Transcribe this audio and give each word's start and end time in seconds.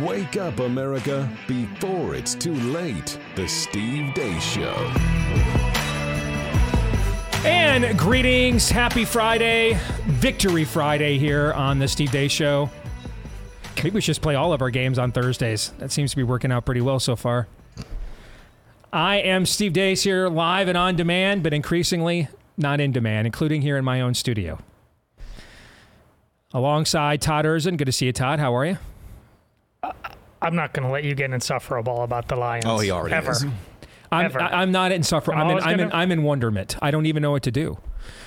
Wake 0.00 0.36
up, 0.36 0.60
America, 0.60 1.28
before 1.48 2.14
it's 2.14 2.36
too 2.36 2.54
late. 2.54 3.18
The 3.34 3.48
Steve 3.48 4.14
Deace 4.14 4.40
Show. 4.40 4.74
And 7.44 7.98
greetings, 7.98 8.70
happy 8.70 9.04
Friday, 9.04 9.76
Victory 10.06 10.64
Friday 10.64 11.18
here 11.18 11.52
on 11.54 11.80
the 11.80 11.88
Steve 11.88 12.10
Deace 12.10 12.30
Show. 12.30 12.70
Maybe 13.78 13.90
we 13.90 14.00
should 14.00 14.12
just 14.12 14.22
play 14.22 14.36
all 14.36 14.52
of 14.52 14.62
our 14.62 14.70
games 14.70 15.00
on 15.00 15.10
Thursdays. 15.10 15.72
That 15.78 15.90
seems 15.90 16.12
to 16.12 16.16
be 16.16 16.22
working 16.22 16.52
out 16.52 16.64
pretty 16.64 16.80
well 16.80 17.00
so 17.00 17.16
far. 17.16 17.48
I 18.92 19.16
am 19.16 19.46
Steve 19.46 19.72
Deace 19.72 20.04
here, 20.04 20.28
live 20.28 20.68
and 20.68 20.78
on 20.78 20.94
demand, 20.94 21.42
but 21.42 21.52
increasingly 21.52 22.28
not 22.56 22.80
in 22.80 22.92
demand, 22.92 23.26
including 23.26 23.62
here 23.62 23.76
in 23.76 23.84
my 23.84 24.00
own 24.00 24.14
studio. 24.14 24.60
Alongside 26.54 27.20
Todd 27.20 27.46
Erzen. 27.46 27.76
Good 27.76 27.86
to 27.86 27.92
see 27.92 28.06
you, 28.06 28.12
Todd. 28.12 28.38
How 28.38 28.54
are 28.54 28.66
you? 28.66 28.78
I'm 30.42 30.54
not 30.56 30.72
going 30.72 30.86
to 30.86 30.92
let 30.92 31.04
you 31.04 31.14
get 31.14 31.30
insufferable 31.32 32.02
about 32.02 32.28
the 32.28 32.36
Lions. 32.36 32.64
Oh, 32.66 32.78
he 32.78 32.90
already 32.90 33.14
ever. 33.14 33.30
is. 33.32 33.44
I'm, 34.10 34.26
Ever. 34.26 34.42
I- 34.42 34.60
I'm 34.62 34.70
not 34.72 34.92
insufferable. 34.92 35.40
I'm 35.40 35.48
I'm 35.50 35.56
in, 35.56 35.62
I'm, 35.64 35.78
gonna- 35.78 35.94
I'm 35.94 36.12
in 36.12 36.22
wonderment. 36.22 36.76
I 36.82 36.90
don't 36.90 37.06
even 37.06 37.22
know 37.22 37.30
what 37.30 37.44
to 37.44 37.50
do. 37.50 37.78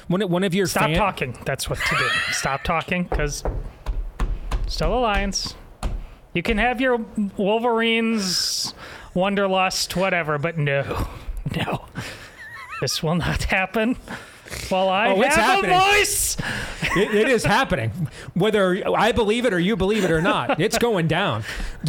One, 0.07 0.22
one 0.22 0.44
of 0.44 0.53
your 0.55 0.66
Stop 0.67 0.83
fan- 0.85 0.95
talking. 0.97 1.38
That's 1.45 1.69
what 1.69 1.77
to 1.77 1.95
do. 1.95 2.07
Stop 2.31 2.63
talking 2.63 3.03
because 3.03 3.44
still 4.67 4.97
a 4.97 4.99
Lions. 4.99 5.53
You 6.33 6.41
can 6.44 6.57
have 6.57 6.81
your 6.81 6.97
Wolverines, 7.38 8.73
Wonderlust, 9.16 9.95
whatever, 9.95 10.38
but 10.38 10.57
no, 10.57 11.07
no, 11.55 11.85
this 12.81 13.02
will 13.02 13.16
not 13.16 13.44
happen. 13.44 13.95
While 14.70 14.89
I 14.89 15.08
Oh, 15.09 15.22
it's 15.22 15.36
have 15.36 15.64
a 15.64 15.67
happening. 15.67 15.80
voice, 16.00 16.38
It, 16.98 17.14
it 17.16 17.30
is 17.30 17.44
happening. 17.44 17.92
Whether 18.34 18.81
I 18.95 19.12
believe 19.12 19.45
it 19.45 19.53
or 19.53 19.59
you 19.59 19.75
believe 19.75 20.03
it 20.03 20.12
or 20.12 20.22
not, 20.22 20.59
it's 20.62 20.78
going 20.78 21.08
down. 21.08 21.44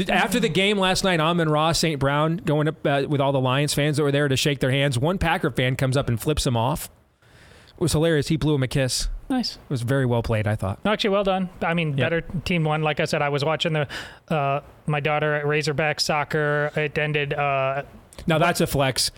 After 0.09 0.41
the 0.41 0.49
game 0.49 0.79
last 0.79 1.05
night, 1.05 1.21
Amon-Ra, 1.21 1.73
St. 1.73 1.99
Brown, 2.01 2.39
going 2.39 2.69
up 2.69 2.85
uh, 2.87 3.05
with 3.09 3.21
all 3.21 3.33
the 3.33 3.41
Lions 3.41 3.73
fans 3.75 3.97
that 3.97 4.03
were 4.03 4.13
there 4.13 4.29
to 4.29 4.37
shake 4.37 4.61
their 4.61 4.71
hands. 4.73 4.99
One 4.99 5.19
Packer 5.19 5.51
fan 5.51 5.77
comes 5.77 5.97
up 5.97 6.09
and 6.09 6.21
flips 6.21 6.47
him 6.47 6.57
off. 6.57 6.91
It 7.23 7.81
was 7.81 7.93
hilarious. 7.93 8.29
He 8.29 8.37
blew 8.37 8.55
him 8.55 8.63
a 8.63 8.69
kiss. 8.69 9.09
nice. 9.29 9.57
It 9.57 9.61
was 9.71 9.83
very 9.83 10.07
well 10.07 10.23
played, 10.23 10.47
I 10.47 10.57
thought. 10.57 10.79
Actually, 10.87 11.11
well 11.11 11.25
done. 11.25 11.51
I 11.63 11.75
mean, 11.75 11.91
Yeah. 11.99 12.07
better 12.07 12.21
team 12.45 12.65
won. 12.65 12.83
Like 12.83 13.01
I 13.01 13.05
said, 13.05 13.21
I 13.23 13.29
was 13.29 13.45
watching 13.45 13.75
the 13.75 13.87
uh, 14.29 14.61
my 14.87 15.01
daughter 15.01 15.35
at 15.35 15.47
Razorback 15.47 16.01
soccer. 16.01 16.73
It 16.75 16.97
ended. 16.97 17.35
Uh, 17.35 17.83
Now 18.27 18.39
that's 18.39 18.61
a 18.63 18.67
flex. 18.67 19.11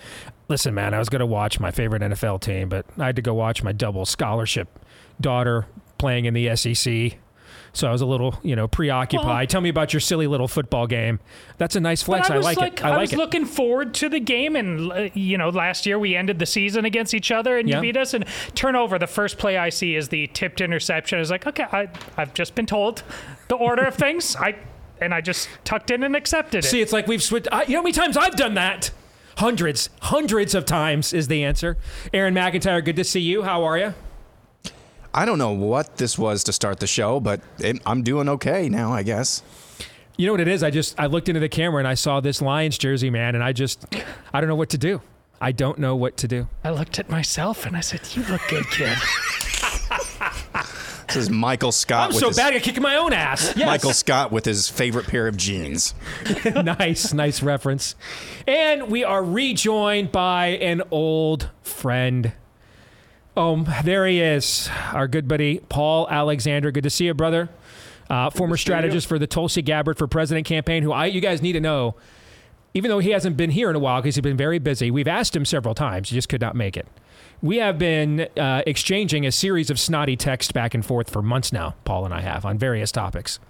Listen, 0.49 0.75
man, 0.75 0.95
I 0.95 0.99
was 0.99 1.09
going 1.11 1.21
to 1.21 1.27
watch 1.27 1.61
my 1.61 1.71
favorite 1.71 2.01
NFL 2.03 2.41
team, 2.41 2.69
but 2.69 2.87
I 2.99 3.07
had 3.07 3.17
to 3.17 3.23
go 3.23 3.35
watch 3.35 3.63
my 3.63 3.73
double 3.73 4.07
scholarship 4.07 4.69
daughter 5.21 5.67
playing 5.99 6.25
in 6.25 6.33
the 6.35 6.57
SEC. 6.57 7.19
So 7.75 7.87
I 7.87 7.93
was 7.93 8.01
a 8.01 8.07
little, 8.07 8.39
you 8.43 8.57
know, 8.57 8.67
preoccupied. 8.67 9.27
Well- 9.27 9.47
Tell 9.47 9.61
me 9.61 9.69
about 9.69 9.93
your 9.93 10.01
silly 10.01 10.27
little 10.27 10.49
football 10.49 10.87
game. 10.87 11.21
That's 11.59 11.77
a 11.77 11.81
nice 11.81 12.03
flex. 12.03 12.31
I 12.31 12.37
was 12.39 12.45
like, 12.45 12.57
like, 12.57 12.73
it. 12.81 12.85
I 12.85 12.91
like 12.91 13.01
was 13.03 13.13
it. 13.13 13.19
looking 13.19 13.45
forward 13.45 13.93
to 13.95 14.09
the 14.09 14.21
game, 14.21 14.57
and 14.57 14.91
uh, 14.91 15.09
you 15.13 15.37
know, 15.37 15.51
last 15.51 15.85
year 15.85 15.99
we 15.99 16.17
ended 16.17 16.39
the 16.39 16.47
season 16.47 16.87
against 16.87 17.13
each 17.13 17.31
other, 17.31 17.59
and 17.59 17.69
Yeah. 17.69 17.77
you 17.77 17.83
beat 17.83 17.97
us. 17.99 18.15
And 18.15 18.25
turnover, 18.55 18.99
the 18.99 19.07
first 19.07 19.37
play 19.39 19.59
I 19.59 19.69
see 19.69 19.97
is 19.97 20.09
the 20.09 20.29
tipped 20.29 20.63
interception. 20.63 21.19
I 21.19 21.21
was 21.21 21.31
like, 21.31 21.47
okay, 21.47 21.65
I, 21.71 21.89
I've 22.17 22.33
just 22.33 22.55
been 22.55 22.67
told 22.67 23.03
the 23.49 23.57
order 23.57 23.85
of 23.85 23.95
things. 23.97 24.35
I 24.37 24.57
and 25.01 25.13
I 25.15 25.21
just 25.21 25.49
tucked 25.65 25.91
in 25.91 26.03
and 26.03 26.17
accepted 26.17 26.65
it. 26.65 26.69
See, 26.69 26.81
it's 26.81 26.93
like 26.93 27.07
we've 27.07 27.23
switched. 27.23 27.49
I, 27.53 27.65
you 27.65 27.73
know 27.75 27.79
how 27.79 27.83
many 27.83 27.93
times 27.93 28.17
I've 28.17 28.35
done 28.37 28.55
that? 28.55 28.91
Hundreds, 29.39 29.89
hundreds 30.01 30.53
of 30.57 30.65
times 30.65 31.13
is 31.13 31.29
the 31.29 31.45
answer. 31.45 31.77
Aaron 32.13 32.35
McIntyre, 32.35 32.85
good 32.85 32.97
to 32.97 33.05
see 33.05 33.21
you. 33.21 33.43
How 33.45 33.63
are 33.63 33.79
you? 33.79 33.95
I 35.15 35.25
don't 35.25 35.39
know 35.39 35.53
what 35.53 35.97
this 35.97 36.19
was 36.19 36.43
to 36.45 36.53
start 36.53 36.81
the 36.81 36.89
show, 36.89 37.21
but 37.21 37.41
it, 37.61 37.81
I'm 37.87 38.03
doing 38.03 38.29
okay 38.31 38.69
now, 38.69 38.93
I 38.93 39.05
guess. 39.05 39.45
You 40.17 40.27
know 40.27 40.33
what 40.33 40.41
it 40.41 40.49
is? 40.49 40.65
I 40.65 40.71
just 40.71 40.99
I 40.99 41.07
looked 41.07 41.29
into 41.29 41.41
the 41.41 41.49
camera 41.49 41.79
and 41.79 41.87
I 41.87 41.95
saw 41.95 42.19
this 42.19 42.43
Lions 42.43 42.79
jersey, 42.79 43.11
man, 43.11 43.37
and 43.37 43.45
I 43.45 43.53
just 43.53 43.87
I 44.35 44.41
don't 44.41 44.49
know 44.49 44.57
what 44.57 44.71
to 44.71 44.79
do. 44.79 45.03
I 45.41 45.53
don't 45.53 45.79
know 45.79 45.95
what 45.95 46.17
to 46.17 46.27
do. 46.27 46.49
I 46.65 46.71
looked 46.71 46.99
at 46.99 47.09
myself 47.09 47.65
and 47.65 47.77
I 47.77 47.81
said, 47.81 48.01
"You 48.17 48.25
look 48.25 48.43
good, 48.49 48.69
kid." 48.71 48.99
This 51.09 51.17
is 51.17 51.31
Michael 51.31 51.73
Scott 51.73 52.09
I'm 52.11 52.15
with 52.15 52.21
so 52.21 52.29
his 52.29 52.37
bad 52.37 52.55
at 52.55 52.63
kicking 52.63 52.83
my 52.83 52.97
own 52.97 53.15
ass. 53.15 53.55
Yes. 53.57 53.67
Michael 53.67 53.95
Scott 53.95 54.31
with 54.31 54.45
his 54.45 54.69
favorite 54.69 55.07
pair 55.07 55.27
of 55.27 55.39
jeans. 55.39 55.95
nice, 56.45 57.15
nice 57.15 57.43
reference. 57.43 57.95
And 58.47 58.91
we 58.91 59.05
are 59.05 59.25
rejoined 59.25 60.13
by 60.13 60.49
an 60.49 60.83
old 60.91 61.49
friend. 61.63 62.33
Oh, 63.39 63.63
there 63.85 64.07
he 64.07 64.21
is, 64.21 64.69
our 64.93 65.09
good 65.09 65.27
buddy 65.27 65.61
Paul 65.71 66.07
Alexander. 66.11 66.71
Good 66.71 66.85
to 66.85 66.91
see 66.91 67.07
you, 67.07 67.15
brother. 67.15 67.49
Uh, 68.11 68.29
former 68.29 68.57
strategist 68.57 69.07
for 69.07 69.19
the 69.19 69.27
Tulsi 69.27 69.63
Gabbard 69.63 69.97
for 69.97 70.07
President 70.07 70.47
campaign, 70.47 70.83
who 70.83 70.93
I 70.93 71.07
you 71.07 71.21
guys 71.21 71.41
need 71.41 71.53
to 71.53 71.61
know. 71.61 71.95
Even 72.79 72.91
though 72.91 73.01
he 73.01 73.11
hasn't 73.11 73.37
been 73.37 73.51
here 73.51 73.69
in 73.71 73.75
a 73.75 73.81
while 73.81 74.01
because 74.01 74.15
he's 74.15 74.23
been 74.23 74.37
very 74.37 74.61
busy, 74.61 74.89
we've 74.89 75.09
asked 75.09 75.35
him 75.35 75.45
several 75.45 75.75
times. 75.75 76.11
He 76.11 76.15
just 76.15 76.29
could 76.29 76.41
not 76.41 76.55
make 76.55 76.77
it. 76.77 76.87
We 77.43 77.57
have 77.57 77.77
been 77.77 78.29
uh, 78.37 78.63
exchanging 78.69 79.27
a 79.27 79.33
series 79.33 79.69
of 79.69 79.81
snotty 79.81 80.17
texts 80.17 80.53
back 80.53 80.75
and 80.75 80.87
forth 80.87 81.11
for 81.11 81.21
months 81.21 81.53
now. 81.53 81.75
Paul 81.85 82.05
and 82.05 82.15
I 82.15 82.21
have 82.21 82.45
on 82.45 82.57
various 82.57 82.93
topics. 82.93 83.41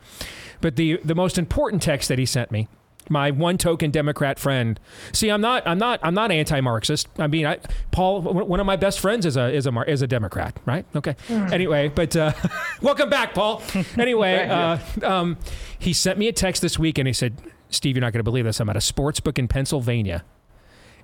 But 0.62 0.76
the 0.76 0.98
the 1.04 1.14
most 1.14 1.36
important 1.36 1.82
text 1.82 2.08
that 2.08 2.18
he 2.18 2.24
sent 2.24 2.50
me, 2.50 2.68
my 3.10 3.30
one 3.30 3.58
token 3.58 3.90
Democrat 3.90 4.38
friend. 4.38 4.80
See, 5.12 5.28
I'm 5.28 5.42
not 5.42 5.66
I'm 5.66 5.78
not 5.78 6.00
I'm 6.02 6.14
not 6.14 6.32
anti-Marxist. 6.32 7.06
I 7.18 7.26
mean, 7.26 7.44
I, 7.44 7.58
Paul, 7.90 8.22
one 8.22 8.60
of 8.60 8.66
my 8.66 8.76
best 8.76 8.98
friends 8.98 9.26
is 9.26 9.36
a 9.36 9.52
is 9.52 9.66
a 9.66 9.90
is 9.90 10.00
a 10.00 10.06
Democrat, 10.06 10.58
right? 10.64 10.86
Okay. 10.96 11.16
Anyway, 11.28 11.88
but 11.88 12.16
uh, 12.16 12.32
welcome 12.80 13.10
back, 13.10 13.34
Paul. 13.34 13.62
Anyway, 13.98 14.48
uh, 14.48 14.78
um, 15.02 15.36
he 15.78 15.92
sent 15.92 16.18
me 16.18 16.28
a 16.28 16.32
text 16.32 16.62
this 16.62 16.78
week 16.78 16.96
and 16.96 17.06
he 17.06 17.12
said, 17.12 17.36
"Steve, 17.70 17.96
you're 17.96 18.00
not 18.00 18.12
going 18.12 18.20
to 18.20 18.24
believe 18.24 18.44
this. 18.44 18.60
I'm 18.60 18.68
at 18.68 18.76
a 18.76 18.80
sports 18.80 19.20
book 19.20 19.38
in 19.38 19.48
Pennsylvania." 19.48 20.24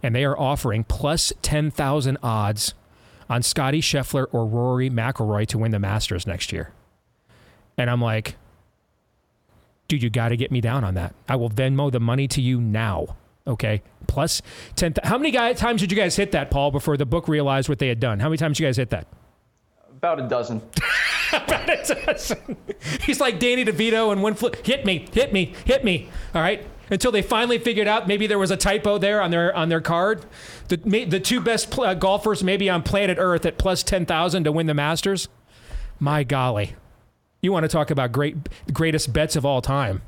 and 0.04 0.14
they 0.14 0.22
are 0.22 0.38
offering 0.38 0.84
plus 0.84 1.32
10,000 1.40 2.18
odds 2.22 2.74
on 3.30 3.42
Scotty 3.42 3.80
Scheffler 3.80 4.26
or 4.32 4.44
Rory 4.44 4.90
McIlroy 4.90 5.46
to 5.46 5.56
win 5.56 5.70
the 5.70 5.78
Masters 5.78 6.26
next 6.26 6.52
year. 6.52 6.72
And 7.78 7.88
I'm 7.88 8.02
like, 8.02 8.36
dude, 9.88 10.02
you 10.02 10.10
got 10.10 10.28
to 10.28 10.36
get 10.36 10.52
me 10.52 10.60
down 10.60 10.84
on 10.84 10.92
that. 10.92 11.14
I 11.26 11.36
will 11.36 11.48
Venmo 11.48 11.90
the 11.90 12.00
money 12.00 12.28
to 12.28 12.42
you 12.42 12.60
now. 12.60 13.16
Okay. 13.46 13.82
Plus 14.06 14.42
10. 14.76 14.96
How 15.04 15.16
many 15.16 15.30
guys, 15.30 15.58
times 15.58 15.80
did 15.80 15.90
you 15.90 15.96
guys 15.96 16.16
hit 16.16 16.32
that, 16.32 16.50
Paul, 16.50 16.70
before 16.70 16.98
the 16.98 17.06
book 17.06 17.26
realized 17.26 17.70
what 17.70 17.78
they 17.78 17.88
had 17.88 17.98
done? 17.98 18.20
How 18.20 18.28
many 18.28 18.36
times 18.36 18.58
did 18.58 18.64
you 18.64 18.68
guys 18.68 18.76
hit 18.76 18.90
that? 18.90 19.06
About 20.04 20.20
a 20.20 20.28
dozen. 20.28 20.60
About 21.32 21.70
a 21.70 22.04
dozen. 22.04 22.56
He's 23.06 23.20
like 23.20 23.38
Danny 23.38 23.64
DeVito 23.64 24.12
and 24.12 24.22
one 24.22 24.34
flip. 24.34 24.66
Hit 24.66 24.84
me, 24.84 25.08
hit 25.14 25.32
me, 25.32 25.54
hit 25.64 25.82
me. 25.82 26.10
All 26.34 26.42
right. 26.42 26.66
Until 26.90 27.10
they 27.10 27.22
finally 27.22 27.56
figured 27.58 27.88
out 27.88 28.06
maybe 28.06 28.26
there 28.26 28.38
was 28.38 28.50
a 28.50 28.56
typo 28.58 28.98
there 28.98 29.22
on 29.22 29.30
their 29.30 29.56
on 29.56 29.70
their 29.70 29.80
card. 29.80 30.26
The 30.68 30.78
ma- 30.84 31.08
the 31.08 31.18
two 31.20 31.40
best 31.40 31.70
pl- 31.70 31.84
uh, 31.84 31.94
golfers 31.94 32.44
maybe 32.44 32.68
on 32.68 32.82
planet 32.82 33.16
Earth 33.18 33.46
at 33.46 33.56
plus 33.56 33.82
ten 33.82 34.04
thousand 34.04 34.44
to 34.44 34.52
win 34.52 34.66
the 34.66 34.74
Masters. 34.74 35.28
My 35.98 36.22
golly, 36.22 36.74
you 37.40 37.50
want 37.52 37.64
to 37.64 37.68
talk 37.68 37.90
about 37.90 38.12
great 38.12 38.36
greatest 38.74 39.10
bets 39.14 39.34
of 39.36 39.46
all 39.46 39.62
time? 39.62 40.02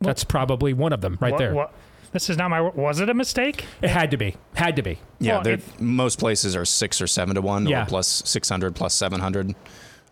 That's 0.00 0.24
probably 0.24 0.72
one 0.72 0.92
of 0.92 1.00
them 1.00 1.16
right 1.20 1.30
What- 1.30 1.38
there. 1.38 1.54
what- 1.54 1.72
this 2.12 2.30
is 2.30 2.36
not 2.36 2.50
my. 2.50 2.60
Was 2.60 3.00
it 3.00 3.08
a 3.08 3.14
mistake? 3.14 3.64
It 3.82 3.90
had 3.90 4.10
to 4.10 4.16
be. 4.16 4.36
Had 4.54 4.76
to 4.76 4.82
be. 4.82 4.98
Yeah, 5.20 5.34
Well, 5.34 5.42
they're- 5.42 5.58
most 5.78 6.18
places 6.18 6.54
are 6.56 6.64
six 6.64 7.00
or 7.00 7.06
seven 7.06 7.34
to 7.34 7.40
one, 7.42 7.66
Yeah. 7.66 7.82
or 7.82 7.86
plus 7.86 8.22
600, 8.24 8.74
plus 8.74 8.94
700. 8.94 9.54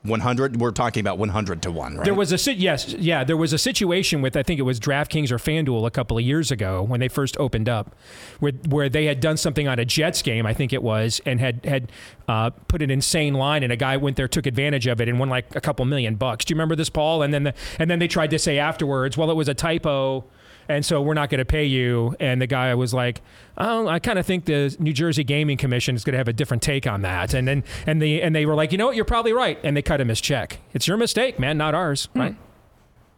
100, 0.03 0.61
we're 0.61 0.71
talking 0.71 1.01
about 1.01 1.19
100 1.19 1.63
to 1.63 1.71
one, 1.73 1.97
right? 1.97 2.05
There 2.05 2.15
was 2.15 2.31
a 2.31 2.39
si- 2.39 2.53
yes, 2.53 2.95
yeah. 2.97 3.25
There 3.25 3.37
was 3.37 3.53
a 3.53 3.59
situation 3.59 4.23
with 4.23 4.37
I 4.37 4.45
think 4.45 4.61
it 4.61 4.63
was 4.63 4.79
DraftKings 4.79 5.33
or 5.33 5.39
FanDuel 5.39 5.85
a 5.85 5.91
couple 5.91 6.17
of 6.17 6.23
years 6.23 6.53
ago 6.53 6.81
when 6.81 7.01
they 7.01 7.09
first 7.09 7.37
opened 7.39 7.69
up, 7.69 7.97
where 8.39 8.53
where 8.69 8.89
they 8.89 9.07
had 9.07 9.19
done 9.19 9.37
something 9.37 9.67
on 9.67 9.81
a 9.81 9.85
Jets 9.85 10.23
game, 10.23 10.47
I 10.47 10.53
think 10.55 10.73
it 10.73 10.83
was, 10.83 11.21
and 11.27 11.41
had 11.41 11.65
had 11.65 11.91
uh, 12.29 12.51
put 12.69 12.83
an 12.83 12.91
insane 12.91 13.35
line, 13.35 13.65
and 13.65 13.73
a 13.73 13.77
guy 13.77 13.97
went 13.97 14.17
there, 14.17 14.29
took 14.29 14.47
advantage 14.47 14.87
of 14.87 15.01
it, 15.01 15.09
and 15.09 15.19
won 15.19 15.29
like 15.29 15.57
a 15.57 15.61
couple 15.61 15.85
million 15.87 16.15
bucks. 16.15 16.45
Do 16.45 16.53
you 16.53 16.57
remember 16.57 16.77
this, 16.77 16.91
Paul? 16.91 17.23
And 17.23 17.35
then 17.35 17.43
the, 17.45 17.55
and 17.81 17.91
then 17.91 17.99
they 17.99 18.07
tried 18.09 18.31
to 18.31 18.39
say 18.39 18.59
afterwards, 18.61 19.17
well, 19.17 19.31
it 19.31 19.35
was 19.37 19.49
a 19.49 19.55
typo. 19.55 20.25
And 20.69 20.85
so 20.85 21.03
we're 21.03 21.15
not 21.15 21.31
going 21.31 21.39
to 21.39 21.45
pay 21.45 21.65
you. 21.65 22.15
And 22.21 22.41
the 22.41 22.47
guy 22.47 22.75
was 22.75 22.93
like, 22.95 23.23
"Oh, 23.57 23.89
I 23.89 23.99
kind 23.99 24.19
of 24.19 24.27
think 24.27 24.45
the 24.45 24.75
New 24.79 24.93
Jersey 24.93 25.25
Gaming 25.25 25.57
Commission 25.57 25.95
is 25.95 26.05
going 26.05 26.13
to 26.13 26.19
have 26.19 26.29
a 26.29 26.33
different 26.33 26.63
take 26.63 26.87
on 26.87 27.03
that." 27.03 27.35
And 27.35 27.47
then 27.47 27.65
and 27.87 28.01
the 28.01 28.23
and 28.23 28.35
they 28.35 28.47
were 28.47 28.55
like, 28.55 28.73
"You 28.73 28.79
know 28.79 28.87
what? 28.87 28.97
You're 28.97 29.05
probably 29.05 29.33
right." 29.33 29.59
And 29.63 29.77
they 29.77 29.83
cut 29.83 30.01
him 30.01 30.09
his 30.09 30.21
check. 30.21 30.59
It's 30.73 30.87
your 30.89 30.97
mistake, 30.97 31.39
man, 31.39 31.59
not 31.59 31.75
ours, 31.75 32.09
right? 32.15 32.37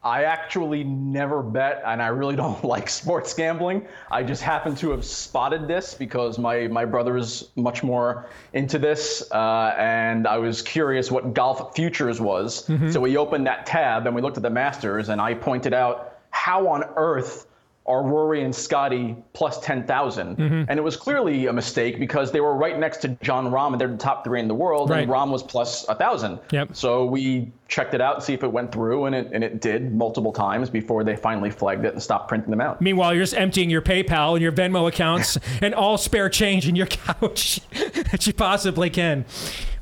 I 0.02 0.24
actually 0.24 0.84
never 0.84 1.42
bet, 1.42 1.82
and 1.84 2.00
I 2.00 2.06
really 2.08 2.36
don't 2.44 2.62
like 2.64 2.88
sports 2.88 3.34
gambling. 3.34 3.86
I 4.10 4.22
just 4.22 4.42
happened 4.42 4.78
to 4.78 4.90
have 4.92 5.04
spotted 5.04 5.66
this 5.66 5.94
because 5.94 6.38
my, 6.38 6.68
my 6.68 6.84
brother 6.84 7.16
is 7.16 7.48
much 7.56 7.82
more 7.82 8.26
into 8.52 8.78
this, 8.78 9.28
uh, 9.32 9.74
and 9.76 10.26
I 10.26 10.38
was 10.38 10.62
curious 10.62 11.10
what 11.10 11.34
golf 11.34 11.74
futures 11.74 12.20
was. 12.20 12.70
So 12.92 13.00
we 13.00 13.16
opened 13.16 13.46
that 13.46 13.66
tab 13.66 14.06
and 14.06 14.14
we 14.14 14.22
looked 14.22 14.36
at 14.36 14.42
the 14.42 14.50
Masters, 14.50 15.08
and 15.08 15.20
I 15.20 15.34
pointed 15.34 15.74
out 15.74 16.17
how 16.38 16.68
on 16.68 16.84
earth 16.96 17.46
are 17.84 18.02
Rory 18.02 18.44
and 18.44 18.54
Scotty 18.54 19.16
plus 19.32 19.58
10,000. 19.60 20.36
Mm-hmm. 20.36 20.64
And 20.68 20.78
it 20.78 20.82
was 20.82 20.94
clearly 20.94 21.46
a 21.46 21.52
mistake 21.54 21.98
because 21.98 22.30
they 22.30 22.40
were 22.40 22.54
right 22.54 22.78
next 22.78 22.98
to 22.98 23.08
Jon 23.22 23.50
Rahm 23.50 23.72
and 23.72 23.80
they're 23.80 23.88
the 23.88 23.96
top 23.96 24.24
three 24.24 24.40
in 24.40 24.46
the 24.46 24.54
world, 24.54 24.90
and 24.90 25.08
Right. 25.08 25.08
Rahm 25.08 25.30
was 25.30 25.42
plus 25.42 25.86
1,000. 25.88 26.38
Yep. 26.52 26.76
So 26.76 27.06
we 27.06 27.50
checked 27.66 27.94
it 27.94 28.02
out 28.02 28.16
and 28.16 28.22
see 28.22 28.34
if 28.34 28.42
it 28.44 28.52
went 28.52 28.72
through, 28.72 29.06
and 29.06 29.14
it, 29.14 29.30
and 29.32 29.42
it 29.42 29.62
did 29.62 29.94
multiple 29.94 30.32
times 30.32 30.68
before 30.68 31.02
they 31.02 31.16
finally 31.16 31.50
flagged 31.50 31.86
it 31.86 31.94
and 31.94 32.02
stopped 32.02 32.28
printing 32.28 32.50
them 32.50 32.60
out. 32.60 32.82
Meanwhile, 32.82 33.14
you're 33.14 33.22
just 33.22 33.34
emptying 33.34 33.70
your 33.70 33.82
PayPal 33.82 34.34
and 34.34 34.42
your 34.42 34.52
Venmo 34.52 34.86
accounts 34.86 35.38
and 35.62 35.74
all 35.74 35.96
spare 35.96 36.28
change 36.28 36.68
in 36.68 36.76
your 36.76 36.86
couch 36.86 37.60
that 38.10 38.26
you 38.26 38.34
possibly 38.34 38.90
can. 38.90 39.24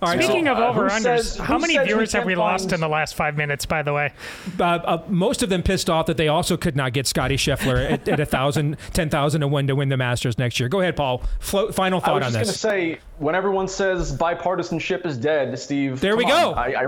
All 0.02 0.08
right. 0.08 0.22
Speaking 0.22 0.46
so, 0.46 0.52
of 0.52 0.58
uh, 0.58 0.68
over 0.68 0.88
unders, 0.88 1.02
says- 1.02 1.36
how 1.36 1.58
many 1.58 1.74
says 1.74 1.82
we 1.82 1.86
viewers 1.86 2.12
have 2.12 2.20
can't 2.20 2.26
we 2.26 2.34
lost 2.34 2.72
in 2.72 2.80
the 2.80 2.88
last 2.88 3.14
five 3.14 3.36
minutes? 3.36 3.64
By 3.64 3.82
the 3.82 3.92
way, 3.92 4.12
uh, 4.58 4.64
uh, 4.64 5.02
most 5.08 5.42
of 5.42 5.48
them 5.48 5.62
pissed 5.62 5.88
off 5.88 6.06
that 6.06 6.16
they 6.16 6.28
also 6.28 6.56
could 6.56 6.76
not 6.76 6.92
get 6.92 7.06
Scotty 7.06 7.36
Scheffler 7.36 7.90
at, 7.90 8.06
at 8.08 8.20
a 8.20 8.26
thousand, 8.26 8.76
ten 8.92 9.08
thousand 9.08 9.40
to 9.40 9.48
win 9.48 9.66
to 9.68 9.74
win 9.74 9.88
the 9.88 9.96
Masters 9.96 10.38
next 10.38 10.60
year. 10.60 10.68
Go 10.68 10.80
ahead, 10.80 10.96
Paul. 10.96 11.22
Flo- 11.40 11.72
final 11.72 12.00
I 12.00 12.04
thought 12.04 12.22
was 12.22 12.34
on 12.34 12.40
just 12.44 12.64
going 12.64 12.92
to 12.92 12.96
say, 12.96 13.00
when 13.18 13.34
everyone 13.34 13.68
says 13.68 14.16
bipartisanship 14.16 15.06
is 15.06 15.16
dead, 15.16 15.58
Steve. 15.58 16.00
There 16.00 16.16
we 16.16 16.24
on. 16.24 16.30
go. 16.30 16.52
I, 16.52 16.84
I, 16.84 16.86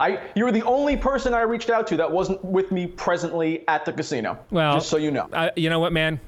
I, 0.00 0.20
you 0.34 0.44
were 0.44 0.52
the 0.52 0.64
only 0.64 0.96
person 0.96 1.34
I 1.34 1.42
reached 1.42 1.70
out 1.70 1.86
to 1.88 1.96
that 1.96 2.10
wasn't 2.10 2.44
with 2.44 2.72
me 2.72 2.86
presently 2.86 3.66
at 3.68 3.84
the 3.84 3.92
casino. 3.92 4.38
Well, 4.50 4.74
just 4.74 4.88
so 4.88 4.96
you 4.96 5.10
know. 5.10 5.28
I, 5.32 5.52
you 5.56 5.70
know 5.70 5.80
what, 5.80 5.92
man? 5.92 6.20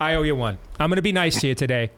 I 0.00 0.14
owe 0.14 0.22
you 0.22 0.36
one. 0.36 0.58
I'm 0.78 0.90
going 0.90 0.96
to 0.96 1.02
be 1.02 1.12
nice 1.12 1.40
to 1.40 1.48
you 1.48 1.54
today. 1.54 1.90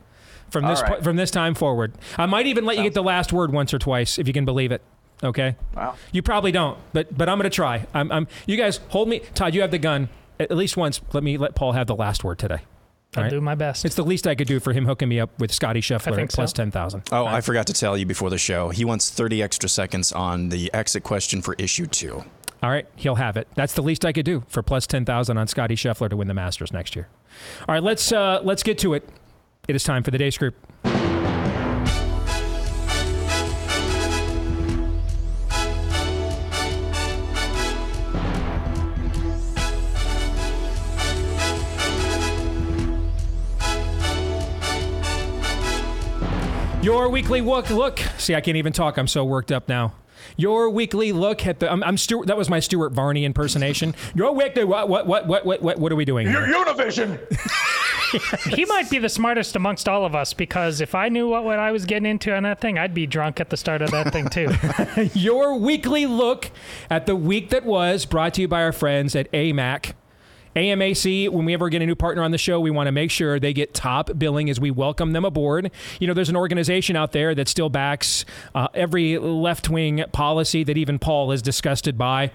From 0.50 0.64
this 0.66 0.80
All 0.80 0.88
right. 0.88 1.04
from 1.04 1.16
this 1.16 1.30
time 1.30 1.54
forward, 1.54 1.92
I 2.16 2.26
might 2.26 2.46
even 2.46 2.64
let 2.64 2.76
you 2.76 2.84
get 2.84 2.94
the 2.94 3.02
last 3.02 3.32
word 3.32 3.52
once 3.52 3.74
or 3.74 3.78
twice 3.78 4.18
if 4.18 4.26
you 4.26 4.32
can 4.32 4.44
believe 4.44 4.72
it. 4.72 4.82
Okay. 5.22 5.56
Wow. 5.74 5.96
You 6.12 6.22
probably 6.22 6.52
don't, 6.52 6.78
but 6.92 7.16
but 7.16 7.28
I'm 7.28 7.38
going 7.38 7.50
to 7.50 7.54
try. 7.54 7.86
I'm, 7.94 8.12
I'm. 8.12 8.28
You 8.46 8.56
guys 8.56 8.80
hold 8.88 9.08
me, 9.08 9.20
Todd. 9.34 9.54
You 9.54 9.62
have 9.62 9.70
the 9.70 9.78
gun. 9.78 10.08
At 10.38 10.50
at 10.50 10.56
least 10.56 10.76
once, 10.76 11.00
let 11.12 11.22
me 11.22 11.38
let 11.38 11.54
Paul 11.54 11.72
have 11.72 11.86
the 11.86 11.96
last 11.96 12.22
word 12.22 12.38
today. 12.38 12.60
I'll 13.16 13.22
right. 13.22 13.30
do 13.30 13.40
my 13.40 13.54
best. 13.54 13.84
It's 13.84 13.94
the 13.94 14.04
least 14.04 14.26
I 14.26 14.34
could 14.34 14.46
do 14.46 14.60
for 14.60 14.72
him 14.72 14.84
hooking 14.84 15.08
me 15.08 15.20
up 15.20 15.38
with 15.38 15.52
Scotty 15.52 15.80
Scheffler 15.80 16.20
at 16.20 16.30
plus 16.30 16.50
so. 16.50 16.56
ten 16.56 16.70
thousand. 16.70 17.04
Oh, 17.10 17.24
I 17.24 17.40
forgot 17.40 17.66
to 17.68 17.72
tell 17.72 17.96
you 17.96 18.04
before 18.04 18.30
the 18.30 18.38
show. 18.38 18.68
He 18.68 18.84
wants 18.84 19.10
30 19.10 19.42
extra 19.42 19.68
seconds 19.68 20.12
on 20.12 20.50
the 20.50 20.72
exit 20.74 21.02
question 21.02 21.40
for 21.40 21.54
issue 21.54 21.86
two. 21.86 22.24
All 22.62 22.70
right, 22.70 22.86
he'll 22.96 23.14
have 23.14 23.36
it. 23.36 23.48
That's 23.54 23.74
the 23.74 23.82
least 23.82 24.04
I 24.04 24.12
could 24.12 24.24
do 24.24 24.44
for 24.48 24.62
plus 24.62 24.86
ten 24.86 25.04
thousand 25.04 25.38
on 25.38 25.46
Scotty 25.46 25.76
Scheffler 25.76 26.10
to 26.10 26.16
win 26.16 26.28
the 26.28 26.34
Masters 26.34 26.72
next 26.72 26.96
year. 26.96 27.08
All 27.68 27.74
right, 27.74 27.82
let's 27.82 28.12
uh, 28.12 28.40
let's 28.42 28.62
get 28.62 28.78
to 28.78 28.94
it. 28.94 29.08
It 29.68 29.74
is 29.74 29.82
time 29.82 30.04
for 30.04 30.12
the 30.12 30.18
Deace 30.18 30.36
scoop. 30.36 30.54
Your 46.82 47.08
weekly 47.08 47.40
look. 47.40 47.68
Look. 47.70 47.98
See, 48.18 48.36
I 48.36 48.40
can't 48.40 48.56
even 48.56 48.72
talk. 48.72 48.96
I'm 48.96 49.08
so 49.08 49.24
worked 49.24 49.50
up 49.50 49.68
now. 49.68 49.94
Your 50.36 50.70
weekly 50.70 51.12
look 51.12 51.46
at 51.46 51.60
the. 51.60 51.70
I'm, 51.70 51.82
I'm 51.82 51.96
Stuart. 51.96 52.26
That 52.26 52.36
was 52.36 52.48
my 52.48 52.60
Stuart 52.60 52.92
Varney 52.92 53.24
impersonation. 53.24 53.94
Your 54.14 54.32
weekly. 54.32 54.64
What? 54.64 54.88
What? 54.88 55.06
What? 55.06 55.26
What? 55.26 55.46
What? 55.46 55.62
What, 55.62 55.78
what 55.78 55.92
are 55.92 55.96
we 55.96 56.04
doing? 56.04 56.26
Here? 56.26 56.46
Your 56.46 56.64
Univision! 56.64 57.20
he 58.54 58.64
might 58.64 58.88
be 58.90 58.98
the 58.98 59.08
smartest 59.08 59.56
amongst 59.56 59.88
all 59.88 60.04
of 60.04 60.14
us 60.14 60.32
because 60.32 60.80
if 60.80 60.94
I 60.94 61.08
knew 61.08 61.28
what, 61.28 61.44
what 61.44 61.58
I 61.58 61.72
was 61.72 61.84
getting 61.84 62.06
into 62.06 62.34
on 62.34 62.42
that 62.44 62.60
thing, 62.60 62.78
I'd 62.78 62.94
be 62.94 63.06
drunk 63.06 63.40
at 63.40 63.50
the 63.50 63.56
start 63.56 63.82
of 63.82 63.90
that 63.90 64.12
thing 64.12 64.28
too. 64.28 64.50
Your 65.18 65.56
weekly 65.56 66.06
look 66.06 66.50
at 66.90 67.06
the 67.06 67.16
week 67.16 67.50
that 67.50 67.64
was, 67.64 68.04
brought 68.04 68.34
to 68.34 68.42
you 68.42 68.48
by 68.48 68.62
our 68.62 68.72
friends 68.72 69.14
at 69.16 69.30
AMAC. 69.32 69.92
AMAC, 70.56 71.28
when 71.28 71.44
we 71.44 71.52
ever 71.52 71.68
get 71.68 71.82
a 71.82 71.86
new 71.86 71.94
partner 71.94 72.22
on 72.22 72.30
the 72.30 72.38
show, 72.38 72.58
we 72.58 72.70
want 72.70 72.86
to 72.86 72.92
make 72.92 73.10
sure 73.10 73.38
they 73.38 73.52
get 73.52 73.74
top 73.74 74.10
billing 74.16 74.48
as 74.48 74.58
we 74.58 74.70
welcome 74.70 75.12
them 75.12 75.26
aboard. 75.26 75.70
You 76.00 76.06
know, 76.06 76.14
there's 76.14 76.30
an 76.30 76.36
organization 76.36 76.96
out 76.96 77.12
there 77.12 77.34
that 77.34 77.46
still 77.46 77.68
backs 77.68 78.24
uh, 78.54 78.68
every 78.72 79.18
left 79.18 79.68
wing 79.68 80.02
policy 80.12 80.64
that 80.64 80.78
even 80.78 80.98
Paul 80.98 81.30
is 81.32 81.42
disgusted 81.42 81.98
by. 81.98 82.30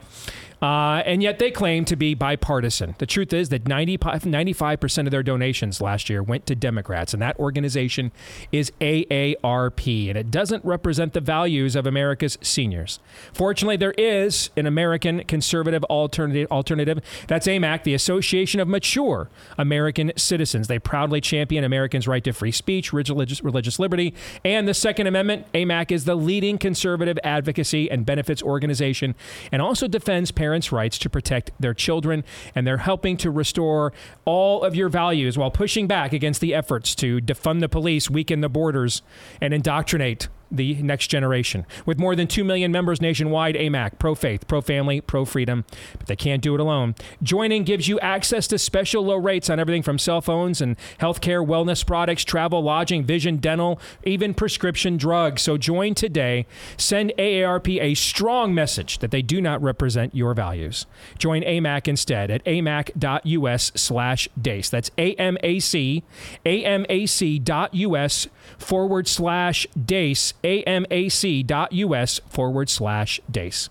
Uh, 0.62 1.02
and 1.06 1.24
yet 1.24 1.40
they 1.40 1.50
claim 1.50 1.86
to 1.86 1.96
be 1.96 2.13
bipartisan. 2.13 2.96
The 3.00 3.06
truth 3.06 3.34
is 3.34 3.50
that 3.50 3.68
90, 3.68 3.98
95% 3.98 5.06
of 5.06 5.12
their 5.12 5.24
donations 5.24 5.81
last 5.81 6.10
year 6.10 6.22
went 6.22 6.46
to 6.46 6.56
Democrats, 6.56 7.13
and 7.13 7.22
that 7.22 7.38
organization 7.40 8.12
is 8.52 8.72
AARP, 8.80 10.10
and 10.10 10.18
it 10.18 10.30
doesn't 10.30 10.63
represent 10.63 11.13
the 11.13 11.22
values 11.22 11.75
of 11.75 11.88
America's 11.88 12.38
seniors. 12.42 13.00
Fortunately, 13.34 13.78
there 13.78 13.94
is 13.98 14.52
an 14.56 14.68
American 14.68 15.24
conservative 15.24 15.84
alternative. 15.86 16.52
alternative. 16.52 17.00
That's 17.28 17.48
AMAC, 17.48 17.84
the 17.84 17.94
Association 17.94 18.60
of 18.60 18.68
Mature 18.68 19.30
American 19.57 20.12
Citizens. 20.16 20.68
They 20.68 20.80
proudly 20.80 21.22
champion 21.22 21.64
Americans' 21.64 22.07
right 22.07 22.24
to 22.24 22.34
free 22.34 22.52
speech, 22.52 22.94
religious, 22.94 23.44
religious 23.44 23.80
liberty, 23.80 24.14
and 24.46 24.68
the 24.68 24.74
Second 24.74 25.07
Amendment. 25.07 25.52
AMAC 25.54 25.92
is 25.92 26.06
the 26.06 26.16
leading 26.16 26.57
conservative 26.57 27.18
advocacy 27.24 27.90
and 27.90 28.06
benefits 28.06 28.44
organization 28.44 29.16
and 29.52 29.62
also 29.62 29.88
defends 29.88 30.31
parents' 30.31 30.50
rights 30.71 30.98
to 31.00 31.09
protect 31.09 31.51
their 31.59 31.74
children. 31.74 32.24
And 32.56 32.65
they're 32.65 32.77
helping 32.77 33.18
to 33.18 33.31
restore 33.31 33.94
all 34.25 34.63
of 34.63 34.75
your 34.75 34.89
values 34.89 35.38
while 35.38 35.51
pushing 35.51 35.88
back 35.88 36.13
against 36.13 36.42
the 36.42 36.53
efforts 36.53 36.95
to 36.95 37.19
defund 37.19 37.59
the 37.62 37.69
police, 37.69 38.09
weaken 38.09 38.42
the 38.42 38.50
borders, 38.50 39.01
and 39.39 39.53
indoctrinate 39.53 40.27
the 40.51 40.81
next 40.81 41.07
generation. 41.07 41.65
With 41.86 42.00
more 42.00 42.15
than 42.15 42.27
2 42.27 42.44
million 42.44 42.71
members 42.71 43.01
nationwide, 43.01 43.56
AMAC, 43.56 44.00
pro 44.00 44.15
faith, 44.15 44.48
pro 44.48 44.62
family, 44.62 45.01
pro 45.01 45.25
freedom, 45.25 45.65
but 45.98 46.07
they 46.07 46.15
can't 46.15 46.42
do 46.42 46.53
it 46.53 46.59
alone. 46.59 46.95
Joining 47.24 47.63
gives 47.63 47.88
you 47.88 48.00
access 48.00 48.48
to 48.48 48.59
special 48.59 49.06
low 49.06 49.18
rates 49.18 49.50
on 49.50 49.59
everything 49.59 49.83
from 49.83 49.98
cell 49.98 50.21
phones 50.21 50.62
and 50.62 50.77
healthcare, 51.00 51.45
wellness 51.45 51.86
products, 51.86 52.24
travel, 52.24 52.62
lodging, 52.62 53.03
vision, 53.03 53.38
dental, 53.38 53.80
even 54.03 54.33
prescription 54.33 54.98
drugs. 54.98 55.42
So 55.42 55.57
join 55.57 55.95
today. 55.95 56.45
Send 56.77 57.13
AARP 57.18 57.81
a 57.81 57.95
strong 57.95 58.54
message 58.54 59.00
that 59.00 59.12
they 59.12 59.21
do 59.21 59.42
not 59.42 59.62
represent 59.62 60.15
your 60.15 60.33
values. 60.33 60.86
Join 61.18 61.42
AMAC 61.44 61.88
instead 61.88 62.31
at 62.31 62.44
amac.us 62.45 63.71
slash 63.76 64.28
DEACE. 64.40 64.69
That's 64.69 64.92
A-M-A-C, 64.97 66.04
amac.us 66.45 68.28
forward 68.57 69.07
slash 69.07 69.68
DEACE, 69.85 70.33
amac.us 70.44 72.19
forward 72.30 72.69
slash 72.69 73.19
DEACE. 73.30 73.69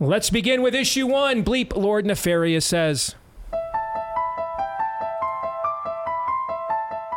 Let's 0.00 0.30
begin 0.30 0.62
with 0.62 0.74
issue 0.74 1.06
one. 1.06 1.44
Bleep 1.44 1.76
Lord 1.76 2.06
Nefarious 2.06 2.64
says. 2.66 3.14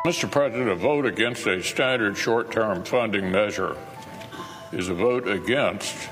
Mr. 0.05 0.29
President, 0.29 0.69
a 0.69 0.75
vote 0.75 1.07
against 1.07 1.47
a 1.47 1.63
standard 1.63 2.15
short 2.15 2.51
term 2.51 2.83
funding 2.83 3.31
measure 3.31 3.75
is 4.71 4.89
a 4.89 4.93
vote 4.93 5.27
against 5.27 6.09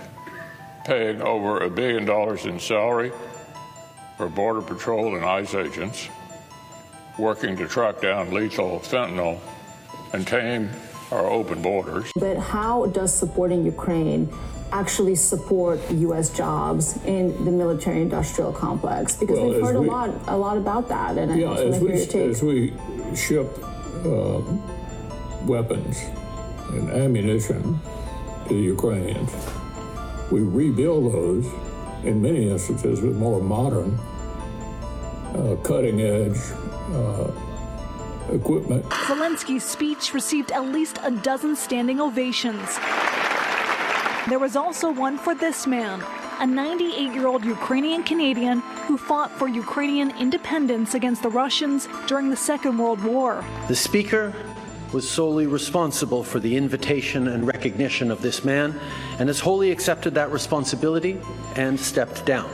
paying 0.84 1.22
over 1.22 1.60
a 1.60 1.70
billion 1.70 2.06
dollars 2.06 2.46
in 2.46 2.60
salary 2.60 3.12
for 4.18 4.28
Border 4.28 4.62
Patrol 4.62 5.16
and 5.16 5.24
ICE 5.24 5.54
agents 5.54 6.10
working 7.20 7.56
to 7.58 7.68
track 7.68 8.02
down 8.02 8.34
lethal 8.34 8.80
fentanyl 8.80 9.40
and 10.14 10.26
tame 10.26 10.70
our 11.14 11.28
open 11.40 11.62
borders. 11.62 12.12
But 12.16 12.38
how 12.38 12.88
does 12.88 13.12
supporting 13.14 13.66
Ukraine 13.66 14.22
actually 14.72 15.16
support 15.16 15.78
U.S. 16.08 16.28
jobs 16.44 16.98
in 17.06 17.24
the 17.46 17.52
military-industrial 17.52 18.54
complex? 18.54 19.16
Because 19.16 19.38
Well, 19.40 19.50
we've 19.50 19.62
heard 19.62 19.80
we- 19.80 19.88
a 19.88 19.92
lot, 19.92 20.10
a 20.28 20.38
lot 20.46 20.58
about 20.58 20.86
that, 20.90 21.12
and 21.18 21.32
I 21.32 21.36
Yeah, 21.36 21.50
just 21.50 21.64
want 21.64 21.74
as 21.94 22.08
to 22.08 22.18
we, 22.18 22.22
hear 22.22 22.30
as 22.32 22.44
we 22.44 22.58
ship 23.26 23.50
um, 24.06 24.46
weapons 25.54 25.96
and 26.72 26.90
ammunition 27.04 27.80
to 28.48 28.54
the 28.60 28.66
Ukrainians, 28.76 29.32
we 30.32 30.40
rebuild 30.42 31.04
those 31.14 31.46
in 32.04 32.16
many 32.28 32.50
instances 32.50 32.96
with 33.06 33.16
more 33.16 33.40
modern, 33.42 33.92
uh, 35.36 35.56
cutting 35.64 36.02
edge 36.02 36.40
uh, 37.00 37.32
equipment. 38.32 38.86
Zelensky's 38.86 39.64
speech 39.64 40.14
received 40.14 40.52
at 40.52 40.66
least 40.66 41.00
a 41.04 41.12
dozen 41.12 41.56
standing 41.56 42.00
ovations. 42.00 42.78
There 44.30 44.40
was 44.40 44.56
also 44.56 44.92
one 44.92 45.18
for 45.18 45.36
this 45.36 45.68
man, 45.68 46.02
a 46.40 46.48
98 46.48 47.14
year 47.14 47.28
old 47.28 47.44
Ukrainian 47.44 48.04
Canadian 48.04 48.60
who 48.88 48.98
fought 48.98 49.32
for 49.32 49.48
Ukrainian 49.48 50.12
independence 50.18 50.94
against 50.94 51.24
the 51.24 51.30
Russians 51.30 51.88
during 52.08 52.30
the 52.30 52.38
Second 52.38 52.78
World 52.78 53.04
War. 53.04 53.44
The 53.68 53.76
speaker 53.76 54.34
was 54.94 55.10
solely 55.10 55.48
responsible 55.48 56.24
for 56.24 56.40
the 56.40 56.56
invitation 56.56 57.28
and 57.28 57.48
recognition 57.48 58.12
of 58.12 58.22
this 58.22 58.46
man 58.46 58.80
and 59.20 59.28
has 59.28 59.40
wholly 59.40 59.72
accepted 59.72 60.14
that 60.16 60.32
responsibility 60.32 61.20
and 61.56 61.80
stepped 61.80 62.26
down. 62.26 62.50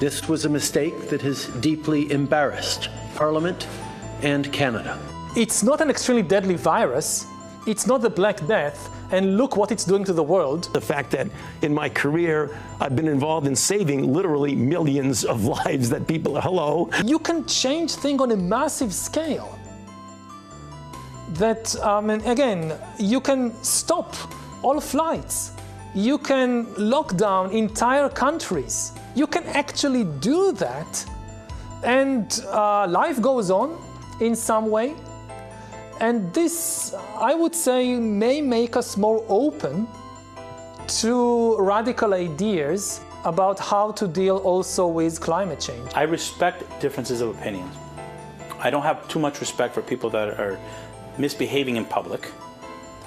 This 0.00 0.28
was 0.28 0.46
a 0.46 0.48
mistake 0.48 1.10
that 1.10 1.20
has 1.20 1.46
deeply 1.60 2.10
embarrassed 2.10 2.88
Parliament 3.14 3.66
and 4.22 4.52
Canada. 4.52 4.98
It's 5.36 5.62
not 5.62 5.80
an 5.80 5.90
extremely 5.90 6.22
deadly 6.22 6.56
virus. 6.56 7.26
It's 7.66 7.86
not 7.86 8.02
the 8.02 8.10
Black 8.10 8.44
Death. 8.46 8.90
And 9.12 9.36
look 9.36 9.56
what 9.56 9.72
it's 9.72 9.84
doing 9.84 10.04
to 10.04 10.12
the 10.12 10.22
world. 10.22 10.72
The 10.72 10.80
fact 10.80 11.10
that 11.12 11.28
in 11.62 11.74
my 11.74 11.88
career, 11.88 12.56
I've 12.80 12.94
been 12.94 13.08
involved 13.08 13.46
in 13.46 13.56
saving 13.56 14.12
literally 14.12 14.54
millions 14.54 15.24
of 15.24 15.44
lives 15.64 15.88
that 15.90 16.06
people, 16.06 16.40
hello. 16.40 16.90
You 17.04 17.18
can 17.18 17.44
change 17.46 17.94
things 17.94 18.20
on 18.20 18.30
a 18.30 18.36
massive 18.36 18.94
scale. 18.94 19.58
That, 21.34 21.74
um, 21.80 22.10
and 22.10 22.24
again, 22.26 22.74
you 22.98 23.20
can 23.20 23.52
stop 23.62 24.16
all 24.62 24.80
flights. 24.80 25.52
You 25.94 26.18
can 26.18 26.72
lock 26.76 27.16
down 27.16 27.50
entire 27.50 28.08
countries. 28.08 28.92
You 29.14 29.26
can 29.26 29.44
actually 29.44 30.04
do 30.20 30.52
that. 30.52 31.04
And 31.82 32.44
uh, 32.48 32.86
life 32.86 33.20
goes 33.20 33.50
on 33.50 33.76
in 34.20 34.34
some 34.36 34.70
way. 34.70 34.94
And 36.00 36.32
this, 36.32 36.94
I 37.18 37.34
would 37.34 37.54
say, 37.54 37.96
may 37.96 38.40
make 38.40 38.76
us 38.76 38.96
more 38.96 39.24
open 39.28 39.86
to 41.00 41.56
radical 41.58 42.14
ideas 42.14 43.00
about 43.24 43.58
how 43.58 43.92
to 43.92 44.08
deal 44.08 44.38
also 44.38 44.86
with 44.86 45.20
climate 45.20 45.60
change. 45.60 45.90
I 45.94 46.02
respect 46.02 46.80
differences 46.80 47.20
of 47.20 47.38
opinions. 47.38 47.74
I 48.58 48.70
don't 48.70 48.82
have 48.82 49.06
too 49.08 49.18
much 49.18 49.40
respect 49.40 49.74
for 49.74 49.82
people 49.82 50.10
that 50.10 50.40
are 50.40 50.58
misbehaving 51.18 51.76
in 51.76 51.84
public 51.84 52.30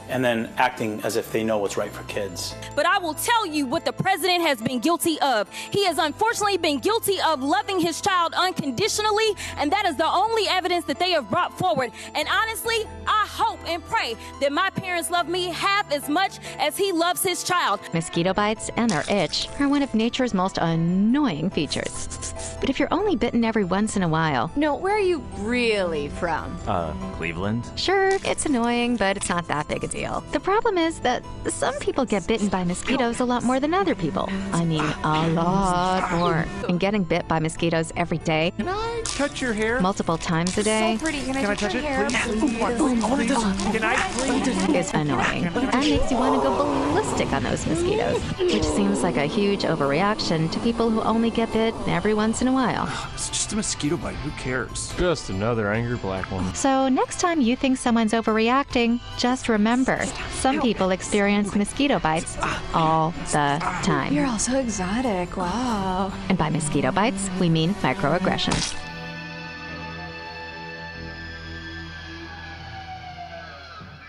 and 0.10 0.24
then 0.24 0.52
acting 0.58 1.02
as 1.04 1.16
if 1.16 1.32
they 1.32 1.44
know 1.44 1.58
what's 1.58 1.78
right 1.78 1.92
for 1.92 2.04
kids. 2.04 2.56
But 2.76 2.86
I 2.86 2.98
will 3.00 3.14
tell 3.14 3.46
you 3.46 3.66
what 3.66 3.86
the 3.86 3.94
president 3.94 4.42
has 4.44 4.62
been 4.62 4.80
guilty 4.80 5.20
of. 5.22 5.50
He 5.52 5.86
has 5.86 5.98
unfortunately 5.98 6.58
been 6.58 6.80
guilty 6.80 7.18
of 7.26 7.42
loving 7.42 7.80
his 7.80 8.02
child 8.02 8.34
unconditionally, 8.36 9.36
and 9.58 9.72
that 9.72 9.86
is 9.86 9.96
the 9.96 10.08
only 10.08 10.48
evidence 10.48 10.86
that 10.86 11.00
they 11.00 11.12
have 11.12 11.30
brought 11.30 11.58
forward. 11.58 11.92
And 12.16 12.28
honestly, 12.28 12.86
I 13.08 13.26
hope 13.30 13.60
and 13.68 13.84
pray 13.86 14.16
that 14.42 14.52
my 14.52 14.70
parents 14.72 15.10
love 15.10 15.28
me 15.28 15.48
half 15.48 15.92
as 15.92 16.10
much 16.10 16.40
as 16.60 16.78
he 16.78 16.92
loves 16.92 17.24
his 17.24 17.44
child. 17.44 17.80
Mosquito 17.94 18.34
bites 18.34 18.70
and 18.78 18.90
their 18.90 19.04
itch 19.10 19.48
are 19.60 19.68
one 19.68 19.82
of 19.82 19.94
nature's 19.94 20.34
most 20.34 20.58
annoying 20.58 21.50
features. 21.50 22.34
But 22.60 22.70
if 22.70 22.80
you're 22.80 22.94
only 22.94 23.16
bitten 23.16 23.44
every 23.44 23.64
once 23.64 23.96
in 23.96 24.04
a 24.04 24.08
while. 24.08 24.52
No, 24.56 24.76
where 24.76 24.96
are 24.96 25.00
you 25.00 25.24
really 25.40 26.10
from? 26.10 26.58
Uh, 26.68 26.94
Cleveland? 27.16 27.70
Sure, 27.76 28.10
it's 28.26 28.46
annoying, 28.46 28.98
but 28.98 29.18
it's 29.18 29.30
not 29.30 29.48
that 29.48 29.68
big 29.68 29.84
a 29.84 29.88
deal. 29.94 30.22
The 30.32 30.40
problem 30.40 30.78
is 30.78 31.00
that 31.02 31.24
some 31.48 31.78
people 31.80 32.04
get 32.04 32.26
bitten 32.28 32.48
by 32.50 32.64
mosquitoes 32.64 33.20
a 33.20 33.26
lot 33.26 33.44
more 33.44 33.60
than 33.60 33.74
other 33.74 33.94
people. 33.96 34.28
I 34.52 34.66
mean, 34.66 34.84
a 35.04 35.28
lot 35.30 36.12
more. 36.14 36.46
And 36.68 36.80
getting 36.80 37.04
bit 37.04 37.28
by 37.28 37.40
mosquitoes 37.40 37.94
every 37.96 38.18
day. 38.18 38.52
Can 38.58 38.68
I 38.68 39.02
touch 39.06 39.42
your 39.42 39.54
hair? 39.54 39.80
Multiple 39.80 40.18
times 40.18 40.58
a 40.58 40.64
day. 40.64 40.98
So 40.98 41.04
pretty. 41.04 41.22
Can 41.22 41.38
I, 41.38 41.42
Can 41.42 41.52
I 41.52 41.56
touch, 41.56 41.60
touch 41.60 41.74
your 41.76 41.84
it, 41.84 41.88
hair? 41.88 42.08
please? 42.26 43.04
Oh, 43.04 43.72
Can 43.72 43.84
I 43.84 43.96
please? 44.14 44.76
Is 44.76 44.94
annoying 44.94 45.46
and 45.46 45.74
makes 45.90 46.10
you 46.12 46.18
want 46.18 46.42
to 46.42 46.50
go 46.50 46.56
ballistic 46.56 47.32
on 47.32 47.44
those 47.44 47.66
mosquitoes, 47.68 48.20
which 48.40 48.64
seems 48.64 49.04
like 49.04 49.18
a 49.18 49.26
huge 49.26 49.62
overreaction 49.62 50.52
to 50.52 50.60
people 50.62 50.90
who 50.90 51.02
only 51.02 51.30
get 51.30 51.52
bit 51.54 51.76
every 51.88 52.14
once 52.16 52.42
in 52.42 52.48
a 52.48 52.52
while. 52.52 52.86
Ah, 52.88 53.12
it's 53.14 53.30
just 53.30 53.54
a 53.54 53.56
mosquito 53.56 53.98
bite. 53.98 54.16
Who 54.16 54.32
cares? 54.32 54.92
Just 54.98 55.30
another 55.30 55.72
angry 55.72 55.98
black 55.98 56.30
woman. 56.32 56.54
So, 56.56 56.90
next 56.90 57.20
time 57.20 57.40
you 57.42 57.56
think 57.56 57.78
someone's 57.78 58.14
overreacting, 58.14 59.00
just 59.18 59.50
remember 59.50 59.83
some 60.32 60.62
people 60.62 60.92
experience 60.92 61.56
mosquito 61.56 62.00
bites 62.00 62.38
ah. 62.42 62.64
all 62.74 63.12
the 63.32 63.60
ah. 63.62 63.82
time. 63.84 64.14
You're 64.14 64.26
all 64.26 64.40
so 64.40 64.58
exotic. 64.60 65.38
Wow. 65.38 66.12
And 66.30 66.38
by 66.38 66.50
mosquito 66.50 66.92
bites, 66.92 67.30
we 67.40 67.50
mean 67.50 67.74
microaggressions. 67.76 68.76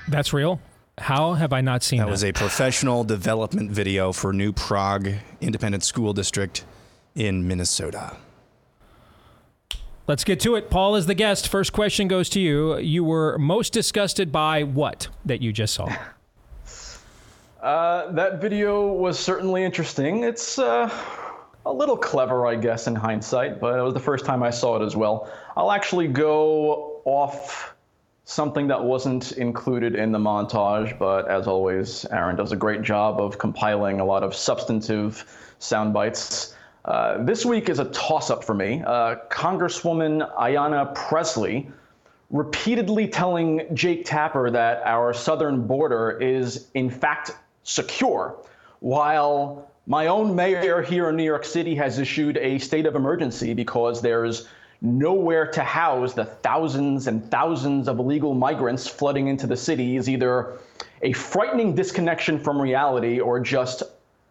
That's 0.09 0.33
real. 0.33 0.61
How 0.99 1.35
have 1.35 1.53
I 1.53 1.61
not 1.61 1.83
seen 1.83 1.99
that? 1.99 2.05
That 2.05 2.11
was 2.11 2.25
a 2.25 2.33
professional 2.33 3.03
development 3.03 3.71
video 3.71 4.13
for 4.13 4.33
New 4.33 4.53
Prague 4.53 5.11
Independent 5.41 5.83
School 5.83 6.13
District 6.13 6.65
in 7.17 7.49
Minnesota. 7.49 8.17
Let's 10.07 10.23
get 10.23 10.39
to 10.41 10.55
it. 10.57 10.69
Paul 10.69 10.97
is 10.97 11.07
the 11.07 11.15
guest. 11.15 11.49
First 11.49 11.73
question 11.73 12.09
goes 12.09 12.29
to 12.31 12.41
you. 12.41 12.77
You 12.77 13.03
were 13.05 13.39
most 13.39 13.73
disgusted 13.73 14.31
by 14.31 14.63
what 14.63 15.09
that 15.25 15.41
you 15.41 15.51
just 15.51 15.73
saw? 15.73 15.89
Uh, 17.63 18.13
that 18.13 18.43
video 18.43 18.93
was 18.93 19.19
certainly 19.19 19.65
interesting. 19.65 20.23
It's 20.23 20.59
uh, 20.59 20.91
a 21.65 21.73
little 21.73 21.97
clever, 21.97 22.47
I 22.47 22.57
guess, 22.57 22.87
in 22.87 22.95
hindsight, 22.95 23.59
but 23.59 23.79
it 23.79 23.83
was 23.83 23.95
the 23.95 24.01
first 24.01 24.27
time 24.27 24.43
I 24.43 24.51
saw 24.51 24.77
it 24.77 24.85
as 24.85 24.95
well. 24.95 25.33
I'll 25.57 25.73
actually 25.73 26.09
go 26.09 27.01
off 27.07 27.75
something 28.27 28.67
that 28.69 28.85
wasn't 28.85 29.33
included 29.33 29.95
in 29.95 30.13
the 30.13 30.19
montage, 30.19 30.99
but 30.99 31.31
as 31.31 31.47
always, 31.47 32.05
Aaron 32.07 32.37
does 32.37 32.53
a 32.53 32.57
great 32.57 32.83
job 32.83 33.19
of 33.19 33.39
compiling 33.39 34.01
a 34.01 34.05
lot 34.05 34.23
of 34.23 34.35
substantive 34.35 35.25
sound 35.59 35.95
bites. 35.95 36.54
Uh, 36.85 37.23
this 37.25 37.47
week 37.47 37.69
is 37.71 37.79
a 37.79 37.87
toss 37.87 38.29
up 38.31 38.45
for 38.45 38.55
me. 38.55 38.83
Uh, 38.87 39.17
Congresswoman 39.31 40.31
Ayanna 40.35 40.95
Pressley 40.95 41.71
repeatedly 42.31 43.09
telling 43.09 43.63
Jake 43.75 44.05
Tapper 44.05 44.51
that 44.51 44.83
our 44.85 45.15
southern 45.15 45.67
border 45.67 46.19
is, 46.21 46.69
in 46.75 46.91
fact, 46.91 47.31
secure, 47.63 48.37
while 48.81 49.71
my 49.87 50.09
own 50.09 50.35
mayor 50.35 50.83
here 50.83 51.09
in 51.09 51.17
New 51.17 51.25
York 51.25 51.45
City 51.45 51.75
has 51.75 51.99
issued 51.99 52.37
a 52.37 52.59
state 52.59 52.85
of 52.85 52.97
emergency 52.97 53.55
because 53.55 54.03
there's 54.03 54.47
nowhere 54.83 55.47
to 55.47 55.63
house 55.63 56.13
the 56.13 56.25
thousands 56.27 57.07
and 57.07 57.31
thousands 57.31 57.89
of 57.89 57.99
illegal 57.99 58.35
migrants 58.35 58.87
flooding 58.87 59.29
into 59.29 59.47
the 59.47 59.57
city 59.57 59.97
is 59.97 60.09
either 60.09 60.59
a 61.01 61.13
frightening 61.13 61.75
disconnection 61.75 62.39
from 62.39 62.61
reality 62.61 63.21
or 63.21 63.41
just 63.41 63.83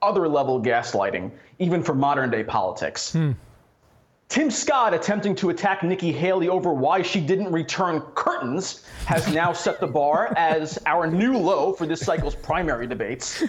other 0.03 0.27
level 0.27 0.61
gaslighting, 0.61 1.31
even 1.59 1.83
for 1.83 1.93
modern 1.93 2.29
day 2.29 2.43
politics. 2.43 3.15
Tim 4.33 4.49
Scott 4.49 4.95
attempting 4.95 5.35
to 5.35 5.51
attack 5.51 5.83
Nikki 5.83 6.11
Haley 6.11 6.49
over 6.49 6.73
why 6.73 7.03
she 7.03 7.21
didn't 7.21 7.51
return 7.51 8.01
curtains 8.15 8.83
has 9.05 9.31
now 9.31 9.53
set 9.65 9.79
the 9.79 9.85
bar 9.85 10.33
as 10.35 10.79
our 10.87 11.05
new 11.05 11.37
low 11.37 11.71
for 11.73 11.85
this 11.85 12.01
cycle's 12.01 12.33
primary 12.33 12.87
debates. 12.87 13.43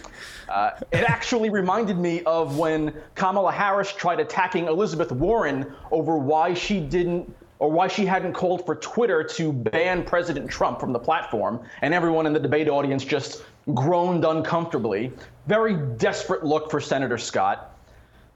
Uh, 0.46 0.72
it 0.92 1.04
actually 1.04 1.48
reminded 1.48 1.96
me 1.96 2.22
of 2.24 2.58
when 2.58 2.94
Kamala 3.14 3.50
Harris 3.50 3.92
tried 3.92 4.20
attacking 4.20 4.66
Elizabeth 4.66 5.10
Warren 5.10 5.72
over 5.90 6.18
why 6.18 6.52
she 6.52 6.80
didn't 6.80 7.34
or 7.60 7.70
why 7.70 7.88
she 7.88 8.04
hadn't 8.04 8.34
called 8.34 8.66
for 8.66 8.74
Twitter 8.74 9.24
to 9.24 9.54
ban 9.54 10.04
President 10.04 10.50
Trump 10.50 10.78
from 10.78 10.92
the 10.92 10.98
platform, 10.98 11.60
and 11.80 11.94
everyone 11.94 12.26
in 12.26 12.34
the 12.34 12.40
debate 12.40 12.68
audience 12.68 13.06
just 13.06 13.42
groaned 13.72 14.26
uncomfortably. 14.26 15.12
Very 15.46 15.76
desperate 15.96 16.44
look 16.44 16.70
for 16.70 16.78
Senator 16.78 17.16
Scott. 17.16 17.73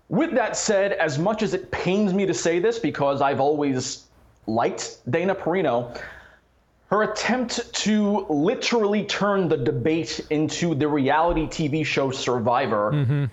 With 0.09 0.35
that 0.35 0.57
said, 0.57 0.93
as 0.93 1.19
much 1.19 1.43
as 1.43 1.53
it 1.55 1.71
pains 1.71 2.15
me 2.15 2.25
to 2.27 2.35
say 2.35 2.59
this 2.59 2.79
because 2.79 3.21
I've 3.21 3.41
always 3.41 4.05
liked 4.47 4.99
Dana 5.11 5.35
Perino, 5.35 6.01
her 6.91 7.03
attempt 7.03 7.73
to 7.75 8.27
literally 8.31 9.05
turn 9.05 9.49
the 9.49 9.59
debate 9.59 10.27
into 10.31 10.75
the 10.75 10.89
reality 10.89 11.47
TV 11.47 11.85
show 11.85 12.11
Survivor 12.11 12.93
mm-hmm. 12.93 13.25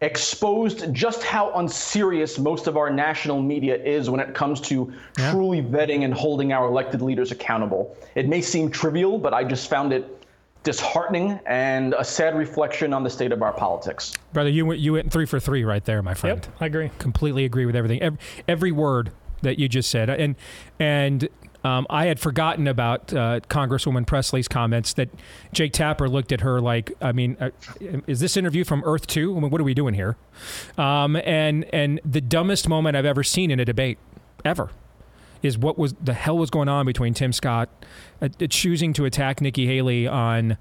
exposed 0.00 0.92
just 0.92 1.22
how 1.22 1.52
unserious 1.54 2.40
most 2.40 2.66
of 2.66 2.76
our 2.76 2.90
national 2.90 3.40
media 3.40 3.76
is 3.76 4.10
when 4.10 4.18
it 4.18 4.34
comes 4.34 4.60
to 4.62 4.92
truly 5.16 5.62
vetting 5.62 6.04
and 6.04 6.12
holding 6.12 6.52
our 6.52 6.66
elected 6.66 7.00
leaders 7.00 7.30
accountable. 7.30 7.96
It 8.16 8.28
may 8.28 8.40
seem 8.40 8.68
trivial, 8.68 9.16
but 9.18 9.32
I 9.32 9.44
just 9.44 9.70
found 9.70 9.92
it 9.92 10.23
disheartening 10.64 11.38
and 11.46 11.94
a 11.96 12.04
sad 12.04 12.36
reflection 12.36 12.92
on 12.92 13.04
the 13.04 13.10
state 13.10 13.30
of 13.30 13.42
our 13.42 13.52
politics. 13.52 14.14
Brother, 14.32 14.50
you 14.50 14.66
went, 14.66 14.80
you 14.80 14.94
went 14.94 15.12
three 15.12 15.26
for 15.26 15.38
three 15.38 15.62
right 15.62 15.84
there, 15.84 16.02
my 16.02 16.14
friend. 16.14 16.42
Yep, 16.42 16.56
I 16.60 16.66
agree. 16.66 16.90
Completely 16.98 17.44
agree 17.44 17.66
with 17.66 17.76
everything. 17.76 18.02
Every, 18.02 18.18
every 18.48 18.72
word 18.72 19.12
that 19.42 19.58
you 19.58 19.68
just 19.68 19.90
said. 19.90 20.10
And, 20.10 20.34
and, 20.80 21.28
um, 21.62 21.86
I 21.88 22.06
had 22.06 22.20
forgotten 22.20 22.68
about 22.68 23.12
uh, 23.14 23.40
Congresswoman 23.48 24.06
Pressley's 24.06 24.48
comments 24.48 24.92
that 24.94 25.08
Jake 25.52 25.72
Tapper 25.72 26.10
looked 26.10 26.30
at 26.30 26.42
her 26.42 26.60
like, 26.60 26.92
I 27.00 27.12
mean, 27.12 27.38
uh, 27.40 27.50
is 28.06 28.20
this 28.20 28.36
interview 28.36 28.64
from 28.64 28.82
Earth 28.84 29.06
2? 29.06 29.34
I 29.34 29.40
mean, 29.40 29.50
what 29.50 29.60
are 29.62 29.64
we 29.64 29.72
doing 29.72 29.94
here? 29.94 30.16
Um, 30.76 31.16
and, 31.16 31.64
and 31.72 32.00
the 32.04 32.20
dumbest 32.20 32.68
moment 32.68 32.98
I've 32.98 33.06
ever 33.06 33.22
seen 33.22 33.50
in 33.50 33.60
a 33.60 33.64
debate, 33.64 33.98
ever, 34.44 34.70
is 35.44 35.58
what 35.58 35.78
was 35.78 35.94
the 36.02 36.14
hell 36.14 36.38
was 36.38 36.50
going 36.50 36.68
on 36.68 36.86
between 36.86 37.14
Tim 37.14 37.32
Scott 37.32 37.68
uh, 38.22 38.28
choosing 38.48 38.92
to 38.94 39.04
attack 39.04 39.40
Nikki 39.40 39.66
Haley 39.66 40.06
on 40.06 40.56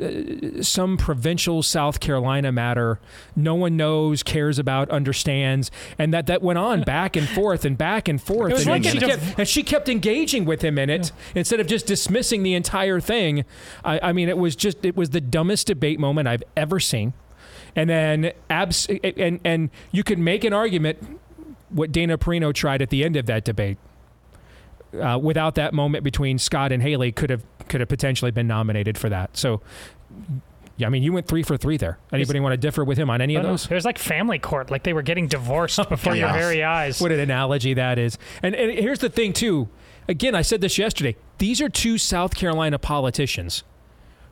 uh, 0.00 0.62
some 0.62 0.96
provincial 0.96 1.62
South 1.62 2.00
Carolina 2.00 2.50
matter 2.50 2.98
no 3.36 3.54
one 3.54 3.76
knows, 3.76 4.22
cares 4.22 4.58
about, 4.58 4.90
understands, 4.90 5.70
and 5.96 6.12
that 6.12 6.26
that 6.26 6.42
went 6.42 6.58
on 6.58 6.82
back 6.84 7.16
and 7.16 7.28
forth 7.28 7.64
and 7.64 7.78
back 7.78 8.08
and 8.08 8.20
forth. 8.20 8.52
And, 8.54 8.66
like 8.66 8.84
she 8.84 8.98
kept, 8.98 9.38
and 9.38 9.48
she 9.48 9.62
kept 9.62 9.88
engaging 9.88 10.44
with 10.44 10.62
him 10.62 10.76
in 10.76 10.90
it 10.90 11.12
instead 11.34 11.60
of 11.60 11.68
just 11.68 11.86
dismissing 11.86 12.42
the 12.42 12.54
entire 12.54 12.98
thing. 13.00 13.44
I, 13.84 14.00
I 14.02 14.12
mean, 14.12 14.28
it 14.28 14.38
was 14.38 14.56
just 14.56 14.84
it 14.84 14.96
was 14.96 15.10
the 15.10 15.20
dumbest 15.20 15.68
debate 15.68 16.00
moment 16.00 16.26
I've 16.26 16.42
ever 16.56 16.80
seen. 16.80 17.14
And 17.76 17.88
then 17.88 18.32
abs 18.50 18.88
and 18.88 19.38
and 19.44 19.70
you 19.92 20.02
could 20.02 20.18
make 20.18 20.42
an 20.44 20.52
argument 20.52 21.20
what 21.68 21.92
Dana 21.92 22.18
Perino 22.18 22.52
tried 22.52 22.82
at 22.82 22.90
the 22.90 23.04
end 23.04 23.16
of 23.16 23.26
that 23.26 23.44
debate. 23.44 23.78
Uh, 25.00 25.18
without 25.18 25.54
that 25.56 25.74
moment 25.74 26.04
between 26.04 26.38
Scott 26.38 26.72
and 26.72 26.82
Haley, 26.82 27.12
could 27.12 27.30
have 27.30 27.44
could 27.68 27.80
have 27.80 27.88
potentially 27.88 28.30
been 28.30 28.46
nominated 28.46 28.96
for 28.96 29.08
that. 29.08 29.36
So, 29.36 29.60
yeah, 30.76 30.86
I 30.86 30.90
mean, 30.90 31.02
you 31.02 31.12
went 31.12 31.26
three 31.26 31.42
for 31.42 31.56
three 31.56 31.76
there. 31.76 31.98
Anybody 32.12 32.38
want 32.40 32.52
to 32.52 32.56
differ 32.56 32.84
with 32.84 32.98
him 32.98 33.10
on 33.10 33.20
any 33.20 33.34
of 33.34 33.42
those? 33.42 33.64
It 33.64 33.74
was 33.74 33.84
like 33.84 33.98
family 33.98 34.38
court, 34.38 34.70
like 34.70 34.82
they 34.82 34.92
were 34.92 35.02
getting 35.02 35.26
divorced 35.26 35.76
before 35.88 36.14
your 36.14 36.32
very 36.32 36.62
eyes. 36.62 37.00
What 37.00 37.12
an 37.12 37.20
analogy 37.20 37.74
that 37.74 37.98
is. 37.98 38.18
And, 38.42 38.54
and 38.54 38.78
here's 38.78 38.98
the 38.98 39.08
thing, 39.08 39.32
too. 39.32 39.68
Again, 40.08 40.34
I 40.34 40.42
said 40.42 40.60
this 40.60 40.78
yesterday. 40.78 41.16
These 41.38 41.60
are 41.60 41.68
two 41.68 41.98
South 41.98 42.34
Carolina 42.34 42.78
politicians 42.78 43.64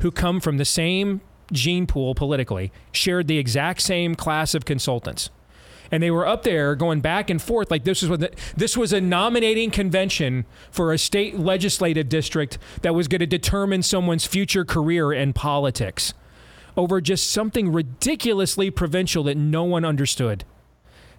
who 0.01 0.11
come 0.11 0.41
from 0.41 0.59
the 0.59 0.65
same 0.65 1.21
gene 1.53 1.87
pool 1.87 2.15
politically, 2.15 2.73
shared 2.93 3.27
the 3.27 3.39
exact 3.39 3.81
same 3.81 4.15
class 4.15 4.55
of 4.55 4.65
consultants. 4.65 5.31
And 5.91 6.03
they 6.03 6.11
were 6.11 6.27
up 6.27 6.43
there 6.43 6.75
going 6.75 7.01
back 7.01 7.31
and 7.31 7.41
forth 7.41 7.71
like 7.71 7.85
this 7.85 8.03
was 8.03 8.11
what 8.11 8.21
the, 8.21 8.31
this 8.57 8.77
was 8.77 8.93
a 8.93 9.01
nominating 9.01 9.71
convention 9.71 10.45
for 10.71 10.93
a 10.93 10.99
state 10.99 11.39
legislative 11.39 12.09
district 12.09 12.59
that 12.83 12.95
was 12.95 13.09
going 13.09 13.21
to 13.21 13.27
determine 13.27 13.83
someone's 13.83 14.27
future 14.27 14.65
career 14.65 15.13
in 15.13 15.33
politics 15.33 16.15
over 16.77 17.01
just 17.01 17.31
something 17.31 17.73
ridiculously 17.73 18.71
provincial 18.71 19.25
that 19.25 19.37
no 19.37 19.65
one 19.65 19.85
understood. 19.85 20.45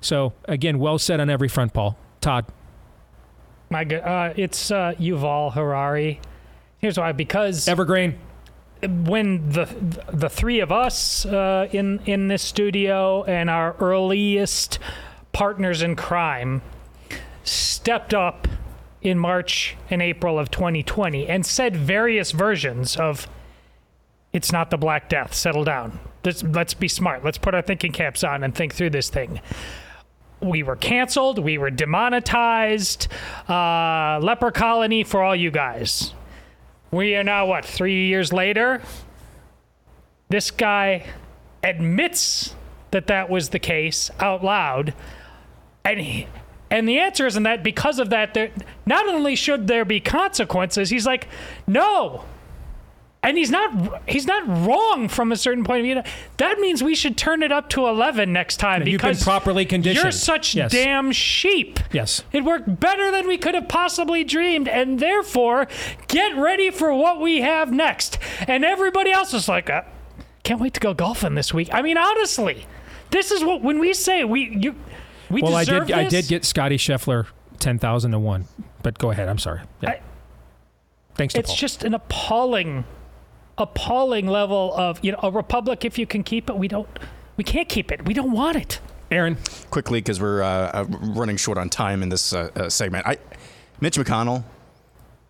So 0.01 0.33
again, 0.45 0.79
well 0.79 0.99
said 0.99 1.19
on 1.19 1.29
every 1.29 1.47
front, 1.47 1.73
Paul. 1.73 1.97
Todd. 2.21 2.45
My 3.69 3.83
good, 3.83 4.01
uh, 4.01 4.33
it's 4.35 4.71
uh, 4.71 4.93
Yuval 4.99 5.53
Harari. 5.53 6.19
Here's 6.79 6.97
why: 6.97 7.11
because 7.11 7.67
Evergreen. 7.67 8.19
When 8.81 9.49
the 9.49 9.65
the 10.11 10.29
three 10.29 10.59
of 10.59 10.71
us 10.71 11.25
uh, 11.25 11.67
in 11.71 11.99
in 12.05 12.27
this 12.27 12.43
studio 12.43 13.23
and 13.23 13.49
our 13.49 13.75
earliest 13.79 14.79
partners 15.31 15.81
in 15.81 15.95
crime 15.95 16.61
stepped 17.43 18.13
up 18.13 18.47
in 19.01 19.19
March 19.19 19.75
and 19.89 20.01
April 20.01 20.39
of 20.39 20.49
2020 20.51 21.27
and 21.27 21.45
said 21.45 21.75
various 21.75 22.31
versions 22.31 22.95
of 22.97 23.27
it's 24.33 24.51
not 24.51 24.69
the 24.71 24.77
Black 24.77 25.07
Death. 25.07 25.33
Settle 25.33 25.63
down. 25.63 25.99
Let's, 26.25 26.43
let's 26.43 26.73
be 26.73 26.87
smart. 26.87 27.23
Let's 27.23 27.37
put 27.37 27.53
our 27.53 27.61
thinking 27.61 27.91
caps 27.91 28.23
on 28.23 28.43
and 28.43 28.53
think 28.53 28.73
through 28.73 28.89
this 28.89 29.09
thing 29.09 29.39
we 30.41 30.63
were 30.63 30.75
canceled, 30.75 31.39
we 31.39 31.57
were 31.57 31.69
demonetized, 31.69 33.07
uh, 33.49 34.19
leper 34.21 34.51
colony 34.51 35.03
for 35.03 35.23
all 35.23 35.35
you 35.35 35.51
guys. 35.51 36.13
We 36.95 37.13
are 37.17 37.25
now, 37.25 37.45
what, 37.47 37.65
three 37.65 38.07
years 38.07 38.31
later? 38.31 38.81
This 40.29 40.49
guy 40.49 41.05
admits 41.61 42.55
that 42.91 43.07
that 43.07 43.29
was 43.29 43.49
the 43.49 43.59
case 43.59 44.09
out 44.21 44.45
loud. 44.45 44.93
And, 45.83 45.99
he, 45.99 46.27
and 46.71 46.87
the 46.87 46.99
answer 46.99 47.25
isn't 47.25 47.43
that 47.43 47.63
because 47.63 47.99
of 47.99 48.11
that, 48.11 48.33
there, 48.33 48.49
not 48.85 49.09
only 49.09 49.35
should 49.35 49.67
there 49.67 49.83
be 49.83 49.99
consequences, 49.99 50.89
he's 50.89 51.05
like, 51.05 51.27
no, 51.67 52.23
and 53.25 53.37
he's 53.37 53.49
not 53.49 54.07
he's 54.07 54.27
not 54.27 54.47
wrong 54.65 55.07
from 55.09 55.31
a 55.31 55.35
certain 55.35 55.63
point 55.63 55.79
of 55.79 55.83
view. 55.85 56.13
That 56.37 56.59
means 56.59 56.83
we 56.83 56.93
should 56.93 57.17
turn 57.17 57.41
it 57.41 57.51
up 57.51 57.69
to 57.71 57.87
eleven 57.87 58.31
next 58.31 58.57
time 58.57 58.87
You've 58.87 59.01
been 59.01 59.09
because 59.11 59.23
properly 59.23 59.65
conditioned. 59.65 60.03
You're 60.03 60.11
such 60.11 60.53
Yes. 60.55 60.71
damn 60.71 61.11
sheep. 61.11 61.79
Yes. 61.91 62.23
It 62.31 62.43
worked 62.45 62.79
better 62.79 63.11
than 63.11 63.27
we 63.27 63.37
could 63.37 63.55
have 63.55 63.67
possibly 63.67 64.23
dreamed, 64.23 64.67
and 64.67 64.99
therefore, 64.99 65.67
get 66.07 66.35
ready 66.37 66.69
for 66.69 66.93
what 66.93 67.19
we 67.19 67.41
have 67.41 67.71
next. 67.71 68.19
And 68.47 68.63
everybody 68.63 69.11
else 69.11 69.33
is 69.33 69.49
like, 69.49 69.69
uh, 69.69 69.81
can't 70.43 70.61
wait 70.61 70.75
to 70.75 70.79
go 70.79 70.93
golfing 70.93 71.33
this 71.33 71.53
week. 71.53 71.69
I 71.73 71.81
mean, 71.81 71.97
honestly, 71.97 72.67
this 73.09 73.31
is 73.31 73.43
what 73.43 73.63
when 73.63 73.79
we 73.79 73.93
say 73.93 74.23
we 74.23 74.55
you 74.55 74.75
we 75.31 75.41
well, 75.41 75.55
I 75.55 75.65
did. 75.65 75.91
I 75.91 76.07
did 76.07 76.27
get 76.27 76.45
Scotty 76.45 76.77
Scheffler 76.77 77.25
ten 77.59 77.79
thousand 77.79 78.11
to 78.11 78.19
one. 78.19 78.45
But 78.83 78.99
go 78.99 79.09
ahead. 79.09 79.27
I'm 79.27 79.39
sorry. 79.39 79.61
Yeah. 79.81 79.99
Thanks 81.15 81.33
to 81.33 81.39
it's 81.39 81.49
Paul. 81.49 81.57
just 81.57 81.83
an 81.83 81.93
appalling 81.95 82.83
appalling 83.57 84.27
level 84.27 84.73
of 84.75 85.03
you 85.03 85.11
know 85.11 85.19
a 85.23 85.31
republic 85.31 85.85
if 85.85 85.97
you 85.97 86.05
can 86.05 86.23
keep 86.23 86.49
it 86.49 86.57
we 86.57 86.67
don't 86.67 86.87
we 87.37 87.43
can't 87.43 87.67
keep 87.67 87.91
it. 87.91 88.05
We 88.05 88.13
don't 88.13 88.31
want 88.31 88.55
it. 88.57 88.79
Aaron? 89.11 89.37
Quickly 89.69 89.99
because 89.99 90.19
we're 90.19 90.41
uh, 90.41 90.47
uh, 90.47 90.85
running 90.89 91.37
short 91.37 91.57
on 91.57 91.69
time 91.69 92.01
in 92.01 92.09
this 92.09 92.33
uh, 92.33 92.49
uh, 92.55 92.69
segment. 92.69 93.05
I, 93.05 93.17
mitch 93.81 93.97
mcconnell 93.97 94.43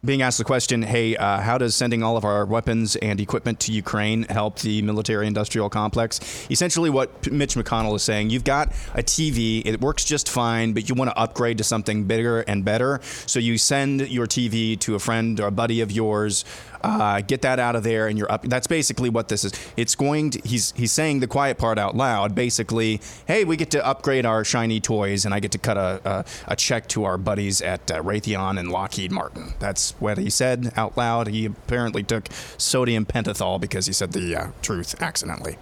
being 0.05 0.21
asked 0.21 0.37
the 0.37 0.43
question 0.43 0.83
hey 0.83 1.17
uh, 1.17 1.39
how 1.39 1.57
does 1.57 1.73
sending 1.73 2.03
all 2.03 2.15
of 2.15 2.23
our 2.23 2.45
weapons 2.45 2.95
and 2.97 3.19
equipment 3.19 3.59
to 3.59 3.71
ukraine 3.71 4.21
help 4.23 4.59
the 4.59 4.81
military 4.83 5.25
industrial 5.25 5.69
complex? 5.69 6.47
Essentially 6.49 6.89
what 6.89 7.23
P- 7.23 7.31
mitch 7.31 7.55
mcconnell 7.55 7.95
is 7.95 8.03
saying 8.03 8.29
you've 8.29 8.43
got 8.43 8.69
a 8.93 9.01
tv 9.01 9.63
it 9.65 9.81
works 9.81 10.05
just 10.05 10.29
fine 10.29 10.73
but 10.73 10.87
you 10.87 10.95
want 10.95 11.09
to 11.09 11.17
upgrade 11.17 11.57
to 11.57 11.63
something 11.63 12.03
bigger 12.03 12.41
and 12.41 12.63
better. 12.63 13.01
So 13.25 13.39
you 13.39 13.57
send 13.57 14.07
your 14.07 14.27
tv 14.27 14.79
to 14.81 14.95
a 14.95 14.99
friend 14.99 15.39
or 15.39 15.47
a 15.47 15.51
buddy 15.51 15.81
of 15.81 15.91
yours 15.91 16.45
uh, 16.85 17.21
get 17.21 17.41
that 17.41 17.59
out 17.59 17.75
of 17.75 17.83
there 17.83 18.07
and 18.07 18.17
you're 18.17 18.31
up. 18.31 18.43
That's 18.43 18.67
basically 18.67 19.09
what 19.09 19.29
this 19.29 19.43
is. 19.43 19.53
It's 19.75 19.95
going 19.95 20.31
to 20.31 20.41
he's 20.43 20.71
he's 20.73 20.91
saying 20.91 21.19
the 21.19 21.27
quiet 21.27 21.57
part 21.57 21.77
out 21.77 21.95
loud 21.95 22.35
basically 22.35 23.01
hey 23.27 23.43
we 23.43 23.57
get 23.57 23.71
to 23.71 23.85
upgrade 23.85 24.25
our 24.25 24.43
shiny 24.43 24.79
toys 24.79 25.25
and 25.25 25.33
i 25.33 25.39
get 25.39 25.51
to 25.51 25.57
cut 25.57 25.77
a, 25.77 26.01
a, 26.05 26.25
a 26.47 26.55
check 26.55 26.87
to 26.89 27.03
our 27.03 27.17
buddies 27.17 27.61
at 27.61 27.89
uh, 27.91 28.01
raytheon 28.01 28.59
and 28.59 28.71
lockheed 28.71 29.11
martin. 29.11 29.53
That's 29.59 29.91
what 29.99 30.17
he 30.17 30.29
said 30.29 30.71
out 30.75 30.97
loud. 30.97 31.27
He 31.27 31.45
apparently 31.45 32.03
took 32.03 32.27
sodium 32.57 33.05
pentothal 33.05 33.59
because 33.59 33.87
he 33.87 33.93
said 33.93 34.11
the 34.11 34.35
uh, 34.35 34.47
truth 34.61 35.01
accidentally. 35.01 35.57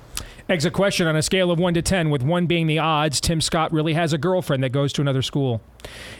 Exit 0.49 0.73
question 0.73 1.07
on 1.07 1.15
a 1.15 1.21
scale 1.21 1.51
of 1.51 1.57
1 1.57 1.73
to 1.75 1.81
10, 1.81 2.09
with 2.09 2.21
1 2.21 2.47
being 2.47 2.67
the 2.67 2.77
odds, 2.77 3.21
Tim 3.21 3.39
Scott 3.39 3.71
really 3.71 3.93
has 3.93 4.11
a 4.11 4.17
girlfriend 4.17 4.61
that 4.63 4.73
goes 4.73 4.91
to 4.93 5.01
another 5.01 5.21
school. 5.21 5.61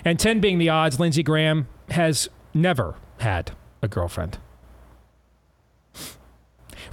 And 0.06 0.18
10 0.18 0.40
being 0.40 0.60
the 0.60 0.70
odds, 0.70 0.98
Lindsey 0.98 1.24
Graham 1.24 1.68
has 1.90 2.30
never 2.54 2.96
had 3.20 3.52
a 3.82 3.90
girlfriend. 3.90 4.38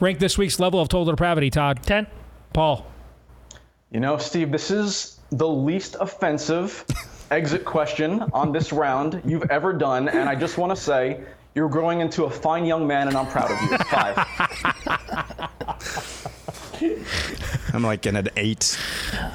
Rank 0.00 0.18
this 0.18 0.38
week's 0.38 0.58
level 0.58 0.80
of 0.80 0.88
total 0.88 1.12
depravity, 1.12 1.50
Todd. 1.50 1.82
10. 1.82 2.06
Paul. 2.54 2.86
You 3.90 4.00
know, 4.00 4.16
Steve, 4.16 4.50
this 4.50 4.70
is 4.70 5.20
the 5.30 5.48
least 5.48 5.96
offensive 6.00 6.84
exit 7.30 7.64
question 7.64 8.22
on 8.32 8.50
this 8.50 8.72
round 8.72 9.20
you've 9.24 9.50
ever 9.50 9.72
done, 9.74 10.08
and 10.08 10.28
I 10.28 10.34
just 10.34 10.58
want 10.58 10.74
to 10.74 10.76
say 10.76 11.20
you're 11.54 11.68
growing 11.68 12.00
into 12.00 12.24
a 12.24 12.30
fine 12.30 12.64
young 12.64 12.86
man, 12.86 13.08
and 13.08 13.16
I'm 13.16 13.26
proud 13.26 13.50
of 13.50 13.60
you. 13.62 13.78
Five. 13.78 14.16
i'm 17.74 17.82
like 17.82 18.06
in 18.06 18.16
an 18.16 18.26
eight 18.38 18.78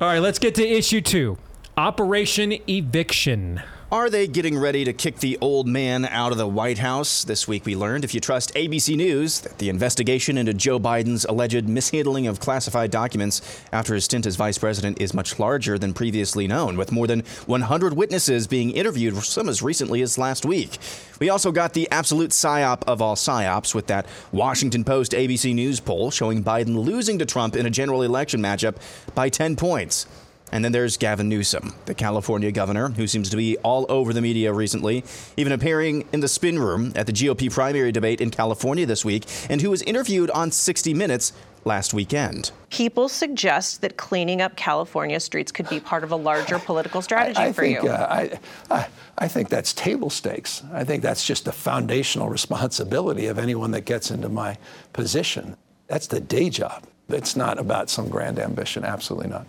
All 0.00 0.06
right, 0.06 0.20
let's 0.20 0.38
get 0.38 0.54
to 0.54 0.64
issue 0.64 1.00
two 1.00 1.36
Operation 1.76 2.52
Eviction. 2.68 3.60
Are 3.90 4.10
they 4.10 4.26
getting 4.26 4.58
ready 4.58 4.84
to 4.84 4.92
kick 4.92 5.16
the 5.16 5.38
old 5.40 5.66
man 5.66 6.04
out 6.04 6.30
of 6.30 6.36
the 6.36 6.46
White 6.46 6.76
House? 6.76 7.24
This 7.24 7.48
week 7.48 7.64
we 7.64 7.74
learned, 7.74 8.04
if 8.04 8.12
you 8.12 8.20
trust 8.20 8.52
ABC 8.52 8.94
News, 8.94 9.40
that 9.40 9.56
the 9.56 9.70
investigation 9.70 10.36
into 10.36 10.52
Joe 10.52 10.78
Biden's 10.78 11.24
alleged 11.24 11.66
mishandling 11.66 12.26
of 12.26 12.38
classified 12.38 12.90
documents 12.90 13.40
after 13.72 13.94
his 13.94 14.04
stint 14.04 14.26
as 14.26 14.36
vice 14.36 14.58
president 14.58 15.00
is 15.00 15.14
much 15.14 15.38
larger 15.38 15.78
than 15.78 15.94
previously 15.94 16.46
known, 16.46 16.76
with 16.76 16.92
more 16.92 17.06
than 17.06 17.20
100 17.46 17.94
witnesses 17.94 18.46
being 18.46 18.72
interviewed, 18.72 19.16
some 19.22 19.48
as 19.48 19.62
recently 19.62 20.02
as 20.02 20.18
last 20.18 20.44
week. 20.44 20.76
We 21.18 21.30
also 21.30 21.50
got 21.50 21.72
the 21.72 21.90
absolute 21.90 22.32
psyop 22.32 22.82
of 22.86 23.00
all 23.00 23.16
psyops 23.16 23.74
with 23.74 23.86
that 23.86 24.04
Washington 24.32 24.84
Post 24.84 25.12
ABC 25.12 25.54
News 25.54 25.80
poll 25.80 26.10
showing 26.10 26.44
Biden 26.44 26.76
losing 26.76 27.18
to 27.20 27.24
Trump 27.24 27.56
in 27.56 27.64
a 27.64 27.70
general 27.70 28.02
election 28.02 28.42
matchup 28.42 28.76
by 29.14 29.30
10 29.30 29.56
points. 29.56 30.04
And 30.52 30.64
then 30.64 30.72
there's 30.72 30.96
Gavin 30.96 31.28
Newsom, 31.28 31.74
the 31.86 31.94
California 31.94 32.50
governor, 32.50 32.88
who 32.88 33.06
seems 33.06 33.30
to 33.30 33.36
be 33.36 33.56
all 33.58 33.86
over 33.88 34.12
the 34.12 34.22
media 34.22 34.52
recently, 34.52 35.04
even 35.36 35.52
appearing 35.52 36.08
in 36.12 36.20
the 36.20 36.28
spin 36.28 36.58
room 36.58 36.92
at 36.96 37.06
the 37.06 37.12
GOP 37.12 37.52
primary 37.52 37.92
debate 37.92 38.20
in 38.20 38.30
California 38.30 38.86
this 38.86 39.04
week, 39.04 39.24
and 39.50 39.60
who 39.60 39.70
was 39.70 39.82
interviewed 39.82 40.30
on 40.30 40.50
60 40.50 40.94
Minutes 40.94 41.32
last 41.64 41.92
weekend. 41.94 42.50
People 42.70 43.08
suggest 43.08 43.80
that 43.82 43.96
cleaning 43.96 44.40
up 44.40 44.56
California 44.56 45.20
streets 45.20 45.52
could 45.52 45.68
be 45.68 45.80
part 45.80 46.02
of 46.02 46.12
a 46.12 46.16
larger 46.16 46.58
political 46.70 47.02
strategy 47.02 47.38
I, 47.38 47.46
I 47.46 47.52
for 47.52 47.62
think, 47.62 47.82
you. 47.82 47.90
Uh, 47.90 48.38
I, 48.70 48.74
I, 48.74 48.88
I 49.18 49.28
think 49.28 49.48
that's 49.48 49.72
table 49.72 50.10
stakes. 50.10 50.62
I 50.72 50.84
think 50.84 51.02
that's 51.02 51.24
just 51.24 51.44
the 51.44 51.52
foundational 51.52 52.28
responsibility 52.38 53.26
of 53.26 53.38
anyone 53.38 53.70
that 53.72 53.84
gets 53.84 54.10
into 54.10 54.28
my 54.28 54.56
position. 54.92 55.56
That's 55.86 56.06
the 56.06 56.20
day 56.20 56.50
job. 56.50 56.84
It's 57.08 57.36
not 57.36 57.58
about 57.58 57.88
some 57.88 58.08
grand 58.08 58.38
ambition. 58.38 58.84
Absolutely 58.84 59.30
not. 59.30 59.46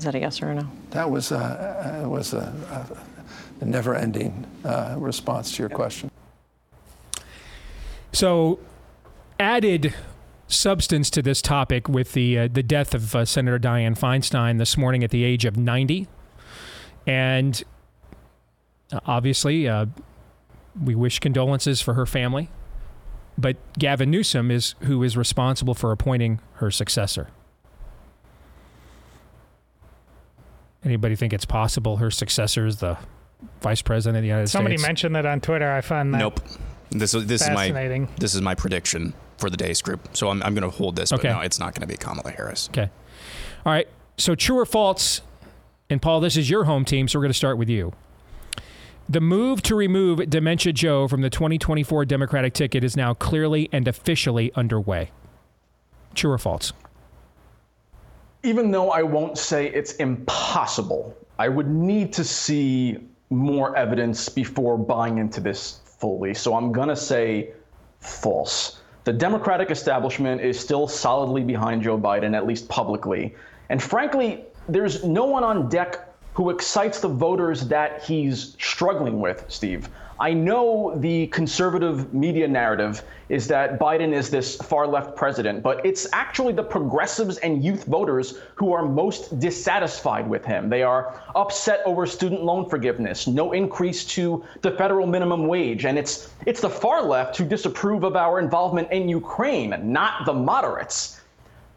Is 0.00 0.04
that 0.04 0.14
a 0.14 0.18
yes 0.18 0.40
or 0.40 0.48
a 0.48 0.54
no? 0.54 0.66
That 0.92 1.10
was 1.10 1.30
a, 1.30 2.02
uh, 2.02 2.08
was 2.08 2.32
a, 2.32 2.96
a 3.60 3.64
never-ending 3.66 4.46
uh, 4.64 4.94
response 4.96 5.54
to 5.56 5.62
your 5.62 5.68
question. 5.68 6.10
So, 8.10 8.60
added 9.38 9.94
substance 10.48 11.10
to 11.10 11.20
this 11.20 11.42
topic 11.42 11.86
with 11.86 12.14
the 12.14 12.38
uh, 12.38 12.48
the 12.50 12.62
death 12.62 12.94
of 12.94 13.14
uh, 13.14 13.26
Senator 13.26 13.58
Dianne 13.58 13.98
Feinstein 13.98 14.58
this 14.58 14.78
morning 14.78 15.04
at 15.04 15.10
the 15.10 15.22
age 15.22 15.44
of 15.44 15.58
90, 15.58 16.08
and 17.06 17.62
uh, 18.94 19.00
obviously 19.04 19.68
uh, 19.68 19.84
we 20.82 20.94
wish 20.94 21.18
condolences 21.18 21.82
for 21.82 21.92
her 21.92 22.06
family. 22.06 22.48
But 23.36 23.58
Gavin 23.78 24.10
Newsom 24.10 24.50
is 24.50 24.76
who 24.80 25.02
is 25.02 25.14
responsible 25.14 25.74
for 25.74 25.92
appointing 25.92 26.40
her 26.54 26.70
successor. 26.70 27.28
Anybody 30.84 31.14
think 31.16 31.32
it's 31.32 31.44
possible 31.44 31.98
her 31.98 32.10
successor 32.10 32.66
is 32.66 32.76
the 32.76 32.96
vice 33.60 33.82
president 33.82 34.18
of 34.18 34.22
the 34.22 34.28
United 34.28 34.48
Somebody 34.48 34.76
States? 34.76 34.82
Somebody 34.82 34.88
mentioned 34.88 35.16
that 35.16 35.26
on 35.26 35.40
Twitter. 35.40 35.70
I 35.70 35.80
found 35.80 36.14
that. 36.14 36.18
Nope. 36.18 36.40
This 36.90 37.14
is 37.14 37.26
this 37.26 37.42
is 37.42 37.50
my 37.50 38.08
this 38.18 38.34
is 38.34 38.40
my 38.40 38.54
prediction 38.54 39.14
for 39.38 39.48
the 39.50 39.56
Deace 39.56 39.82
Group. 39.82 40.08
So 40.16 40.28
I'm 40.30 40.42
I'm 40.42 40.54
going 40.54 40.68
to 40.68 40.76
hold 40.76 40.96
this, 40.96 41.10
but 41.10 41.20
Okay. 41.20 41.28
no, 41.28 41.40
it's 41.40 41.58
not 41.58 41.74
going 41.74 41.82
to 41.82 41.86
be 41.86 41.96
Kamala 41.96 42.30
Harris. 42.30 42.68
Okay. 42.70 42.90
All 43.64 43.72
right. 43.72 43.88
So 44.16 44.34
true 44.34 44.58
or 44.58 44.66
false? 44.66 45.20
And 45.88 46.00
Paul, 46.00 46.20
this 46.20 46.36
is 46.36 46.48
your 46.48 46.64
home 46.64 46.84
team, 46.84 47.08
so 47.08 47.18
we're 47.18 47.24
going 47.24 47.32
to 47.32 47.38
start 47.38 47.58
with 47.58 47.68
you. 47.68 47.92
The 49.08 49.20
move 49.20 49.60
to 49.62 49.74
remove 49.74 50.30
Dementia 50.30 50.72
Joe 50.72 51.08
from 51.08 51.20
the 51.20 51.30
2024 51.30 52.04
Democratic 52.04 52.52
ticket 52.54 52.84
is 52.84 52.96
now 52.96 53.12
clearly 53.12 53.68
and 53.72 53.88
officially 53.88 54.52
underway. 54.54 55.10
True 56.14 56.30
or 56.30 56.38
false? 56.38 56.72
Even 58.42 58.70
though 58.70 58.90
I 58.90 59.02
won't 59.02 59.36
say 59.38 59.66
it's 59.66 59.94
impossible, 59.94 61.16
I 61.38 61.48
would 61.48 61.68
need 61.68 62.12
to 62.14 62.24
see 62.24 62.98
more 63.30 63.76
evidence 63.76 64.28
before 64.28 64.76
buying 64.76 65.18
into 65.18 65.40
this 65.40 65.80
fully. 65.84 66.34
So 66.34 66.54
I'm 66.54 66.72
going 66.72 66.88
to 66.88 66.96
say 66.96 67.52
false. 68.00 68.80
The 69.04 69.12
Democratic 69.12 69.70
establishment 69.70 70.40
is 70.40 70.58
still 70.58 70.88
solidly 70.88 71.42
behind 71.42 71.82
Joe 71.82 71.98
Biden, 71.98 72.36
at 72.36 72.46
least 72.46 72.68
publicly. 72.68 73.34
And 73.68 73.82
frankly, 73.82 74.44
there's 74.68 75.04
no 75.04 75.24
one 75.26 75.44
on 75.44 75.68
deck 75.68 76.08
who 76.34 76.50
excites 76.50 77.00
the 77.00 77.08
voters 77.08 77.66
that 77.68 78.02
he's 78.02 78.56
struggling 78.60 79.20
with, 79.20 79.44
Steve. 79.48 79.88
I 80.20 80.34
know 80.34 80.92
the 80.98 81.28
conservative 81.28 82.12
media 82.12 82.46
narrative 82.46 83.02
is 83.30 83.48
that 83.48 83.80
Biden 83.80 84.12
is 84.12 84.28
this 84.28 84.56
far 84.56 84.86
left 84.86 85.16
president, 85.16 85.62
but 85.62 85.84
it's 85.86 86.06
actually 86.12 86.52
the 86.52 86.62
progressives 86.62 87.38
and 87.38 87.64
youth 87.64 87.84
voters 87.84 88.38
who 88.54 88.74
are 88.74 88.84
most 88.84 89.40
dissatisfied 89.40 90.28
with 90.28 90.44
him. 90.44 90.68
They 90.68 90.82
are 90.82 91.18
upset 91.34 91.80
over 91.86 92.04
student 92.04 92.44
loan 92.44 92.68
forgiveness, 92.68 93.26
no 93.26 93.52
increase 93.52 94.04
to 94.16 94.44
the 94.60 94.72
federal 94.72 95.06
minimum 95.06 95.46
wage, 95.46 95.86
and 95.86 95.98
it's 95.98 96.30
it's 96.44 96.60
the 96.60 96.68
far 96.68 97.02
left 97.02 97.38
who 97.38 97.46
disapprove 97.46 98.04
of 98.04 98.14
our 98.14 98.40
involvement 98.40 98.92
in 98.92 99.08
Ukraine, 99.08 99.74
not 99.90 100.26
the 100.26 100.34
moderates. 100.34 101.18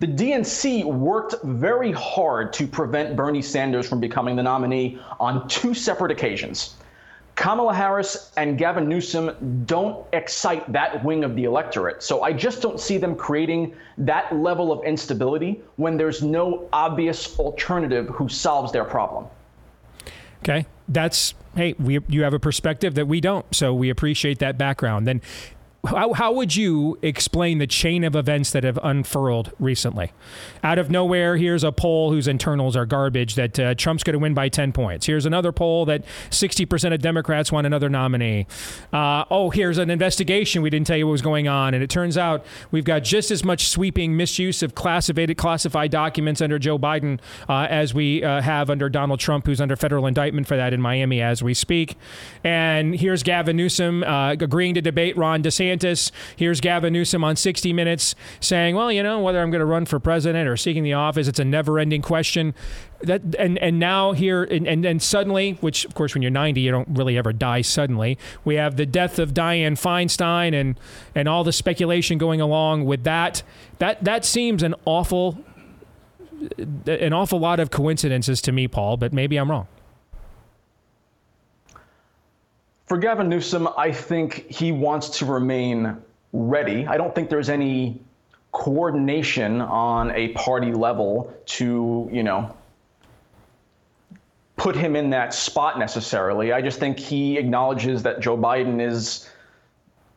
The 0.02 0.08
DNC 0.08 0.84
worked 0.84 1.36
very 1.44 1.94
hard 1.94 2.52
to 2.54 2.68
prevent 2.68 3.16
Bernie 3.16 3.42
Sanders 3.42 3.88
from 3.88 4.02
becoming 4.02 4.36
the 4.36 4.44
nominee 4.44 5.00
on 5.18 5.48
two 5.48 5.74
separate 5.74 6.12
occasions. 6.12 6.76
Kamala 7.36 7.74
Harris 7.74 8.32
and 8.38 8.58
Gavin 8.58 8.88
Newsom 8.88 9.64
don't 9.66 10.06
excite 10.14 10.72
that 10.72 11.04
wing 11.04 11.24
of 11.24 11.36
the 11.36 11.46
electorate. 11.46 12.04
So 12.04 12.22
I 12.22 12.32
just 12.32 12.62
don't 12.62 12.80
see 12.80 12.98
them 12.98 13.16
creating 13.16 13.76
that 13.98 14.36
level 14.36 14.72
of 14.72 14.84
instability 14.86 15.62
when 15.78 15.98
there's 15.98 16.22
no 16.22 16.70
obvious 16.72 17.40
alternative 17.40 18.08
who 18.10 18.30
solves 18.30 18.72
their 18.72 18.86
problem. 18.86 19.26
Okay. 20.44 20.66
That's, 20.90 21.34
hey, 21.56 21.74
we, 21.80 22.00
you 22.08 22.24
have 22.24 22.34
a 22.34 22.40
perspective 22.40 22.96
that 22.96 23.08
we 23.08 23.22
don't. 23.22 23.46
So 23.56 23.74
we 23.74 23.90
appreciate 23.90 24.40
that 24.40 24.58
background. 24.58 25.08
Then 25.08 25.22
how, 25.86 26.14
how 26.14 26.32
would 26.32 26.56
you 26.56 26.98
explain 27.02 27.58
the 27.58 27.68
chain 27.68 28.06
of 28.06 28.16
events 28.16 28.52
that 28.52 28.64
have 28.64 28.80
unfurled 28.82 29.52
recently? 29.60 30.14
Out 30.64 30.80
of 30.80 30.90
nowhere, 30.90 31.36
here's 31.36 31.64
a 31.64 31.74
poll 31.74 32.10
whose 32.12 32.26
internals 32.26 32.78
are 32.78 32.86
garbage 32.86 33.36
that 33.36 33.60
uh, 33.60 33.76
Trump's 33.76 34.02
going 34.02 34.14
to 34.14 34.20
win 34.20 34.34
by 34.34 34.48
10 34.48 34.72
points. 34.72 35.06
Here's 35.06 35.26
another 35.26 35.52
poll 35.52 35.84
that 35.86 36.06
60% 36.30 36.94
of 36.94 37.02
Democrats 37.02 37.52
want 37.52 37.68
another 37.68 37.90
nominee. 37.90 38.48
Uh, 38.94 39.26
oh, 39.30 39.50
here's 39.50 39.78
an 39.78 39.90
investigation. 39.90 40.62
We 40.62 40.70
didn't 40.70 40.88
tell 40.88 40.96
you 40.96 41.06
what 41.06 41.12
was 41.12 41.22
going 41.22 41.50
on. 41.50 41.74
And 41.74 41.84
it 41.84 41.90
turns 41.90 42.18
out 42.18 42.46
we've 42.72 42.86
got 42.86 43.04
just 43.04 43.30
as 43.30 43.44
much 43.44 43.68
sweeping 43.68 44.16
misuse 44.16 44.64
of 44.64 44.76
classified, 44.76 45.36
classified 45.38 45.92
documents 45.92 46.42
under 46.42 46.58
Joe 46.60 46.80
Biden 46.80 47.20
uh, 47.50 47.68
as 47.70 47.94
we 47.94 48.24
uh, 48.24 48.40
have 48.42 48.70
under 48.70 48.88
Donald 48.88 49.20
Trump, 49.20 49.46
who's 49.46 49.60
under 49.60 49.76
federal 49.76 50.08
indictment 50.08 50.48
for 50.48 50.56
that 50.56 50.72
in 50.72 50.80
Miami 50.80 51.22
as 51.22 51.44
we 51.44 51.54
speak. 51.54 51.98
And 52.42 52.96
here's 52.96 53.22
Gavin 53.22 53.58
Newsom 53.58 54.04
uh, 54.06 54.32
agreeing 54.32 54.76
to 54.76 54.82
debate 54.82 55.18
Ron 55.18 55.44
DeSantis. 55.44 55.73
Here's 56.36 56.62
Gavin 56.62 56.94
Newsom 56.94 57.24
on 57.24 57.36
60 57.36 57.74
Minutes 57.74 58.16
saying, 58.40 58.76
well, 58.76 58.92
you 58.92 59.04
know, 59.04 59.20
whether 59.20 59.42
I'm 59.42 59.52
going 59.52 59.60
to 59.60 59.66
run 59.66 59.86
for 59.86 60.00
president 60.00 60.48
or 60.48 60.58
seeking 60.58 60.84
the 60.84 60.94
office, 60.94 61.28
it's 61.28 61.40
a 61.40 61.46
never 61.46 61.80
ending 61.80 62.02
question. 62.02 62.54
That 63.02 63.22
and, 63.38 63.58
and 63.58 63.80
now 63.80 64.14
here 64.14 64.44
and, 64.44 64.66
and 64.66 64.86
and 64.86 65.02
suddenly, 65.02 65.58
which 65.60 65.84
of 65.84 65.94
course 65.94 66.14
when 66.14 66.22
you're 66.22 66.32
90 66.32 66.62
you 66.62 66.72
don't 66.72 66.88
really 66.92 67.18
ever 67.18 67.34
die 67.34 67.62
suddenly. 67.62 68.18
We 68.46 68.56
have 68.56 68.78
the 68.78 68.86
death 68.86 69.20
of 69.20 69.34
Dianne 69.34 69.74
Feinstein 69.74 70.54
and 70.54 70.80
and 71.14 71.28
all 71.28 71.44
the 71.44 71.52
speculation 71.52 72.18
going 72.18 72.40
along 72.40 72.86
with 72.86 73.04
that. 73.04 73.44
That 73.80 74.04
that 74.06 74.24
seems 74.24 74.64
an 74.64 74.76
awful 74.86 75.38
an 76.88 77.14
awful 77.14 77.40
lot 77.40 77.60
of 77.60 77.72
coincidences 77.72 78.42
to 78.44 78.52
me, 78.52 78.68
Paul, 78.68 78.98
but 78.98 79.14
maybe 79.14 79.38
I'm 79.38 79.50
wrong. 79.50 79.68
For 82.94 83.00
Gavin 83.00 83.28
Newsom, 83.28 83.68
I 83.76 83.92
think 83.92 84.52
he 84.52 84.72
wants 84.72 85.18
to 85.18 85.26
remain 85.26 85.98
ready. 86.32 86.86
I 86.86 86.96
don't 86.96 87.16
think 87.16 87.28
there's 87.28 87.50
any 87.50 88.00
coordination 88.52 89.62
on 89.62 90.12
a 90.12 90.28
party 90.34 90.72
level 90.74 91.34
to, 91.58 92.08
you 92.14 92.22
know, 92.22 92.56
put 94.58 94.76
him 94.76 94.96
in 94.96 95.10
that 95.10 95.34
spot 95.34 95.80
necessarily. 95.80 96.54
I 96.54 96.62
just 96.62 96.78
think 96.78 97.00
he 97.00 97.36
acknowledges 97.40 98.04
that 98.04 98.20
Joe 98.20 98.38
Biden 98.38 98.80
is 98.80 99.28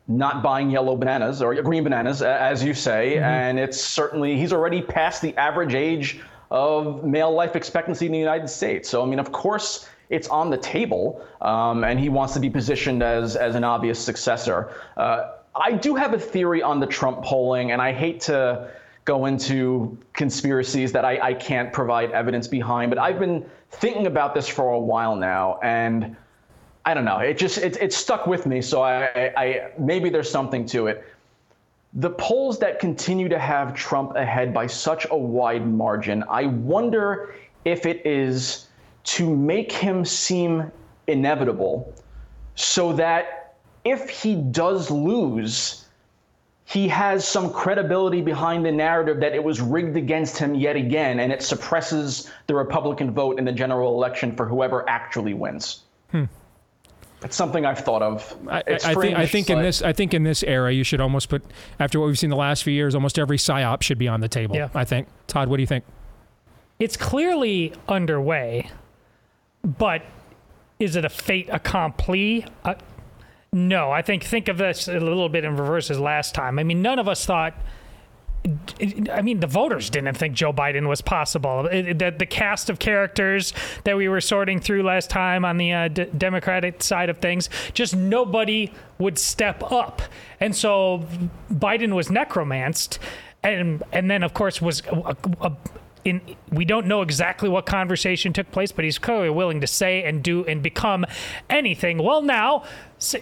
not 0.07 0.43
buying 0.43 0.69
yellow 0.69 0.95
bananas 0.95 1.41
or 1.41 1.59
green 1.63 1.83
bananas, 1.83 2.21
as 2.21 2.63
you 2.63 2.75
say, 2.75 3.15
mm-hmm. 3.15 3.23
and 3.23 3.57
it's 3.57 3.81
certainly 3.81 4.37
he's 4.37 4.53
already 4.53 4.83
past 4.83 5.23
the 5.23 5.35
average 5.35 5.73
age 5.73 6.21
of 6.51 7.03
male 7.03 7.33
life 7.33 7.55
expectancy 7.55 8.05
in 8.05 8.11
the 8.11 8.19
United 8.19 8.47
States. 8.47 8.87
So 8.87 9.01
I 9.01 9.07
mean, 9.07 9.17
of 9.17 9.31
course, 9.31 9.89
it's 10.09 10.27
on 10.29 10.49
the 10.49 10.57
table, 10.57 11.21
um, 11.41 11.83
and 11.83 11.99
he 11.99 12.09
wants 12.09 12.33
to 12.33 12.39
be 12.39 12.49
positioned 12.49 13.03
as 13.03 13.35
as 13.35 13.55
an 13.55 13.63
obvious 13.63 13.99
successor. 13.99 14.71
Uh, 14.95 15.31
I 15.55 15.71
do 15.71 15.95
have 15.95 16.13
a 16.13 16.19
theory 16.19 16.61
on 16.61 16.79
the 16.79 16.87
Trump 16.87 17.23
polling, 17.23 17.71
and 17.71 17.81
I 17.81 17.91
hate 17.91 18.21
to 18.21 18.69
go 19.05 19.25
into 19.25 19.97
conspiracies 20.13 20.91
that 20.91 21.05
I, 21.05 21.19
I 21.29 21.33
can't 21.33 21.71
provide 21.71 22.11
evidence 22.11 22.47
behind, 22.47 22.91
but 22.91 22.99
I've 22.99 23.19
been 23.19 23.45
thinking 23.71 24.05
about 24.05 24.35
this 24.35 24.47
for 24.47 24.71
a 24.71 24.79
while 24.79 25.15
now, 25.15 25.59
and 25.63 26.15
I 26.85 26.93
don't 26.93 27.05
know. 27.05 27.19
It 27.19 27.37
just 27.37 27.57
it, 27.57 27.77
it 27.81 27.93
stuck 27.93 28.27
with 28.27 28.45
me. 28.45 28.61
So 28.61 28.81
I, 28.81 29.05
I, 29.05 29.33
I 29.37 29.71
maybe 29.77 30.09
there's 30.09 30.29
something 30.29 30.65
to 30.67 30.87
it. 30.87 31.03
The 31.93 32.11
polls 32.11 32.59
that 32.59 32.79
continue 32.79 33.27
to 33.29 33.39
have 33.39 33.73
Trump 33.73 34.15
ahead 34.15 34.53
by 34.53 34.67
such 34.67 35.07
a 35.09 35.17
wide 35.17 35.65
margin, 35.65 36.23
I 36.29 36.45
wonder 36.45 37.33
if 37.65 37.85
it 37.85 38.05
is 38.05 38.66
to 39.07 39.33
make 39.33 39.71
him 39.71 40.03
seem 40.03 40.71
inevitable, 41.07 41.93
so 42.55 42.93
that 42.93 43.55
if 43.85 44.09
he 44.09 44.35
does 44.35 44.91
lose, 44.91 45.85
he 46.65 46.89
has 46.89 47.25
some 47.25 47.53
credibility 47.53 48.21
behind 48.21 48.65
the 48.65 48.71
narrative 48.71 49.21
that 49.21 49.33
it 49.33 49.41
was 49.41 49.61
rigged 49.61 49.95
against 49.95 50.37
him 50.37 50.53
yet 50.53 50.75
again, 50.75 51.21
and 51.21 51.31
it 51.31 51.41
suppresses 51.41 52.29
the 52.47 52.55
Republican 52.55 53.11
vote 53.11 53.39
in 53.39 53.45
the 53.45 53.53
general 53.53 53.93
election 53.95 54.35
for 54.35 54.45
whoever 54.45 54.87
actually 54.89 55.33
wins. 55.33 55.83
Hmm. 56.11 56.25
It's 57.23 57.35
something 57.35 57.65
I've 57.65 57.79
thought 57.79 58.01
of. 58.01 58.35
I, 58.49 58.63
It's 58.67 58.85
I 58.85 58.93
think 58.93 59.17
I 59.17 59.25
think 59.25 59.49
in 59.49 59.61
this 59.61 59.81
I 59.81 59.93
think 59.93 60.13
in 60.13 60.23
this 60.23 60.43
era 60.43 60.71
you 60.71 60.83
should 60.83 61.01
almost 61.01 61.29
put 61.29 61.43
after 61.79 61.99
what 61.99 62.07
we've 62.07 62.19
seen 62.19 62.29
the 62.29 62.35
last 62.35 62.63
few 62.63 62.73
years 62.73 62.93
almost 62.93 63.17
every 63.17 63.37
psyop 63.37 63.81
should 63.81 63.97
be 63.97 64.07
on 64.07 64.19
the 64.19 64.27
table. 64.27 64.55
Yeah. 64.55 64.69
I 64.75 64.83
think. 64.83 65.07
Todd, 65.25 65.47
what 65.47 65.57
do 65.57 65.63
you 65.63 65.67
think? 65.67 65.83
It's 66.79 66.95
clearly 66.95 67.73
underway, 67.87 68.69
but 69.67 70.03
is 70.79 70.95
it 70.95 71.03
a 71.03 71.09
fait 71.09 71.49
accompli? 71.51 72.45
Uh, 72.63 72.75
no, 73.51 73.91
I 73.91 74.01
think 74.01 74.23
think 74.23 74.47
of 74.47 74.57
this 74.57 74.87
a 74.87 74.99
little 74.99 75.29
bit 75.29 75.43
in 75.43 75.57
reverse 75.57 75.91
as 75.91 75.99
last 75.99 76.33
time. 76.33 76.57
I 76.59 76.63
mean, 76.63 76.81
none 76.81 76.99
of 76.99 77.07
us 77.07 77.25
thought. 77.25 77.55
I 79.11 79.21
mean, 79.23 79.41
the 79.41 79.47
voters 79.47 79.89
didn't 79.89 80.15
think 80.15 80.33
Joe 80.33 80.53
Biden 80.53 80.87
was 80.87 81.01
possible. 81.01 81.63
The, 81.63 82.15
the 82.17 82.25
cast 82.25 82.69
of 82.69 82.79
characters 82.79 83.53
that 83.83 83.97
we 83.97 84.07
were 84.07 84.21
sorting 84.21 84.61
through 84.61 84.83
last 84.83 85.09
time 85.09 85.43
on 85.43 85.57
the 85.57 85.73
uh, 85.73 85.87
d- 85.89 86.05
Democratic 86.17 86.81
side 86.81 87.09
of 87.09 87.17
things, 87.17 87.49
just 87.73 87.93
nobody 87.93 88.71
would 88.99 89.19
step 89.19 89.69
up. 89.69 90.01
And 90.39 90.55
so 90.55 91.05
Biden 91.51 91.93
was 91.93 92.09
necromanced, 92.09 92.99
and 93.43 93.83
and 93.91 94.09
then 94.09 94.23
of 94.23 94.33
course 94.33 94.61
was 94.61 94.81
a, 94.85 95.15
a, 95.41 95.51
in 96.07 96.21
we 96.51 96.65
don't 96.65 96.87
know 96.87 97.01
exactly 97.01 97.49
what 97.49 97.65
conversation 97.65 98.33
took 98.33 98.49
place, 98.51 98.71
but 98.71 98.85
he's 98.85 98.97
clearly 98.97 99.29
willing 99.29 99.61
to 99.61 99.67
say 99.67 100.03
and 100.03 100.23
do 100.23 100.45
and 100.45 100.63
become 100.63 101.05
anything. 101.49 101.97
Well, 101.99 102.21
now 102.21 102.63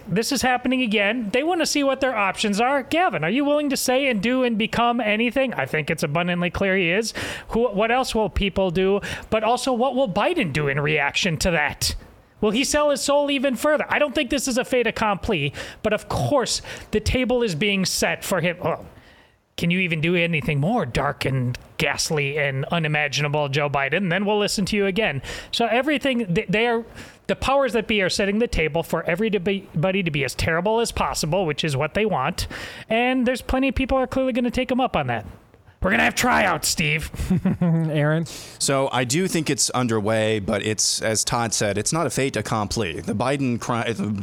this 0.08 0.32
is 0.32 0.42
happening 0.42 0.82
again. 0.82 1.30
They 1.32 1.44
want 1.44 1.62
to 1.62 1.66
see 1.66 1.84
what 1.84 2.00
their 2.00 2.16
options 2.16 2.62
are. 2.62 2.84
Gavin, 2.84 3.24
are 3.24 3.30
you 3.30 3.44
willing 3.44 3.70
to 3.72 3.78
say 3.78 4.08
and 4.08 4.22
do 4.22 4.44
and 4.44 4.58
become 4.58 5.02
anything? 5.02 5.54
I 5.56 5.66
think 5.66 5.90
it's 5.90 6.04
abundantly 6.04 6.50
clear 6.50 6.78
he 6.78 6.92
is. 6.92 7.14
Who? 7.50 7.68
What 7.70 7.92
else 7.92 8.16
will 8.16 8.30
people 8.30 8.72
do? 8.72 9.02
But 9.30 9.44
also, 9.44 9.74
what 9.74 9.96
will 9.96 10.10
Biden 10.10 10.54
do 10.54 10.68
in 10.68 10.80
reaction 10.80 11.38
to 11.38 11.52
that? 11.52 11.96
Will 12.42 12.52
he 12.52 12.64
sell 12.64 12.92
his 12.92 13.02
soul 13.02 13.32
even 13.32 13.56
further? 13.56 13.86
I 13.90 13.98
don't 13.98 14.14
think 14.14 14.30
this 14.30 14.48
is 14.48 14.58
a 14.58 14.66
fait 14.66 14.88
accompli, 14.88 15.54
but 15.82 15.94
of 15.94 16.08
course, 16.10 16.62
the 16.92 17.00
table 17.00 17.42
is 17.42 17.56
being 17.56 17.86
set 17.86 18.24
for 18.24 18.42
him. 18.42 18.58
Oh, 18.62 18.86
can 19.58 19.72
you 19.72 19.80
even 19.80 20.02
do 20.02 20.16
anything 20.16 20.60
more 20.60 20.86
dark 20.86 21.24
and 21.24 21.58
ghastly 21.78 22.38
and 22.38 22.66
unimaginable, 22.66 23.48
Joe 23.48 23.70
Biden? 23.70 24.10
Then 24.10 24.26
we'll 24.26 24.40
listen 24.40 24.66
to 24.66 24.76
you 24.76 24.86
again. 24.86 25.22
So 25.52 25.66
everything 25.68 26.38
they 26.50 26.68
are, 26.68 26.84
the 27.28 27.38
powers 27.38 27.74
that 27.74 27.88
be 27.88 28.02
are 28.02 28.10
setting 28.10 28.40
the 28.40 28.48
table 28.48 28.84
for 28.84 29.04
everybody 29.04 30.04
to 30.04 30.12
be 30.12 30.26
as 30.26 30.36
terrible 30.36 30.82
as 30.82 30.92
possible, 30.92 31.46
which 31.46 31.64
is 31.64 31.78
what 31.78 31.94
they 31.94 32.06
want. 32.06 32.48
And 32.90 33.26
there's 33.26 33.42
plenty 33.42 33.70
of 33.70 33.76
people 33.76 33.98
are 33.98 34.08
clearly 34.08 34.34
going 34.34 34.44
to 34.44 34.52
take 34.52 34.68
them 34.68 34.82
up 34.82 34.96
on 34.96 35.08
that. 35.08 35.26
We're 35.86 35.92
gonna 35.92 36.02
have 36.02 36.16
tryouts, 36.16 36.68
Steve. 36.68 37.12
Aaron. 37.62 38.26
So 38.58 38.90
I 38.92 39.04
do 39.04 39.28
think 39.28 39.52
it's 39.52 39.70
underway, 39.70 40.40
but 40.40 40.66
it's 40.66 41.00
as 41.04 41.24
Todd 41.24 41.54
said, 41.54 41.78
it's 41.78 41.94
not 41.94 42.08
a 42.08 42.10
fait 42.10 42.36
accompli. 42.36 43.02
The 43.02 43.14
Biden 43.14 43.60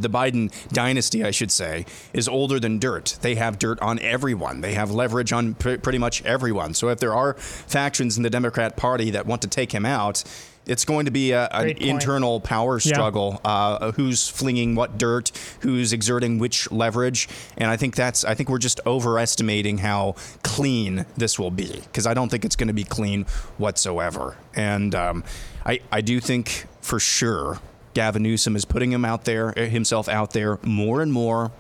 the 0.03 0.09
Biden 0.09 0.51
dynasty, 0.70 1.22
I 1.22 1.31
should 1.31 1.53
say, 1.53 1.87
is 2.12 2.27
older 2.27 2.59
than 2.59 2.81
dirt. 2.81 3.16
They 3.20 3.37
have 3.37 3.61
dirt 3.61 3.79
on 3.79 4.01
everyone. 4.01 4.61
They 4.61 4.75
have 4.75 4.90
leverage 4.90 5.33
on 5.33 5.55
pr- 5.55 5.77
pretty 5.77 5.98
much 5.98 6.20
everyone. 6.25 6.75
So 6.75 6.88
if 6.88 6.98
there 6.98 7.14
are 7.14 7.35
factions 7.35 8.16
in 8.16 8.25
the 8.25 8.31
Democrat 8.31 8.77
Party 8.77 9.12
that 9.12 9.27
want 9.27 9.40
to 9.42 9.48
take 9.48 9.70
him 9.70 9.87
out, 9.87 10.25
it's 10.66 10.85
going 10.85 11.07
to 11.07 11.11
be 11.11 11.33
a, 11.33 11.48
an 11.48 11.70
internal 11.70 12.40
power 12.40 12.79
struggle. 12.79 13.40
Yeah. 13.44 13.51
Uh, 13.51 13.92
who's 13.92 14.29
flinging 14.29 14.75
what 14.75 14.98
dirt? 14.98 15.33
Who's 15.61 15.92
exerting 15.92 16.38
which 16.38 16.70
leverage? 16.70 17.29
And 17.57 17.70
I 17.70 17.77
think 17.77 17.96
that's. 17.96 18.25
I 18.25 18.35
think 18.35 18.48
we're 18.48 18.59
just 18.59 18.81
overestimating 18.87 19.79
how 19.79 20.16
clean 20.42 21.07
this 21.16 21.38
will 21.38 21.51
be 21.51 21.81
because 21.85 22.07
I 22.07 22.14
don't 22.14 22.29
think 22.29 22.44
it's 22.44 22.57
going 22.57 22.68
to 22.68 22.75
be 22.75 22.85
clean 22.85 23.25
whatsoever. 23.59 24.37
And 24.55 24.94
um, 24.94 25.25
I 25.66 25.81
I 25.90 26.01
do 26.01 26.20
think 26.20 26.66
for 26.81 27.01
sure 27.01 27.59
Gavin 27.94 28.22
Newsom 28.22 28.57
is 28.57 28.64
putting 28.64 28.92
him 28.92 29.05
out 29.05 29.25
there 29.25 29.53
himself 29.53 30.09
out 30.09 30.33
there 30.33 30.59
more 30.62 31.03
and 31.03 31.12
more. 31.12 31.53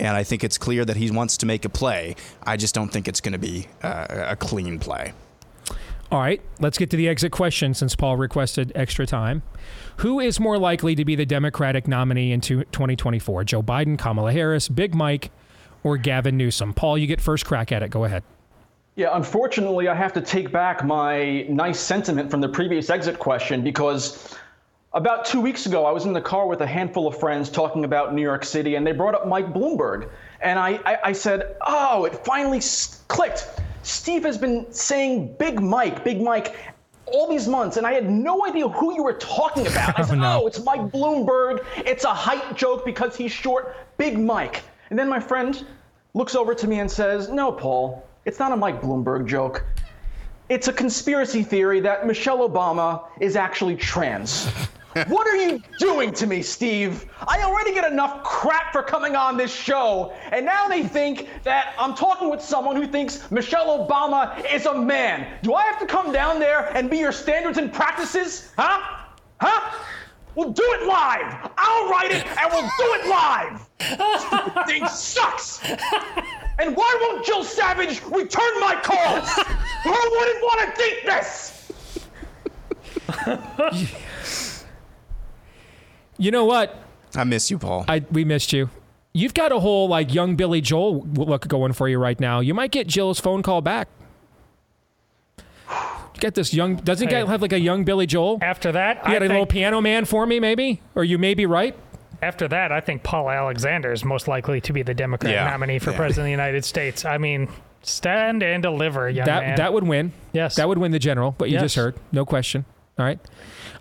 And 0.00 0.16
I 0.16 0.22
think 0.22 0.44
it's 0.44 0.58
clear 0.58 0.84
that 0.84 0.96
he 0.96 1.10
wants 1.10 1.36
to 1.38 1.46
make 1.46 1.64
a 1.64 1.68
play. 1.68 2.14
I 2.44 2.56
just 2.56 2.72
don't 2.72 2.88
think 2.88 3.08
it's 3.08 3.20
going 3.20 3.32
to 3.32 3.38
be 3.38 3.66
uh, 3.82 4.06
a 4.28 4.36
clean 4.36 4.78
play. 4.78 5.12
All 6.10 6.20
right, 6.20 6.40
let's 6.58 6.78
get 6.78 6.88
to 6.90 6.96
the 6.96 7.06
exit 7.06 7.32
question 7.32 7.74
since 7.74 7.94
Paul 7.94 8.16
requested 8.16 8.72
extra 8.74 9.04
time. 9.04 9.42
Who 9.98 10.20
is 10.20 10.40
more 10.40 10.56
likely 10.56 10.94
to 10.94 11.04
be 11.04 11.14
the 11.14 11.26
Democratic 11.26 11.86
nominee 11.86 12.32
in 12.32 12.40
2024? 12.40 13.44
Joe 13.44 13.62
Biden, 13.62 13.98
Kamala 13.98 14.32
Harris, 14.32 14.68
Big 14.68 14.94
Mike, 14.94 15.30
or 15.82 15.98
Gavin 15.98 16.38
Newsom? 16.38 16.72
Paul, 16.72 16.96
you 16.96 17.06
get 17.06 17.20
first 17.20 17.44
crack 17.44 17.72
at 17.72 17.82
it. 17.82 17.90
Go 17.90 18.04
ahead. 18.04 18.22
Yeah, 18.96 19.10
unfortunately, 19.12 19.86
I 19.88 19.94
have 19.94 20.14
to 20.14 20.22
take 20.22 20.50
back 20.50 20.82
my 20.82 21.42
nice 21.42 21.78
sentiment 21.78 22.30
from 22.30 22.40
the 22.40 22.48
previous 22.48 22.88
exit 22.88 23.18
question 23.18 23.62
because 23.62 24.34
about 24.94 25.26
two 25.26 25.42
weeks 25.42 25.66
ago, 25.66 25.84
I 25.84 25.92
was 25.92 26.06
in 26.06 26.14
the 26.14 26.22
car 26.22 26.46
with 26.46 26.62
a 26.62 26.66
handful 26.66 27.06
of 27.06 27.20
friends 27.20 27.50
talking 27.50 27.84
about 27.84 28.14
New 28.14 28.22
York 28.22 28.46
City, 28.46 28.76
and 28.76 28.86
they 28.86 28.92
brought 28.92 29.14
up 29.14 29.28
Mike 29.28 29.52
Bloomberg. 29.52 30.08
And 30.40 30.58
I, 30.58 30.80
I, 30.84 30.98
I 31.04 31.12
said, 31.12 31.56
oh, 31.66 32.04
it 32.04 32.24
finally 32.24 32.60
clicked 33.08 33.48
Steve 33.88 34.24
has 34.24 34.36
been 34.36 34.70
saying 34.70 35.34
Big 35.38 35.60
Mike, 35.60 36.04
Big 36.04 36.20
Mike, 36.20 36.56
all 37.06 37.26
these 37.26 37.48
months, 37.48 37.78
and 37.78 37.86
I 37.86 37.94
had 37.94 38.10
no 38.10 38.44
idea 38.44 38.68
who 38.68 38.94
you 38.94 39.02
were 39.02 39.14
talking 39.14 39.66
about. 39.66 39.98
I 39.98 40.02
oh, 40.02 40.04
said, 40.04 40.18
oh, 40.18 40.20
no. 40.20 40.42
oh, 40.42 40.46
it's 40.46 40.62
Mike 40.62 40.82
Bloomberg. 40.88 41.64
It's 41.76 42.04
a 42.04 42.12
height 42.12 42.54
joke 42.54 42.84
because 42.84 43.16
he's 43.16 43.32
short. 43.32 43.74
Big 43.96 44.18
Mike. 44.18 44.62
And 44.90 44.98
then 44.98 45.08
my 45.08 45.18
friend 45.18 45.66
looks 46.12 46.34
over 46.34 46.54
to 46.54 46.66
me 46.66 46.80
and 46.80 46.90
says, 46.90 47.30
no, 47.30 47.50
Paul, 47.50 48.06
it's 48.26 48.38
not 48.38 48.52
a 48.52 48.56
Mike 48.56 48.82
Bloomberg 48.82 49.26
joke. 49.26 49.64
It's 50.50 50.68
a 50.68 50.72
conspiracy 50.72 51.42
theory 51.42 51.80
that 51.80 52.06
Michelle 52.06 52.46
Obama 52.46 53.04
is 53.20 53.36
actually 53.36 53.76
trans. 53.76 54.50
what 55.06 55.26
are 55.26 55.36
you 55.36 55.62
doing 55.78 56.12
to 56.14 56.26
me, 56.26 56.42
Steve? 56.42 57.06
I 57.26 57.42
already 57.42 57.72
get 57.72 57.90
enough 57.90 58.22
crap 58.24 58.72
for 58.72 58.82
coming 58.82 59.16
on 59.16 59.36
this 59.36 59.54
show, 59.54 60.12
and 60.32 60.44
now 60.44 60.68
they 60.68 60.82
think 60.82 61.28
that 61.44 61.74
I'm 61.78 61.94
talking 61.94 62.30
with 62.30 62.40
someone 62.40 62.76
who 62.76 62.86
thinks 62.86 63.30
Michelle 63.30 63.86
Obama 63.86 64.44
is 64.52 64.66
a 64.66 64.74
man. 64.74 65.38
Do 65.42 65.54
I 65.54 65.62
have 65.64 65.78
to 65.80 65.86
come 65.86 66.12
down 66.12 66.40
there 66.40 66.74
and 66.76 66.90
be 66.90 66.98
your 66.98 67.12
standards 67.12 67.58
and 67.58 67.72
practices? 67.72 68.52
Huh? 68.56 69.06
Huh? 69.40 69.74
We'll 70.34 70.52
do 70.52 70.62
it 70.64 70.86
live. 70.86 71.50
I'll 71.56 71.90
write 71.90 72.12
it 72.12 72.24
and 72.24 72.52
we'll 72.52 72.62
do 72.62 72.94
it 72.94 73.08
live. 73.08 73.68
This 73.78 74.66
thing 74.68 74.86
sucks. 74.86 75.60
And 76.60 76.76
why 76.76 76.98
won't 77.02 77.24
Jill 77.24 77.44
Savage 77.44 78.02
return 78.04 78.60
my 78.60 78.78
calls? 78.82 79.28
Who 79.84 79.90
wouldn't 79.90 80.42
want 80.42 80.74
to 80.74 80.80
date 80.80 81.06
this? 81.06 81.54
You 86.18 86.30
know 86.32 86.44
what? 86.44 86.76
I 87.14 87.24
miss 87.24 87.50
you, 87.50 87.58
Paul. 87.58 87.84
I 87.88 88.04
we 88.10 88.24
missed 88.24 88.52
you. 88.52 88.68
You've 89.14 89.34
got 89.34 89.52
a 89.52 89.58
whole 89.58 89.88
like 89.88 90.12
young 90.12 90.36
Billy 90.36 90.60
Joel 90.60 91.00
look 91.14 91.48
going 91.48 91.72
for 91.72 91.88
you 91.88 91.98
right 91.98 92.18
now. 92.20 92.40
You 92.40 92.54
might 92.54 92.70
get 92.70 92.86
Jill's 92.86 93.20
phone 93.20 93.42
call 93.42 93.62
back. 93.62 93.88
Get 96.14 96.34
this 96.34 96.52
young. 96.52 96.76
Doesn't 96.76 97.08
hey, 97.08 97.24
have 97.24 97.42
like 97.42 97.52
a 97.52 97.60
young 97.60 97.84
Billy 97.84 98.04
Joel? 98.04 98.38
After 98.42 98.72
that, 98.72 99.06
you 99.06 99.12
got 99.12 99.22
a 99.22 99.26
little 99.26 99.46
piano 99.46 99.80
man 99.80 100.04
for 100.04 100.26
me, 100.26 100.40
maybe, 100.40 100.82
or 100.96 101.04
you 101.04 101.16
may 101.16 101.34
be 101.34 101.46
right. 101.46 101.76
After 102.20 102.48
that, 102.48 102.72
I 102.72 102.80
think 102.80 103.04
Paul 103.04 103.30
Alexander 103.30 103.92
is 103.92 104.04
most 104.04 104.26
likely 104.26 104.60
to 104.62 104.72
be 104.72 104.82
the 104.82 104.94
Democrat 104.94 105.32
yeah, 105.32 105.48
nominee 105.48 105.78
for 105.78 105.92
yeah. 105.92 105.96
president 105.96 106.24
of 106.24 106.26
the 106.26 106.30
United 106.32 106.64
States. 106.64 107.04
I 107.04 107.18
mean, 107.18 107.48
stand 107.82 108.42
and 108.42 108.60
deliver, 108.60 109.08
young 109.08 109.26
that, 109.26 109.42
man. 109.44 109.56
That 109.58 109.72
would 109.72 109.84
win. 109.84 110.12
Yes, 110.32 110.56
that 110.56 110.66
would 110.66 110.78
win 110.78 110.90
the 110.90 110.98
general. 110.98 111.36
But 111.38 111.50
you 111.50 111.54
yes. 111.54 111.62
just 111.62 111.76
heard, 111.76 111.94
no 112.10 112.26
question. 112.26 112.64
All 112.98 113.04
right. 113.04 113.18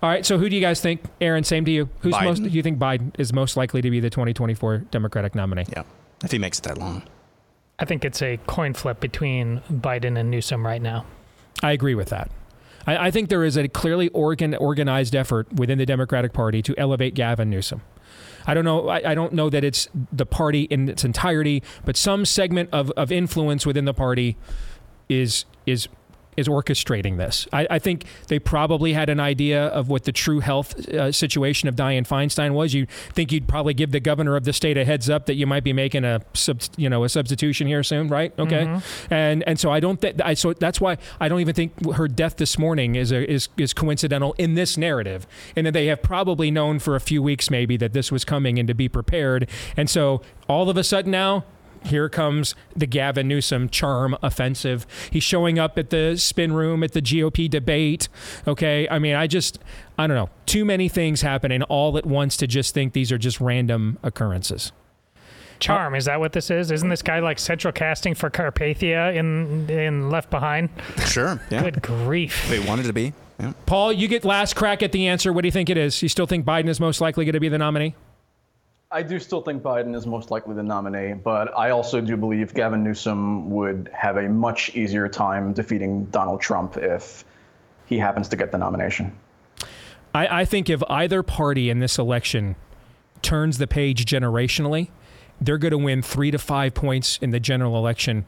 All 0.04 0.10
right. 0.10 0.26
So 0.26 0.38
who 0.38 0.50
do 0.50 0.56
you 0.56 0.62
guys 0.62 0.80
think? 0.80 1.02
Aaron, 1.20 1.44
same 1.44 1.66
to 1.66 1.72
you. 1.72 1.90
Who's 2.02 2.14
Biden. 2.14 2.24
most? 2.24 2.44
Do 2.44 2.50
you 2.50 2.62
think 2.62 2.78
Biden 2.78 3.12
is 3.18 3.34
most 3.34 3.58
likely 3.58 3.82
to 3.82 3.90
be 3.90 4.00
the 4.00 4.10
2024 4.10 4.78
Democratic 4.92 5.34
nominee? 5.34 5.66
Yeah, 5.70 5.84
if 6.24 6.32
he 6.32 6.38
makes 6.38 6.60
it 6.60 6.66
that 6.66 6.78
long. 6.78 7.04
I 7.80 7.86
think 7.86 8.06
it's 8.06 8.22
a 8.22 8.38
coin 8.48 8.74
flip 8.74 9.00
between 9.00 9.62
Biden 9.72 10.18
and 10.20 10.32
Newsom 10.32 10.66
right 10.66 10.82
now. 10.82 11.06
I 11.62 11.72
agree 11.72 11.96
with 11.96 12.10
that. 12.10 12.30
I, 12.86 13.08
I 13.08 13.12
think 13.12 13.30
there 13.30 13.44
is 13.44 13.58
a 13.58 13.68
clearly 13.68 14.10
organ, 14.10 14.56
organized 14.56 15.16
effort 15.16 15.52
within 15.54 15.78
the 15.78 15.86
Democratic 15.86 16.34
Party 16.34 16.62
to 16.64 16.76
elevate 16.78 17.14
Gavin 17.14 17.50
Newsom. 17.50 17.82
I 18.48 18.54
don't 18.54 18.66
know. 18.66 18.88
I, 18.88 19.12
I, 19.12 19.16
don't 19.16 19.34
know 19.34 19.50
that 19.50 19.64
it's 19.64 19.90
the 20.12 20.26
party 20.26 20.64
in 20.64 20.88
its 20.88 21.04
entirety, 21.04 21.62
but 21.84 21.98
some 21.98 22.24
segment 22.24 22.70
of, 22.72 22.92
of 22.92 23.12
influence 23.12 23.66
within 23.66 23.86
the 23.86 23.94
party 23.94 24.38
is 25.10 25.46
is 25.66 25.90
is 26.38 26.48
orchestrating 26.48 27.18
this. 27.18 27.48
I, 27.52 27.68
I, 27.70 27.80
think 27.80 28.06
they 28.28 28.38
probably 28.38 28.94
had 28.94 29.10
an 29.10 29.20
idea 29.20 29.66
of 29.68 29.90
what 29.90 30.04
the 30.04 30.12
true 30.12 30.40
health 30.40 30.88
uh, 30.90 31.12
situation 31.12 31.68
of 31.68 31.76
Dianne 31.76 32.08
Feinstein 32.08 32.54
was. 32.54 32.76
You 32.76 32.86
think 32.86 33.32
you'd 33.32 33.48
probably 33.48 33.74
give 33.74 33.92
the 33.92 34.00
governor 34.00 34.36
of 34.36 34.44
the 34.44 34.54
state 34.54 34.78
a 34.78 34.86
heads 34.86 35.10
up 35.10 35.26
that 35.26 35.34
you 35.34 35.48
might 35.48 35.64
be 35.64 35.74
making 35.74 36.06
a 36.06 36.22
sub, 36.34 36.62
you 36.78 36.90
know 36.90 37.04
a 37.04 37.10
substitution 37.10 37.66
here 37.66 37.82
soon, 37.84 38.08
right? 38.08 38.32
Okay, 38.38 38.66
mm-hmm. 38.66 39.14
and 39.14 39.44
and 39.48 39.60
so 39.60 39.72
I 39.72 39.80
don't 39.80 40.00
think 40.00 40.22
I 40.24 40.36
so 40.36 40.54
that's 40.54 40.80
why 40.80 40.98
I 41.20 41.28
don't 41.28 41.42
even 41.42 41.56
think 41.56 41.94
her 41.94 42.08
death 42.08 42.38
this 42.38 42.60
morning 42.60 42.96
is 42.96 43.12
a, 43.12 43.30
is 43.30 43.50
is 43.58 43.74
coincidental 43.74 44.36
in 44.38 44.54
this 44.54 44.78
narrative, 44.78 45.26
and 45.56 45.66
that 45.66 45.72
they 45.72 45.88
have 45.88 46.04
probably 46.04 46.52
known 46.52 46.78
for 46.78 46.96
a 46.96 47.02
few 47.02 47.24
weeks 47.24 47.50
maybe 47.50 47.78
that 47.78 47.94
this 47.94 48.12
was 48.12 48.24
coming 48.24 48.60
and 48.60 48.68
to 48.68 48.76
be 48.76 48.88
prepared, 48.88 49.50
and 49.76 49.90
so 49.90 50.22
all 50.48 50.70
of 50.70 50.78
a 50.78 50.84
sudden 50.84 51.12
now 51.12 51.44
here 51.86 52.10
comes 52.10 52.56
the 52.76 52.86
Gavin 52.86 53.28
Newsom 53.28 53.70
charm 53.70 54.16
offensive. 54.22 54.86
He's 55.12 55.24
showing 55.24 55.60
up 55.60 55.78
at 55.78 55.90
the 55.90 56.18
spin 56.18 56.54
room 56.54 56.84
at 56.84 56.94
the 56.94 57.02
GOP 57.02 57.50
debate. 57.50 58.10
Okay. 58.48 58.88
I 58.90 59.00
mean, 59.00 59.16
I 59.16 59.28
just, 59.28 59.60
I 59.98 60.08
don't 60.08 60.18
know, 60.18 60.30
too 60.46 60.66
many 60.66 60.90
things 60.90 61.22
happening 61.22 61.64
all 61.64 61.98
at 61.98 62.06
once 62.06 62.38
to 62.38 62.48
just 62.48 62.74
think 62.74 62.94
these 62.94 63.12
are 63.12 63.18
just 63.18 63.40
random 63.40 63.98
occurrences. 64.04 64.72
Charm, 65.60 65.96
is 65.96 66.06
that 66.06 66.20
what 66.20 66.34
this 66.34 66.52
is? 66.52 66.70
Isn't 66.70 66.90
this 66.90 67.02
guy 67.02 67.20
like 67.20 67.40
central 67.40 67.72
casting 67.72 68.14
for 68.14 68.30
Carpathia 68.30 69.16
in 69.16 69.70
in 69.70 70.10
Left 70.10 70.30
Behind? 70.30 70.70
Sure. 71.06 71.42
Yeah. 71.50 71.64
Good 71.64 71.82
grief. 71.82 72.48
They 72.50 72.60
wanted 72.60 72.84
to 72.84 72.94
be. 72.94 73.14
Yeah. 73.40 73.54
Paul, 73.66 73.92
you 73.92 74.08
get 74.08 74.24
last 74.24 74.56
crack 74.56 74.84
at 74.84 74.92
the 74.92 75.08
answer. 75.08 75.32
What 75.34 75.42
do 75.42 75.48
you 75.48 75.52
think 75.52 75.70
it 75.70 75.78
is? 75.78 76.02
You 76.02 76.10
still 76.10 76.28
think 76.28 76.46
Biden 76.46 76.70
is 76.70 76.80
most 76.80 77.02
likely 77.02 77.26
going 77.26 77.34
to 77.34 77.40
be 77.40 77.50
the 77.50 77.58
nominee? 77.58 77.96
I 78.90 79.04
do 79.04 79.20
still 79.20 79.42
think 79.42 79.62
Biden 79.62 79.94
is 79.96 80.06
most 80.06 80.32
likely 80.32 80.56
the 80.56 80.64
nominee, 80.64 81.14
but 81.14 81.56
I 81.58 81.72
also 81.72 82.00
do 82.00 82.16
believe 82.16 82.54
Gavin 82.54 82.86
Newsom 82.86 83.50
would 83.50 83.90
have 83.94 84.16
a 84.16 84.30
much 84.30 84.74
easier 84.76 85.10
time 85.10 85.52
defeating 85.52 86.06
Donald 86.06 86.40
Trump 86.40 86.78
if 86.78 87.26
he 87.86 87.98
happens 87.98 88.30
to 88.30 88.38
get 88.38 88.54
the 88.54 88.58
nomination. 88.58 89.12
I, 90.16 90.42
I 90.42 90.46
think 90.46 90.70
if 90.70 90.82
either 90.90 91.22
party 91.22 91.70
in 91.70 91.80
this 91.80 92.00
election 92.00 92.56
turns 93.22 93.58
the 93.58 93.68
page 93.68 94.06
generationally, 94.06 94.90
they're 95.42 95.58
going 95.58 95.72
to 95.72 95.78
win 95.78 96.02
three 96.02 96.32
to 96.32 96.40
five 96.40 96.74
points 96.74 97.18
in 97.22 97.32
the 97.32 97.42
general 97.42 97.76
election 97.76 98.26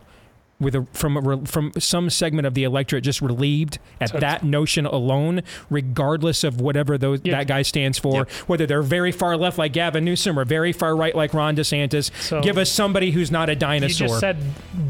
with 0.60 0.76
a 0.76 0.86
from 0.92 1.16
a, 1.18 1.46
from 1.46 1.72
some 1.80 2.10
segment 2.10 2.46
of 2.46 2.54
the 2.54 2.64
electorate 2.64 3.04
just 3.04 3.22
relieved 3.22 3.80
at 4.02 4.10
So 4.10 4.20
that 4.20 4.44
notion 4.44 4.86
alone, 4.86 5.42
regardless 5.70 6.44
of 6.44 6.60
whatever 6.60 6.98
those 6.98 7.22
that 7.22 7.48
guy 7.48 7.62
stands 7.62 7.98
for, 7.98 8.26
whether 8.48 8.66
they're 8.66 8.82
very 8.82 9.12
far 9.12 9.38
left 9.38 9.58
like 9.58 9.74
Gavin 9.74 10.04
Newsom 10.04 10.38
or 10.38 10.46
very 10.46 10.72
far 10.74 10.96
right 10.96 11.16
like 11.16 11.34
Ron 11.34 11.56
DeSantis. 11.56 12.12
So- 12.22 12.42
give 12.42 12.58
us 12.58 12.70
somebody 12.72 13.12
who's 13.12 13.32
not 13.32 13.50
a 13.50 13.56
dinosaur. 13.56 14.08
You 14.08 14.10
just 14.10 14.20
said 14.20 14.38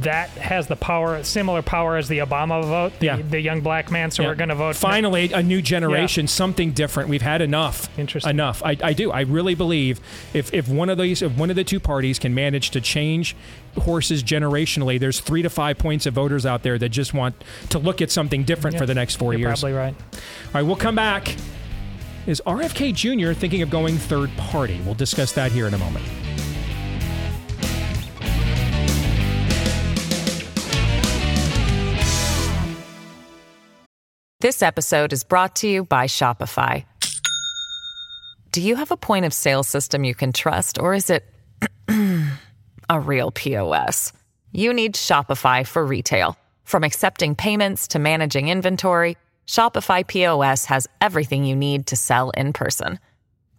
that 0.02 0.30
has 0.32 0.68
the 0.68 0.76
power, 0.76 1.24
similar 1.24 1.62
power 1.62 1.98
as 1.98 2.08
the 2.08 2.20
Obama 2.20 2.64
vote, 2.64 2.94
the, 3.00 3.06
Yeah. 3.06 3.18
the 3.22 3.40
young 3.40 3.62
black 3.62 3.92
man. 3.92 4.12
So 4.12 4.24
Yeah. 4.24 4.30
we're 4.30 4.36
going 4.36 4.50
to 4.50 4.56
vote. 4.56 4.76
Finally, 4.76 5.32
a 5.34 5.44
new 5.44 5.62
generation, 5.62 6.28
something 6.28 6.72
different. 6.72 7.10
We've 7.10 7.22
had 7.22 7.42
enough. 7.42 7.90
Interesting. 7.98 8.30
Enough. 8.32 8.62
I, 8.64 8.78
I 8.84 8.94
do. 8.94 9.12
I 9.12 9.22
really 9.22 9.56
believe 9.56 10.00
if, 10.34 10.54
if 10.54 10.68
one 10.68 10.90
of 10.90 10.98
these, 10.98 11.22
if 11.22 11.38
one 11.38 11.50
of 11.50 11.56
the 11.56 11.64
two 11.64 11.80
parties 11.80 12.18
can 12.20 12.34
manage 12.34 12.70
to 12.72 12.82
change 12.82 13.36
horses 13.78 14.24
generationally, 14.24 15.00
there's 15.00 15.20
three 15.20 15.42
to 15.42 15.50
five 15.50 15.78
points 15.78 16.06
of 16.06 16.14
voters 16.14 16.46
out 16.46 16.64
there 16.64 16.78
that 16.78 16.90
just 16.90 17.14
want 17.14 17.36
to 17.70 17.80
look 17.80 18.02
at 18.02 18.12
something 18.12 18.44
different 18.44 18.76
Yeah, 18.76 18.80
for 18.82 18.86
the 18.86 18.96
next 18.96 19.16
4 19.18 19.34
you're 19.34 19.40
years. 19.50 19.62
probably 19.62 19.74
right. 19.78 19.96
All 20.14 20.20
right, 20.54 20.62
we'll 20.64 20.76
come 20.76 20.96
back. 20.96 21.36
Is 22.28 22.42
RFK 22.46 22.94
Jr. 22.94 23.34
thinking 23.34 23.62
of 23.62 23.70
going 23.70 23.98
third 23.98 24.30
party? 24.38 24.80
We'll 24.86 24.94
discuss 24.94 25.32
that 25.34 25.52
here 25.52 25.68
in 25.68 25.74
a 25.74 25.78
moment. 25.78 26.06
This 34.42 34.62
episode 34.62 35.12
is 35.12 35.24
brought 35.24 35.58
to 35.58 35.68
you 35.68 35.84
by 35.84 36.06
Shopify. 36.08 36.86
Do 38.52 38.62
you 38.62 38.78
have 38.78 38.92
a 38.92 38.98
point 38.98 39.26
of 39.26 39.34
sale 39.34 39.64
system 39.64 40.04
you 40.04 40.16
can 40.16 40.32
trust, 40.32 40.80
or 40.80 40.94
is 40.94 41.10
it 41.10 41.26
a 42.90 43.00
real 43.00 43.32
POS? 43.32 44.14
You 44.52 44.74
need 44.74 44.96
Shopify 44.96 45.66
for 45.66 45.86
retail. 45.86 46.38
From 46.64 46.84
accepting 46.84 47.36
payments 47.36 47.88
to 47.90 48.00
managing 48.00 48.50
inventory, 48.50 49.18
Shopify 49.48 50.06
POS 50.06 50.66
has 50.66 50.88
everything 51.02 51.44
you 51.44 51.56
need 51.56 51.88
to 51.88 51.96
sell 51.96 52.30
in 52.32 52.54
person. 52.54 53.00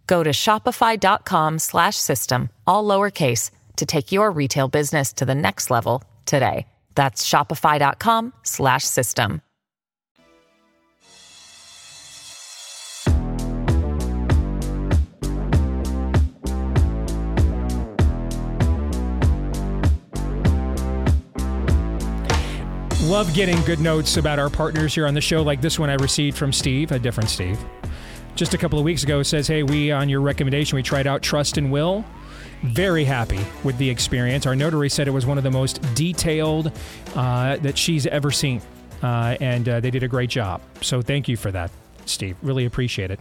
Go 0.07 0.23
to 0.23 0.31
shopify.com 0.31 1.59
slash 1.59 1.97
system, 1.97 2.49
all 2.67 2.83
lowercase, 2.83 3.51
to 3.77 3.85
take 3.85 4.11
your 4.11 4.31
retail 4.31 4.67
business 4.67 5.13
to 5.13 5.25
the 5.25 5.35
next 5.35 5.69
level 5.69 6.03
today. 6.25 6.67
That's 6.95 7.27
shopify.com 7.27 8.33
Love 23.11 23.33
getting 23.33 23.61
good 23.63 23.81
notes 23.81 24.15
about 24.15 24.39
our 24.39 24.49
partners 24.49 24.95
here 24.95 25.05
on 25.05 25.13
the 25.13 25.19
show, 25.19 25.41
like 25.41 25.59
this 25.59 25.77
one 25.77 25.89
I 25.89 25.95
received 25.95 26.37
from 26.37 26.53
Steve, 26.53 26.93
a 26.93 26.97
different 26.97 27.29
Steve. 27.29 27.59
Just 28.35 28.53
a 28.53 28.57
couple 28.57 28.79
of 28.79 28.85
weeks 28.85 29.03
ago, 29.03 29.21
says, 29.21 29.47
Hey, 29.47 29.63
we, 29.63 29.91
on 29.91 30.07
your 30.07 30.21
recommendation, 30.21 30.77
we 30.77 30.81
tried 30.81 31.07
out 31.07 31.21
Trust 31.21 31.57
and 31.57 31.73
Will. 31.73 32.05
Very 32.63 33.03
happy 33.03 33.41
with 33.65 33.77
the 33.79 33.89
experience. 33.89 34.45
Our 34.45 34.55
notary 34.55 34.87
said 34.87 35.09
it 35.09 35.11
was 35.11 35.25
one 35.25 35.37
of 35.37 35.43
the 35.43 35.51
most 35.51 35.81
detailed 35.93 36.71
uh, 37.13 37.57
that 37.57 37.77
she's 37.77 38.07
ever 38.07 38.31
seen. 38.31 38.61
Uh, 39.03 39.35
and 39.41 39.67
uh, 39.67 39.81
they 39.81 39.91
did 39.91 40.03
a 40.03 40.07
great 40.07 40.29
job. 40.29 40.61
So 40.79 41.01
thank 41.01 41.27
you 41.27 41.35
for 41.35 41.51
that, 41.51 41.69
Steve. 42.05 42.37
Really 42.41 42.63
appreciate 42.63 43.11
it. 43.11 43.19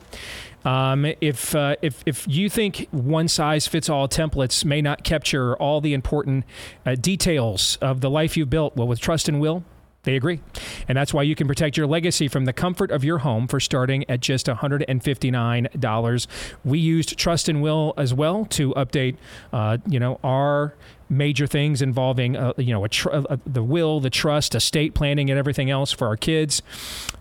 Um, 0.64 1.04
if 1.20 1.52
uh, 1.56 1.74
if 1.82 2.04
if 2.06 2.28
you 2.28 2.48
think 2.48 2.86
one 2.92 3.26
size 3.26 3.66
fits 3.66 3.88
all 3.88 4.06
templates 4.06 4.64
may 4.64 4.82
not 4.82 5.02
capture 5.02 5.56
all 5.56 5.80
the 5.80 5.94
important 5.94 6.44
uh, 6.86 6.94
details 6.94 7.76
of 7.80 8.02
the 8.02 8.10
life 8.10 8.36
you've 8.36 8.50
built, 8.50 8.76
well, 8.76 8.86
with 8.86 9.00
Trust 9.00 9.28
and 9.28 9.40
Will, 9.40 9.64
they 10.02 10.16
agree. 10.16 10.40
And 10.88 10.96
that's 10.96 11.12
why 11.12 11.22
you 11.22 11.34
can 11.34 11.46
protect 11.46 11.76
your 11.76 11.86
legacy 11.86 12.26
from 12.28 12.46
the 12.46 12.52
comfort 12.52 12.90
of 12.90 13.04
your 13.04 13.18
home 13.18 13.46
for 13.46 13.60
starting 13.60 14.08
at 14.08 14.20
just 14.20 14.46
$159. 14.46 16.26
We 16.64 16.78
used 16.78 17.18
Trust 17.18 17.48
and 17.48 17.60
Will 17.60 17.94
as 17.96 18.14
well 18.14 18.46
to 18.46 18.72
update, 18.74 19.16
uh, 19.52 19.78
you 19.86 20.00
know, 20.00 20.18
our 20.24 20.74
major 21.10 21.46
things 21.46 21.82
involving, 21.82 22.36
uh, 22.36 22.52
you 22.56 22.72
know, 22.72 22.86
tr- 22.86 23.10
uh, 23.10 23.36
the 23.44 23.62
will, 23.62 24.00
the 24.00 24.10
trust, 24.10 24.54
estate 24.54 24.94
planning, 24.94 25.28
and 25.28 25.38
everything 25.38 25.68
else 25.68 25.92
for 25.92 26.06
our 26.06 26.16
kids. 26.16 26.62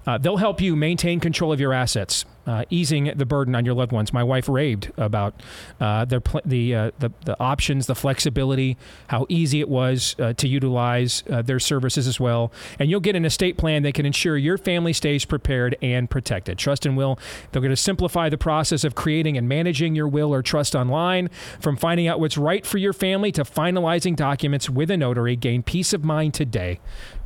Uh, 0.06 0.18
they'll 0.18 0.38
help 0.38 0.62
you 0.62 0.76
maintain 0.76 1.20
control 1.20 1.52
of 1.52 1.60
your 1.60 1.74
assets. 1.74 2.24
Uh, 2.50 2.66
easing 2.72 3.14
the 3.16 3.28
burden 3.28 3.54
on 3.54 3.64
your 3.64 3.76
loved 3.76 3.92
ones. 3.92 4.12
My 4.12 4.24
wife 4.24 4.50
raved 4.50 4.92
about 4.98 5.36
uh, 5.80 6.04
their 6.06 6.20
pl- 6.20 6.42
the, 6.44 6.74
uh, 6.74 6.92
the 6.98 7.12
the 7.24 7.40
options, 7.40 7.86
the 7.86 7.94
flexibility, 7.94 8.76
how 9.06 9.28
easy 9.30 9.60
it 9.60 9.70
was 9.70 10.16
uh, 10.18 10.34
to 10.34 10.48
utilize 10.48 11.24
uh, 11.30 11.44
their 11.44 11.60
services 11.60 12.08
as 12.08 12.20
well. 12.20 12.52
And 12.80 12.90
you'll 12.90 13.02
get 13.02 13.16
an 13.16 13.24
estate 13.24 13.56
plan 13.56 13.84
that 13.84 13.94
can 13.94 14.08
ensure 14.08 14.36
your 14.36 14.58
family 14.58 14.94
stays 14.94 15.26
prepared 15.26 15.78
and 15.84 16.10
protected. 16.10 16.58
Trust 16.58 16.88
and 16.88 16.98
Will, 16.98 17.20
they're 17.52 17.62
going 17.62 17.70
to 17.70 17.76
simplify 17.76 18.30
the 18.30 18.38
process 18.38 18.84
of 18.84 18.96
creating 18.96 19.38
and 19.38 19.48
managing 19.48 19.94
your 19.94 20.08
will 20.08 20.34
or 20.34 20.42
trust 20.42 20.74
online. 20.76 21.30
From 21.60 21.78
finding 21.78 22.08
out 22.08 22.20
what's 22.20 22.36
right 22.36 22.66
for 22.66 22.80
your 22.80 22.94
family 22.94 23.32
to 23.34 23.44
finalizing 23.44 24.16
documents 24.16 24.72
with 24.72 24.90
a 24.90 24.98
notary, 24.98 25.36
gain 25.36 25.62
peace 25.62 25.94
of 25.94 26.04
mind 26.04 26.34
today 26.34 26.80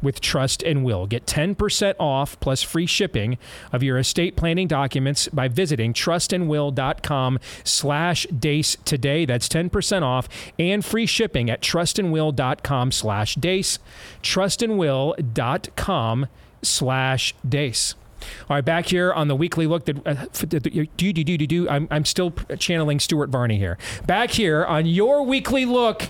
with 0.03 0.21
Trust 0.21 0.61
and 0.61 0.83
Will. 0.83 1.07
Get 1.07 1.25
10% 1.25 1.95
off 1.99 2.39
plus 2.39 2.61
free 2.61 2.85
shipping 2.85 3.37
of 3.71 3.81
your 3.81 3.97
estate 3.97 4.35
planning 4.35 4.67
documents 4.67 5.27
by 5.29 5.47
visiting 5.47 5.93
trustandwill.com 5.93 7.39
slash 7.63 8.27
deace 8.27 8.77
today. 8.85 9.25
That's 9.25 9.47
10% 9.47 10.03
off 10.03 10.27
and 10.59 10.85
free 10.85 11.05
shipping 11.05 11.49
at 11.49 11.61
trustandwill.com 11.61 12.91
slash 12.91 13.35
deace. 13.35 13.79
Trustandwill.com 14.21 16.27
slash 16.61 17.35
deace. 17.47 17.95
All 18.49 18.55
right, 18.55 18.65
back 18.65 18.87
here 18.87 19.11
on 19.11 19.27
the 19.27 19.35
weekly 19.35 19.67
look. 19.67 19.85
That 19.85 20.07
uh, 20.07 20.25
do 20.97 21.13
do 21.13 21.23
do 21.23 21.37
do 21.37 21.47
do. 21.47 21.69
I'm 21.69 21.87
I'm 21.91 22.05
still 22.05 22.31
channeling 22.57 22.99
Stuart 22.99 23.29
Varney 23.29 23.57
here. 23.57 23.77
Back 24.05 24.31
here 24.31 24.63
on 24.63 24.85
your 24.85 25.23
weekly 25.23 25.65
look 25.65 26.09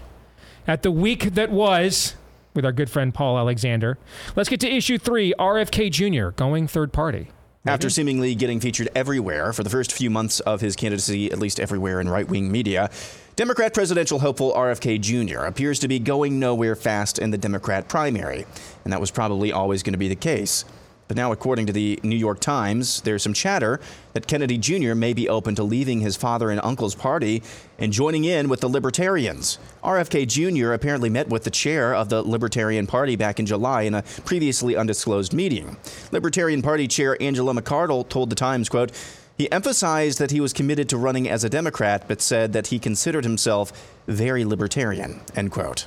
at 0.67 0.83
the 0.83 0.91
week 0.91 1.33
that 1.33 1.51
was 1.51 2.15
with 2.53 2.65
our 2.65 2.71
good 2.71 2.89
friend 2.89 3.13
Paul 3.13 3.37
Alexander. 3.37 3.97
Let's 4.35 4.49
get 4.49 4.59
to 4.61 4.71
issue 4.71 4.97
three. 4.97 5.33
RFK 5.39 5.91
Jr. 5.91 6.29
going 6.35 6.67
third 6.67 6.93
party. 6.93 7.29
After 7.65 7.89
seemingly 7.89 8.35
getting 8.35 8.59
featured 8.59 8.89
everywhere 8.93 9.53
for 9.53 9.63
the 9.63 9.69
first 9.69 9.93
few 9.93 10.09
months 10.09 10.41
of 10.41 10.59
his 10.59 10.75
candidacy, 10.75 11.31
at 11.31 11.39
least 11.39 11.61
everywhere 11.61 12.01
in 12.01 12.09
right 12.09 12.27
wing 12.27 12.51
media, 12.51 12.89
Democrat 13.37 13.73
presidential 13.73 14.19
hopeful 14.19 14.51
RFK 14.51 14.99
Jr. 14.99 15.45
appears 15.45 15.79
to 15.79 15.87
be 15.87 15.97
going 15.97 16.39
nowhere 16.39 16.75
fast 16.75 17.19
in 17.19 17.31
the 17.31 17.37
Democrat 17.37 17.87
primary. 17.87 18.45
And 18.83 18.91
that 18.91 18.99
was 18.99 19.11
probably 19.11 19.53
always 19.53 19.81
going 19.81 19.93
to 19.93 19.97
be 19.97 20.09
the 20.09 20.15
case. 20.15 20.65
But 21.13 21.17
now, 21.17 21.31
according 21.31 21.67
to 21.67 21.73
the 21.73 21.99
New 22.01 22.15
York 22.15 22.39
Times, 22.39 23.01
there's 23.01 23.21
some 23.21 23.35
chatter 23.35 23.79
that 24.13 24.25
Kennedy 24.25 24.57
Jr. 24.57 24.95
may 24.95 25.13
be 25.13 25.29
open 25.29 25.53
to 25.53 25.63
leaving 25.63 25.99
his 25.99 26.15
father 26.15 26.49
and 26.49 26.59
uncle's 26.63 26.95
party 26.95 27.43
and 27.77 27.93
joining 27.93 28.23
in 28.23 28.49
with 28.49 28.61
the 28.61 28.67
Libertarians. 28.67 29.59
RFK 29.83 30.27
Jr. 30.27 30.71
apparently 30.71 31.11
met 31.11 31.29
with 31.29 31.43
the 31.43 31.51
chair 31.51 31.93
of 31.93 32.09
the 32.09 32.23
Libertarian 32.23 32.87
Party 32.87 33.15
back 33.15 33.39
in 33.39 33.45
July 33.45 33.83
in 33.83 33.93
a 33.93 34.01
previously 34.25 34.75
undisclosed 34.75 35.35
meeting. 35.35 35.77
Libertarian 36.11 36.63
Party 36.63 36.87
Chair 36.87 37.15
Angela 37.21 37.53
McCardle 37.53 38.09
told 38.09 38.31
the 38.31 38.35
Times, 38.35 38.67
quote, 38.67 38.91
he 39.37 39.51
emphasized 39.51 40.17
that 40.17 40.31
he 40.31 40.41
was 40.41 40.51
committed 40.51 40.89
to 40.89 40.97
running 40.97 41.29
as 41.29 41.43
a 41.43 41.49
Democrat, 41.49 42.05
but 42.07 42.21
said 42.21 42.53
that 42.53 42.67
he 42.67 42.79
considered 42.79 43.23
himself 43.23 43.71
very 44.07 44.45
libertarian, 44.45 45.21
end 45.35 45.51
quote. 45.51 45.85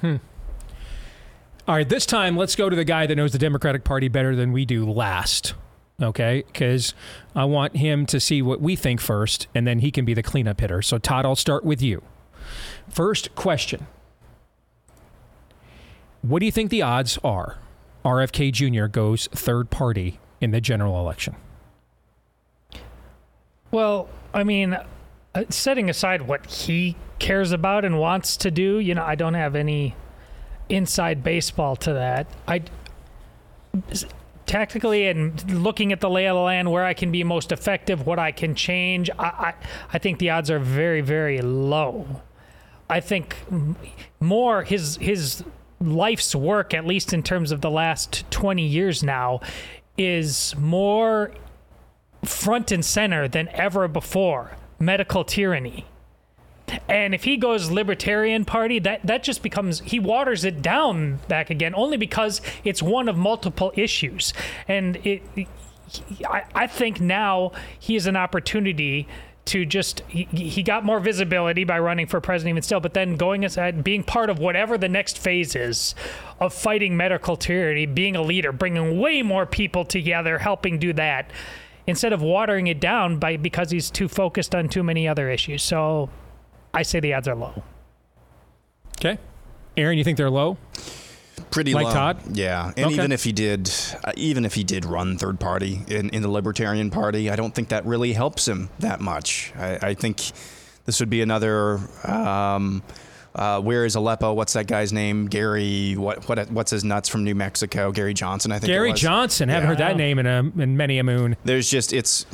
Hmm. 0.00 0.18
All 1.68 1.74
right, 1.74 1.88
this 1.88 2.06
time 2.06 2.36
let's 2.36 2.56
go 2.56 2.70
to 2.70 2.76
the 2.76 2.84
guy 2.84 3.06
that 3.06 3.14
knows 3.14 3.32
the 3.32 3.38
Democratic 3.38 3.84
Party 3.84 4.08
better 4.08 4.34
than 4.34 4.52
we 4.52 4.64
do 4.64 4.90
last. 4.90 5.54
Okay, 6.00 6.44
because 6.46 6.94
I 7.34 7.44
want 7.44 7.76
him 7.76 8.06
to 8.06 8.18
see 8.18 8.40
what 8.40 8.60
we 8.60 8.74
think 8.74 9.00
first, 9.00 9.48
and 9.54 9.66
then 9.66 9.80
he 9.80 9.90
can 9.90 10.06
be 10.06 10.14
the 10.14 10.22
cleanup 10.22 10.60
hitter. 10.60 10.80
So, 10.80 10.96
Todd, 10.96 11.26
I'll 11.26 11.36
start 11.36 11.62
with 11.62 11.82
you. 11.82 12.02
First 12.88 13.34
question 13.34 13.86
What 16.22 16.40
do 16.40 16.46
you 16.46 16.52
think 16.52 16.70
the 16.70 16.82
odds 16.82 17.18
are 17.22 17.58
RFK 18.04 18.52
Jr. 18.52 18.86
goes 18.86 19.28
third 19.28 19.68
party 19.68 20.18
in 20.40 20.52
the 20.52 20.60
general 20.60 20.98
election? 20.98 21.36
Well, 23.70 24.08
I 24.32 24.42
mean, 24.42 24.78
uh, 25.34 25.44
setting 25.50 25.90
aside 25.90 26.22
what 26.22 26.46
he 26.46 26.96
cares 27.18 27.52
about 27.52 27.84
and 27.84 28.00
wants 28.00 28.36
to 28.38 28.50
do, 28.50 28.78
you 28.78 28.94
know, 28.94 29.04
I 29.04 29.14
don't 29.14 29.34
have 29.34 29.54
any 29.54 29.94
inside 30.70 31.22
baseball 31.22 31.76
to 31.76 31.92
that. 31.92 32.26
I 32.46 32.62
tactically 34.46 35.06
and 35.06 35.62
looking 35.62 35.92
at 35.92 36.00
the 36.00 36.10
lay 36.10 36.26
of 36.26 36.34
the 36.34 36.40
land, 36.40 36.70
where 36.72 36.84
I 36.84 36.94
can 36.94 37.12
be 37.12 37.22
most 37.22 37.52
effective, 37.52 38.06
what 38.06 38.18
I 38.18 38.32
can 38.32 38.54
change, 38.54 39.08
I, 39.18 39.24
I, 39.24 39.54
I 39.92 39.98
think 39.98 40.18
the 40.18 40.30
odds 40.30 40.50
are 40.50 40.58
very, 40.58 41.00
very 41.00 41.40
low. 41.40 42.22
I 42.88 43.00
think 43.00 43.36
more 44.18 44.64
his 44.64 44.96
his 44.96 45.44
life's 45.80 46.34
work, 46.34 46.74
at 46.74 46.84
least 46.84 47.12
in 47.12 47.22
terms 47.22 47.52
of 47.52 47.60
the 47.60 47.70
last 47.70 48.28
twenty 48.30 48.66
years 48.66 49.02
now, 49.02 49.40
is 49.96 50.56
more 50.58 51.32
front 52.24 52.72
and 52.72 52.84
center 52.84 53.28
than 53.28 53.48
ever 53.50 53.86
before. 53.86 54.56
Medical 54.80 55.22
tyranny. 55.22 55.86
And 56.88 57.14
if 57.14 57.24
he 57.24 57.36
goes 57.36 57.70
Libertarian 57.70 58.44
Party, 58.44 58.78
that, 58.80 59.06
that 59.06 59.22
just 59.22 59.42
becomes, 59.42 59.80
he 59.80 59.98
waters 59.98 60.44
it 60.44 60.62
down 60.62 61.20
back 61.28 61.50
again, 61.50 61.74
only 61.74 61.96
because 61.96 62.40
it's 62.64 62.82
one 62.82 63.08
of 63.08 63.16
multiple 63.16 63.72
issues. 63.74 64.32
And 64.68 64.96
it, 65.04 65.22
I, 66.28 66.44
I 66.54 66.66
think 66.66 67.00
now 67.00 67.52
he 67.78 67.94
has 67.94 68.06
an 68.06 68.16
opportunity 68.16 69.08
to 69.46 69.64
just 69.64 70.02
he, 70.06 70.24
he 70.24 70.62
got 70.62 70.84
more 70.84 71.00
visibility 71.00 71.64
by 71.64 71.78
running 71.78 72.06
for 72.06 72.20
president 72.20 72.50
even 72.50 72.62
still 72.62 72.78
but 72.78 72.94
then 72.94 73.16
going 73.16 73.44
aside 73.44 73.82
being 73.82 74.04
part 74.04 74.28
of 74.28 74.38
whatever 74.38 74.76
the 74.76 74.88
next 74.88 75.18
phase 75.18 75.56
is 75.56 75.94
of 76.40 76.52
fighting 76.52 76.96
medical 76.96 77.36
tyranny 77.36 77.86
being 77.86 78.14
a 78.14 78.22
leader 78.22 78.52
bringing 78.52 79.00
way 79.00 79.22
more 79.22 79.46
people 79.46 79.84
together 79.84 80.38
helping 80.38 80.78
do 80.78 80.92
that 80.92 81.30
instead 81.86 82.12
of 82.12 82.22
watering 82.22 82.66
it 82.66 82.78
down 82.80 83.18
by 83.18 83.36
because 83.36 83.70
he's 83.70 83.90
too 83.90 84.08
focused 84.08 84.54
on 84.54 84.68
too 84.68 84.82
many 84.82 85.08
other 85.08 85.30
issues 85.30 85.62
so 85.62 86.10
i 86.74 86.82
say 86.82 87.00
the 87.00 87.14
odds 87.14 87.28
are 87.28 87.34
low 87.34 87.62
Okay. 88.98 89.16
Aaron, 89.78 89.96
you 89.96 90.04
think 90.04 90.18
they're 90.18 90.28
low? 90.28 90.58
Pretty 91.50 91.72
Like 91.72 91.86
low. 91.86 91.92
Todd? 91.94 92.36
Yeah, 92.36 92.66
and 92.76 92.86
Okay. 92.86 92.94
even 92.96 93.12
if 93.12 93.24
he 93.24 93.32
did, 93.32 93.70
uh, 94.04 94.12
even 94.14 94.44
if 94.44 94.52
he 94.52 94.62
did 94.62 94.84
run 94.84 95.16
third 95.16 95.40
party 95.40 95.80
in, 95.88 96.10
in 96.10 96.20
the 96.20 96.28
Libertarian 96.28 96.90
Party, 96.90 97.30
I 97.30 97.36
don't 97.36 97.54
think 97.54 97.70
that 97.70 97.86
really 97.86 98.12
helps 98.12 98.46
him 98.46 98.68
that 98.80 99.00
much. 99.00 99.54
I, 99.56 99.78
I 99.80 99.94
think 99.94 100.20
this 100.84 101.00
would 101.00 101.08
be 101.08 101.22
another. 101.22 101.80
Um, 102.04 102.82
uh, 103.34 103.60
where 103.60 103.84
is 103.84 103.94
Aleppo? 103.94 104.32
What's 104.32 104.54
that 104.54 104.66
guy's 104.66 104.92
name? 104.92 105.26
Gary. 105.26 105.94
What 105.96 106.28
what 106.28 106.50
what's 106.50 106.70
his 106.70 106.84
nuts 106.84 107.08
from 107.08 107.24
New 107.24 107.34
Mexico? 107.34 107.92
Gary 107.92 108.14
Johnson. 108.14 108.52
I 108.52 108.58
think. 108.58 108.70
it 108.70 108.72
Gary 108.72 108.90
was. 108.92 109.00
Johnson. 109.00 109.48
Haven't 109.48 109.68
heard 109.68 109.78
that 109.78 109.96
name 109.96 110.18
in 110.18 110.26
a 110.26 110.38
in 110.60 110.76
many 110.76 110.98
a 110.98 111.04
moon. 111.04 111.36
There's 111.44 111.70
just 111.70 111.92
it's 111.92 112.26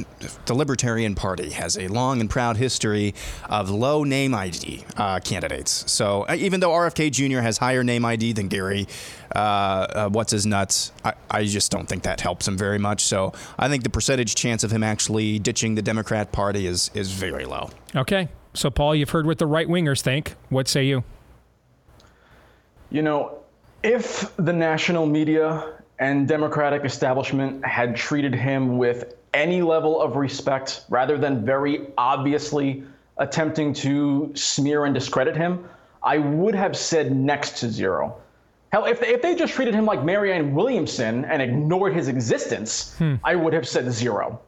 the 0.47 0.55
Libertarian 0.55 1.15
Party 1.15 1.51
has 1.51 1.77
a 1.77 1.89
long 1.89 2.21
and 2.21 2.31
proud 2.31 2.57
history 2.57 3.15
of 3.49 3.71
low 3.71 4.05
name 4.05 4.35
ID 4.35 4.85
uh, 4.97 5.21
candidates. 5.21 5.91
So 5.91 6.25
uh, 6.29 6.35
even 6.39 6.61
though 6.61 6.71
RFK 6.71 7.11
Jr. 7.11 7.41
has 7.41 7.59
higher 7.59 7.85
name 7.85 8.05
ID 8.05 8.33
than 8.33 8.49
Gary, 8.49 8.87
uh, 9.35 9.39
uh, 9.39 10.09
what's 10.09 10.33
his 10.33 10.47
nuts? 10.47 10.93
I, 11.05 11.13
I 11.31 11.45
just 11.45 11.71
don't 11.71 11.87
think 11.89 12.05
that 12.05 12.21
helps 12.21 12.49
him 12.49 12.57
very 12.57 12.79
much. 12.79 13.05
So 13.05 13.33
I 13.59 13.69
think 13.69 13.83
the 13.83 13.91
percentage 13.91 14.35
chance 14.35 14.65
of 14.65 14.71
him 14.73 14.83
actually 14.83 15.39
ditching 15.39 15.75
the 15.75 15.83
Democrat 15.83 16.33
Party 16.33 16.67
is 16.67 16.91
is 16.95 17.13
very 17.13 17.45
low. 17.45 17.71
Okay. 17.95 18.29
So 18.57 18.71
Paul, 18.71 18.95
you've 18.95 19.11
heard 19.11 19.27
what 19.27 19.39
the 19.39 19.47
right 19.47 19.69
wingers 19.69 20.01
think. 20.01 20.35
What 20.49 20.67
say 20.67 20.85
you? 20.85 21.05
You 22.91 23.03
know, 23.03 23.39
if 23.83 24.35
the 24.37 24.53
national 24.53 25.07
media 25.07 25.75
and 25.99 26.27
Democratic 26.27 26.85
establishment 26.85 27.65
had 27.65 27.95
treated 27.95 28.35
him 28.35 28.79
with 28.79 29.15
any 29.35 29.61
level 29.61 30.01
of 30.01 30.17
respect 30.17 30.85
rather 30.89 31.19
than 31.19 31.45
very 31.45 31.89
obviously 31.99 32.83
attempting 33.19 33.75
to 33.75 34.33
smear 34.35 34.87
and 34.87 34.95
discredit 34.95 35.37
him, 35.37 35.69
I 36.03 36.19
would 36.19 36.55
have 36.55 36.77
said 36.77 37.15
next 37.15 37.59
to 37.59 37.69
zero. 37.69 38.17
Hell, 38.73 38.87
if 38.87 39.01
they, 39.01 39.09
if 39.09 39.23
they 39.23 39.35
just 39.35 39.53
treated 39.53 39.75
him 39.75 39.85
like 39.85 40.03
Marianne 40.03 40.55
Williamson 40.55 41.25
and 41.27 41.43
ignored 41.43 41.95
his 41.95 42.09
existence, 42.09 42.97
hmm. 42.97 43.17
I 43.23 43.35
would 43.35 43.53
have 43.53 43.69
said 43.69 43.91
zero. 43.93 44.41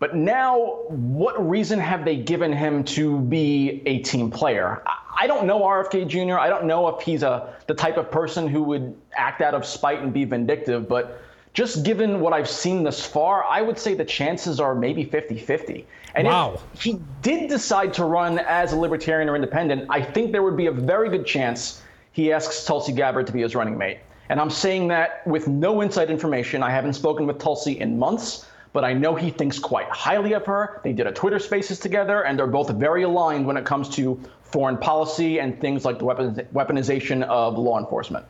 But 0.00 0.14
now, 0.14 0.82
what 0.88 1.48
reason 1.48 1.78
have 1.80 2.04
they 2.04 2.16
given 2.16 2.52
him 2.52 2.84
to 2.84 3.18
be 3.20 3.82
a 3.86 3.98
team 4.00 4.30
player? 4.30 4.82
I- 5.16 5.26
don't 5.26 5.46
know 5.46 5.62
RFK 5.64 6.06
Jr. 6.06 6.38
I 6.38 6.48
don't 6.48 6.64
know 6.64 6.86
if 6.88 7.02
he's 7.02 7.22
a 7.24 7.52
the 7.66 7.74
type 7.74 7.96
of 7.96 8.10
person 8.10 8.46
who 8.46 8.62
would 8.62 8.94
act 9.16 9.42
out 9.42 9.52
of 9.52 9.66
spite 9.66 10.00
and 10.00 10.12
be 10.12 10.24
vindictive, 10.24 10.88
but 10.88 11.20
just 11.52 11.82
given 11.84 12.20
what 12.20 12.32
I've 12.32 12.48
seen 12.48 12.84
thus 12.84 13.04
far, 13.04 13.44
I 13.44 13.60
would 13.60 13.78
say 13.78 13.94
the 13.94 14.04
chances 14.04 14.60
are 14.60 14.74
maybe 14.76 15.04
50-50. 15.04 15.84
And 16.14 16.26
Wow. 16.28 16.58
if 16.72 16.82
he 16.82 17.00
did 17.20 17.48
decide 17.48 17.92
to 17.94 18.04
run 18.04 18.38
as 18.38 18.72
a 18.72 18.76
libertarian 18.78 19.28
or 19.28 19.34
independent, 19.34 19.86
I 19.90 20.00
think 20.00 20.30
there 20.30 20.42
would 20.44 20.56
be 20.56 20.66
a 20.66 20.72
very 20.72 21.08
good 21.08 21.26
chance 21.26 21.82
he 22.12 22.32
asks 22.32 22.64
Tulsi 22.64 22.92
Gabbard 22.92 23.26
to 23.26 23.32
be 23.32 23.42
his 23.42 23.54
running 23.56 23.76
mate. 23.76 23.98
And 24.30 24.40
I'm 24.40 24.50
saying 24.50 24.88
that 24.88 25.26
with 25.26 25.48
no 25.48 25.80
inside 25.80 26.10
information. 26.10 26.62
I 26.62 26.70
haven't 26.70 26.92
spoken 26.94 27.26
with 27.26 27.38
Tulsi 27.38 27.80
in 27.80 27.98
months, 27.98 28.46
but 28.72 28.84
I 28.84 28.92
know 28.92 29.14
he 29.14 29.30
thinks 29.30 29.58
quite 29.58 29.88
highly 29.88 30.32
of 30.34 30.44
her. 30.46 30.80
They 30.84 30.92
did 30.92 31.06
a 31.06 31.12
Twitter 31.12 31.38
Spaces 31.38 31.78
together, 31.78 32.22
and 32.22 32.38
they're 32.38 32.46
both 32.46 32.70
very 32.70 33.02
aligned 33.02 33.46
when 33.46 33.56
it 33.56 33.64
comes 33.64 33.88
to 33.90 34.20
foreign 34.42 34.78
policy 34.78 35.40
and 35.40 35.60
things 35.60 35.84
like 35.84 35.98
the 35.98 36.04
weaponization 36.04 37.22
of 37.24 37.58
law 37.58 37.78
enforcement. 37.78 38.24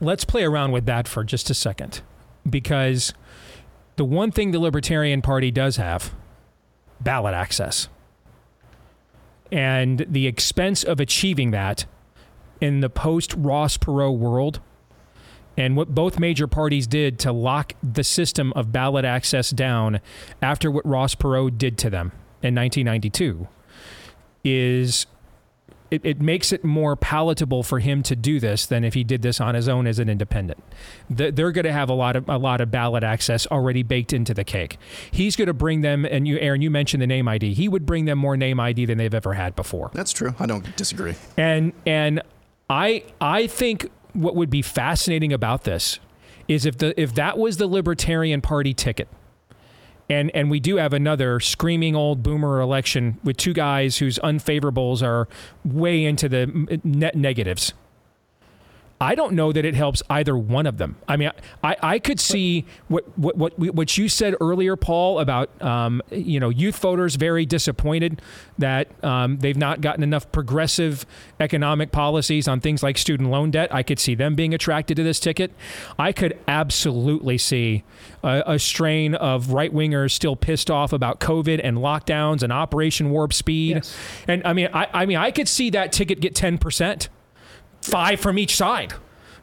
Let's 0.00 0.24
play 0.24 0.44
around 0.44 0.72
with 0.72 0.86
that 0.86 1.08
for 1.08 1.24
just 1.24 1.50
a 1.50 1.54
second. 1.54 2.02
Because 2.48 3.14
the 3.96 4.04
one 4.04 4.30
thing 4.30 4.52
the 4.52 4.58
Libertarian 4.58 5.22
Party 5.22 5.50
does 5.50 5.76
have 5.76 6.14
ballot 7.00 7.34
access. 7.34 7.88
And 9.50 10.04
the 10.08 10.26
expense 10.26 10.84
of 10.84 11.00
achieving 11.00 11.50
that 11.52 11.86
in 12.60 12.80
the 12.80 12.90
post 12.90 13.34
Ross 13.36 13.76
Perot 13.76 14.18
world 14.18 14.60
and 15.56 15.76
what 15.76 15.94
both 15.94 16.18
major 16.18 16.46
parties 16.46 16.86
did 16.86 17.18
to 17.20 17.32
lock 17.32 17.72
the 17.82 18.04
system 18.04 18.52
of 18.54 18.72
ballot 18.72 19.04
access 19.04 19.50
down 19.50 20.00
after 20.42 20.70
what 20.70 20.84
Ross 20.86 21.14
Perot 21.14 21.58
did 21.58 21.78
to 21.78 21.90
them 21.90 22.12
in 22.42 22.54
1992 22.54 23.48
is 24.44 25.06
it, 25.90 26.00
it 26.04 26.20
makes 26.20 26.52
it 26.52 26.64
more 26.64 26.96
palatable 26.96 27.62
for 27.62 27.78
him 27.78 28.02
to 28.02 28.16
do 28.16 28.40
this 28.40 28.66
than 28.66 28.82
if 28.82 28.94
he 28.94 29.04
did 29.04 29.22
this 29.22 29.40
on 29.40 29.54
his 29.54 29.68
own 29.68 29.86
as 29.86 30.00
an 30.00 30.08
independent. 30.08 30.62
The- 31.08 31.30
They're 31.30 31.52
going 31.52 31.64
to 31.64 31.72
have 31.72 31.88
a 31.88 31.94
lot 31.94 32.16
of 32.16 32.28
a 32.28 32.38
lot 32.38 32.60
of 32.60 32.72
ballot 32.72 33.04
access 33.04 33.46
already 33.46 33.84
baked 33.84 34.12
into 34.12 34.34
the 34.34 34.42
cake. 34.42 34.78
He's 35.12 35.36
going 35.36 35.46
to 35.46 35.54
bring 35.54 35.82
them, 35.82 36.04
and 36.04 36.26
you, 36.26 36.38
Aaron, 36.40 36.60
you 36.60 36.70
mentioned 36.72 37.02
the 37.02 37.06
name 37.06 37.28
ID. 37.28 37.54
He 37.54 37.68
would 37.68 37.86
bring 37.86 38.04
them 38.04 38.18
more 38.18 38.36
name 38.36 38.58
ID 38.58 38.86
than 38.86 38.98
they've 38.98 39.14
ever 39.14 39.34
had 39.34 39.54
before. 39.54 39.90
That's 39.94 40.12
true. 40.12 40.34
I 40.40 40.46
don't 40.46 40.74
disagree. 40.76 41.14
And 41.36 41.72
and 41.86 42.20
I 42.68 43.04
I 43.20 43.46
think 43.46 43.88
what 44.16 44.34
would 44.34 44.50
be 44.50 44.62
fascinating 44.62 45.32
about 45.32 45.64
this 45.64 45.98
is 46.48 46.66
if 46.66 46.78
the 46.78 46.98
if 47.00 47.14
that 47.14 47.38
was 47.38 47.56
the 47.56 47.66
Libertarian 47.66 48.40
Party 48.40 48.74
ticket. 48.74 49.08
And 50.08 50.30
and 50.34 50.50
we 50.50 50.60
do 50.60 50.76
have 50.76 50.92
another 50.92 51.40
screaming 51.40 51.96
old 51.96 52.22
boomer 52.22 52.60
election 52.60 53.18
with 53.24 53.36
two 53.36 53.52
guys 53.52 53.98
whose 53.98 54.18
unfavorables 54.20 55.02
are 55.02 55.28
way 55.64 56.04
into 56.04 56.28
the 56.28 56.80
net 56.84 57.16
negatives. 57.16 57.72
I 59.00 59.14
don't 59.14 59.34
know 59.34 59.52
that 59.52 59.64
it 59.64 59.74
helps 59.74 60.02
either 60.08 60.36
one 60.36 60.66
of 60.66 60.78
them. 60.78 60.96
I 61.06 61.16
mean, 61.16 61.30
I, 61.62 61.76
I 61.82 61.98
could 61.98 62.18
see 62.18 62.64
what, 62.88 63.04
what 63.18 63.36
what 63.36 63.58
what 63.58 63.98
you 63.98 64.08
said 64.08 64.34
earlier, 64.40 64.74
Paul, 64.76 65.18
about 65.18 65.50
um, 65.62 66.02
you 66.10 66.40
know 66.40 66.48
youth 66.48 66.78
voters 66.78 67.16
very 67.16 67.44
disappointed 67.44 68.22
that 68.58 68.88
um, 69.04 69.38
they've 69.38 69.56
not 69.56 69.82
gotten 69.82 70.02
enough 70.02 70.30
progressive 70.32 71.04
economic 71.40 71.92
policies 71.92 72.48
on 72.48 72.60
things 72.60 72.82
like 72.82 72.96
student 72.96 73.30
loan 73.30 73.50
debt. 73.50 73.72
I 73.74 73.82
could 73.82 73.98
see 73.98 74.14
them 74.14 74.34
being 74.34 74.54
attracted 74.54 74.96
to 74.96 75.02
this 75.02 75.20
ticket. 75.20 75.52
I 75.98 76.12
could 76.12 76.38
absolutely 76.48 77.36
see 77.36 77.84
a, 78.22 78.42
a 78.46 78.58
strain 78.58 79.14
of 79.14 79.52
right 79.52 79.72
wingers 79.72 80.12
still 80.12 80.36
pissed 80.36 80.70
off 80.70 80.94
about 80.94 81.20
COVID 81.20 81.60
and 81.62 81.78
lockdowns 81.78 82.42
and 82.42 82.52
Operation 82.52 83.10
Warp 83.10 83.34
Speed. 83.34 83.86
And 84.26 84.42
I 84.46 84.54
mean, 84.54 84.70
I, 84.72 84.88
I 84.92 85.06
mean, 85.06 85.18
I 85.18 85.30
could 85.30 85.48
see 85.48 85.68
that 85.70 85.92
ticket 85.92 86.20
get 86.20 86.34
ten 86.34 86.56
percent 86.56 87.10
five 87.90 88.20
from 88.20 88.38
each 88.38 88.56
side. 88.56 88.94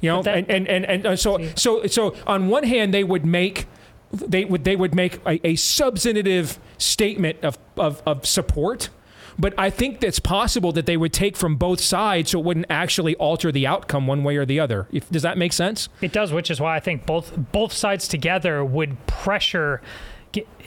You 0.02 0.10
know, 0.10 0.20
and, 0.24 0.50
and, 0.50 0.68
and, 0.68 0.86
and 0.86 1.06
uh, 1.06 1.16
so 1.16 1.40
so 1.56 1.88
so 1.88 2.16
on 2.28 2.50
one 2.50 2.64
hand 2.64 2.94
they 2.94 3.04
would 3.06 3.26
make 3.26 3.68
they 4.12 4.46
would 4.46 4.64
they 4.64 4.76
would 4.76 4.94
make 4.94 5.20
a, 5.26 5.46
a 5.48 5.56
substantive 5.56 6.60
statement 6.78 7.38
of, 7.44 7.58
of, 7.78 8.04
of 8.06 8.26
support. 8.26 8.90
But 9.40 9.54
I 9.58 9.72
think 9.72 10.00
that's 10.00 10.20
possible 10.20 10.72
that 10.74 10.86
they 10.86 10.98
would 10.98 11.12
take 11.12 11.36
from 11.36 11.56
both 11.56 11.80
sides 11.80 12.32
so 12.32 12.40
it 12.40 12.46
wouldn't 12.46 12.68
actually 12.70 13.16
alter 13.16 13.52
the 13.52 13.66
outcome 13.66 14.06
one 14.06 14.24
way 14.24 14.38
or 14.38 14.46
the 14.46 14.60
other. 14.60 14.88
If, 14.92 15.10
does 15.10 15.24
that 15.24 15.40
make 15.40 15.54
sense? 15.54 15.90
It 16.02 16.12
does, 16.12 16.32
which 16.32 16.52
is 16.52 16.62
why 16.62 16.76
I 16.76 16.80
think 16.80 17.06
both 17.08 17.34
both 17.52 17.74
sides 17.74 18.08
together 18.08 18.64
would 18.64 19.08
pressure 19.08 19.82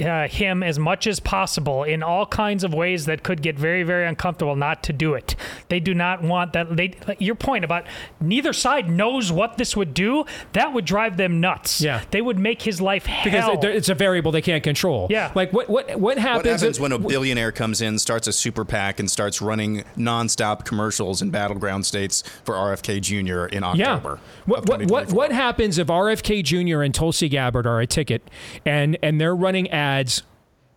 uh, 0.00 0.28
him 0.28 0.62
as 0.62 0.78
much 0.78 1.06
as 1.06 1.20
possible 1.20 1.82
in 1.84 2.02
all 2.02 2.26
kinds 2.26 2.62
of 2.64 2.74
ways 2.74 3.06
that 3.06 3.22
could 3.22 3.42
get 3.42 3.58
very, 3.58 3.82
very 3.82 4.06
uncomfortable 4.06 4.56
not 4.56 4.82
to 4.84 4.92
do 4.92 5.14
it. 5.14 5.34
They 5.68 5.80
do 5.80 5.94
not 5.94 6.22
want 6.22 6.52
that. 6.52 6.76
They 6.76 6.94
your 7.18 7.34
point 7.34 7.64
about 7.64 7.84
neither 8.20 8.52
side 8.52 8.88
knows 8.90 9.32
what 9.32 9.56
this 9.58 9.76
would 9.76 9.94
do. 9.94 10.24
That 10.52 10.72
would 10.72 10.84
drive 10.84 11.16
them 11.16 11.40
nuts. 11.40 11.80
Yeah, 11.80 12.02
they 12.10 12.20
would 12.22 12.38
make 12.38 12.62
his 12.62 12.80
life 12.80 13.06
Because 13.24 13.44
hell. 13.44 13.58
it- 13.58 13.64
it's 13.76 13.88
a 13.88 13.94
variable 13.94 14.32
they 14.32 14.42
can't 14.42 14.62
control. 14.62 15.06
Yeah. 15.10 15.32
Like 15.34 15.52
what 15.52 15.68
what 15.68 15.96
what 15.98 16.18
happens? 16.18 16.36
What 16.44 16.46
happens 16.60 16.76
if- 16.76 16.82
when 16.82 16.92
a 16.92 16.98
billionaire 16.98 17.52
comes 17.52 17.80
in, 17.80 17.98
starts 17.98 18.26
a 18.26 18.32
super 18.32 18.64
PAC, 18.64 19.00
and 19.00 19.10
starts 19.10 19.40
running 19.40 19.84
nonstop 19.96 20.64
commercials 20.64 21.22
in 21.22 21.30
battleground 21.30 21.86
states 21.86 22.22
for 22.44 22.54
RFK 22.54 23.00
Jr. 23.00 23.46
in 23.46 23.64
October? 23.64 24.18
Yeah. 24.20 24.42
What 24.44 24.68
what, 24.68 24.86
what 24.90 25.12
what 25.12 25.32
happens 25.32 25.78
if 25.78 25.86
RFK 25.88 26.42
Jr. 26.44 26.82
and 26.82 26.94
Tulsi 26.94 27.28
Gabbard 27.28 27.66
are 27.66 27.80
a 27.80 27.86
ticket, 27.86 28.22
and 28.64 28.98
and 29.02 29.20
they're 29.20 29.34
running 29.34 29.55
ads 29.70 30.22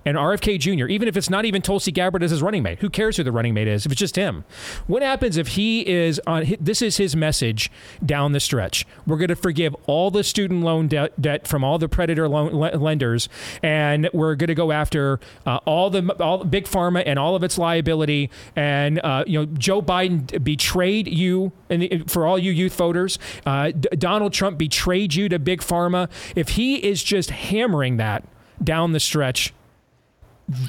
and 0.05 0.17
RFK 0.17 0.59
Jr., 0.59 0.87
even 0.87 1.07
if 1.07 1.17
it's 1.17 1.29
not 1.29 1.43
even 1.45 1.61
Tulsi 1.61 1.91
Gabbard 1.91 2.23
as 2.23 2.31
his 2.31 2.41
running 2.41 2.63
mate, 2.63 2.79
who 2.79 2.89
cares 2.89 3.17
who 3.17 3.23
the 3.23 3.31
running 3.33 3.53
mate 3.53 3.67
is 3.67 3.85
if 3.85 3.91
it's 3.91 3.99
just 3.99 4.15
him? 4.15 4.45
What 4.87 5.01
happens 5.01 5.35
if 5.35 5.49
he 5.49 5.87
is 5.87 6.21
on, 6.25 6.55
this 6.59 6.81
is 6.81 6.97
his 6.97 7.15
message 7.17 7.69
down 8.05 8.31
the 8.31 8.39
stretch? 8.39 8.87
We're 9.05 9.17
going 9.17 9.27
to 9.29 9.35
forgive 9.35 9.75
all 9.87 10.09
the 10.09 10.23
student 10.23 10.63
loan 10.63 10.87
debt, 10.87 11.21
debt 11.21 11.47
from 11.47 11.65
all 11.65 11.77
the 11.77 11.89
predator 11.89 12.29
loan, 12.29 12.53
lenders, 12.53 13.27
and 13.61 14.09
we're 14.13 14.35
going 14.35 14.47
to 14.47 14.55
go 14.55 14.71
after 14.71 15.19
uh, 15.45 15.57
all 15.65 15.89
the 15.89 16.11
all 16.19 16.45
big 16.45 16.65
pharma 16.65 17.03
and 17.05 17.19
all 17.19 17.35
of 17.35 17.43
its 17.43 17.57
liability. 17.57 18.29
And 18.55 18.99
uh, 19.03 19.25
you 19.27 19.39
know, 19.39 19.45
Joe 19.45 19.81
Biden 19.81 20.43
betrayed 20.43 21.07
you, 21.07 21.51
and 21.69 22.09
for 22.09 22.25
all 22.25 22.39
you 22.39 22.51
youth 22.51 22.75
voters, 22.75 23.19
uh, 23.45 23.71
D- 23.71 23.89
Donald 23.97 24.31
Trump 24.31 24.57
betrayed 24.57 25.13
you 25.13 25.27
to 25.27 25.37
big 25.39 25.59
pharma. 25.59 26.09
If 26.37 26.49
he 26.49 26.77
is 26.77 27.03
just 27.03 27.31
hammering 27.31 27.97
that 27.97 28.23
down 28.63 28.93
the 28.93 28.99
stretch, 28.99 29.53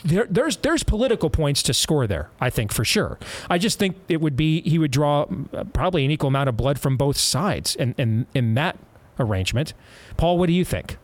there, 0.05 0.27
there's 0.29 0.59
there's 0.59 0.83
political 0.83 1.31
points 1.31 1.63
to 1.65 1.75
score 1.75 2.07
there. 2.07 2.29
I 2.41 2.51
think 2.51 2.73
for 2.73 2.85
sure. 2.85 3.19
I 3.49 3.59
just 3.59 3.79
think 3.79 3.97
it 4.09 4.21
would 4.21 4.37
be 4.37 4.61
he 4.63 4.79
would 4.79 4.91
draw 4.91 5.27
uh, 5.53 5.65
probably 5.73 6.05
an 6.05 6.11
equal 6.11 6.29
amount 6.29 6.49
of 6.49 6.57
blood 6.57 6.79
from 6.79 6.97
both 6.97 7.17
sides 7.17 7.77
in 7.77 7.95
in, 7.97 8.27
in 8.35 8.55
that 8.55 8.79
arrangement. 9.19 9.73
Paul, 10.17 10.39
what 10.39 10.47
do 10.47 10.53
you 10.53 10.65
think? 10.65 10.99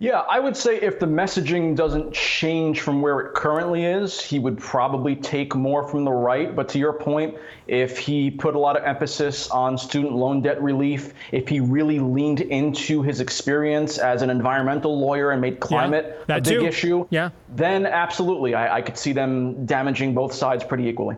Yeah, 0.00 0.20
I 0.20 0.38
would 0.38 0.56
say 0.56 0.80
if 0.80 1.00
the 1.00 1.06
messaging 1.06 1.74
doesn't 1.74 2.14
change 2.14 2.82
from 2.82 3.02
where 3.02 3.18
it 3.18 3.34
currently 3.34 3.84
is, 3.84 4.20
he 4.20 4.38
would 4.38 4.56
probably 4.56 5.16
take 5.16 5.56
more 5.56 5.88
from 5.88 6.04
the 6.04 6.12
right. 6.12 6.54
But 6.54 6.68
to 6.70 6.78
your 6.78 6.92
point, 6.92 7.36
if 7.66 7.98
he 7.98 8.30
put 8.30 8.54
a 8.54 8.58
lot 8.60 8.76
of 8.76 8.84
emphasis 8.84 9.50
on 9.50 9.76
student 9.76 10.14
loan 10.14 10.40
debt 10.40 10.62
relief, 10.62 11.14
if 11.32 11.48
he 11.48 11.58
really 11.58 11.98
leaned 11.98 12.42
into 12.42 13.02
his 13.02 13.20
experience 13.20 13.98
as 13.98 14.22
an 14.22 14.30
environmental 14.30 15.00
lawyer 15.00 15.32
and 15.32 15.40
made 15.40 15.58
climate 15.58 16.24
yeah, 16.28 16.36
a 16.36 16.40
big 16.40 16.60
too. 16.60 16.66
issue, 16.66 17.06
yeah. 17.10 17.30
then 17.56 17.84
absolutely, 17.84 18.54
I, 18.54 18.76
I 18.76 18.82
could 18.82 18.96
see 18.96 19.12
them 19.12 19.66
damaging 19.66 20.14
both 20.14 20.32
sides 20.32 20.62
pretty 20.62 20.86
equally. 20.86 21.16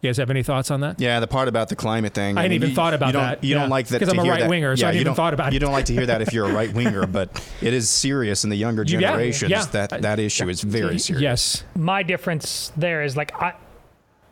You 0.00 0.08
guys 0.10 0.16
have 0.18 0.30
any 0.30 0.44
thoughts 0.44 0.70
on 0.70 0.80
that? 0.82 1.00
Yeah, 1.00 1.18
the 1.18 1.26
part 1.26 1.48
about 1.48 1.68
the 1.70 1.74
climate 1.76 2.14
thing. 2.14 2.38
I 2.38 2.42
hadn't 2.42 2.50
mean, 2.52 2.56
even 2.58 2.68
you- 2.70 2.74
thought 2.76 2.94
about 2.94 3.08
you 3.08 3.12
that. 3.14 3.42
You 3.42 3.54
Yeah. 3.56 3.60
don't 3.62 3.68
like 3.70 3.88
that 3.88 3.98
'Cause 3.98 4.08
I'm 4.08 4.14
to 4.14 4.20
a 4.20 4.24
hear 4.24 4.34
that- 4.34 4.40
right-winger, 4.42 4.76
so 4.76 4.80
I 4.80 4.82
yeah, 4.82 4.86
hadn't 4.86 4.94
you 4.94 5.00
even 5.00 5.06
don't- 5.06 5.16
thought 5.16 5.34
about 5.34 5.48
it. 5.48 5.54
You 5.54 5.58
don't 5.60 5.72
like 5.72 5.86
to 5.86 5.92
hear 5.92 6.06
that 6.06 6.22
if 6.22 6.32
you're 6.32 6.48
a 6.48 6.52
right 6.60 6.72
winger, 6.72 7.04
but 7.06 7.30
it 7.60 7.74
is 7.74 7.90
serious 7.90 8.44
in 8.44 8.50
the 8.50 8.56
younger 8.56 8.84
Yeah, 8.86 9.00
generations. 9.00 9.50
yeah. 9.50 9.64
That 9.72 10.02
that 10.02 10.20
issue 10.20 10.48
is 10.48 10.60
very 10.60 11.00
serious. 11.00 11.22
Yes. 11.22 11.64
My 11.74 12.04
difference 12.04 12.70
there 12.76 13.02
is 13.02 13.16
like 13.16 13.32
I. 13.42 13.54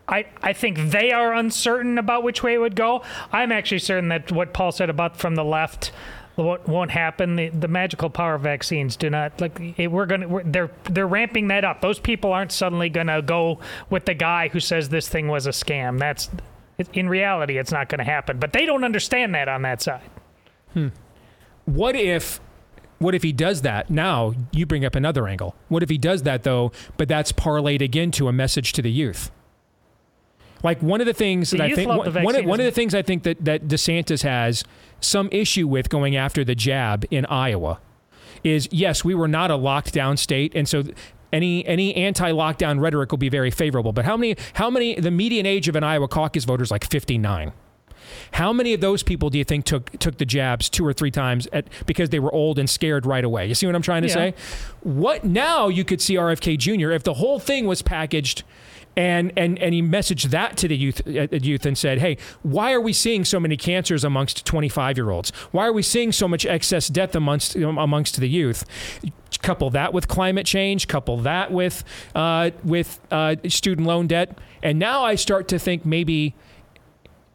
I, 0.09 0.27
I 0.41 0.53
think 0.53 0.93
they 0.93 1.11
are 1.11 1.35
uncertain 1.35 1.99
about 1.99 2.23
which 2.23 2.41
way 2.41 2.55
it 2.55 2.59
would 2.59 2.77
go. 2.77 3.03
I'm 3.33 3.51
actually 3.51 3.81
certain 3.81 4.09
that 4.11 4.31
what 4.31 4.53
Paul 4.55 4.71
said 4.71 4.89
about 4.89 5.17
from 5.17 5.35
the 5.35 5.43
left 5.43 5.91
what 6.37 6.69
won't 6.69 6.91
happen. 6.91 7.37
The, 7.37 7.49
the 7.49 7.69
magical 7.69 8.11
power 8.11 8.39
vaccines 8.39 8.97
do 8.97 9.11
not 9.11 9.41
like. 9.41 9.59
It, 9.77 9.91
we're 9.91 10.07
gonna. 10.07 10.43
They're 10.45 10.71
they're 10.85 11.07
ramping 11.07 11.49
that 11.49 11.65
up. 11.65 11.81
Those 11.81 11.99
people 11.99 12.33
aren't 12.33 12.53
suddenly 12.53 12.89
gonna 12.89 13.23
go 13.23 13.59
with 13.91 14.05
the 14.05 14.15
guy 14.15 14.49
who 14.49 14.61
says 14.61 14.91
this 14.91 15.09
thing 15.09 15.29
was 15.29 15.47
a 15.47 15.51
scam. 15.51 15.99
That's 15.99 16.29
in 16.93 17.09
reality, 17.09 17.59
it's 17.59 17.73
not 17.73 17.89
going 17.89 17.99
to 17.99 18.05
happen. 18.05 18.39
But 18.39 18.53
they 18.53 18.67
don't 18.67 18.85
understand 18.85 19.35
that 19.35 19.49
on 19.49 19.63
that 19.63 19.83
side. 19.83 20.03
Hmm. 20.73 20.89
What 21.65 21.97
if 21.97 22.41
what 22.99 23.15
if 23.15 23.23
he 23.23 23.33
does 23.33 23.63
that? 23.63 23.91
Now 23.91 24.35
you 24.53 24.67
bring 24.67 24.85
up 24.85 24.95
another 24.95 25.27
angle. 25.27 25.55
What 25.69 25.83
if 25.83 25.89
he 25.89 25.99
does 25.99 26.23
that 26.23 26.45
though, 26.45 26.73
but 26.97 27.09
that's 27.09 27.33
parlayed 27.33 27.83
again 27.83 28.11
to 28.13 28.29
a 28.29 28.33
message 28.33 28.73
to 28.75 28.83
the 28.83 28.91
youth? 28.91 29.31
Like 30.63 30.81
one 30.81 31.01
of 31.01 31.07
the 31.07 31.15
things 31.15 31.51
The 31.51 31.59
that 31.59 31.73
I 31.73 31.75
think 31.75 31.89
one, 31.89 31.99
one 31.99 32.07
of, 32.07 32.15
vaccine 32.15 32.47
one 32.47 32.61
of 32.61 32.67
as 32.67 32.73
the 32.73 32.75
things 32.75 32.95
I 32.95 33.03
think 33.03 33.25
that, 33.25 33.45
that 33.45 33.69
DeSantis 33.69 34.23
has 34.23 34.65
some 35.01 35.29
issue 35.33 35.67
with 35.69 35.89
going 35.89 36.17
after 36.17 36.45
the 36.45 36.55
jab 36.55 37.05
in 37.11 37.27
Iowa 37.27 37.79
is 38.45 38.69
yes, 38.71 39.05
we 39.05 39.15
were 39.15 39.29
not 39.29 39.51
a 39.51 39.55
lockdown 39.55 40.19
state, 40.19 40.53
and 40.55 40.69
so 40.69 40.85
any 41.33 41.67
any 41.67 41.95
anti-lockdown 41.95 42.81
rhetoric 42.81 43.11
will 43.11 43.19
be 43.19 43.29
very 43.29 43.51
favorable. 43.51 43.93
But 43.93 44.05
how 44.05 44.17
many 44.17 44.37
how 44.55 44.71
many 44.71 44.99
the 45.01 45.11
median 45.11 45.47
age 45.47 45.69
of 45.69 45.77
an 45.77 45.85
Iowa 45.85 46.09
caucus 46.09 46.45
voter 46.45 46.63
is 46.63 46.71
like 46.71 46.85
59. 46.89 47.53
How 48.33 48.53
many 48.53 48.73
of 48.73 48.81
those 48.81 49.03
people 49.03 49.31
do 49.31 49.39
you 49.39 49.45
think 49.45 49.65
took 49.65 49.91
took 49.99 50.19
the 50.19 50.25
jabs 50.25 50.69
two 50.69 50.87
or 50.87 50.93
three 50.93 51.11
times 51.11 51.49
at, 51.53 51.67
because 51.87 52.11
they 52.11 52.21
were 52.21 52.33
old 52.33 52.59
and 52.59 52.71
scared 52.71 53.05
right 53.05 53.25
away? 53.25 53.47
You 53.47 53.55
see 53.55 53.67
what 53.67 53.75
I'm 53.75 53.83
trying 53.83 54.03
to 54.03 54.09
Yeah. 54.09 54.15
say? 54.15 54.35
What 54.83 55.25
now 55.25 55.69
you 55.69 55.85
could 55.85 56.01
see 56.01 56.15
RFK 56.17 56.57
Jr. 56.57 56.93
if 56.93 57.03
the 57.03 57.15
whole 57.15 57.41
thing 57.41 57.67
was 57.67 57.83
packaged 57.83 58.45
and 58.97 59.33
and 59.37 59.59
and 59.59 59.75
he 59.75 59.83
messaged 59.83 60.31
that 60.31 60.57
to 60.57 60.69
the 60.69 60.77
youth 60.77 61.03
uh, 61.07 61.29
youth 61.31 61.67
and 61.67 61.77
said, 61.77 61.99
"Hey, 61.99 62.17
why 62.43 62.73
are 62.73 62.81
we 62.81 62.93
seeing 62.93 63.25
so 63.25 63.39
many 63.39 63.57
cancers 63.57 64.05
amongst 64.05 64.47
25 64.47 64.97
year 64.97 65.11
olds? 65.11 65.31
Why 65.53 65.67
are 65.67 65.73
we 65.73 65.83
seeing 65.83 66.13
so 66.13 66.27
much 66.27 66.47
excess 66.47 66.89
death 66.89 67.15
amongst 67.15 67.55
amongst 67.57 68.19
the 68.19 68.29
youth?" 68.29 68.65
Couple 69.43 69.69
that 69.71 69.93
with 69.93 70.09
climate 70.09 70.47
change, 70.47 70.89
couple 70.89 71.19
that 71.19 71.53
with 71.53 71.85
uh, 72.15 72.53
with 72.65 72.99
uh, 73.11 73.37
student 73.49 73.87
loan 73.87 74.07
debt, 74.07 74.39
and 74.63 74.79
now 74.79 75.05
I 75.05 75.15
start 75.15 75.47
to 75.49 75.59
think 75.59 75.85
maybe 75.85 76.35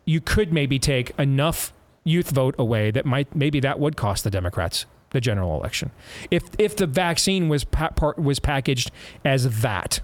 you 0.05 0.19
could 0.19 0.51
maybe 0.51 0.79
take 0.79 1.11
enough 1.19 1.73
youth 2.03 2.31
vote 2.31 2.55
away 2.57 2.89
that 2.89 3.05
might 3.05 3.35
maybe 3.35 3.59
that 3.59 3.79
would 3.79 3.95
cost 3.95 4.23
the 4.23 4.31
Democrats 4.31 4.87
the 5.11 5.21
general 5.21 5.59
election 5.59 5.91
if 6.31 6.43
if 6.57 6.75
the 6.75 6.87
vaccine 6.87 7.49
was 7.49 7.65
pa- 7.65 7.89
part, 7.89 8.17
was 8.17 8.39
packaged 8.39 8.91
as 9.23 9.61
that 9.61 9.99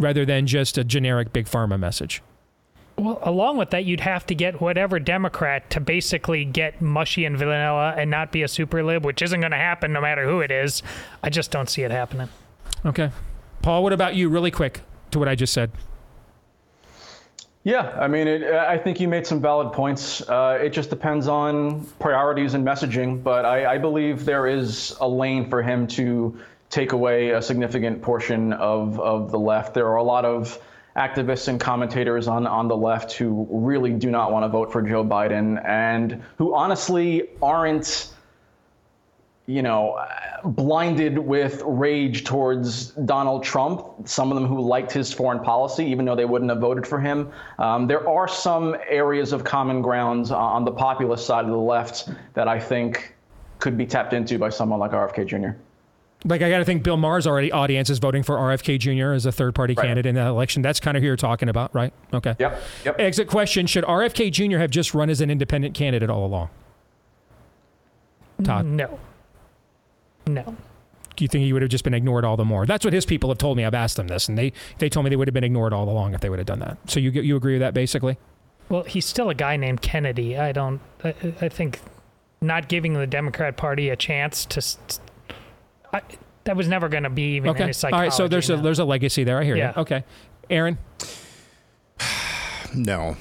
rather 0.00 0.24
than 0.24 0.46
just 0.46 0.78
a 0.78 0.82
generic 0.82 1.32
big 1.32 1.46
pharma 1.46 1.78
message. 1.78 2.22
Well, 2.96 3.20
along 3.22 3.56
with 3.56 3.70
that, 3.70 3.84
you'd 3.84 4.00
have 4.00 4.26
to 4.26 4.34
get 4.34 4.60
whatever 4.60 4.98
Democrat 4.98 5.70
to 5.70 5.80
basically 5.80 6.44
get 6.44 6.82
mushy 6.82 7.24
and 7.24 7.38
vanilla 7.38 7.94
and 7.96 8.10
not 8.10 8.32
be 8.32 8.42
a 8.42 8.48
super 8.48 8.82
lib, 8.82 9.04
which 9.04 9.22
isn't 9.22 9.40
going 9.40 9.52
to 9.52 9.58
happen 9.58 9.92
no 9.92 10.00
matter 10.00 10.26
who 10.26 10.40
it 10.40 10.50
is. 10.50 10.82
I 11.22 11.30
just 11.30 11.50
don't 11.50 11.70
see 11.70 11.82
it 11.82 11.90
happening. 11.90 12.28
Okay, 12.84 13.10
Paul, 13.62 13.82
what 13.82 13.92
about 13.92 14.16
you? 14.16 14.28
Really 14.28 14.50
quick 14.50 14.80
to 15.12 15.18
what 15.18 15.28
I 15.28 15.34
just 15.34 15.52
said. 15.52 15.70
Yeah, 17.62 17.94
I 18.00 18.08
mean, 18.08 18.26
it, 18.26 18.42
I 18.42 18.78
think 18.78 19.00
you 19.00 19.08
made 19.08 19.26
some 19.26 19.40
valid 19.40 19.72
points. 19.74 20.26
Uh, 20.26 20.58
it 20.62 20.70
just 20.70 20.88
depends 20.88 21.28
on 21.28 21.84
priorities 21.98 22.54
and 22.54 22.66
messaging, 22.66 23.22
but 23.22 23.44
I, 23.44 23.74
I 23.74 23.78
believe 23.78 24.24
there 24.24 24.46
is 24.46 24.96
a 25.00 25.06
lane 25.06 25.48
for 25.48 25.62
him 25.62 25.86
to 25.88 26.38
take 26.70 26.92
away 26.92 27.30
a 27.30 27.42
significant 27.42 28.00
portion 28.00 28.52
of, 28.54 28.98
of 28.98 29.30
the 29.30 29.38
left. 29.38 29.74
There 29.74 29.86
are 29.88 29.96
a 29.96 30.02
lot 30.02 30.24
of 30.24 30.58
activists 30.96 31.48
and 31.48 31.60
commentators 31.60 32.28
on, 32.28 32.46
on 32.46 32.68
the 32.68 32.76
left 32.76 33.12
who 33.12 33.46
really 33.50 33.92
do 33.92 34.10
not 34.10 34.32
want 34.32 34.44
to 34.44 34.48
vote 34.48 34.72
for 34.72 34.80
Joe 34.82 35.04
Biden 35.04 35.62
and 35.66 36.22
who 36.38 36.54
honestly 36.54 37.28
aren't 37.42 38.12
you 39.50 39.62
know, 39.62 39.98
blinded 40.44 41.18
with 41.18 41.60
rage 41.66 42.22
towards 42.22 42.90
Donald 42.90 43.42
Trump. 43.42 44.06
Some 44.06 44.30
of 44.30 44.36
them 44.36 44.46
who 44.46 44.60
liked 44.60 44.92
his 44.92 45.12
foreign 45.12 45.40
policy, 45.40 45.86
even 45.86 46.04
though 46.04 46.14
they 46.14 46.24
wouldn't 46.24 46.50
have 46.50 46.60
voted 46.60 46.86
for 46.86 47.00
him. 47.00 47.32
Um, 47.58 47.88
there 47.88 48.08
are 48.08 48.28
some 48.28 48.76
areas 48.88 49.32
of 49.32 49.42
common 49.42 49.82
ground 49.82 50.30
on 50.30 50.64
the 50.64 50.70
populist 50.70 51.26
side 51.26 51.46
of 51.46 51.50
the 51.50 51.56
left 51.56 52.10
that 52.34 52.46
I 52.46 52.60
think 52.60 53.16
could 53.58 53.76
be 53.76 53.86
tapped 53.86 54.12
into 54.12 54.38
by 54.38 54.50
someone 54.50 54.78
like 54.78 54.92
RFK 54.92 55.26
Jr. 55.26 55.58
Like 56.24 56.42
I 56.42 56.50
got 56.50 56.58
to 56.58 56.64
think 56.64 56.82
Bill 56.82 56.98
Maher's 56.98 57.26
already 57.26 57.50
audience 57.50 57.88
is 57.88 57.98
voting 57.98 58.22
for 58.22 58.36
RFK 58.36 58.78
Jr. 58.78 59.12
as 59.12 59.24
a 59.24 59.32
third 59.32 59.54
party 59.54 59.74
candidate 59.74 60.06
in 60.06 60.16
that 60.16 60.26
election. 60.26 60.60
That's 60.60 60.78
kind 60.78 60.96
of 60.96 61.02
who 61.02 61.06
you're 61.06 61.16
talking 61.16 61.48
about, 61.48 61.74
right? 61.74 61.94
Okay. 62.12 62.36
Yep. 62.38 62.62
Yep. 62.84 63.00
Exit 63.00 63.28
question: 63.28 63.66
Should 63.66 63.84
RFK 63.84 64.30
Jr. 64.30 64.58
have 64.58 64.70
just 64.70 64.92
run 64.92 65.08
as 65.08 65.22
an 65.22 65.30
independent 65.30 65.74
candidate 65.74 66.10
all 66.10 66.26
along? 66.26 66.50
Todd. 68.42 68.66
No. 68.66 68.98
No. 70.26 70.56
Do 71.16 71.24
you 71.24 71.28
think 71.28 71.44
he 71.44 71.52
would 71.52 71.62
have 71.62 71.70
just 71.70 71.84
been 71.84 71.94
ignored 71.94 72.24
all 72.24 72.36
the 72.36 72.44
more? 72.44 72.66
That's 72.66 72.84
what 72.84 72.94
his 72.94 73.04
people 73.04 73.30
have 73.30 73.38
told 73.38 73.56
me. 73.56 73.64
I've 73.64 73.74
asked 73.74 73.96
them 73.96 74.08
this, 74.08 74.28
and 74.28 74.36
they 74.36 74.52
they 74.78 74.88
told 74.88 75.04
me 75.04 75.10
they 75.10 75.16
would 75.16 75.28
have 75.28 75.34
been 75.34 75.44
ignored 75.44 75.72
all 75.72 75.88
along 75.88 76.14
if 76.14 76.20
they 76.20 76.28
would 76.28 76.38
have 76.38 76.46
done 76.46 76.60
that. 76.60 76.78
So 76.86 77.00
you 77.00 77.10
you 77.10 77.36
agree 77.36 77.54
with 77.54 77.60
that 77.60 77.74
basically? 77.74 78.18
Well, 78.68 78.84
he's 78.84 79.04
still 79.04 79.30
a 79.30 79.34
guy 79.34 79.56
named 79.56 79.82
Kennedy. 79.82 80.38
I 80.38 80.52
don't. 80.52 80.80
I, 81.02 81.14
I 81.40 81.48
think 81.48 81.80
not 82.40 82.68
giving 82.68 82.94
the 82.94 83.06
Democrat 83.06 83.56
Party 83.56 83.88
a 83.88 83.96
chance 83.96 84.44
to. 84.46 84.62
S- 85.92 86.02
I, 86.10 86.16
that 86.44 86.56
was 86.56 86.68
never 86.68 86.88
going 86.88 87.02
to 87.04 87.10
be 87.10 87.36
even 87.36 87.50
in 87.50 87.54
Okay. 87.56 87.66
his 87.68 87.76
All 87.84 87.90
psychology. 87.90 88.04
right. 88.08 88.12
So 88.12 88.28
there's 88.28 88.48
a 88.50 88.56
there's 88.56 88.78
a 88.78 88.84
legacy 88.84 89.24
there. 89.24 89.38
I 89.38 89.44
hear 89.44 89.56
Yeah. 89.56 89.72
you. 89.76 89.82
Okay. 89.82 90.04
Aaron. 90.48 90.78
No. 92.74 93.16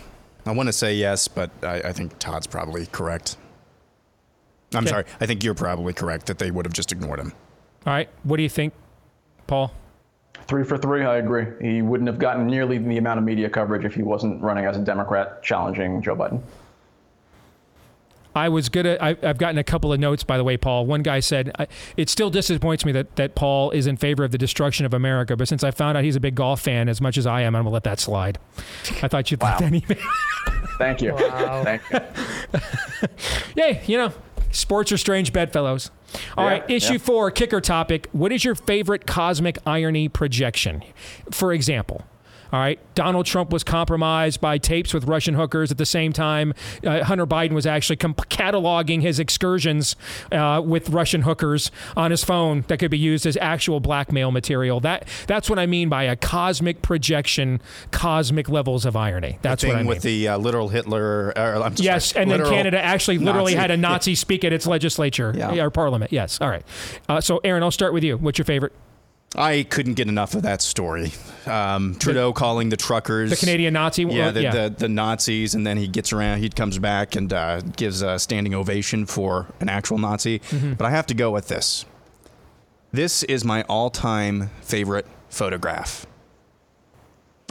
I 0.46 0.52
want 0.52 0.68
to 0.68 0.74
say 0.74 0.94
yes, 0.96 1.28
but 1.28 1.50
I, 1.64 1.76
I 1.82 1.92
think 1.92 2.18
Todd's 2.20 2.48
probably 2.48 2.86
correct. 2.88 3.36
I'm 4.74 4.84
Okay. 4.84 4.90
sorry. 4.90 5.06
I 5.20 5.26
think 5.26 5.44
you're 5.44 5.56
probably 5.56 5.94
correct 5.94 6.28
that 6.28 6.38
they 6.38 6.52
would 6.52 6.66
have 6.66 6.74
just 6.74 6.92
ignored 6.92 7.20
him. 7.20 7.34
All 7.88 7.94
right. 7.94 8.10
What 8.24 8.38
do 8.38 8.44
you 8.44 8.50
think, 8.50 8.74
Paul? 9.48 9.72
Three 10.48 10.64
for 10.64 10.78
three, 10.78 11.04
I 11.04 11.18
agree. 11.18 11.46
He 11.62 11.82
wouldn't 11.82 12.08
have 12.08 12.20
gotten 12.20 12.48
nearly 12.48 12.78
the 12.78 12.98
amount 12.98 13.18
of 13.20 13.26
media 13.26 13.50
coverage 13.50 13.86
if 13.86 13.94
he 13.96 14.04
wasn't 14.04 14.42
running 14.42 14.66
as 14.66 14.78
a 14.78 14.82
Democrat 14.82 15.42
challenging 15.44 16.02
Joe 16.02 16.16
Biden. 16.16 16.42
I 18.46 18.50
was 18.50 18.70
good 18.70 18.86
at. 18.86 19.02
I, 19.02 19.16
I've 19.22 19.38
gotten 19.38 19.58
a 19.58 19.64
couple 19.64 19.92
of 19.94 20.00
notes, 20.00 20.24
by 20.24 20.38
the 20.38 20.44
way, 20.44 20.58
Paul. 20.58 20.86
One 20.86 21.02
guy 21.04 21.20
said, 21.20 21.52
I, 21.60 21.68
"It 21.98 22.10
still 22.10 22.30
disappoints 22.30 22.86
me 22.86 22.92
that, 22.94 23.16
that 23.18 23.36
Paul 23.36 23.72
is 23.72 23.88
in 23.88 23.98
favor 23.98 24.24
of 24.24 24.32
the 24.32 24.38
destruction 24.38 24.86
of 24.86 24.94
America, 24.94 25.36
but 25.36 25.48
since 25.48 25.64
I 25.64 25.72
found 25.72 25.98
out 25.98 26.04
he's 26.04 26.16
a 26.16 26.20
big 26.20 26.36
golf 26.36 26.62
fan 26.62 26.90
as 26.90 27.02
much 27.02 27.18
as 27.18 27.26
I 27.28 27.42
am, 27.42 27.56
I'm 27.56 27.64
gonna 27.64 27.74
let 27.74 27.84
that 27.84 28.00
slide." 28.00 28.40
I 29.02 29.08
thought 29.08 29.30
you'd 29.32 29.42
Wow. 29.42 29.58
put 29.58 29.70
that 29.70 29.74
email. 29.74 30.06
Thank 30.78 31.02
you. 31.02 31.14
Wow. 31.14 31.64
Thank 31.64 31.82
you. 31.92 32.00
Yay, 33.56 33.82
you 33.88 33.98
know, 33.98 34.12
Sports 34.52 34.92
are 34.92 34.98
strange 34.98 35.32
bedfellows. 35.32 35.92
All 36.36 36.44
Yeah, 36.46 36.52
right, 36.52 36.70
issue 36.72 36.94
yeah. 36.94 36.98
four, 37.00 37.30
kicker 37.30 37.62
topic. 37.62 38.08
What 38.14 38.32
is 38.32 38.44
your 38.44 38.56
favorite 38.56 39.06
cosmic 39.06 39.60
irony 39.68 40.10
projection? 40.10 40.82
For 41.32 41.54
example, 41.54 42.04
all 42.52 42.60
right, 42.60 42.80
Donald 42.96 43.26
Trump 43.26 43.52
was 43.52 43.64
compromised 43.64 44.42
by 44.42 44.58
tapes 44.58 44.94
with 44.94 45.04
Russian 45.06 45.34
hookers. 45.36 45.72
At 45.72 45.78
the 45.78 45.86
same 45.86 46.14
time, 46.14 46.54
uh, 46.86 47.04
Hunter 47.04 47.28
Biden 47.28 47.52
was 47.54 47.66
actually 47.66 47.98
com- 47.98 48.14
cataloging 48.16 49.02
his 49.02 49.20
excursions 49.20 49.96
uh, 50.32 50.62
with 50.66 50.90
Russian 50.90 51.22
hookers 51.22 51.72
on 51.96 52.12
his 52.12 52.24
phone 52.24 52.66
that 52.68 52.78
could 52.80 52.92
be 52.92 52.98
used 52.98 53.26
as 53.26 53.38
actual 53.38 53.80
blackmail 53.80 54.32
material. 54.32 54.80
That 54.80 55.08
that's 55.28 55.50
what 55.50 55.60
I 55.60 55.66
mean 55.66 55.90
by 55.90 56.04
a 56.04 56.16
cosmic 56.16 56.82
projection, 56.82 57.62
cosmic 57.92 58.50
levels 58.50 58.86
of 58.86 58.96
irony. 58.96 59.38
That's 59.42 59.64
what 59.64 59.76
I 59.76 59.78
mean. 59.80 59.88
with 59.88 60.02
the 60.02 60.28
uh, 60.30 60.38
literal 60.38 60.70
Hitler. 60.70 61.34
Uh, 61.38 61.62
I'm 61.64 61.74
Yes, 61.78 62.08
sorry, 62.14 62.24
and 62.24 62.32
then 62.32 62.44
Canada 62.50 62.84
actually 62.84 63.18
literally 63.20 63.54
Nazi. 63.54 63.62
had 63.62 63.72
a 63.72 63.78
Nazi 63.78 64.16
speak 64.16 64.44
at 64.44 64.52
its 64.54 64.66
legislature 64.68 65.34
Yeah. 65.36 65.64
or 65.64 65.70
parliament. 65.70 66.12
Yes. 66.12 66.40
All 66.42 66.50
right. 66.50 66.64
Uh, 67.08 67.22
so, 67.22 67.40
Aaron, 67.44 67.64
I'll 67.64 67.72
start 67.72 67.94
with 67.94 68.04
you. 68.04 68.18
What's 68.18 68.38
your 68.38 68.46
favorite? 68.46 68.74
I 69.36 69.64
couldn't 69.70 69.94
get 69.94 70.08
enough 70.08 70.34
of 70.34 70.42
that 70.44 70.62
story. 70.62 71.12
Um, 71.46 71.96
Trudeau 71.96 72.34
calling 72.34 72.70
the 72.70 72.78
truckers 72.78 73.30
The 73.30 73.36
Canadian 73.36 73.74
Nazi? 73.74 74.04
Yeah, 74.04 74.32
the, 74.32 74.42
yeah. 74.42 74.52
The, 74.52 74.76
the 74.80 74.90
Nazis, 74.90 75.54
and 75.54 75.66
then 75.66 75.78
he 75.78 75.88
gets 75.88 76.12
around. 76.12 76.40
He 76.40 76.50
comes 76.50 76.80
back 76.80 77.16
and 77.16 77.32
uh, 77.32 77.62
gives 77.62 78.02
a 78.02 78.18
standing 78.18 78.56
ovation 78.56 79.06
for 79.06 79.48
an 79.60 79.70
actual 79.70 79.98
Nazi. 79.98 80.40
Mm-hmm. 80.40 80.74
But 80.74 80.86
I 80.86 80.90
have 80.92 81.06
to 81.08 81.14
go 81.14 81.32
with 81.32 81.48
this. 81.48 81.86
This 82.92 83.22
is 83.24 83.46
my 83.46 83.64
all-time 83.64 84.50
favorite 84.62 85.06
photograph. 85.30 86.08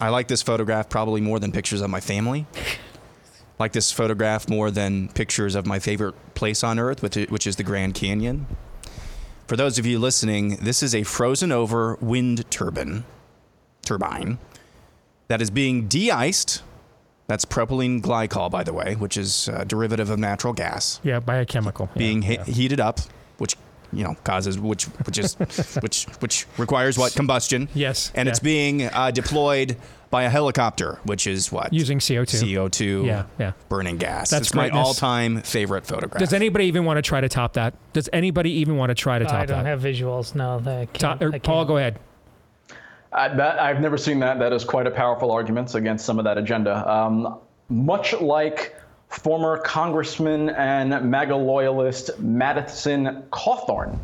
I 0.01 0.09
like 0.09 0.29
this 0.29 0.43
photograph 0.43 0.89
probably 0.89 1.20
more 1.20 1.39
than 1.39 1.53
pictures 1.53 1.81
of 1.81 1.91
my 1.91 2.01
family. 2.01 2.47
like 3.59 3.72
this 3.72 3.91
photograph 3.91 4.49
more 4.49 4.70
than 4.70 5.09
pictures 5.09 5.55
of 5.55 5.66
my 5.66 5.79
favorite 5.79 6.14
place 6.35 6.62
on 6.62 6.79
earth, 6.79 7.03
which 7.03 7.47
is 7.47 7.57
the 7.57 7.62
Grand 7.64 7.95
Canyon. 7.95 8.47
For 9.49 9.57
those 9.57 9.79
of 9.79 9.87
you 9.87 9.99
listening, 9.99 10.57
this 10.57 10.83
is 10.83 10.95
a 10.95 11.03
frozen 11.05 11.51
over 11.53 11.97
wind 12.01 12.49
turbine 12.51 13.05
turbine 13.83 14.39
that 15.29 15.41
is 15.41 15.51
being 15.51 15.89
de-iced. 15.89 16.63
That's 17.29 17.45
propylene 17.47 18.01
glycol, 18.03 18.51
by 18.51 18.63
the 18.63 18.73
way, 18.75 18.95
which 18.95 19.17
is 19.17 19.49
a 19.49 19.65
derivative 19.65 20.09
of 20.11 20.19
natural 20.19 20.53
gas 20.55 21.01
Yeah, 21.03 21.21
biochemical. 21.21 21.89
Yeah, 21.95 21.99
being 21.99 22.23
he- 22.23 22.35
yeah. 22.35 22.45
heated 22.45 22.79
up, 22.81 23.01
which 23.39 23.57
you 23.91 24.05
know 24.05 24.15
causes 24.25 24.59
which 24.59 24.85
which 25.07 25.19
is 25.19 25.35
which 25.81 26.05
which 26.21 26.47
requires 26.59 26.99
what 26.99 27.15
combustion. 27.15 27.69
Yes, 27.75 28.13
and 28.15 28.29
it's 28.29 28.39
being 28.41 28.85
uh, 28.85 29.11
deployed 29.11 29.77
by 30.11 30.23
a 30.25 30.31
helicopter, 30.31 30.99
which 31.05 31.27
is 31.27 31.53
what 31.53 31.73
Using 31.73 31.99
CO2. 31.99 32.43
CO2. 32.43 33.07
Yeah, 33.07 33.25
yeah. 33.39 33.53
Burning 33.69 33.99
gas. 33.99 34.31
That's 34.31 34.49
it's 34.49 34.55
my 34.55 34.71
all-time 34.71 35.43
favorite 35.43 35.87
photograph. 35.87 36.19
Does 36.19 36.33
anybody 36.33 36.67
even 36.67 36.85
want 36.85 36.97
to 36.99 37.03
try 37.03 37.21
to 37.21 37.29
top 37.29 37.55
that? 37.55 37.75
Does 37.93 38.09
anybody 38.13 38.51
even 38.53 38.77
want 38.77 38.91
to 38.91 38.95
try 38.95 39.19
to 39.19 39.25
top 39.25 39.33
that? 39.35 39.43
I 39.43 39.47
don't 39.47 39.65
that? 39.65 39.71
have 39.71 39.83
visuals. 39.83 40.35
No, 40.35 40.61
that 40.61 40.79
I 40.79 40.85
Top- 40.87 41.21
can't. 41.21 41.43
Paul, 41.43 41.65
go 41.65 41.77
ahead. 41.77 41.99
Uh, 43.13 43.35
that 43.37 43.61
I've 43.61 43.81
never 43.81 43.97
seen 43.97 44.19
that. 44.21 44.39
That 44.39 44.53
is 44.53 44.65
quite 44.65 44.87
a 44.87 44.91
powerful 44.91 45.31
argument 45.31 45.75
against 45.75 46.05
some 46.05 46.19
of 46.19 46.25
that 46.25 46.37
agenda. 46.39 46.89
Um, 46.91 47.39
much 47.71 48.13
like 48.21 48.77
former 49.09 49.59
Congressman 49.59 50.51
and 50.51 51.11
MAGA 51.11 51.35
loyalist 51.35 52.19
Madison 52.19 53.25
Cawthorn, 53.33 53.99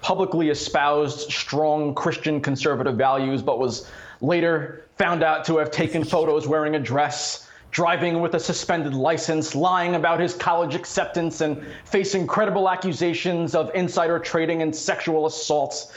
publicly 0.00 0.48
espoused 0.48 1.30
strong 1.30 1.94
Christian 1.94 2.40
conservative 2.40 2.96
values, 2.96 3.42
but 3.42 3.58
was 3.58 3.90
later 4.20 4.84
found 4.96 5.22
out 5.22 5.44
to 5.46 5.58
have 5.58 5.70
taken 5.70 6.04
photos 6.04 6.46
wearing 6.46 6.74
a 6.74 6.80
dress. 6.80 7.42
Driving 7.72 8.22
with 8.22 8.32
a 8.34 8.40
suspended 8.40 8.94
license, 8.94 9.54
lying 9.54 9.96
about 9.96 10.18
his 10.18 10.34
college 10.34 10.74
acceptance, 10.74 11.42
and 11.42 11.62
facing 11.84 12.26
credible 12.26 12.70
accusations 12.70 13.54
of 13.54 13.70
insider 13.74 14.18
trading 14.18 14.62
and 14.62 14.74
sexual 14.74 15.26
assaults. 15.26 15.92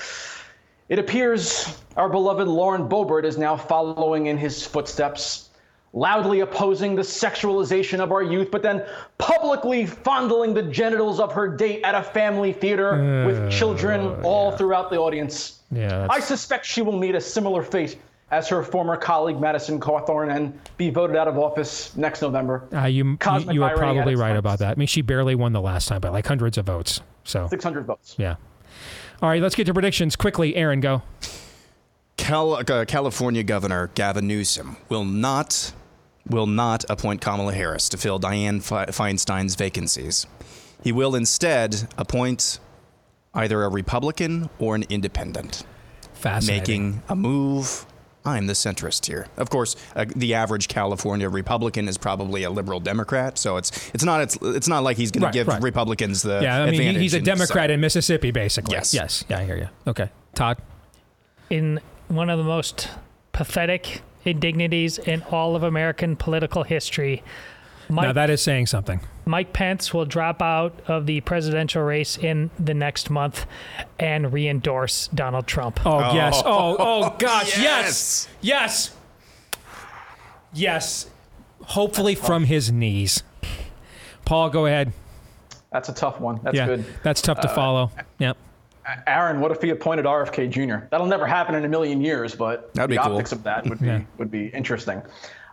It 0.89 0.99
appears 0.99 1.79
our 1.95 2.09
beloved 2.09 2.49
Lauren 2.49 2.89
Boebert 2.89 3.23
is 3.23 3.37
now 3.37 3.55
following 3.55 4.25
in 4.25 4.37
his 4.37 4.65
footsteps, 4.65 5.51
loudly 5.93 6.41
opposing 6.41 6.95
the 6.95 7.01
sexualization 7.03 7.99
of 7.99 8.11
our 8.11 8.23
youth, 8.23 8.49
but 8.51 8.61
then 8.61 8.83
publicly 9.17 9.85
fondling 9.85 10.53
the 10.53 10.63
genitals 10.63 11.19
of 11.21 11.31
her 11.31 11.47
date 11.47 11.83
at 11.83 11.95
a 11.95 12.03
family 12.03 12.51
theater 12.51 13.23
with 13.25 13.37
uh, 13.37 13.49
children 13.49 14.21
all 14.23 14.51
throughout 14.51 14.89
the 14.89 14.97
audience. 14.97 15.61
Yeah. 15.71 16.07
I 16.09 16.19
suspect 16.19 16.65
she 16.65 16.81
will 16.81 16.97
meet 16.97 17.15
a 17.15 17.21
similar 17.21 17.63
fate 17.63 17.99
as 18.31 18.47
her 18.49 18.63
former 18.63 18.95
colleague 18.95 19.39
Madison 19.39 19.79
Cawthorn 19.79 20.35
and 20.35 20.59
be 20.77 20.89
voted 20.89 21.15
out 21.15 21.27
of 21.27 21.37
office 21.37 21.95
next 21.95 22.21
November. 22.21 22.67
Uh, 22.73 22.85
you 22.85 23.03
you, 23.05 23.17
Cosmic 23.17 23.53
you 23.55 23.63
are 23.63 23.75
probably 23.75 24.13
its 24.13 24.21
right 24.21 24.35
about 24.35 24.59
that. 24.59 24.71
I 24.71 24.75
mean, 24.75 24.87
she 24.87 25.01
barely 25.01 25.35
won 25.35 25.51
the 25.53 25.61
last 25.61 25.87
time 25.87 26.01
by 26.01 26.09
like 26.09 26.27
hundreds 26.27 26.57
of 26.57 26.65
votes. 26.65 27.01
So 27.23 27.47
600 27.47 27.85
votes. 27.85 28.15
yeah. 28.17 28.35
All 29.21 29.29
right, 29.29 29.41
let's 29.41 29.55
get 29.55 29.65
to 29.65 29.73
predictions 29.73 30.15
quickly. 30.15 30.55
Aaron, 30.55 30.79
go. 30.79 31.01
Cal- 32.17 32.53
uh, 32.55 32.85
California 32.85 33.43
Governor 33.43 33.89
Gavin 33.95 34.27
Newsom 34.27 34.77
will 34.89 35.05
not 35.05 35.73
will 36.29 36.47
not 36.47 36.85
appoint 36.89 37.21
Kamala 37.21 37.53
Harris 37.53 37.89
to 37.89 37.97
fill 37.97 38.19
Dianne 38.19 38.61
Fe- 38.61 38.91
Feinstein's 38.91 39.55
vacancies. 39.55 40.27
He 40.83 40.91
will 40.91 41.15
instead 41.15 41.87
appoint 41.97 42.59
either 43.33 43.63
a 43.63 43.69
Republican 43.69 44.49
or 44.59 44.75
an 44.75 44.83
independent, 44.89 45.63
Fascinating. 46.13 46.59
making 46.91 47.03
a 47.09 47.15
move. 47.15 47.85
I'm 48.25 48.47
the 48.47 48.53
centrist 48.53 49.05
here. 49.05 49.27
Of 49.37 49.49
course, 49.49 49.75
uh, 49.95 50.05
the 50.15 50.33
average 50.33 50.67
California 50.67 51.29
Republican 51.29 51.87
is 51.87 51.97
probably 51.97 52.43
a 52.43 52.49
liberal 52.49 52.79
Democrat, 52.79 53.37
so 53.37 53.57
it's 53.57 53.89
it's 53.93 54.03
not 54.03 54.21
it's, 54.21 54.37
it's 54.41 54.67
not 54.67 54.83
like 54.83 54.97
he's 54.97 55.11
going 55.11 55.23
Right, 55.23 55.31
to 55.33 55.39
give 55.39 55.47
right. 55.47 55.61
Republicans 55.61 56.21
the 56.21 56.39
yeah, 56.41 56.57
I 56.61 56.65
mean, 56.65 56.73
advantage 56.75 57.01
he's 57.01 57.13
a 57.13 57.21
Democrat 57.21 57.71
in 57.71 57.79
Mississippi, 57.79 58.31
basically. 58.31 58.75
Yes. 58.75 58.93
Yes. 58.93 59.23
Yeah, 59.29 59.39
I 59.39 59.45
hear 59.45 59.57
you. 59.57 59.69
Okay. 59.87 60.09
Todd. 60.35 60.57
in 61.49 61.79
one 62.09 62.29
of 62.29 62.37
the 62.37 62.43
most 62.43 62.89
pathetic 63.31 64.01
indignities 64.25 64.97
in 64.97 65.21
all 65.31 65.55
of 65.55 65.63
American 65.63 66.15
political 66.15 66.63
history. 66.63 67.23
Now, 67.89 68.13
that 68.13 68.29
is 68.29 68.41
saying 68.41 68.67
something. 68.67 68.99
Mike 69.25 69.53
Pence 69.53 69.93
will 69.93 70.05
drop 70.05 70.41
out 70.41 70.73
of 70.87 71.05
the 71.05 71.21
presidential 71.21 71.81
race 71.83 72.17
in 72.17 72.49
the 72.59 72.73
next 72.73 73.09
month 73.09 73.45
and 73.99 74.31
re-endorse 74.33 75.07
Donald 75.13 75.47
Trump. 75.47 75.79
Oh, 75.85 76.13
yes. 76.13 76.41
Oh, 76.45 76.75
oh, 76.79 77.15
gosh. 77.19 77.57
Yes. 77.61 78.27
Yes. 78.41 78.91
Yes. 80.53 81.09
Hopefully 81.63 82.15
from 82.15 82.45
his 82.45 82.71
knees. 82.71 83.23
Paul, 84.25 84.49
go 84.49 84.65
ahead. 84.65 84.91
That's 85.71 85.89
a 85.89 85.93
tough 85.93 86.19
one. 86.19 86.39
That's 86.43 86.55
yeah, 86.55 86.65
good. 86.65 86.85
that's 87.03 87.21
tough 87.21 87.39
to 87.41 87.49
Uh, 87.49 87.53
follow. 87.55 87.91
Yep. 88.19 88.37
Aaron, 89.05 89.39
what 89.39 89.51
if 89.51 89.61
he 89.61 89.69
appointed 89.69 90.05
RFK 90.05 90.49
Jr.? 90.49 90.85
That'll 90.89 91.05
never 91.05 91.27
happen 91.27 91.53
in 91.53 91.63
a 91.63 91.67
million 91.69 92.01
years, 92.01 92.33
but 92.33 92.73
That'd 92.73 92.89
the 92.89 92.95
be 92.95 93.03
cool. 93.03 93.13
optics 93.13 93.31
of 93.31 93.43
that 93.43 93.67
would 93.67 93.79
be 93.79 93.85
Yeah. 93.85 94.01
would 94.17 94.31
be 94.31 94.47
interesting. 94.47 95.03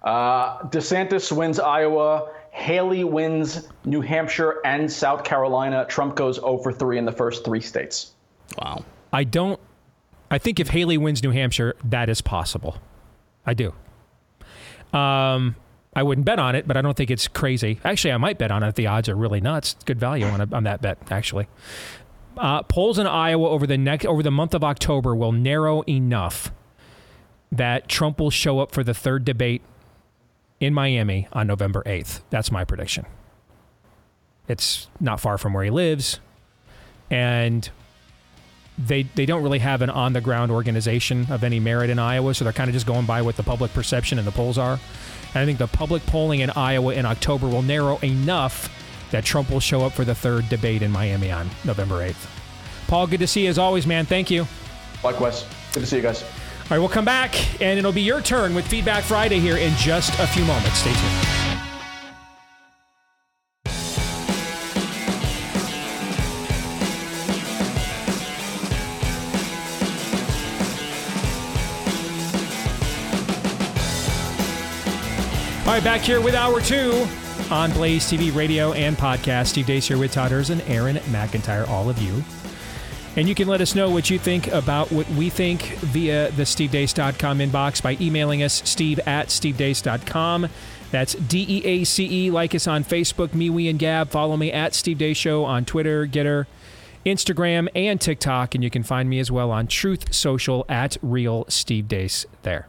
Uh, 0.07 0.61
DeSantis 0.69 1.37
wins 1.37 1.59
Iowa. 1.59 2.31
Haley 2.53 3.05
wins 3.05 3.69
New 3.85 4.01
Hampshire 4.01 4.61
and 4.65 4.91
South 4.91 5.25
Carolina. 5.25 5.85
Trump 5.89 6.15
goes 6.15 6.37
0 6.37 6.59
for 6.59 6.73
3 6.73 6.97
in 6.97 7.05
the 7.05 7.13
first 7.13 7.45
three 7.45 7.61
states. 7.61 8.13
Wow. 8.63 8.85
I 9.13 9.25
don't. 9.25 9.61
I 10.31 10.39
think 10.39 10.61
if 10.61 10.69
Haley 10.69 10.97
wins 10.97 11.23
New 11.23 11.33
Hampshire, 11.33 11.75
that 11.85 12.09
is 12.09 12.21
possible. 12.21 12.79
I 13.45 13.55
do. 13.55 13.75
Um, 14.93 15.57
I 15.95 16.03
wouldn't 16.03 16.25
bet 16.25 16.39
on 16.39 16.55
it, 16.55 16.67
but 16.67 16.77
I 16.77 16.83
don't 16.83 16.97
think 16.97 17.11
it's 17.11 17.29
crazy. 17.29 17.81
Actually, 17.85 18.13
I 18.13 18.17
might 18.17 18.39
bet 18.39 18.51
on 18.51 18.63
it 18.63 18.69
if 18.69 18.75
the 18.75 18.87
odds 18.87 19.09
are 19.09 19.15
really 19.15 19.41
nuts. 19.41 19.75
It's 19.75 19.85
good 19.85 20.01
value 20.01 20.27
on, 20.27 20.41
a, 20.41 20.49
on 20.53 20.65
that 20.65 20.83
bet, 20.83 20.99
actually. 21.11 21.49
Uh, 22.37 22.63
polls 22.63 22.99
in 22.99 23.07
Iowa 23.07 23.49
over 23.49 23.67
the 23.67 23.79
next 23.79 24.05
over 24.05 24.23
the 24.23 24.31
month 24.31 24.55
of 24.55 24.63
October 24.63 25.17
will 25.17 25.33
narrow 25.33 25.83
enough 25.89 26.53
that 27.51 27.89
Trump 27.89 28.21
will 28.21 28.31
show 28.31 28.59
up 28.59 28.73
for 28.73 28.85
the 28.85 28.93
third 28.93 29.25
debate 29.25 29.63
in 30.61 30.75
Miami 30.75 31.29
on 31.33 31.47
November 31.47 31.83
8th. 31.85 32.21
That's 32.31 32.51
my 32.51 32.65
prediction. 32.65 33.07
It's 34.49 34.89
not 35.01 35.21
far 35.21 35.39
from 35.39 35.53
where 35.53 35.65
he 35.65 35.71
lives. 35.71 36.21
And 37.11 37.69
they 38.79 39.05
they 39.15 39.27
don't 39.27 39.43
really 39.43 39.59
have 39.61 39.81
an 39.83 39.91
on 39.91 40.13
the 40.13 40.21
ground 40.21 40.53
organization 40.53 41.27
of 41.31 41.45
any 41.45 41.59
merit 41.61 41.89
in 41.89 41.99
Iowa, 41.99 42.35
so 42.35 42.45
they're 42.45 42.53
kind 42.53 42.69
of 42.69 42.75
just 42.75 42.87
going 42.87 43.07
by 43.07 43.23
what 43.23 43.37
the 43.37 43.43
public 43.43 43.73
perception 43.73 44.19
and 44.19 44.27
the 44.27 44.33
polls 44.33 44.59
are. 44.59 44.79
And 45.35 45.43
I 45.43 45.47
think 45.47 45.59
the 45.59 45.67
public 45.67 46.05
polling 46.07 46.41
in 46.41 46.51
Iowa 46.51 46.95
in 46.95 47.07
October 47.07 47.47
will 47.47 47.63
narrow 47.63 47.99
enough 47.99 48.73
that 49.11 49.25
Trump 49.25 49.51
will 49.51 49.61
show 49.61 49.85
up 49.85 49.93
for 49.93 50.05
the 50.05 50.15
third 50.15 50.49
debate 50.49 50.83
in 50.83 50.91
Miami 50.91 51.31
on 51.31 51.49
November 51.65 52.07
8th. 52.07 52.29
Paul, 52.89 53.07
good 53.07 53.21
to 53.21 53.27
see 53.27 53.45
you 53.45 53.51
as 53.51 53.59
always, 53.59 53.87
man. 53.87 54.05
Thank 54.05 54.31
you. 54.31 54.47
Likewise. 55.03 55.45
Good 55.73 55.81
to 55.81 55.87
see 55.87 55.97
you 55.97 56.03
guys. 56.03 56.25
All 56.69 56.77
right, 56.77 56.81
we'll 56.81 56.89
come 56.89 57.05
back 57.05 57.62
and 57.62 57.79
it'll 57.79 57.93
be 57.93 58.03
your 58.03 58.21
turn 58.21 58.53
with 58.53 58.67
Feedback 58.67 59.05
Friday 59.05 59.39
here 59.39 59.57
in 59.57 59.73
just 59.77 60.12
a 60.19 60.27
few 60.27 60.45
moments. 60.45 60.79
Stay 60.79 60.93
tuned. 60.93 61.47
All 75.61 75.73
right, 75.73 75.85
back 75.85 76.01
here 76.01 76.21
with 76.21 76.35
hour 76.35 76.61
two. 76.61 77.07
on 77.51 77.71
Blaze 77.73 78.05
TV, 78.11 78.35
radio, 78.35 78.73
and 78.73 78.97
podcast. 78.97 79.47
Steve 79.49 79.67
Deace 79.67 79.87
here 79.87 79.99
with 79.99 80.12
Todd 80.12 80.33
and 80.33 80.61
Aaron 80.62 80.97
McIntyre, 80.97 81.69
all 81.69 81.89
of 81.89 81.99
you. 82.03 82.25
And 83.17 83.29
you 83.29 83.35
can 83.35 83.49
let 83.49 83.62
us 83.62 83.75
know 83.75 83.91
what 83.91 84.11
you 84.11 84.19
think 84.19 84.49
about 84.49 84.93
what 84.93 85.09
we 85.11 85.31
think 85.31 85.62
via 85.79 86.31
the 86.33 86.43
stevedeace.com 86.43 87.39
inbox 87.39 87.83
by 87.83 87.97
emailing 87.99 88.43
us, 88.43 88.62
steve 88.67 88.99
at 89.01 89.29
stevedeace.com. 89.29 90.49
That's 90.91 91.14
D 91.14 91.45
E 91.49 91.64
A 91.64 91.85
C 91.85 92.27
E. 92.27 92.31
Like 92.31 92.55
us 92.55 92.67
on 92.67 92.85
Facebook, 92.85 93.35
me, 93.35 93.51
we, 93.51 93.69
and 93.69 93.79
Gab. 93.79 94.11
Follow 94.11 94.37
me 94.37 94.53
at 94.53 94.75
Steve 94.75 94.99
Deace 94.99 95.17
Show 95.17 95.45
on 95.45 95.64
Twitter, 95.64 96.07
GETTR, 96.07 96.47
Instagram, 97.05 97.69
and 97.75 98.01
TikTok. 98.01 98.55
And 98.55 98.62
you 98.62 98.71
can 98.71 98.83
find 98.83 99.09
me 99.09 99.19
as 99.19 99.31
well 99.31 99.51
on 99.51 99.67
Truth 99.67 100.14
Social 100.14 100.64
at 100.69 100.97
Real 101.03 101.45
Steve 101.49 101.87
Deace 101.87 102.27
there. 102.43 102.69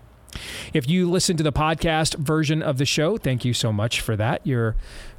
If 0.73 0.89
you 0.89 1.09
listen 1.09 1.37
to 1.37 1.43
the 1.43 1.51
podcast 1.51 2.15
version 2.15 2.61
of 2.61 2.77
the 2.77 2.85
show, 2.85 3.17
thank 3.17 3.45
you 3.45 3.53
so 3.53 3.71
much 3.71 4.01
for 4.01 4.15
that. 4.15 4.45
You're 4.45 4.75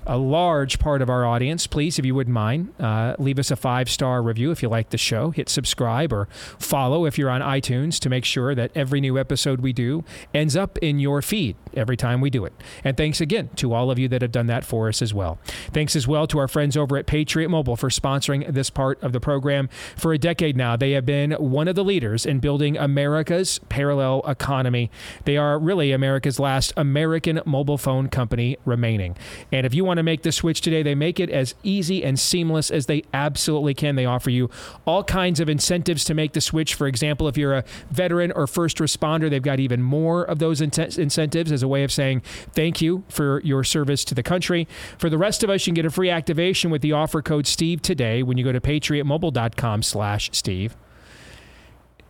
a 0.09 0.17
large 0.17 0.79
part 0.79 1.03
of 1.03 1.11
our 1.11 1.25
audience. 1.25 1.67
Please, 1.67 1.99
if 1.99 2.05
you 2.05 2.15
wouldn't 2.15 2.35
mind, 2.35 2.73
uh, 2.81 3.15
leave 3.19 3.39
us 3.39 3.51
a 3.51 3.57
five 3.57 3.91
star 3.91 4.23
review 4.23 4.51
if 4.51 4.63
you 4.63 4.69
like 4.69 4.91
the 4.91 4.99
show. 4.99 5.31
Hit 5.31 5.49
subscribe 5.49 6.13
or 6.13 6.29
follow 6.59 7.05
if 7.05 7.19
you're 7.19 7.31
on 7.31 7.43
iTunes 7.43 8.01
to 8.01 8.09
make 8.09 8.25
sure 8.25 8.55
that 8.55 8.73
every 8.75 9.01
new 9.01 9.19
episode 9.19 9.61
we 9.61 9.73
do 9.73 10.05
ends 10.33 10.57
up 10.57 10.79
in 10.79 10.99
your 10.99 11.21
feed 11.21 11.57
every 11.75 11.97
time 11.97 12.21
we 12.21 12.31
do 12.31 12.45
it. 12.45 12.55
And 12.83 12.97
thanks 12.97 13.21
again 13.21 13.51
to 13.57 13.75
all 13.75 13.91
of 13.91 13.99
you 13.99 14.09
that 14.09 14.23
have 14.23 14.33
done 14.33 14.47
that 14.47 14.65
for 14.65 14.89
us 14.89 15.03
as 15.03 15.13
well. 15.13 15.39
Thanks 15.73 15.95
as 15.95 16.09
well 16.09 16.27
to 16.29 16.39
our 16.39 16.49
friends 16.49 16.77
over 16.77 16.97
at 16.97 17.07
Patriot 17.07 17.51
Mobile 17.51 17.77
for 17.77 17.91
sponsoring 17.91 18.51
this 18.53 18.71
part 18.71 19.01
of 19.03 19.13
the 19.13 19.21
program. 19.21 19.69
For 19.97 20.15
a 20.15 20.19
decade 20.19 20.57
now, 20.57 20.77
they 20.77 20.93
have 20.93 21.05
been 21.05 21.33
one 21.33 21.69
of 21.69 21.75
the 21.75 21.85
leaders 21.85 22.25
in 22.25 22.41
building 22.41 22.79
America's 22.79 23.61
parallel 23.69 24.23
economy. 24.27 24.91
They 25.25 25.37
are 25.37 25.59
really 25.59 25.93
America's 25.93 26.41
last 26.41 26.73
American 26.77 27.41
mobile 27.45 27.79
phone 27.79 28.09
company 28.09 28.57
remaining. 28.65 29.17
And 29.53 29.67
if 29.67 29.75
you 29.75 29.85
want 29.85 29.98
to 29.99 30.03
make 30.03 30.23
the 30.23 30.33
switch 30.33 30.61
today, 30.61 30.83
they 30.83 30.95
make 30.95 31.21
it 31.21 31.31
as 31.31 31.55
easy 31.63 32.05
and 32.05 32.19
seamless 32.19 32.71
as 32.71 32.87
they 32.87 33.03
absolutely 33.13 33.75
can. 33.75 33.97
They 33.97 34.07
offer 34.07 34.31
you 34.31 34.51
all 34.85 35.05
kinds 35.05 35.41
of 35.41 35.49
incentives 35.49 36.05
to 36.05 36.15
make 36.15 36.33
the 36.33 36.41
switch. 36.41 36.75
For 36.75 36.87
example, 36.87 37.29
if 37.29 37.37
you're 37.37 37.55
a 37.55 37.65
veteran 37.91 38.33
or 38.33 38.47
first 38.47 38.79
responder, 38.79 39.31
they've 39.31 39.43
got 39.43 39.61
even 39.61 39.83
more 39.83 40.23
of 40.23 40.39
those 40.39 40.61
in- 40.61 40.73
incentives 40.75 41.53
as 41.53 41.63
a 41.63 41.69
way 41.69 41.85
of 41.85 41.93
saying 41.93 42.21
thank 42.53 42.81
you 42.81 43.05
for 43.09 43.41
your 43.43 43.65
service 43.65 44.05
to 44.07 44.15
the 44.15 44.23
country. 44.23 44.67
For 44.99 45.11
the 45.11 45.19
rest 45.19 45.43
of 45.43 45.51
us, 45.51 45.67
you 45.67 45.71
can 45.71 45.75
get 45.75 45.87
a 45.87 45.91
free 45.91 46.11
activation 46.11 46.71
with 46.71 46.83
the 46.83 46.93
offer 46.93 47.23
code 47.23 47.47
Steve 47.47 47.83
today 47.83 48.23
when 48.23 48.39
you 48.39 48.45
go 48.45 48.53
to 48.53 48.61
patriotmobile.com 48.61 49.83
slash 49.83 50.31
Steve. 50.33 50.77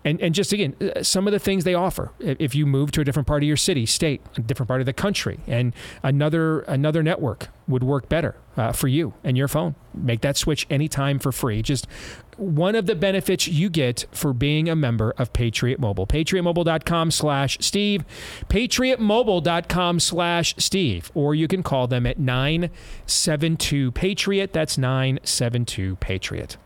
And, 0.08 0.22
and 0.22 0.34
just 0.34 0.54
again, 0.54 0.74
uh, 0.80 1.02
some 1.02 1.26
of 1.26 1.32
the 1.34 1.38
things 1.38 1.64
they 1.64 1.74
offer. 1.74 2.12
If 2.18 2.54
you 2.54 2.64
move 2.64 2.92
to 2.92 3.02
a 3.02 3.04
different 3.04 3.26
part 3.26 3.42
of 3.42 3.46
your 3.46 3.58
city, 3.58 3.84
state, 3.84 4.22
a 4.36 4.40
different 4.40 4.68
part 4.68 4.80
of 4.80 4.86
the 4.86 4.94
country, 4.94 5.40
and 5.46 5.74
another 6.02 6.60
another 6.60 7.02
network 7.02 7.48
would 7.66 7.84
work 7.84 8.08
better 8.08 8.34
uh, 8.56 8.72
for 8.72 8.88
you 8.88 9.12
and 9.22 9.36
your 9.36 9.48
phone. 9.48 9.74
Make 9.92 10.22
that 10.22 10.38
switch 10.38 10.66
anytime 10.70 11.18
for 11.18 11.30
free. 11.30 11.60
Just 11.60 11.86
one 12.38 12.74
of 12.74 12.86
the 12.86 12.94
benefits 12.94 13.46
you 13.48 13.68
get 13.68 14.06
for 14.10 14.32
being 14.32 14.70
a 14.70 14.76
member 14.76 15.12
of 15.18 15.34
Patriot 15.34 15.78
Mobile. 15.78 16.06
PatriotMobile.com 16.06 17.10
slash 17.10 17.58
Steve. 17.60 18.04
PatriotMobile.com 18.48 20.00
slash 20.00 20.54
Steve. 20.56 21.12
Or 21.14 21.34
you 21.34 21.48
can 21.48 21.62
call 21.62 21.86
them 21.86 22.06
at 22.06 22.18
972 22.18 23.92
Patriot. 23.92 24.54
That's 24.54 24.78
972 24.78 25.96
Patriot. 25.96 26.56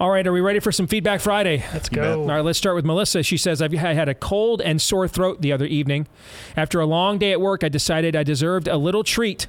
All 0.00 0.10
right, 0.10 0.26
are 0.26 0.32
we 0.32 0.40
ready 0.40 0.60
for 0.60 0.72
some 0.72 0.86
Feedback 0.86 1.20
Friday? 1.20 1.62
Let's 1.74 1.90
go. 1.90 2.22
All 2.22 2.28
right, 2.28 2.40
let's 2.40 2.58
start 2.58 2.74
with 2.74 2.86
Melissa. 2.86 3.22
She 3.22 3.36
says, 3.36 3.60
I've 3.60 3.74
I 3.74 3.92
had 3.92 4.08
a 4.08 4.14
cold 4.14 4.62
and 4.62 4.80
sore 4.80 5.06
throat 5.06 5.42
the 5.42 5.52
other 5.52 5.66
evening. 5.66 6.08
After 6.56 6.80
a 6.80 6.86
long 6.86 7.18
day 7.18 7.32
at 7.32 7.40
work, 7.40 7.62
I 7.62 7.68
decided 7.68 8.16
I 8.16 8.22
deserved 8.22 8.66
a 8.66 8.78
little 8.78 9.04
treat. 9.04 9.46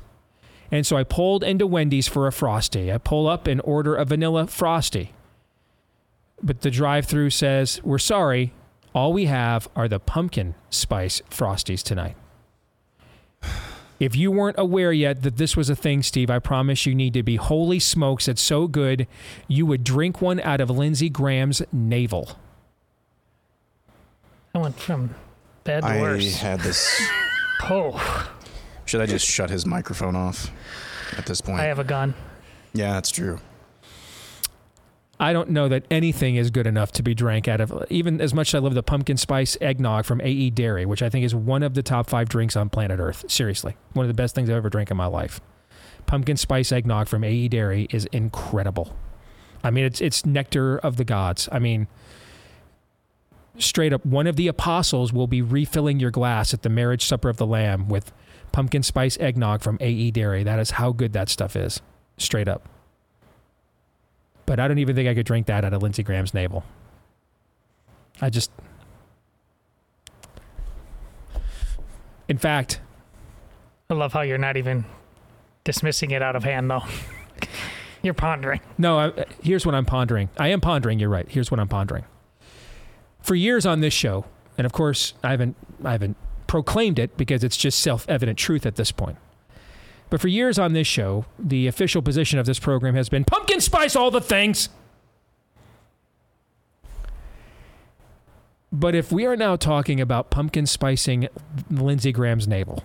And 0.69 0.85
so 0.85 0.97
I 0.97 1.05
pulled 1.05 1.45
into 1.45 1.65
Wendy's 1.65 2.09
for 2.09 2.27
a 2.27 2.33
Frosty. 2.33 2.91
I 2.91 2.97
pull 2.97 3.27
up 3.27 3.47
and 3.47 3.61
order 3.63 3.95
a 3.95 4.03
vanilla 4.03 4.45
Frosty. 4.45 5.13
But 6.43 6.61
the 6.61 6.71
drive 6.71 7.05
through 7.05 7.29
says, 7.29 7.79
We're 7.81 7.97
sorry. 7.97 8.51
All 8.93 9.13
we 9.13 9.27
have 9.27 9.69
are 9.73 9.87
the 9.87 9.99
pumpkin 10.01 10.55
spice 10.69 11.21
Frosties 11.29 11.81
tonight. 11.81 12.17
If 14.01 14.15
you 14.15 14.31
weren't 14.31 14.57
aware 14.57 14.91
yet 14.91 15.21
that 15.21 15.37
this 15.37 15.55
was 15.55 15.69
a 15.69 15.75
thing, 15.75 16.01
Steve, 16.01 16.31
I 16.31 16.39
promise 16.39 16.87
you 16.87 16.95
need 16.95 17.13
to 17.13 17.21
be. 17.21 17.35
Holy 17.35 17.77
smokes, 17.77 18.27
it's 18.27 18.41
so 18.41 18.67
good. 18.67 19.05
You 19.47 19.67
would 19.67 19.83
drink 19.83 20.23
one 20.23 20.39
out 20.39 20.59
of 20.59 20.71
Lindsey 20.71 21.07
Graham's 21.07 21.61
navel. 21.71 22.31
I 24.55 24.57
went 24.57 24.79
from 24.79 25.13
bad 25.63 25.81
to 25.83 25.87
I 25.87 26.01
worse. 26.01 26.37
had 26.37 26.61
this. 26.61 26.99
Oh, 27.65 28.31
Should 28.85 29.01
I 29.01 29.05
just 29.05 29.23
shut 29.27 29.51
his 29.51 29.67
microphone 29.67 30.15
off 30.15 30.49
at 31.15 31.27
this 31.27 31.41
point? 31.41 31.59
I 31.59 31.65
have 31.65 31.77
a 31.77 31.83
gun. 31.83 32.15
Yeah, 32.73 32.93
that's 32.93 33.11
true. 33.11 33.39
I 35.21 35.33
don't 35.33 35.51
know 35.51 35.69
that 35.69 35.85
anything 35.91 36.35
is 36.35 36.49
good 36.49 36.65
enough 36.65 36.91
to 36.93 37.03
be 37.03 37.13
drank 37.13 37.47
out 37.47 37.61
of, 37.61 37.85
even 37.91 38.19
as 38.19 38.33
much 38.33 38.49
as 38.49 38.55
I 38.55 38.57
love 38.57 38.73
the 38.73 38.81
pumpkin 38.81 39.17
spice 39.17 39.55
eggnog 39.61 40.03
from 40.03 40.19
AE 40.19 40.49
Dairy, 40.49 40.83
which 40.87 41.03
I 41.03 41.11
think 41.11 41.23
is 41.23 41.35
one 41.35 41.61
of 41.61 41.75
the 41.75 41.83
top 41.83 42.09
five 42.09 42.27
drinks 42.27 42.55
on 42.55 42.69
planet 42.71 42.99
Earth. 42.99 43.23
Seriously, 43.29 43.77
one 43.93 44.03
of 44.03 44.07
the 44.07 44.15
best 44.15 44.33
things 44.33 44.49
I've 44.49 44.55
ever 44.55 44.71
drank 44.71 44.89
in 44.89 44.97
my 44.97 45.05
life. 45.05 45.39
Pumpkin 46.07 46.37
spice 46.37 46.71
eggnog 46.71 47.07
from 47.07 47.23
AE 47.23 47.49
Dairy 47.49 47.85
is 47.91 48.05
incredible. 48.07 48.97
I 49.63 49.69
mean, 49.69 49.85
it's 49.85 50.01
it's 50.01 50.25
nectar 50.25 50.79
of 50.79 50.97
the 50.97 51.05
gods. 51.05 51.47
I 51.51 51.59
mean, 51.59 51.87
straight 53.59 53.93
up, 53.93 54.03
one 54.03 54.25
of 54.25 54.37
the 54.37 54.47
apostles 54.47 55.13
will 55.13 55.27
be 55.27 55.43
refilling 55.43 55.99
your 55.99 56.09
glass 56.09 56.51
at 56.51 56.63
the 56.63 56.69
marriage 56.69 57.05
supper 57.05 57.29
of 57.29 57.37
the 57.37 57.45
Lamb 57.45 57.89
with 57.89 58.11
pumpkin 58.51 58.81
spice 58.81 59.19
eggnog 59.19 59.61
from 59.61 59.77
AE 59.81 60.09
Dairy. 60.09 60.43
That 60.43 60.57
is 60.57 60.71
how 60.71 60.91
good 60.91 61.13
that 61.13 61.29
stuff 61.29 61.55
is. 61.55 61.79
Straight 62.17 62.47
up. 62.47 62.67
But 64.51 64.59
I 64.59 64.67
don't 64.67 64.79
even 64.79 64.97
think 64.97 65.07
I 65.07 65.13
could 65.13 65.25
drink 65.25 65.47
that 65.47 65.63
out 65.63 65.73
of 65.73 65.81
Lindsey 65.81 66.03
Graham's 66.03 66.33
navel. 66.33 66.65
I 68.19 68.29
just. 68.29 68.51
In 72.27 72.37
fact, 72.37 72.81
I 73.89 73.93
love 73.93 74.11
how 74.11 74.23
you're 74.23 74.37
not 74.37 74.57
even 74.57 74.83
dismissing 75.63 76.11
it 76.11 76.21
out 76.21 76.35
of 76.35 76.43
hand, 76.43 76.69
though. 76.69 76.83
you're 78.01 78.13
pondering. 78.13 78.59
No, 78.77 78.99
I, 78.99 79.25
here's 79.41 79.65
what 79.65 79.73
I'm 79.73 79.85
pondering. 79.85 80.27
I 80.37 80.49
am 80.49 80.59
pondering. 80.59 80.99
You're 80.99 81.07
right. 81.07 81.29
Here's 81.29 81.49
what 81.49 81.61
I'm 81.61 81.69
pondering. 81.69 82.03
For 83.21 83.35
years 83.35 83.65
on 83.65 83.79
this 83.79 83.93
show, 83.93 84.25
and 84.57 84.65
of 84.65 84.73
course, 84.73 85.13
I 85.23 85.31
haven't, 85.31 85.55
I 85.81 85.93
haven't 85.93 86.17
proclaimed 86.47 86.99
it 86.99 87.15
because 87.15 87.45
it's 87.45 87.55
just 87.55 87.79
self-evident 87.79 88.37
truth 88.37 88.65
at 88.65 88.75
this 88.75 88.91
point. 88.91 89.17
But 90.11 90.19
for 90.19 90.27
years 90.27 90.59
on 90.59 90.73
this 90.73 90.87
show, 90.87 91.25
the 91.39 91.67
official 91.67 92.01
position 92.01 92.37
of 92.37 92.45
this 92.45 92.59
program 92.59 92.95
has 92.95 93.07
been 93.07 93.23
pumpkin 93.23 93.61
spice 93.61 93.95
all 93.95 94.11
the 94.11 94.19
things. 94.19 94.67
But 98.73 98.93
if 98.93 99.09
we 99.09 99.25
are 99.25 99.37
now 99.37 99.55
talking 99.55 100.01
about 100.01 100.29
pumpkin 100.29 100.65
spicing 100.65 101.29
Lindsey 101.69 102.11
Graham's 102.11 102.45
navel, 102.45 102.83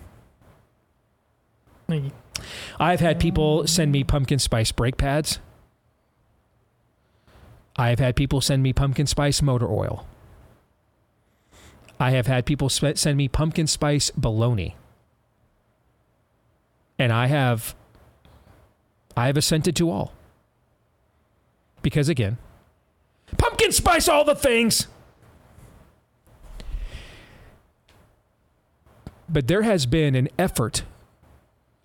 I've 2.79 3.01
had 3.01 3.19
people 3.19 3.67
send 3.67 3.91
me 3.91 4.05
pumpkin 4.05 4.39
spice 4.39 4.71
brake 4.71 4.95
pads. 4.95 5.39
I 7.75 7.89
have 7.89 7.99
had 7.99 8.15
people 8.15 8.39
send 8.39 8.63
me 8.63 8.71
pumpkin 8.71 9.05
spice 9.05 9.41
motor 9.41 9.67
oil. 9.67 10.07
I 11.99 12.11
have 12.11 12.27
had 12.27 12.45
people 12.45 12.69
sp- 12.71 12.95
send 12.95 13.17
me 13.17 13.27
pumpkin 13.27 13.67
spice 13.67 14.11
bologna. 14.11 14.75
And 16.99 17.13
I 17.13 17.27
have 17.27 17.75
I 19.15 19.27
have 19.27 19.37
assented 19.37 19.75
to 19.77 19.89
all. 19.89 20.13
Because 21.81 22.09
again, 22.09 22.37
pumpkin 23.37 23.71
spice 23.71 24.07
all 24.07 24.23
the 24.23 24.35
things. 24.35 24.87
But 29.29 29.47
there 29.47 29.63
has 29.63 29.85
been 29.85 30.15
an 30.15 30.29
effort 30.37 30.83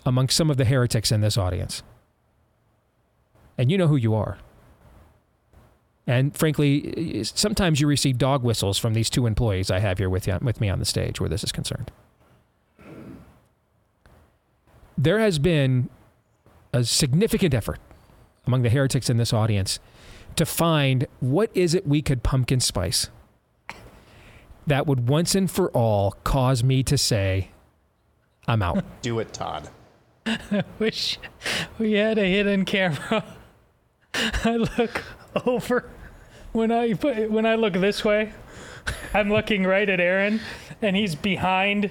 among 0.04 0.28
some 0.28 0.50
of 0.50 0.56
the 0.56 0.64
heretics 0.64 1.10
in 1.10 1.20
this 1.20 1.36
audience. 1.38 1.82
And 3.58 3.70
you 3.70 3.78
know 3.78 3.88
who 3.88 3.96
you 3.96 4.14
are. 4.14 4.38
And 6.06 6.36
frankly, 6.36 7.22
sometimes 7.24 7.80
you 7.80 7.86
receive 7.86 8.18
dog 8.18 8.42
whistles 8.42 8.78
from 8.78 8.94
these 8.94 9.08
two 9.08 9.26
employees 9.26 9.70
I 9.70 9.78
have 9.78 9.98
here 9.98 10.10
with, 10.10 10.26
you, 10.26 10.38
with 10.42 10.60
me 10.60 10.68
on 10.68 10.80
the 10.80 10.84
stage 10.84 11.20
where 11.20 11.28
this 11.28 11.44
is 11.44 11.52
concerned. 11.52 11.90
There 14.96 15.18
has 15.18 15.38
been 15.38 15.88
a 16.72 16.84
significant 16.84 17.54
effort 17.54 17.78
among 18.46 18.62
the 18.62 18.70
heretics 18.70 19.08
in 19.10 19.16
this 19.16 19.32
audience 19.32 19.78
to 20.36 20.46
find 20.46 21.06
what 21.20 21.50
is 21.54 21.74
it 21.74 21.86
we 21.86 22.02
could 22.02 22.22
pumpkin 22.22 22.60
spice 22.60 23.10
that 24.66 24.86
would 24.86 25.08
once 25.08 25.34
and 25.34 25.50
for 25.50 25.70
all 25.70 26.12
cause 26.24 26.62
me 26.62 26.82
to 26.84 26.96
say, 26.96 27.50
I'm 28.46 28.62
out. 28.62 28.84
Do 29.02 29.18
it, 29.18 29.32
Todd. 29.32 29.68
I 30.26 30.64
wish 30.78 31.18
we 31.78 31.92
had 31.92 32.18
a 32.18 32.24
hidden 32.24 32.64
camera. 32.64 33.24
I 34.14 34.56
look 34.56 35.02
over 35.46 35.90
when 36.52 36.70
I 36.70 36.94
put, 36.94 37.30
when 37.30 37.46
I 37.46 37.56
look 37.56 37.74
this 37.74 38.04
way. 38.04 38.32
I'm 39.14 39.30
looking 39.30 39.64
right 39.64 39.88
at 39.88 40.00
Aaron, 40.00 40.40
and 40.80 40.96
he's 40.96 41.14
behind 41.14 41.90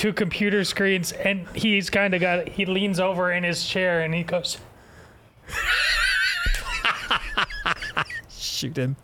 two 0.00 0.14
computer 0.14 0.64
screens, 0.64 1.12
and 1.12 1.46
he's 1.54 1.90
kind 1.90 2.14
of 2.14 2.22
got. 2.22 2.48
He 2.48 2.64
leans 2.64 2.98
over 2.98 3.30
in 3.30 3.44
his 3.44 3.66
chair 3.66 4.00
and 4.00 4.14
he 4.14 4.22
goes. 4.22 4.56
Shoot 8.30 8.78
him. 8.78 8.96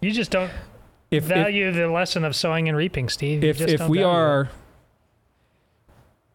You 0.00 0.10
just 0.10 0.30
don't 0.30 0.50
If- 1.10 1.24
if- 1.24 1.28
value 1.28 1.70
the 1.70 1.88
lesson 1.88 2.24
of 2.24 2.34
sowing 2.34 2.66
and 2.68 2.76
reaping, 2.76 3.08
Steve. 3.10 3.44
You 3.44 3.50
if 3.50 3.60
if 3.60 3.88
we 3.88 4.00
it. 4.00 4.04
are 4.04 4.48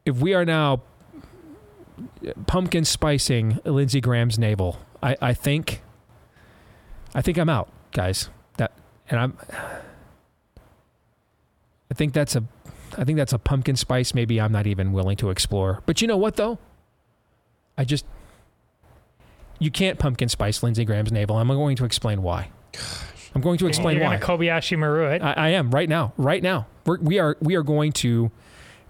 if 0.06 0.18
we 0.18 0.36
are 0.36 0.46
now 0.46 0.82
pumpkin 2.46 2.86
spicing 2.86 3.60
Lindsey 3.66 4.00
Graham's 4.00 4.38
navel, 4.38 4.80
I, 5.02 5.18
I 5.22 5.34
think 5.34 5.82
I 7.16 7.22
think 7.24 7.38
I'm 7.40 7.50
out, 7.50 7.68
guys. 7.92 8.30
That 8.58 8.72
and 9.10 9.20
I'm 9.20 9.38
think 11.98 12.14
that's 12.14 12.36
a 12.36 12.44
I 12.98 13.04
think 13.04 13.18
that's 13.18 13.34
a 13.34 13.40
pumpkin 13.40 13.76
spice 13.76 14.14
maybe 14.14 14.40
I'm 14.40 14.52
not 14.52 14.68
even 14.68 14.94
willing 14.94 15.18
to 15.18 15.30
explore. 15.30 15.82
But 15.86 16.02
you 16.02 16.08
know 16.08 16.18
what 16.18 16.38
though? 16.38 16.60
I 17.78 17.84
just 17.84 18.06
you 19.60 19.72
can't 19.72 20.00
pumpkin 20.00 20.30
spice 20.30 20.64
Lindsey 20.64 20.86
Graham's 20.86 21.12
navel. 21.12 21.38
I'm 21.38 21.48
going 21.48 21.76
to 21.78 21.86
explain 21.86 22.22
why. 22.22 22.50
I'm 23.36 23.42
going 23.42 23.58
to 23.58 23.68
explain 23.68 23.98
You're 23.98 24.06
why. 24.06 24.18
Kobayashi 24.18 24.78
Maru 24.78 25.10
it. 25.10 25.22
I, 25.22 25.34
I 25.34 25.50
am 25.50 25.72
right 25.72 25.90
now. 25.90 26.14
Right 26.18 26.42
now, 26.42 26.68
We're, 26.86 27.00
we 27.00 27.20
are 27.20 27.38
we 27.42 27.56
are 27.56 27.64
going 27.64 27.92
to 27.94 28.32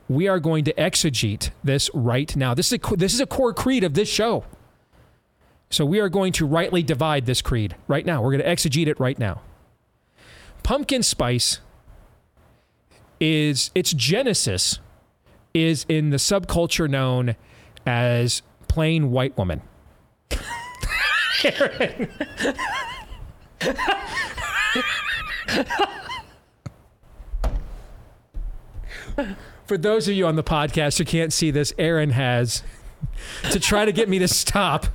we 0.07 0.27
are 0.27 0.39
going 0.39 0.63
to 0.65 0.73
exegete 0.73 1.49
this 1.63 1.89
right 1.93 2.33
now. 2.35 2.53
This 2.53 2.71
is 2.71 2.79
a, 2.81 2.95
this 2.95 3.13
is 3.13 3.19
a 3.19 3.25
core 3.25 3.53
creed 3.53 3.83
of 3.83 3.93
this 3.93 4.09
show. 4.09 4.45
So 5.69 5.85
we 5.85 5.99
are 5.99 6.07
going 6.07 6.31
to 6.33 6.45
rightly 6.45 6.81
divide 6.81 7.25
this 7.25 7.41
creed 7.41 7.75
right 7.87 8.05
now. 8.05 8.21
We're 8.21 8.31
going 8.31 8.43
to 8.43 8.49
exegete 8.49 8.87
it 8.87 8.99
right 8.99 9.19
now. 9.19 9.41
Pumpkin 10.63 11.03
spice 11.03 11.59
is 13.19 13.71
its 13.73 13.93
genesis 13.93 14.79
is 15.53 15.85
in 15.89 16.11
the 16.11 16.17
subculture 16.17 16.89
known 16.89 17.35
as 17.85 18.41
plain 18.67 19.11
white 19.11 19.37
woman. 19.37 19.61
For 29.65 29.77
those 29.77 30.07
of 30.07 30.13
you 30.13 30.25
on 30.25 30.35
the 30.35 30.43
podcast 30.43 30.97
who 30.97 31.05
can't 31.05 31.33
see 31.33 31.51
this, 31.51 31.73
Aaron 31.77 32.11
has, 32.11 32.63
to 33.51 33.59
try 33.59 33.83
to 33.85 33.91
get 33.91 34.07
me 34.07 34.19
to 34.19 34.27
stop, 34.27 34.85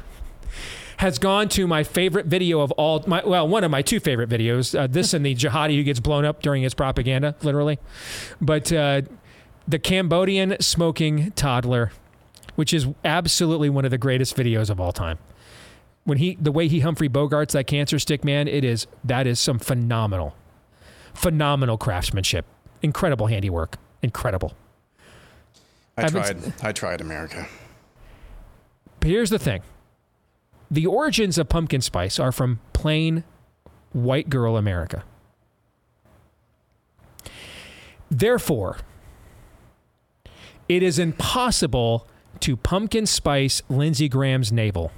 has 1.03 1.19
gone 1.19 1.49
to 1.49 1.67
my 1.67 1.83
favorite 1.83 2.27
video 2.27 2.61
of 2.61 2.71
all 2.73 3.03
my 3.09 3.21
well, 3.25 3.49
one 3.49 3.65
of 3.65 3.73
my 3.73 3.83
two 3.83 3.99
favorite 3.99 4.31
videos. 4.31 4.79
Uh, 4.79 4.87
this 4.87 5.13
and 5.13 5.27
the 5.27 5.35
jihadi 5.35 5.75
who 5.75 5.83
gets 5.83 5.99
blown 5.99 6.25
up 6.25 6.41
during 6.43 6.63
his 6.63 6.75
propaganda, 6.75 7.35
literally. 7.43 7.81
But 8.41 8.73
uh, 8.73 9.03
the 9.67 9.81
Cambodian 9.81 10.57
smoking 10.61 11.33
toddler, 11.33 11.91
which 12.55 12.73
is 12.73 12.87
absolutely 13.05 13.69
one 13.69 13.85
of 13.85 13.91
the 13.91 13.99
greatest 13.99 14.37
videos 14.37 14.71
of 14.71 14.81
all 14.81 14.93
time. 14.93 15.19
When 16.05 16.19
he, 16.19 16.37
the 16.41 16.53
way 16.53 16.69
he 16.69 16.81
Humphrey 16.81 17.09
Bogarts 17.09 17.51
that 17.51 17.67
cancer 17.67 17.99
stick, 17.99 18.23
man, 18.23 18.47
it 18.47 18.63
is 18.63 18.87
that 19.03 19.27
is 19.27 19.41
some 19.41 19.59
phenomenal, 19.59 20.37
phenomenal 21.15 21.79
craftsmanship, 21.79 22.47
incredible 22.81 23.27
handiwork, 23.27 23.77
incredible. 24.03 24.53
I 25.99 26.05
I've 26.05 26.13
been- 26.13 26.23
tried. 26.23 26.55
I 26.63 26.71
tried 26.71 27.01
America. 27.01 27.49
But 29.01 29.11
here's 29.11 29.31
the 29.31 29.41
thing 29.41 29.63
the 30.73 30.87
origins 30.87 31.37
of 31.37 31.51
pumpkin 31.51 31.83
spice 31.83 32.19
are 32.19 32.33
from 32.33 32.59
plain 32.73 33.25
white 33.93 34.31
girl 34.31 34.57
America. 34.57 35.05
Therefore, 38.11 38.79
it 40.71 40.83
is 40.83 40.99
impossible 40.99 42.09
to 42.41 42.57
pumpkin 42.57 43.05
spice 43.05 43.61
Lindsey 43.69 44.09
Graham's 44.09 44.51
navel. 44.51 44.93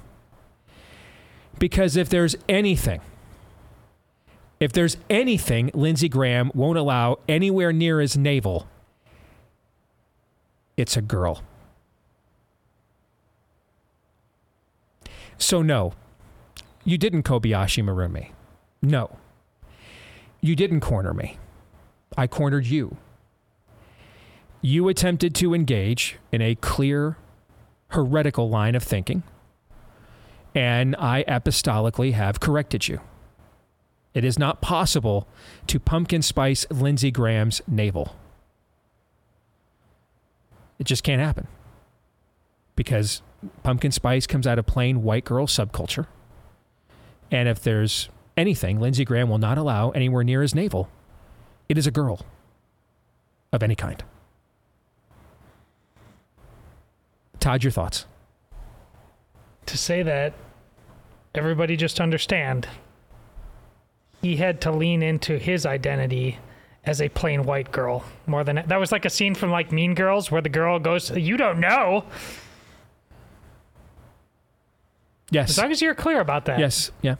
Because 1.59 1.97
if 1.97 2.07
there's 2.07 2.37
anything, 2.47 3.01
if 4.61 4.71
there's 4.71 4.95
anything 5.09 5.71
Lindsey 5.73 6.07
Graham 6.07 6.51
won't 6.53 6.77
allow 6.77 7.19
anywhere 7.27 7.73
near 7.73 7.99
his 7.99 8.15
navel, 8.15 8.69
it's 10.77 10.95
a 10.95 11.01
girl. 11.01 11.43
So, 15.37 15.61
no, 15.61 15.93
you 16.83 16.97
didn't 16.97 17.23
Kobayashi 17.23 17.83
Maroon 17.83 18.13
me. 18.13 18.31
No, 18.81 19.17
you 20.41 20.55
didn't 20.55 20.81
corner 20.81 21.13
me. 21.13 21.37
I 22.17 22.27
cornered 22.27 22.65
you. 22.65 22.97
You 24.61 24.87
attempted 24.87 25.35
to 25.35 25.53
engage 25.53 26.17
in 26.31 26.41
a 26.41 26.55
clear, 26.55 27.17
heretical 27.89 28.49
line 28.49 28.75
of 28.75 28.83
thinking, 28.83 29.23
and 30.55 30.95
I 30.97 31.23
apostolically 31.27 32.13
have 32.13 32.39
corrected 32.39 32.87
you. 32.87 33.01
It 34.13 34.23
is 34.23 34.39
not 34.39 34.61
possible 34.61 35.27
to 35.67 35.79
pumpkin 35.79 36.21
spice 36.21 36.65
Lindsey 36.71 37.11
Graham's 37.11 37.61
navel. 37.67 38.15
It 40.79 40.85
just 40.85 41.03
can't 41.03 41.21
happen. 41.21 41.47
Because 42.75 43.21
pumpkin 43.63 43.91
spice 43.91 44.27
comes 44.27 44.47
out 44.47 44.59
of 44.59 44.65
plain 44.65 45.03
white 45.03 45.25
girl 45.25 45.47
subculture. 45.47 46.07
And 47.31 47.49
if 47.49 47.61
there's 47.61 48.09
anything 48.37 48.79
Lindsey 48.79 49.05
Graham 49.05 49.29
will 49.29 49.37
not 49.37 49.57
allow 49.57 49.91
anywhere 49.91 50.23
near 50.23 50.41
his 50.41 50.53
navel, 50.53 50.89
it 51.67 51.77
is 51.77 51.87
a 51.87 51.91
girl 51.91 52.25
of 53.51 53.63
any 53.63 53.75
kind. 53.75 54.03
Todd, 57.39 57.63
your 57.63 57.71
thoughts? 57.71 58.05
to 59.65 59.77
say 59.77 60.03
that 60.03 60.33
everybody 61.33 61.75
just 61.75 61.99
understand 61.99 62.67
he 64.21 64.37
had 64.37 64.61
to 64.61 64.71
lean 64.71 65.03
into 65.03 65.37
his 65.37 65.65
identity 65.65 66.37
as 66.85 67.01
a 67.01 67.09
plain 67.09 67.43
white 67.43 67.71
girl 67.71 68.03
more 68.27 68.43
than 68.43 68.63
that 68.67 68.79
was 68.79 68.91
like 68.91 69.05
a 69.05 69.09
scene 69.09 69.35
from 69.35 69.51
like 69.51 69.71
mean 69.71 69.93
girls 69.95 70.31
where 70.31 70.41
the 70.41 70.49
girl 70.49 70.79
goes 70.79 71.11
you 71.11 71.35
don't 71.35 71.59
know 71.59 72.05
Yes. 75.31 75.51
as 75.51 75.57
long 75.57 75.71
as 75.71 75.81
you're 75.81 75.95
clear 75.95 76.19
about 76.21 76.45
that 76.45 76.59
Yes. 76.59 76.91
Yeah. 77.01 77.15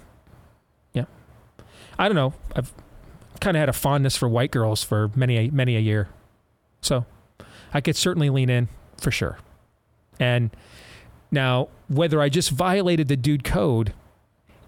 Yeah. 0.93 1.05
I 1.97 2.07
don't 2.07 2.15
know. 2.15 2.33
I've 2.55 2.71
kind 3.39 3.57
of 3.57 3.59
had 3.59 3.69
a 3.69 3.73
fondness 3.73 4.15
for 4.15 4.29
white 4.29 4.51
girls 4.51 4.83
for 4.83 5.11
many, 5.15 5.37
a, 5.37 5.49
many 5.51 5.75
a 5.75 5.79
year. 5.79 6.09
So 6.81 7.05
I 7.73 7.81
could 7.81 7.95
certainly 7.95 8.29
lean 8.29 8.49
in 8.49 8.69
for 9.01 9.11
sure. 9.11 9.37
And 10.19 10.51
now, 11.31 11.67
whether 11.87 12.21
I 12.21 12.29
just 12.29 12.51
violated 12.51 13.07
the 13.07 13.17
dude 13.17 13.43
code 13.43 13.93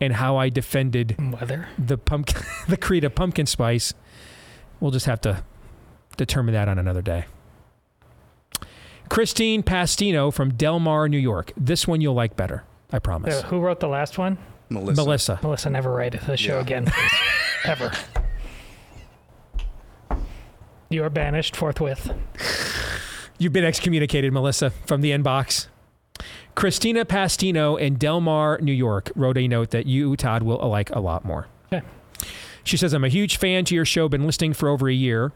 and 0.01 0.13
how 0.13 0.35
I 0.35 0.49
defended 0.49 1.15
whether 1.39 1.69
the 1.77 1.97
pumpkin, 1.97 2.41
the 2.67 2.77
creed 2.77 3.03
of 3.03 3.15
pumpkin 3.15 3.45
spice, 3.45 3.93
we'll 4.79 4.91
just 4.91 5.05
have 5.05 5.21
to 5.21 5.43
determine 6.17 6.53
that 6.53 6.67
on 6.67 6.77
another 6.77 7.01
day. 7.01 7.25
Christine 9.09 9.63
Pastino 9.63 10.33
from 10.33 10.53
Delmar, 10.53 11.07
New 11.07 11.17
York. 11.17 11.53
This 11.55 11.88
one 11.88 12.01
you'll 12.01 12.13
like 12.13 12.35
better. 12.35 12.63
I 12.91 12.99
promise. 12.99 13.35
Uh, 13.43 13.47
who 13.47 13.59
wrote 13.59 13.79
the 13.79 13.88
last 13.88 14.17
one 14.17 14.38
Melissa. 14.69 15.01
Melissa. 15.03 15.39
melissa 15.43 15.69
never 15.69 15.91
write 15.93 16.19
the 16.25 16.38
show 16.38 16.55
Yeah. 16.55 16.61
again 16.61 16.85
please. 16.85 17.11
ever 17.65 17.91
you 20.89 21.03
are 21.03 21.09
banished 21.09 21.55
forthwith 21.55 22.11
You've 23.39 23.53
been 23.53 23.65
excommunicated, 23.65 24.33
Melissa, 24.33 24.71
from 24.71 25.01
the 25.01 25.11
inbox. 25.11 25.67
Christina 26.55 27.05
Pastino 27.05 27.79
in 27.79 27.97
Delmar, 27.99 28.57
New 28.63 28.71
York, 28.71 29.11
wrote 29.15 29.38
a 29.38 29.47
note 29.47 29.69
that 29.69 29.85
you, 29.85 30.15
Todd, 30.15 30.41
will 30.41 30.57
like 30.67 30.89
a 30.89 30.99
lot 30.99 31.23
more. 31.23 31.45
Okay. 31.71 31.85
She 32.63 32.77
says, 32.77 32.93
I'm 32.93 33.03
a 33.03 33.09
huge 33.09 33.38
fan 33.38 33.63
to 33.65 33.75
your 33.75 33.85
show, 33.85 34.09
been 34.09 34.25
listening 34.25 34.53
for 34.53 34.69
over 34.69 34.89
a 34.89 34.93
year. 34.93 35.33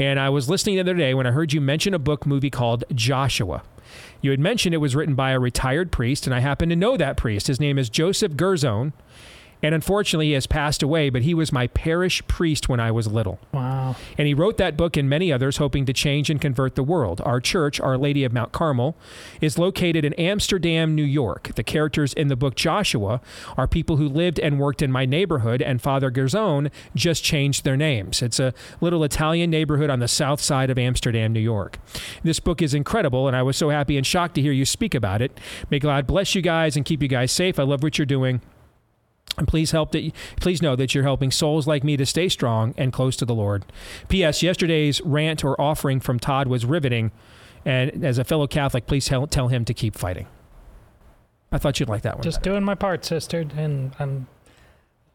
And 0.00 0.18
I 0.18 0.30
was 0.30 0.48
listening 0.48 0.76
the 0.76 0.80
other 0.80 0.94
day 0.94 1.12
when 1.12 1.26
I 1.26 1.30
heard 1.30 1.52
you 1.52 1.60
mention 1.60 1.92
a 1.92 1.98
book 1.98 2.24
movie 2.24 2.48
called 2.48 2.84
Joshua. 2.94 3.62
You 4.22 4.30
had 4.30 4.40
mentioned 4.40 4.74
it 4.74 4.78
was 4.78 4.96
written 4.96 5.14
by 5.14 5.32
a 5.32 5.38
retired 5.38 5.92
priest, 5.92 6.26
and 6.26 6.34
I 6.34 6.40
happen 6.40 6.70
to 6.70 6.76
know 6.76 6.96
that 6.96 7.18
priest. 7.18 7.48
His 7.48 7.60
name 7.60 7.78
is 7.78 7.90
Joseph 7.90 8.32
Girzone. 8.32 8.94
And 9.62 9.74
unfortunately, 9.74 10.28
he 10.28 10.32
has 10.32 10.46
passed 10.46 10.82
away, 10.82 11.10
but 11.10 11.22
he 11.22 11.34
was 11.34 11.52
my 11.52 11.66
parish 11.68 12.26
priest 12.26 12.68
when 12.68 12.80
I 12.80 12.90
was 12.90 13.06
little. 13.06 13.38
wow 13.52 13.94
And 14.16 14.26
he 14.26 14.34
wrote 14.34 14.56
that 14.58 14.76
book 14.76 14.96
and 14.96 15.08
many 15.08 15.32
others, 15.32 15.58
hoping 15.58 15.86
to 15.86 15.92
change 15.92 16.30
and 16.30 16.40
convert 16.40 16.74
the 16.74 16.82
world. 16.82 17.20
Our 17.24 17.40
church, 17.40 17.80
Our 17.80 17.98
Lady 17.98 18.24
of 18.24 18.32
Mount 18.32 18.52
Carmel, 18.52 18.96
is 19.40 19.58
located 19.58 20.04
in 20.04 20.12
Amsterdam, 20.14 20.94
New 20.94 21.04
York. 21.04 21.54
The 21.54 21.62
characters 21.62 22.12
in 22.12 22.28
the 22.28 22.36
book 22.36 22.54
Joshua 22.54 23.20
are 23.56 23.66
people 23.66 23.96
who 23.96 24.08
lived 24.08 24.38
and 24.38 24.58
worked 24.58 24.82
in 24.82 24.92
my 24.92 25.04
neighborhood, 25.04 25.62
and 25.62 25.82
Father 25.82 26.10
Girzone 26.10 26.70
just 26.94 27.24
changed 27.24 27.64
their 27.64 27.76
names. 27.76 28.22
It's 28.22 28.40
a 28.40 28.54
little 28.80 29.04
Italian 29.04 29.50
neighborhood 29.50 29.90
on 29.90 30.00
the 30.00 30.08
south 30.08 30.40
side 30.40 30.70
of 30.70 30.78
Amsterdam, 30.78 31.32
New 31.32 31.40
York. 31.40 31.78
This 32.22 32.40
book 32.40 32.62
is 32.62 32.74
incredible, 32.74 33.26
and 33.26 33.36
I 33.36 33.42
was 33.42 33.56
so 33.56 33.70
happy 33.70 33.96
and 33.96 34.06
shocked 34.06 34.34
to 34.36 34.42
hear 34.42 34.52
you 34.52 34.64
speak 34.64 34.94
about 34.94 35.22
it. 35.22 35.38
May 35.70 35.78
God 35.78 36.06
bless 36.06 36.34
you 36.34 36.42
guys 36.42 36.76
and 36.76 36.84
keep 36.84 37.02
you 37.02 37.08
guys 37.08 37.32
safe. 37.32 37.58
I 37.58 37.62
love 37.62 37.82
what 37.82 37.98
you're 37.98 38.06
doing. 38.06 38.40
And 39.38 39.46
please 39.48 39.70
help 39.70 39.92
that. 39.92 40.12
Please 40.40 40.60
know 40.60 40.76
that 40.76 40.94
you're 40.94 41.04
helping 41.04 41.30
souls 41.30 41.66
like 41.66 41.84
me 41.84 41.96
to 41.96 42.04
stay 42.04 42.28
strong 42.28 42.74
and 42.76 42.92
close 42.92 43.16
to 43.16 43.24
the 43.24 43.34
Lord. 43.34 43.64
P.S. 44.08 44.42
Yesterday's 44.42 45.00
rant 45.02 45.44
or 45.44 45.58
offering 45.60 46.00
from 46.00 46.18
Todd 46.18 46.46
was 46.46 46.64
riveting, 46.64 47.12
and 47.64 48.04
as 48.04 48.18
a 48.18 48.24
fellow 48.24 48.46
Catholic, 48.46 48.86
please 48.86 49.06
tell, 49.06 49.26
tell 49.26 49.48
him 49.48 49.64
to 49.64 49.72
keep 49.72 49.96
fighting. 49.96 50.26
I 51.52 51.58
thought 51.58 51.80
you'd 51.80 51.88
like 51.88 52.02
that 52.02 52.16
one. 52.16 52.22
Just 52.22 52.42
doing 52.42 52.64
my 52.64 52.74
part, 52.74 53.04
sister, 53.04 53.44
and 53.56 53.94
I'm 53.98 54.28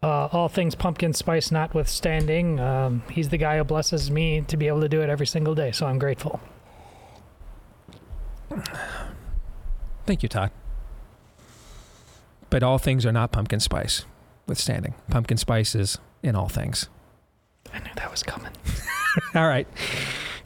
uh, 0.04 0.30
all 0.32 0.48
things 0.48 0.76
pumpkin 0.76 1.14
spice 1.14 1.52
notwithstanding. 1.52 2.60
Um, 2.60 3.02
he's 3.10 3.30
the 3.30 3.38
guy 3.38 3.58
who 3.58 3.64
blesses 3.64 4.12
me 4.12 4.42
to 4.42 4.58
be 4.58 4.68
able 4.68 4.82
to 4.82 4.90
do 4.90 5.02
it 5.02 5.10
every 5.10 5.26
single 5.26 5.56
day, 5.56 5.72
so 5.72 5.88
I'm 5.88 5.98
grateful. 5.98 6.40
Thank 10.06 10.22
you, 10.22 10.30
Todd. 10.30 10.52
But 12.50 12.64
all 12.64 12.78
things 12.78 13.06
are 13.06 13.12
not 13.12 13.32
pumpkin 13.32 13.60
spice, 13.60 14.06
withstanding. 14.48 14.94
Pumpkin 15.10 15.38
spice 15.38 15.76
is 15.76 15.98
in 16.24 16.36
all 16.36 16.48
things. 16.50 16.90
I 17.74 17.80
knew 17.80 17.90
that 17.96 18.10
was 18.12 18.24
coming. 18.24 18.52
all 19.36 19.48
right. 19.48 19.68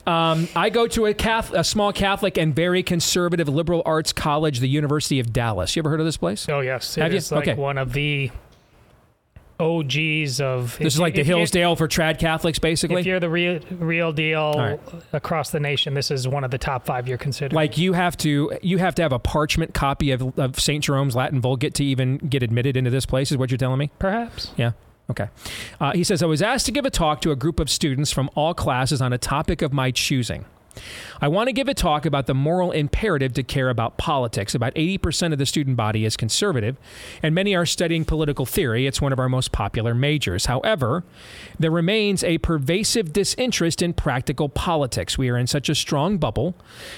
Um, 0.08 0.48
I 0.56 0.70
go 0.70 0.88
to 0.88 1.06
a, 1.06 1.14
Catholic, 1.14 1.60
a 1.60 1.64
small 1.64 1.94
Catholic 1.94 2.38
and 2.38 2.56
very 2.56 2.82
conservative 2.82 3.48
liberal 3.48 3.84
arts 3.86 4.12
college, 4.14 4.60
the 4.60 4.70
University 4.70 5.20
of 5.20 5.32
Dallas. 5.32 5.76
You 5.76 5.82
ever 5.82 5.90
heard 5.90 6.00
of 6.00 6.06
this 6.06 6.18
place? 6.18 6.48
Oh 6.50 6.62
yes, 6.62 6.98
it 6.98 7.02
Have 7.02 7.12
you? 7.12 7.18
is 7.18 7.32
like 7.32 7.48
Okay. 7.48 7.60
one 7.60 7.78
of 7.78 7.94
the 7.94 8.32
OGs 9.60 10.42
of. 10.42 10.78
This 10.78 10.94
is 10.94 11.00
like 11.00 11.16
the 11.16 11.24
Hillsdale 11.24 11.76
for 11.76 11.88
trad 11.88 12.20
Catholics, 12.20 12.60
basically. 12.60 13.02
If 13.02 13.06
you're 13.06 13.20
the 13.20 13.30
real 13.30 13.60
real 13.72 14.12
deal 14.12 14.54
right. 14.54 14.80
across 15.14 15.50
the 15.52 15.60
nation, 15.60 15.94
this 15.94 16.12
is 16.12 16.28
one 16.28 16.44
of 16.44 16.52
the 16.52 16.58
top 16.58 16.86
five 16.86 17.08
you're 17.08 17.18
considered. 17.18 17.54
Like 17.54 17.78
you 17.78 17.94
have 17.94 18.16
to, 18.18 18.58
you 18.62 18.78
have 18.78 18.96
to 18.96 19.02
have 19.02 19.12
a 19.12 19.20
parchment 19.20 19.74
copy 19.74 20.12
of, 20.12 20.38
of 20.40 20.60
Saint 20.60 20.84
Jerome's 20.84 21.16
Latin 21.16 21.42
Vulgate 21.42 21.74
to 21.76 21.84
even 21.84 22.18
get 22.18 22.44
admitted 22.44 22.78
into 22.78 22.90
this 22.90 23.06
place. 23.06 23.32
Is 23.32 23.38
what 23.38 23.52
you're 23.52 23.58
telling 23.58 23.80
me? 23.80 23.92
Perhaps. 24.00 24.52
Yeah. 24.58 24.72
Okay. 25.10 25.30
Uh, 25.80 25.92
he 25.94 26.04
says 26.04 26.22
I 26.22 26.28
was 26.28 26.42
asked 26.42 26.66
to 26.68 26.72
give 26.72 26.86
a 26.86 26.92
talk 26.92 27.22
to 27.22 27.32
a 27.32 27.36
group 27.36 27.60
of 27.60 27.70
students 27.70 28.12
from 28.12 28.30
all 28.36 28.54
classes 28.54 29.02
on 29.02 29.12
a 29.12 29.18
topic 29.18 29.62
of 29.62 29.74
my 29.74 29.92
choosing. 29.92 30.46
I 31.22 31.28
want 31.28 31.48
to 31.48 31.54
give 31.54 31.68
a 31.68 31.74
talk 31.74 32.06
about 32.06 32.28
the 32.28 32.34
moral 32.34 32.72
imperative 32.72 33.34
to 33.34 33.44
care 33.44 33.70
about 33.70 33.98
politics. 33.98 34.56
About 34.56 34.74
80% 34.76 35.34
of 35.34 35.40
the 35.40 35.46
student 35.46 35.78
body 35.78 36.06
is 36.06 36.16
conservative, 36.16 36.78
and 37.22 37.36
many 37.36 37.56
are 37.56 37.66
studying 37.66 38.06
political 38.06 38.46
theory. 38.46 38.88
It's 38.88 39.02
one 39.02 39.14
of 39.14 39.20
our 39.20 39.30
most 39.30 39.52
popular 39.52 39.94
majors. 39.94 40.46
However, 40.46 41.04
there 41.58 41.72
remains 41.72 42.24
a 42.24 42.38
pervasive 42.40 43.14
disinterest 43.14 43.82
in 43.82 43.94
practical 43.94 44.50
politics. 44.50 45.18
We 45.18 45.30
are 45.30 45.38
in 45.38 45.48
such 45.48 45.70
a 45.70 45.76
strong 45.76 46.18
bubble 46.18 46.56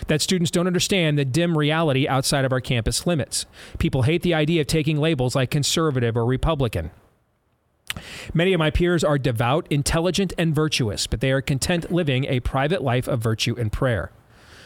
that 0.07 0.21
students 0.21 0.51
don't 0.51 0.67
understand 0.67 1.17
the 1.17 1.25
dim 1.25 1.57
reality 1.57 2.07
outside 2.07 2.45
of 2.45 2.51
our 2.51 2.61
campus 2.61 3.07
limits. 3.07 3.45
People 3.79 4.03
hate 4.03 4.21
the 4.21 4.33
idea 4.33 4.61
of 4.61 4.67
taking 4.67 4.97
labels 4.97 5.35
like 5.35 5.51
conservative 5.51 6.15
or 6.15 6.25
Republican. 6.25 6.91
Many 8.33 8.53
of 8.53 8.59
my 8.59 8.69
peers 8.69 9.03
are 9.03 9.17
devout, 9.17 9.67
intelligent, 9.69 10.33
and 10.37 10.53
virtuous, 10.53 11.07
but 11.07 11.21
they 11.21 11.31
are 11.31 11.41
content 11.41 11.91
living 11.91 12.25
a 12.25 12.39
private 12.39 12.81
life 12.83 13.07
of 13.07 13.21
virtue 13.21 13.55
and 13.57 13.71
prayer. 13.71 14.11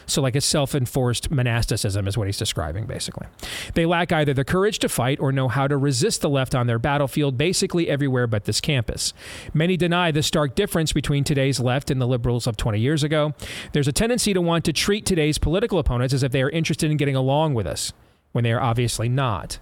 So, 0.06 0.22
like 0.22 0.36
a 0.36 0.40
self 0.40 0.74
enforced 0.74 1.30
monasticism 1.30 2.06
is 2.06 2.16
what 2.16 2.28
he's 2.28 2.38
describing, 2.38 2.86
basically. 2.86 3.26
They 3.74 3.86
lack 3.86 4.12
either 4.12 4.32
the 4.32 4.44
courage 4.44 4.78
to 4.80 4.88
fight 4.88 5.18
or 5.18 5.32
know 5.32 5.48
how 5.48 5.66
to 5.66 5.76
resist 5.76 6.20
the 6.20 6.28
left 6.28 6.54
on 6.54 6.68
their 6.68 6.78
battlefield, 6.78 7.36
basically 7.36 7.88
everywhere 7.88 8.28
but 8.28 8.44
this 8.44 8.60
campus. 8.60 9.12
Many 9.52 9.76
deny 9.76 10.12
the 10.12 10.22
stark 10.22 10.54
difference 10.54 10.92
between 10.92 11.24
today's 11.24 11.58
left 11.58 11.90
and 11.90 12.00
the 12.00 12.06
liberals 12.06 12.46
of 12.46 12.56
20 12.56 12.78
years 12.78 13.02
ago. 13.02 13.34
There's 13.72 13.88
a 13.88 13.92
tendency 13.92 14.32
to 14.32 14.40
want 14.40 14.64
to 14.66 14.72
treat 14.72 15.04
today's 15.04 15.38
political 15.38 15.78
opponents 15.78 16.14
as 16.14 16.22
if 16.22 16.30
they 16.30 16.42
are 16.42 16.50
interested 16.50 16.90
in 16.90 16.96
getting 16.96 17.16
along 17.16 17.54
with 17.54 17.66
us, 17.66 17.92
when 18.30 18.44
they 18.44 18.52
are 18.52 18.60
obviously 18.60 19.08
not. 19.08 19.58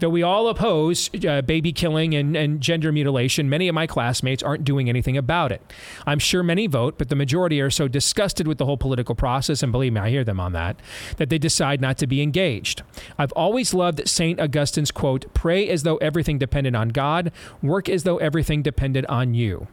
Though 0.00 0.08
we 0.08 0.22
all 0.22 0.48
oppose 0.48 1.10
uh, 1.26 1.42
baby 1.42 1.72
killing 1.72 2.14
and, 2.14 2.36
and 2.36 2.60
gender 2.60 2.92
mutilation, 2.92 3.48
many 3.48 3.68
of 3.68 3.74
my 3.74 3.86
classmates 3.86 4.42
aren't 4.42 4.64
doing 4.64 4.88
anything 4.88 5.16
about 5.16 5.52
it. 5.52 5.62
I'm 6.06 6.18
sure 6.18 6.42
many 6.42 6.66
vote, 6.66 6.98
but 6.98 7.08
the 7.08 7.16
majority 7.16 7.60
are 7.60 7.70
so 7.70 7.88
disgusted 7.88 8.48
with 8.48 8.58
the 8.58 8.66
whole 8.66 8.76
political 8.76 9.14
process, 9.14 9.62
and 9.62 9.72
believe 9.72 9.92
me, 9.92 10.00
I 10.00 10.10
hear 10.10 10.24
them 10.24 10.40
on 10.40 10.52
that, 10.52 10.80
that 11.16 11.30
they 11.30 11.38
decide 11.38 11.80
not 11.80 11.98
to 11.98 12.06
be 12.06 12.22
engaged. 12.22 12.82
I've 13.18 13.32
always 13.32 13.72
loved 13.72 14.08
St. 14.08 14.40
Augustine's 14.40 14.90
quote 14.90 15.32
pray 15.34 15.68
as 15.68 15.82
though 15.82 15.96
everything 15.98 16.38
depended 16.38 16.74
on 16.74 16.88
God, 16.88 17.32
work 17.62 17.88
as 17.88 18.02
though 18.02 18.18
everything 18.18 18.62
depended 18.62 19.06
on 19.06 19.34
you. 19.34 19.68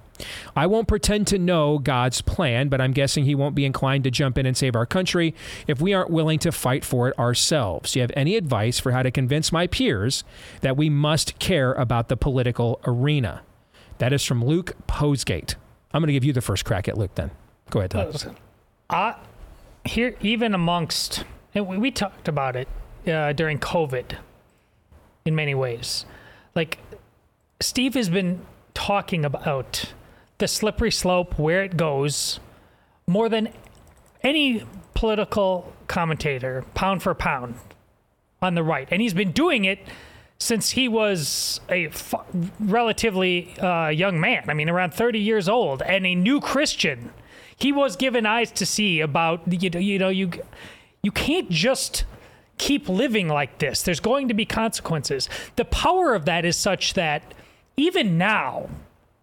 I 0.55 0.67
won't 0.67 0.87
pretend 0.87 1.27
to 1.27 1.39
know 1.39 1.77
God's 1.77 2.21
plan, 2.21 2.69
but 2.69 2.81
I'm 2.81 2.91
guessing 2.91 3.25
he 3.25 3.35
won't 3.35 3.55
be 3.55 3.65
inclined 3.65 4.03
to 4.05 4.11
jump 4.11 4.37
in 4.37 4.45
and 4.45 4.55
save 4.55 4.75
our 4.75 4.85
country 4.85 5.33
if 5.67 5.81
we 5.81 5.93
aren't 5.93 6.09
willing 6.09 6.39
to 6.39 6.51
fight 6.51 6.83
for 6.85 7.07
it 7.07 7.19
ourselves. 7.19 7.91
Do 7.91 7.99
you 7.99 8.01
have 8.01 8.11
any 8.15 8.35
advice 8.35 8.79
for 8.79 8.91
how 8.91 9.03
to 9.03 9.11
convince 9.11 9.51
my 9.51 9.67
peers 9.67 10.23
that 10.61 10.77
we 10.77 10.89
must 10.89 11.39
care 11.39 11.73
about 11.73 12.07
the 12.07 12.17
political 12.17 12.79
arena? 12.85 13.41
That 13.97 14.13
is 14.13 14.25
from 14.25 14.43
Luke 14.43 14.73
Posegate. 14.87 15.55
I'm 15.93 16.01
going 16.01 16.07
to 16.07 16.13
give 16.13 16.23
you 16.23 16.33
the 16.33 16.41
first 16.41 16.65
crack 16.65 16.87
at 16.87 16.97
Luke 16.97 17.15
then. 17.15 17.31
Go 17.69 17.79
ahead, 17.79 17.91
Todd. 17.91 18.35
I 18.89 19.15
here 19.85 20.15
even 20.21 20.53
amongst 20.53 21.23
and 21.53 21.67
we, 21.67 21.77
we 21.77 21.91
talked 21.91 22.27
about 22.27 22.55
it 22.55 22.67
uh, 23.07 23.33
during 23.33 23.59
COVID 23.59 24.17
in 25.25 25.35
many 25.35 25.55
ways. 25.55 26.05
Like 26.55 26.79
Steve 27.59 27.93
has 27.95 28.09
been 28.09 28.45
talking 28.73 29.25
about 29.25 29.93
the 30.41 30.47
slippery 30.47 30.91
slope 30.91 31.37
where 31.37 31.63
it 31.63 31.77
goes 31.77 32.39
more 33.05 33.29
than 33.29 33.53
any 34.23 34.63
political 34.95 35.71
commentator 35.87 36.65
pound 36.73 37.03
for 37.03 37.13
pound 37.13 37.53
on 38.41 38.55
the 38.55 38.63
right. 38.63 38.87
And 38.89 39.03
he's 39.03 39.13
been 39.13 39.31
doing 39.31 39.65
it 39.65 39.79
since 40.39 40.71
he 40.71 40.87
was 40.87 41.61
a 41.69 41.85
f- 41.85 42.15
relatively 42.59 43.55
uh, 43.59 43.89
young 43.89 44.19
man. 44.19 44.49
I 44.49 44.55
mean 44.55 44.67
around 44.67 44.95
30 44.95 45.19
years 45.19 45.47
old 45.47 45.83
and 45.83 46.07
a 46.07 46.15
new 46.15 46.41
christian. 46.41 47.11
He 47.55 47.71
was 47.71 47.95
given 47.95 48.25
eyes 48.25 48.51
to 48.53 48.65
see 48.65 48.99
about 48.99 49.41
you 49.61 49.69
know 49.69 49.79
you 49.79 49.99
know 49.99 50.09
you 50.09 50.31
you 51.03 51.11
can't 51.11 51.51
just 51.51 52.03
keep 52.57 52.89
living 52.89 53.27
like 53.27 53.59
this. 53.59 53.83
There's 53.83 53.99
going 53.99 54.27
to 54.27 54.33
be 54.33 54.45
consequences. 54.45 55.29
The 55.55 55.65
power 55.65 56.15
of 56.15 56.25
that 56.25 56.45
is 56.45 56.57
such 56.57 56.95
that 56.95 57.35
even 57.77 58.17
now 58.17 58.69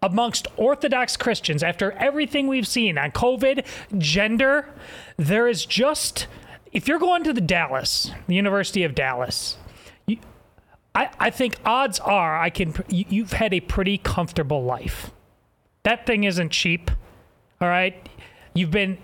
amongst 0.01 0.47
orthodox 0.57 1.17
christians 1.17 1.61
after 1.61 1.91
everything 1.93 2.47
we've 2.47 2.67
seen 2.67 2.97
on 2.97 3.11
covid 3.11 3.65
gender 3.97 4.69
there 5.17 5.47
is 5.47 5.65
just 5.65 6.27
if 6.71 6.87
you're 6.87 6.99
going 6.99 7.23
to 7.23 7.33
the 7.33 7.41
dallas 7.41 8.11
the 8.27 8.35
university 8.35 8.83
of 8.83 8.95
dallas 8.95 9.57
you, 10.05 10.17
I, 10.95 11.09
I 11.19 11.29
think 11.29 11.57
odds 11.65 11.99
are 11.99 12.39
I 12.39 12.49
can 12.49 12.73
you, 12.87 13.05
you've 13.09 13.33
had 13.33 13.53
a 13.53 13.59
pretty 13.59 13.99
comfortable 13.99 14.63
life. 14.63 15.11
That 15.83 16.07
thing 16.07 16.23
isn't 16.23 16.49
cheap 16.51 16.89
all 17.61 17.67
right? 17.67 18.07
You've 18.53 18.71
been 18.71 18.97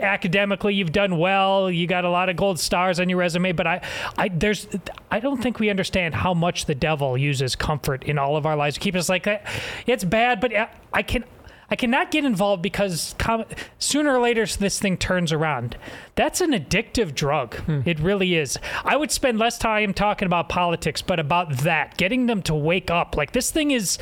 academically 0.00 0.74
you've 0.74 0.92
done 0.92 1.18
well 1.18 1.70
you 1.70 1.86
got 1.86 2.04
a 2.04 2.10
lot 2.10 2.28
of 2.28 2.36
gold 2.36 2.58
stars 2.58 2.98
on 3.00 3.08
your 3.08 3.18
resume 3.18 3.52
but 3.52 3.66
i 3.66 3.80
i 4.18 4.28
there's 4.28 4.66
i 5.10 5.20
don't 5.20 5.42
think 5.42 5.58
we 5.58 5.70
understand 5.70 6.14
how 6.14 6.34
much 6.34 6.66
the 6.66 6.74
devil 6.74 7.16
uses 7.16 7.54
comfort 7.56 8.02
in 8.04 8.18
all 8.18 8.36
of 8.36 8.46
our 8.46 8.56
lives 8.56 8.74
to 8.74 8.80
keep 8.80 8.94
us 8.94 9.08
like 9.08 9.22
that 9.24 9.46
it's 9.86 10.04
bad 10.04 10.40
but 10.40 10.54
I- 10.54 10.68
i 10.92 11.02
can 11.02 11.24
I 11.70 11.76
cannot 11.76 12.10
get 12.10 12.26
involved 12.26 12.62
because 12.62 13.14
com- 13.18 13.46
sooner 13.78 14.14
or 14.14 14.20
later 14.20 14.44
this 14.44 14.78
thing 14.78 14.98
turns 14.98 15.32
around. 15.32 15.78
That's 16.14 16.42
an 16.42 16.52
addictive 16.52 17.14
drug. 17.14 17.54
Hmm. 17.56 17.80
It 17.86 17.98
really 18.00 18.34
is. 18.34 18.58
I 18.84 18.96
would 18.96 19.10
spend 19.10 19.38
less 19.38 19.56
time 19.56 19.94
talking 19.94 20.26
about 20.26 20.50
politics, 20.50 21.00
but 21.00 21.18
about 21.18 21.56
that, 21.60 21.96
getting 21.96 22.26
them 22.26 22.42
to 22.42 22.54
wake 22.54 22.90
up. 22.90 23.16
Like 23.16 23.32
this 23.32 23.50
thing 23.50 23.70
is 23.70 23.98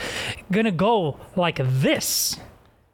going 0.51 0.65
to 0.67 0.73
go 0.73 1.21
like 1.37 1.61
this 1.63 2.37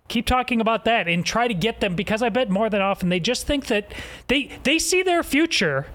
keep 0.09 0.27
talking 0.27 0.61
about 0.61 0.85
that 0.87 1.07
and 1.07 1.25
try 1.25 1.47
to 1.47 1.55
get 1.55 1.81
them 1.81 1.95
because 1.95 2.23
I 2.23 2.29
bet 2.29 2.51
more 2.51 2.69
than 2.69 2.81
often 2.81 3.09
they 3.09 3.21
just 3.21 3.47
think 3.47 3.67
that 3.67 3.93
they 4.27 4.59
they 4.65 4.79
see 4.79 5.03
their 5.03 5.23
future 5.23 5.87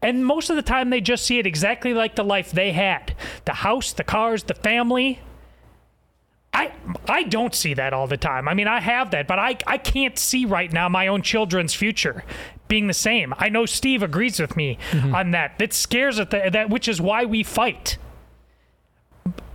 and 0.00 0.24
most 0.24 0.50
of 0.50 0.56
the 0.56 0.62
time 0.62 0.90
they 0.90 1.00
just 1.00 1.26
see 1.26 1.38
it 1.38 1.46
exactly 1.46 1.92
like 1.92 2.14
the 2.14 2.24
life 2.24 2.52
they 2.52 2.72
had. 2.72 3.14
The 3.44 3.52
house, 3.52 3.92
the 3.92 4.04
cars, 4.04 4.44
the 4.44 4.54
family. 4.54 5.20
I 6.54 6.72
I 7.08 7.24
don't 7.24 7.54
see 7.54 7.74
that 7.74 7.92
all 7.92 8.06
the 8.06 8.16
time. 8.16 8.48
I 8.48 8.54
mean, 8.54 8.68
I 8.68 8.80
have 8.80 9.10
that, 9.10 9.26
but 9.26 9.38
I 9.38 9.56
I 9.66 9.76
can't 9.78 10.18
see 10.18 10.44
right 10.44 10.72
now 10.72 10.88
my 10.88 11.08
own 11.08 11.22
children's 11.22 11.74
future 11.74 12.24
being 12.68 12.86
the 12.86 12.94
same. 12.94 13.34
I 13.38 13.48
know 13.48 13.66
Steve 13.66 14.02
agrees 14.02 14.38
with 14.38 14.56
me 14.56 14.78
mm-hmm. 14.90 15.14
on 15.14 15.32
that. 15.32 15.58
That 15.58 15.72
scares 15.72 16.18
at 16.18 16.30
the, 16.30 16.48
that 16.52 16.70
which 16.70 16.86
is 16.86 17.00
why 17.00 17.24
we 17.24 17.42
fight 17.42 17.98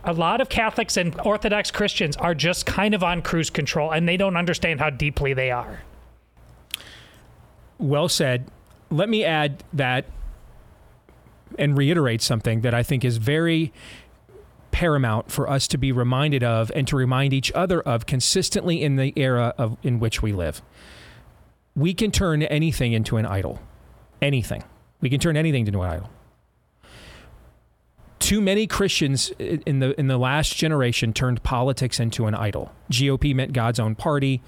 a 0.04 0.14
lot 0.14 0.42
of 0.42 0.50
Catholics 0.50 0.98
and 0.98 1.20
Orthodox 1.22 1.72
Christians 1.72 2.18
are 2.18 2.36
just 2.36 2.66
kind 2.66 2.94
of 2.94 3.04
on 3.04 3.22
cruise 3.22 3.50
control 3.50 3.92
and 3.92 4.08
they 4.08 4.18
don't 4.18 4.36
understand 4.36 4.80
how 4.80 4.90
deeply 4.90 5.34
they 5.34 5.52
are. 5.52 5.82
Well 7.78 8.10
said. 8.10 8.50
Let 8.90 9.10
me 9.10 9.24
add 9.24 9.64
that 9.74 10.06
and 11.58 11.78
reiterate 11.78 12.22
something 12.22 12.62
that 12.62 12.74
I 12.74 12.84
think 12.84 13.04
is 13.04 13.18
very 13.18 13.74
paramount 14.72 15.32
for 15.32 15.50
us 15.50 15.68
to 15.70 15.78
be 15.78 15.92
reminded 15.92 16.44
of 16.44 16.72
and 16.76 16.88
to 16.88 16.96
remind 16.96 17.34
each 17.34 17.52
other 17.54 17.82
of 17.82 18.06
consistently 18.06 18.82
in 18.82 18.96
the 18.96 19.14
era 19.16 19.54
of 19.58 19.78
in 19.84 20.00
which 20.00 20.22
we 20.22 20.34
live. 20.34 20.62
We 21.76 21.94
can 21.94 22.12
turn 22.12 22.44
anything 22.44 22.94
into 22.94 23.18
an 23.18 23.26
idol. 23.26 23.60
Anything. 24.22 24.64
We 25.02 25.10
can 25.10 25.20
turn 25.20 25.38
anything 25.38 25.66
into 25.68 25.82
an 25.82 25.90
idol. 25.90 26.10
Too 28.24 28.40
many 28.40 28.68
Christians 28.68 29.32
in 29.38 29.80
the 29.80 30.00
in 30.00 30.08
the 30.08 30.18
last 30.18 30.56
generation 30.56 31.12
turned 31.12 31.44
politics 31.44 32.00
into 32.00 32.26
an 32.26 32.34
idol. 32.34 32.72
GOP 32.94 33.34
meant 33.36 33.54
God's 33.54 33.80
own 33.80 33.96
party. 33.96 34.42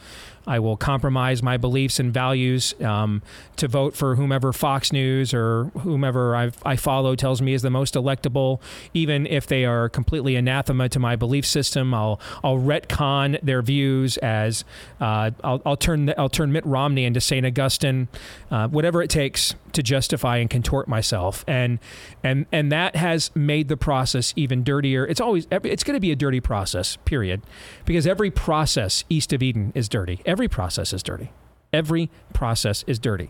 I 0.48 0.60
will 0.60 0.78
compromise 0.78 1.41
my 1.41 1.58
beliefs 1.58 2.00
and 2.00 2.14
values 2.14 2.76
um, 2.82 3.22
to 3.56 3.68
vote 3.68 3.96
for 3.96 4.16
whomever 4.16 4.54
Fox 4.54 4.93
News 4.93 5.34
or 5.34 5.66
whomever 5.80 6.36
I, 6.36 6.52
I 6.64 6.76
follow 6.76 7.16
tells 7.16 7.41
me 7.41 7.54
is 7.54 7.62
the 7.62 7.70
most 7.70 7.96
electable, 7.96 8.62
even 8.93 9.26
if 9.26 9.48
they 9.48 9.66
are 9.66 9.89
completely 9.89 10.36
anathema 10.36 10.89
to 10.89 11.00
my 11.00 11.16
belief 11.16 11.46
system. 11.46 11.93
I'll 11.93 12.20
I'll 12.43 12.58
retcon 12.58 13.39
their 13.41 13.62
views 13.62 14.18
as 14.18 14.64
uh, 15.02 15.32
I'll, 15.43 15.62
I'll 15.66 15.78
turn 15.78 16.14
I'll 16.18 16.30
turn 16.30 16.52
Mitt 16.52 16.66
Romney 16.66 17.06
into 17.06 17.22
Saint 17.22 17.46
Augustine, 17.46 18.08
uh, 18.52 18.68
whatever 18.68 19.02
it 19.02 19.10
takes 19.10 19.56
to 19.74 19.84
justify 19.84 20.38
and 20.38 20.50
contort 20.50 20.88
myself, 20.88 21.43
and 21.48 21.80
and 22.24 22.46
and 22.52 22.72
that 22.72 22.96
has 22.96 23.32
made 23.36 23.68
the 23.68 23.78
process 23.78 24.34
even 24.36 24.64
dirtier. 24.64 25.06
It's 25.08 25.20
always 25.20 25.48
it's 25.52 25.84
going 25.84 25.96
to 25.96 26.00
be 26.00 26.12
a 26.12 26.16
dirty 26.16 26.39
process, 26.39 26.98
period, 27.06 27.41
because 27.86 28.06
every 28.06 28.30
process 28.36 29.03
east 29.09 29.33
of 29.33 29.41
Eden 29.41 29.71
is 29.73 29.89
dirty. 29.89 30.21
Every 30.25 30.47
process 30.47 30.93
is 30.93 31.01
dirty. 31.01 31.31
Every 31.73 32.09
process 32.33 32.83
is 32.88 32.99
dirty. 32.99 33.29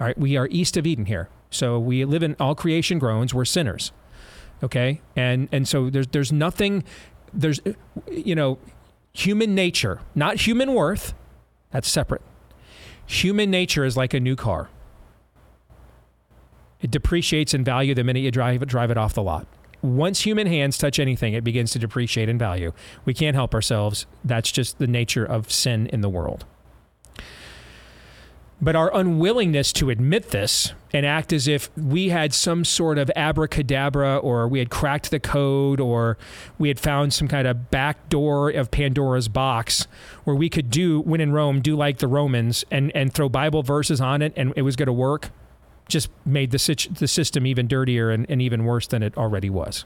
All 0.00 0.06
right, 0.06 0.16
we 0.16 0.36
are 0.36 0.46
east 0.50 0.76
of 0.76 0.86
Eden 0.86 1.06
here, 1.06 1.28
so 1.50 1.78
we 1.78 2.04
live 2.04 2.22
in 2.22 2.36
all 2.38 2.54
creation 2.54 2.98
groans. 2.98 3.32
We're 3.34 3.44
sinners, 3.46 3.92
okay, 4.62 5.00
and 5.16 5.48
and 5.50 5.66
so 5.66 5.90
there's 5.90 6.06
there's 6.08 6.30
nothing, 6.32 6.84
there's 7.32 7.60
you 8.10 8.34
know, 8.34 8.58
human 9.12 9.54
nature, 9.54 10.00
not 10.14 10.46
human 10.46 10.74
worth. 10.74 11.14
That's 11.70 11.88
separate. 11.88 12.22
Human 13.06 13.50
nature 13.50 13.84
is 13.84 13.96
like 13.96 14.12
a 14.12 14.20
new 14.20 14.36
car. 14.36 14.68
It 16.80 16.90
depreciates 16.90 17.54
in 17.54 17.64
value 17.64 17.94
the 17.94 18.04
minute 18.04 18.20
you 18.20 18.30
drive 18.30 18.62
it, 18.62 18.68
drive 18.68 18.90
it 18.90 18.98
off 18.98 19.14
the 19.14 19.22
lot. 19.22 19.46
Once 19.82 20.22
human 20.22 20.46
hands 20.46 20.78
touch 20.78 20.98
anything, 20.98 21.34
it 21.34 21.44
begins 21.44 21.70
to 21.72 21.78
depreciate 21.78 22.28
in 22.28 22.38
value. 22.38 22.72
We 23.04 23.14
can't 23.14 23.34
help 23.34 23.54
ourselves. 23.54 24.06
That's 24.24 24.50
just 24.50 24.78
the 24.78 24.86
nature 24.86 25.24
of 25.24 25.50
sin 25.52 25.86
in 25.88 26.00
the 26.00 26.08
world. 26.08 26.44
But 28.60 28.74
our 28.74 28.94
unwillingness 28.94 29.70
to 29.74 29.90
admit 29.90 30.30
this 30.30 30.72
and 30.90 31.04
act 31.04 31.30
as 31.30 31.46
if 31.46 31.68
we 31.76 32.08
had 32.08 32.32
some 32.32 32.64
sort 32.64 32.96
of 32.96 33.10
abracadabra 33.14 34.16
or 34.16 34.48
we 34.48 34.60
had 34.60 34.70
cracked 34.70 35.10
the 35.10 35.20
code 35.20 35.78
or 35.78 36.16
we 36.58 36.68
had 36.68 36.80
found 36.80 37.12
some 37.12 37.28
kind 37.28 37.46
of 37.46 37.70
back 37.70 38.08
door 38.08 38.48
of 38.48 38.70
Pandora's 38.70 39.28
box 39.28 39.86
where 40.24 40.34
we 40.34 40.48
could 40.48 40.70
do, 40.70 41.00
when 41.00 41.20
in 41.20 41.32
Rome, 41.32 41.60
do 41.60 41.76
like 41.76 41.98
the 41.98 42.08
Romans 42.08 42.64
and, 42.70 42.90
and 42.96 43.12
throw 43.12 43.28
Bible 43.28 43.62
verses 43.62 44.00
on 44.00 44.22
it 44.22 44.32
and 44.36 44.54
it 44.56 44.62
was 44.62 44.74
going 44.74 44.86
to 44.86 44.92
work, 44.92 45.30
just 45.88 46.08
made 46.24 46.50
the, 46.50 46.88
the 46.98 47.08
system 47.08 47.46
even 47.46 47.68
dirtier 47.68 48.10
and, 48.10 48.26
and 48.28 48.42
even 48.42 48.64
worse 48.64 48.86
than 48.86 49.02
it 49.02 49.16
already 49.16 49.50
was. 49.50 49.84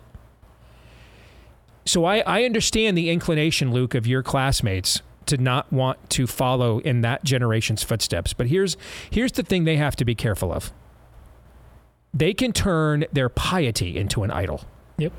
So 1.84 2.04
I, 2.04 2.18
I 2.20 2.44
understand 2.44 2.96
the 2.96 3.10
inclination, 3.10 3.72
Luke, 3.72 3.94
of 3.94 4.06
your 4.06 4.22
classmates 4.22 5.02
to 5.26 5.36
not 5.36 5.72
want 5.72 6.10
to 6.10 6.26
follow 6.26 6.78
in 6.80 7.02
that 7.02 7.24
generation's 7.24 7.82
footsteps. 7.82 8.32
But 8.32 8.48
here's 8.48 8.76
here's 9.10 9.32
the 9.32 9.42
thing 9.42 9.64
they 9.64 9.76
have 9.76 9.96
to 9.96 10.04
be 10.04 10.14
careful 10.14 10.52
of. 10.52 10.72
They 12.12 12.34
can 12.34 12.52
turn 12.52 13.04
their 13.12 13.28
piety 13.28 13.96
into 13.96 14.24
an 14.24 14.30
idol. 14.30 14.64
Yep. 14.98 15.12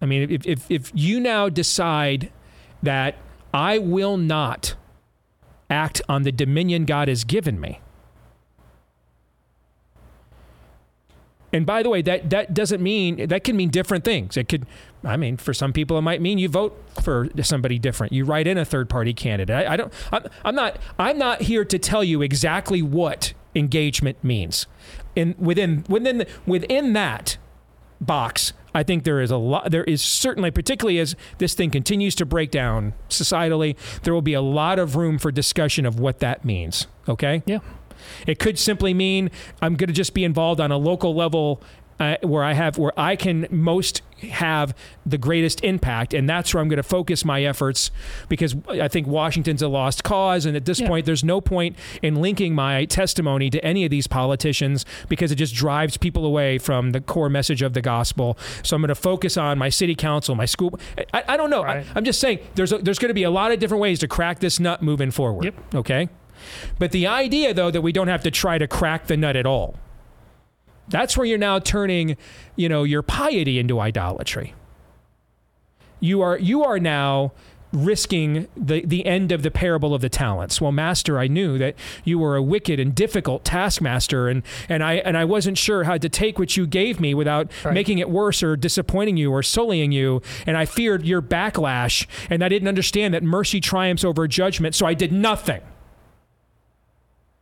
I 0.00 0.06
mean, 0.06 0.30
if, 0.30 0.44
if, 0.44 0.70
if 0.70 0.90
you 0.94 1.20
now 1.20 1.48
decide 1.48 2.32
that 2.82 3.14
I 3.54 3.78
will 3.78 4.16
not 4.16 4.74
act 5.72 6.02
on 6.08 6.22
the 6.22 6.30
dominion 6.30 6.84
God 6.84 7.08
has 7.08 7.24
given 7.24 7.58
me, 7.58 7.80
and 11.52 11.66
by 11.66 11.82
the 11.82 11.90
way, 11.90 12.00
that, 12.02 12.30
that 12.30 12.54
doesn't 12.54 12.82
mean, 12.82 13.28
that 13.28 13.44
can 13.44 13.56
mean 13.56 13.68
different 13.68 14.04
things. 14.04 14.36
It 14.38 14.48
could, 14.48 14.64
I 15.04 15.18
mean, 15.18 15.36
for 15.36 15.52
some 15.52 15.72
people, 15.72 15.98
it 15.98 16.02
might 16.02 16.22
mean 16.22 16.38
you 16.38 16.48
vote 16.48 16.82
for 17.02 17.28
somebody 17.42 17.78
different. 17.78 18.12
You 18.14 18.24
write 18.24 18.46
in 18.46 18.56
a 18.56 18.64
third 18.64 18.88
party 18.88 19.12
candidate. 19.12 19.54
I, 19.54 19.74
I 19.74 19.76
don't, 19.76 19.92
I'm, 20.10 20.24
I'm 20.46 20.54
not, 20.54 20.78
I'm 20.98 21.18
not 21.18 21.42
here 21.42 21.64
to 21.64 21.78
tell 21.78 22.02
you 22.02 22.22
exactly 22.22 22.80
what 22.80 23.34
engagement 23.54 24.22
means. 24.24 24.66
In, 25.14 25.34
within, 25.38 25.84
within, 25.90 26.24
within 26.46 26.94
that, 26.94 27.36
box, 28.06 28.52
I 28.74 28.82
think 28.82 29.04
there 29.04 29.20
is 29.20 29.30
a 29.30 29.36
lot. 29.36 29.70
There 29.70 29.84
is 29.84 30.02
certainly, 30.02 30.50
particularly 30.50 30.98
as 30.98 31.14
this 31.38 31.54
thing 31.54 31.70
continues 31.70 32.14
to 32.16 32.26
break 32.26 32.50
down 32.50 32.94
societally, 33.08 33.76
there 34.02 34.14
will 34.14 34.22
be 34.22 34.34
a 34.34 34.40
lot 34.40 34.78
of 34.78 34.96
room 34.96 35.18
for 35.18 35.30
discussion 35.30 35.86
of 35.86 36.00
what 36.00 36.20
that 36.20 36.44
means. 36.44 36.86
Okay. 37.08 37.42
Yeah. 37.46 37.58
It 38.26 38.38
could 38.38 38.58
simply 38.58 38.94
mean 38.94 39.30
I'm 39.60 39.76
going 39.76 39.88
to 39.88 39.94
just 39.94 40.14
be 40.14 40.24
involved 40.24 40.60
on 40.60 40.72
a 40.72 40.76
local 40.76 41.14
level 41.14 41.62
uh, 42.00 42.16
where 42.22 42.42
I 42.44 42.52
have 42.54 42.78
where 42.78 42.92
I 42.98 43.16
can 43.16 43.46
most 43.50 44.02
have 44.30 44.72
the 45.04 45.18
greatest 45.18 45.64
impact, 45.64 46.14
and 46.14 46.28
that's 46.28 46.54
where 46.54 46.60
I'm 46.60 46.68
going 46.68 46.76
to 46.76 46.82
focus 46.84 47.24
my 47.24 47.42
efforts 47.42 47.90
because 48.28 48.54
I 48.68 48.86
think 48.86 49.06
Washington's 49.08 49.62
a 49.62 49.68
lost 49.68 50.04
cause, 50.04 50.46
and 50.46 50.56
at 50.56 50.64
this 50.64 50.78
Yeah. 50.80 50.88
point, 50.88 51.06
there's 51.06 51.24
no 51.24 51.40
point 51.40 51.76
in 52.02 52.16
linking 52.22 52.54
my 52.54 52.84
testimony 52.84 53.50
to 53.50 53.64
any 53.64 53.84
of 53.84 53.90
these 53.90 54.06
politicians 54.06 54.84
because 55.08 55.32
it 55.32 55.36
just 55.36 55.54
drives 55.54 55.96
people 55.96 56.24
away 56.24 56.58
from 56.58 56.92
the 56.92 57.00
core 57.00 57.28
message 57.28 57.62
of 57.62 57.72
the 57.72 57.82
gospel. 57.82 58.38
So 58.62 58.76
I'm 58.76 58.82
going 58.82 58.88
to 58.88 58.94
focus 58.94 59.36
on 59.36 59.58
my 59.58 59.68
city 59.70 59.96
council, 59.96 60.34
my 60.36 60.46
school. 60.46 60.78
I, 61.12 61.24
I 61.28 61.36
don't 61.36 61.50
know. 61.50 61.64
I, 61.64 61.84
I'm 61.96 62.04
just 62.04 62.20
saying 62.20 62.38
there's 62.54 62.72
a, 62.72 62.78
there's 62.78 62.98
going 63.00 63.08
to 63.10 63.14
be 63.14 63.24
a 63.24 63.30
lot 63.30 63.50
of 63.50 63.58
different 63.58 63.80
ways 63.82 63.98
to 64.00 64.08
crack 64.08 64.38
this 64.38 64.60
nut 64.60 64.82
moving 64.82 65.10
forward. 65.10 65.44
Yep. 65.46 65.54
Okay. 65.74 66.08
But 66.78 66.92
the 66.92 67.06
idea, 67.06 67.54
though, 67.54 67.70
that 67.70 67.82
we 67.82 67.92
don't 67.92 68.08
have 68.08 68.22
to 68.22 68.30
try 68.30 68.58
to 68.58 68.66
crack 68.68 69.06
the 69.08 69.16
nut 69.16 69.36
at 69.36 69.46
all. 69.46 69.76
That's 70.88 71.16
where 71.16 71.26
you're 71.26 71.38
now 71.38 71.58
turning, 71.58 72.16
you 72.56 72.68
know, 72.68 72.84
your 72.84 73.02
piety 73.02 73.58
into 73.58 73.80
idolatry. 73.80 74.54
You 76.00 76.20
are 76.22 76.38
you 76.38 76.64
are 76.64 76.78
now 76.78 77.32
risking 77.72 78.48
the, 78.56 78.84
the 78.84 79.06
end 79.06 79.32
of 79.32 79.42
the 79.42 79.50
parable 79.50 79.94
of 79.94 80.02
the 80.02 80.08
talents. 80.08 80.60
Well, 80.60 80.72
master, 80.72 81.18
I 81.18 81.26
knew 81.26 81.56
that 81.58 81.74
you 82.04 82.18
were 82.18 82.36
a 82.36 82.42
wicked 82.42 82.78
and 82.78 82.94
difficult 82.94 83.44
taskmaster 83.44 84.28
and, 84.28 84.42
and 84.68 84.84
I 84.84 84.94
and 84.94 85.16
I 85.16 85.24
wasn't 85.24 85.58
sure 85.58 85.84
how 85.84 85.96
to 85.96 86.08
take 86.08 86.38
what 86.38 86.56
you 86.56 86.66
gave 86.66 87.00
me 87.00 87.14
without 87.14 87.50
making 87.72 87.98
it 87.98 88.10
worse 88.10 88.42
or 88.42 88.56
disappointing 88.56 89.16
you 89.16 89.32
or 89.32 89.42
sullying 89.42 89.92
you. 89.92 90.20
And 90.46 90.56
I 90.56 90.66
feared 90.66 91.06
your 91.06 91.22
backlash 91.22 92.06
and 92.28 92.44
I 92.44 92.48
didn't 92.48 92.68
understand 92.68 93.14
that 93.14 93.22
mercy 93.22 93.60
triumphs 93.60 94.04
over 94.04 94.28
judgment, 94.28 94.74
so 94.74 94.86
I 94.86 94.94
did 94.94 95.12
nothing. 95.12 95.62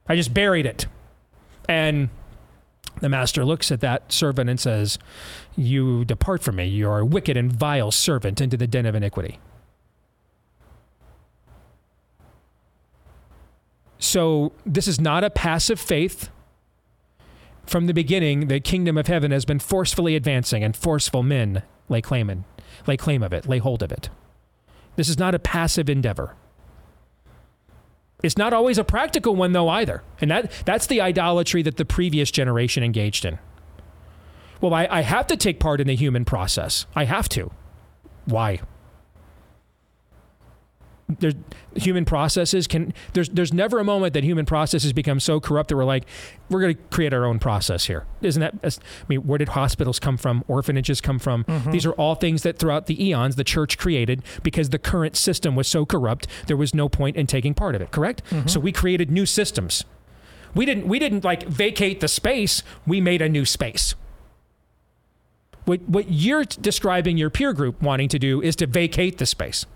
I 0.07 0.16
just 0.16 0.32
buried 0.32 0.66
it. 0.66 0.86
And 1.68 2.09
the 3.01 3.09
master 3.09 3.44
looks 3.44 3.72
at 3.72 3.80
that 3.80 4.12
servant 4.12 4.48
and 4.48 4.61
says, 4.61 4.98
You 5.57 6.05
depart 6.05 6.42
from 6.42 6.57
me. 6.57 6.66
You 6.66 6.88
are 6.88 7.01
a 7.01 7.05
wicked 7.05 7.36
and 7.36 7.53
vile 7.53 7.90
servant 7.90 8.40
into 8.40 8.57
the 8.57 8.66
den 8.66 8.86
of 8.86 8.94
iniquity. 8.94 9.38
So, 13.98 14.53
this 14.64 14.88
is 14.88 15.01
not 15.01 15.24
a 15.24 15.30
passive 15.30 15.78
faith. 15.78 16.30
From 17.66 17.86
the 17.86 17.94
beginning, 17.94 18.48
the 18.48 18.59
kingdom 18.59 18.96
of 18.96 19.07
heaven 19.07 19.30
has 19.30 19.44
been 19.44 19.59
forcefully 19.59 20.16
advancing, 20.16 20.64
and 20.64 20.74
forceful 20.74 21.22
men 21.22 21.62
lay 21.88 22.01
claim, 22.01 22.30
in, 22.30 22.44
lay 22.86 22.96
claim 22.96 23.22
of 23.22 23.32
it, 23.32 23.46
lay 23.46 23.59
hold 23.59 23.82
of 23.82 23.92
it. 23.92 24.09
This 24.96 25.09
is 25.09 25.18
not 25.18 25.34
a 25.34 25.38
passive 25.38 25.88
endeavor. 25.88 26.34
It's 28.23 28.37
not 28.37 28.53
always 28.53 28.79
a 28.79 28.85
practical 28.85 29.35
one, 29.35 29.53
though, 29.53 29.68
either. 29.68 30.03
And 30.21 30.31
that, 30.31 30.53
that's 30.64 30.87
the 30.87 31.01
idolatry 31.01 31.62
that 31.62 31.77
the 31.77 31.85
previous 31.85 32.31
generation 32.31 32.83
engaged 32.83 33.25
in. 33.25 33.39
Well, 34.61 34.75
I, 34.75 34.87
I 34.91 35.01
have 35.01 35.27
to 35.29 35.37
take 35.37 35.59
part 35.59 35.81
in 35.81 35.87
the 35.87 35.97
human 35.97 36.25
process. 36.25 36.87
I 36.95 37.05
have 37.05 37.29
to. 37.31 37.51
Why? 38.27 38.61
There's, 41.18 41.34
human 41.74 42.04
processes 42.04 42.66
can 42.66 42.92
there's 43.12 43.28
there's 43.28 43.52
never 43.52 43.78
a 43.78 43.84
moment 43.84 44.14
that 44.14 44.24
human 44.24 44.44
processes 44.46 44.92
become 44.92 45.18
so 45.20 45.40
corrupt 45.40 45.68
that 45.70 45.76
we're 45.76 45.84
like 45.84 46.04
we're 46.48 46.61
going 46.61 46.76
to 46.76 46.82
create 46.90 47.12
our 47.12 47.24
own 47.24 47.38
process 47.38 47.86
here. 47.86 48.06
Isn't 48.22 48.40
that 48.40 48.54
I 48.64 48.70
mean 49.08 49.26
where 49.26 49.38
did 49.38 49.50
hospitals 49.50 49.98
come 49.98 50.16
from? 50.16 50.44
Orphanages 50.48 51.00
come 51.00 51.18
from? 51.18 51.44
Mhm. 51.44 51.72
these 51.72 51.86
are 51.86 51.92
all 51.92 52.14
things 52.14 52.42
that 52.42 52.58
throughout 52.58 52.86
the 52.86 53.02
eons 53.04 53.36
the 53.36 53.44
church 53.44 53.78
created 53.78 54.22
because 54.42 54.70
the 54.70 54.78
current 54.78 55.16
system 55.16 55.56
was 55.56 55.66
so 55.68 55.84
corrupt 55.86 56.26
there 56.46 56.56
was 56.56 56.74
no 56.74 56.88
point 56.88 57.16
in 57.16 57.26
taking 57.26 57.54
part 57.54 57.74
of 57.74 57.80
it 57.82 57.90
correct? 57.90 58.22
So 58.46 58.61
we 58.61 58.72
created 58.72 59.11
new 59.11 59.26
systems. 59.26 59.84
We 60.54 60.66
didn't 60.66 60.86
we 60.88 60.98
didn't 60.98 61.24
like 61.24 61.44
vacate 61.46 62.00
the 62.00 62.08
space 62.08 62.62
we 62.86 63.00
made 63.00 63.22
a 63.22 63.28
new 63.28 63.44
space. 63.44 63.94
What 65.64 65.80
what 65.82 66.11
you're 66.11 66.44
describing 66.44 67.16
your 67.18 67.30
peer 67.30 67.52
group 67.52 67.80
wanting 67.82 68.08
to 68.08 68.18
do 68.18 68.41
is 68.42 68.57
to 68.57 68.66
vacate 68.66 69.18
the 69.18 69.26
space 69.26 69.66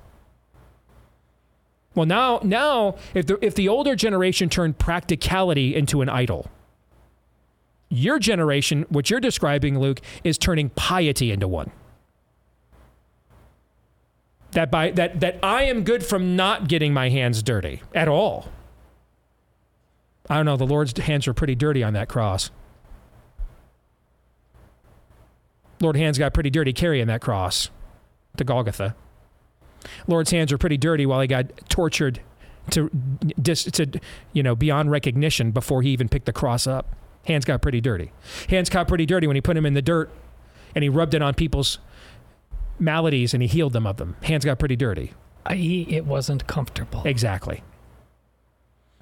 well, 1.95 2.07
now, 2.07 2.41
now, 2.43 2.97
if 3.15 3.27
the 3.27 3.39
if 3.45 3.55
the 3.55 3.69
older 3.69 3.95
generation 3.95 4.49
turned 4.49 4.79
practicality 4.79 5.75
into 5.75 6.03
an 6.03 6.09
idol, 6.09 6.51
your 7.89 8.19
generation, 8.19 8.85
what 8.89 9.11
you're 9.11 9.21
describing, 9.21 9.79
Luke, 9.79 10.01
is 10.25 10.37
turning 10.37 10.71
piety 10.71 11.31
into 11.31 11.47
one. 11.47 11.71
That 14.53 14.71
by 14.71 14.91
that 14.93 15.21
that 15.21 15.39
I 15.43 15.65
am 15.65 15.85
good 15.85 16.05
from 16.05 16.35
not 16.37 16.69
getting 16.69 16.93
my 16.93 17.11
hands 17.11 17.43
dirty 17.43 17.83
at 17.95 18.09
all. 18.09 18.49
I 20.29 20.37
don't 20.37 20.47
know. 20.47 20.57
The 20.57 20.67
Lord's 20.67 20.99
hands 20.99 21.29
are 21.29 21.35
pretty 21.35 21.55
dirty 21.55 21.83
on 21.83 21.93
that 21.93 22.09
cross. 22.09 22.51
Lord 25.81 25.97
hands 25.97 26.19
got 26.19 26.33
pretty 26.33 26.51
dirty 26.51 26.73
carrying 26.73 27.09
that 27.09 27.21
cross 27.21 27.71
to 28.37 28.45
Golgotha. 28.45 28.97
Lord's 30.07 30.31
hands 30.31 30.53
were 30.53 30.59
pretty 30.59 30.77
dirty 30.77 31.07
while 31.07 31.21
he 31.21 31.27
got 31.27 31.47
tortured 31.69 32.21
to 32.71 32.91
dis, 33.41 33.65
to 33.65 33.87
you 34.33 34.43
know 34.43 34.55
beyond 34.55 34.91
recognition 34.91 35.51
before 35.51 35.83
he 35.83 35.91
even 35.91 36.09
picked 36.09 36.27
the 36.27 36.33
cross 36.33 36.67
up. 36.67 36.95
Hands 37.27 37.45
got 37.45 37.63
pretty 37.63 37.81
dirty. 37.81 38.13
Hands 38.49 38.69
got 38.69 38.89
pretty 38.89 39.07
dirty 39.07 39.27
when 39.27 39.37
he 39.37 39.41
put 39.41 39.57
him 39.57 39.65
in 39.65 39.75
the 39.75 39.83
dirt 39.83 40.11
and 40.75 40.83
he 40.83 40.89
rubbed 40.89 41.15
it 41.15 41.23
on 41.23 41.35
people's 41.35 41.79
maladies 42.79 43.33
and 43.33 43.43
he 43.43 43.49
healed 43.49 43.73
them 43.73 43.87
of 43.87 43.97
them. 43.97 44.17
Hands 44.23 44.45
got 44.45 44.59
pretty 44.59 44.77
dirty. 44.77 45.13
I.e., 45.47 45.87
it 45.89 46.07
wasn't 46.07 46.47
comfortable. 46.47 47.03
Exactly. 47.05 47.63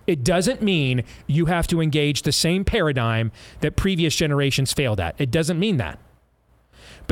It 0.07 0.25
doesn't 0.25 0.63
mean 0.63 1.05
you 1.27 1.47
have 1.47 1.67
to 1.69 1.81
engage 1.81 2.23
the 2.23 2.33
same 2.33 2.65
paradigm 2.65 3.31
that 3.61 3.77
previous 3.77 4.17
generations 4.17 4.73
failed 4.73 5.01
at. 5.01 5.15
It 5.19 5.31
doesn't 5.31 5.59
mean 5.59 5.77
that. 5.77 5.99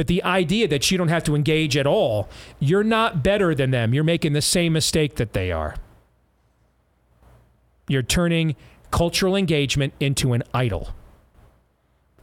But 0.01 0.07
the 0.07 0.23
idea 0.23 0.67
that 0.67 0.91
you 0.91 0.97
don't 0.97 1.09
have 1.09 1.25
to 1.25 1.35
engage 1.35 1.77
at 1.77 1.87
all, 1.87 2.31
you're 2.59 2.83
not 2.83 3.23
better 3.23 3.55
than 3.55 3.71
them. 3.71 3.93
You're 3.93 4.03
making 4.03 4.33
the 4.33 4.41
same 4.41 4.73
mistake 4.73 5.17
that 5.17 5.35
they 5.35 5.53
are. 5.53 5.77
You're 7.87 8.03
turning 8.03 8.57
cultural 8.91 9.37
engagement 9.37 9.93
into 10.01 10.33
an 10.33 10.43
idol. 10.55 10.95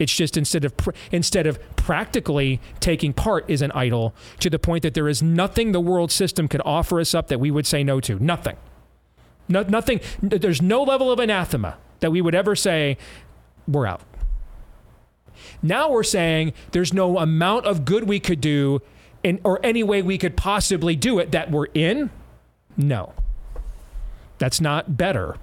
It's 0.00 0.12
just 0.12 0.36
instead 0.36 0.64
of 0.64 0.74
instead 1.12 1.46
of 1.46 1.60
practically 1.76 2.60
taking 2.80 3.12
part 3.12 3.48
is 3.48 3.62
an 3.62 3.70
idol 3.70 4.12
to 4.40 4.50
the 4.50 4.58
point 4.58 4.82
that 4.82 4.94
there 4.94 5.06
is 5.06 5.22
nothing 5.22 5.70
the 5.70 5.78
world 5.78 6.10
system 6.10 6.48
could 6.48 6.62
offer 6.64 6.98
us 6.98 7.14
up 7.14 7.28
that 7.28 7.38
we 7.38 7.52
would 7.52 7.64
say 7.64 7.84
no 7.84 8.00
to. 8.00 8.18
Nothing. 8.18 8.56
No, 9.46 9.62
nothing. 9.62 10.00
There's 10.20 10.60
no 10.60 10.82
level 10.82 11.12
of 11.12 11.20
anathema 11.20 11.76
that 12.00 12.10
we 12.10 12.22
would 12.22 12.34
ever 12.34 12.56
say 12.56 12.98
we're 13.68 13.86
out. 13.86 14.02
Now 15.62 15.90
we're 15.90 16.02
saying 16.02 16.52
there's 16.72 16.92
no 16.92 17.18
amount 17.18 17.66
of 17.66 17.84
good 17.84 18.04
we 18.04 18.20
could 18.20 18.40
do 18.40 18.80
in, 19.22 19.40
or 19.44 19.60
any 19.62 19.82
way 19.82 20.02
we 20.02 20.18
could 20.18 20.36
possibly 20.36 20.96
do 20.96 21.18
it 21.18 21.32
that 21.32 21.50
we're 21.50 21.66
in. 21.74 22.10
No. 22.76 23.12
That's 24.38 24.60
not 24.60 24.96
better. 24.96 25.36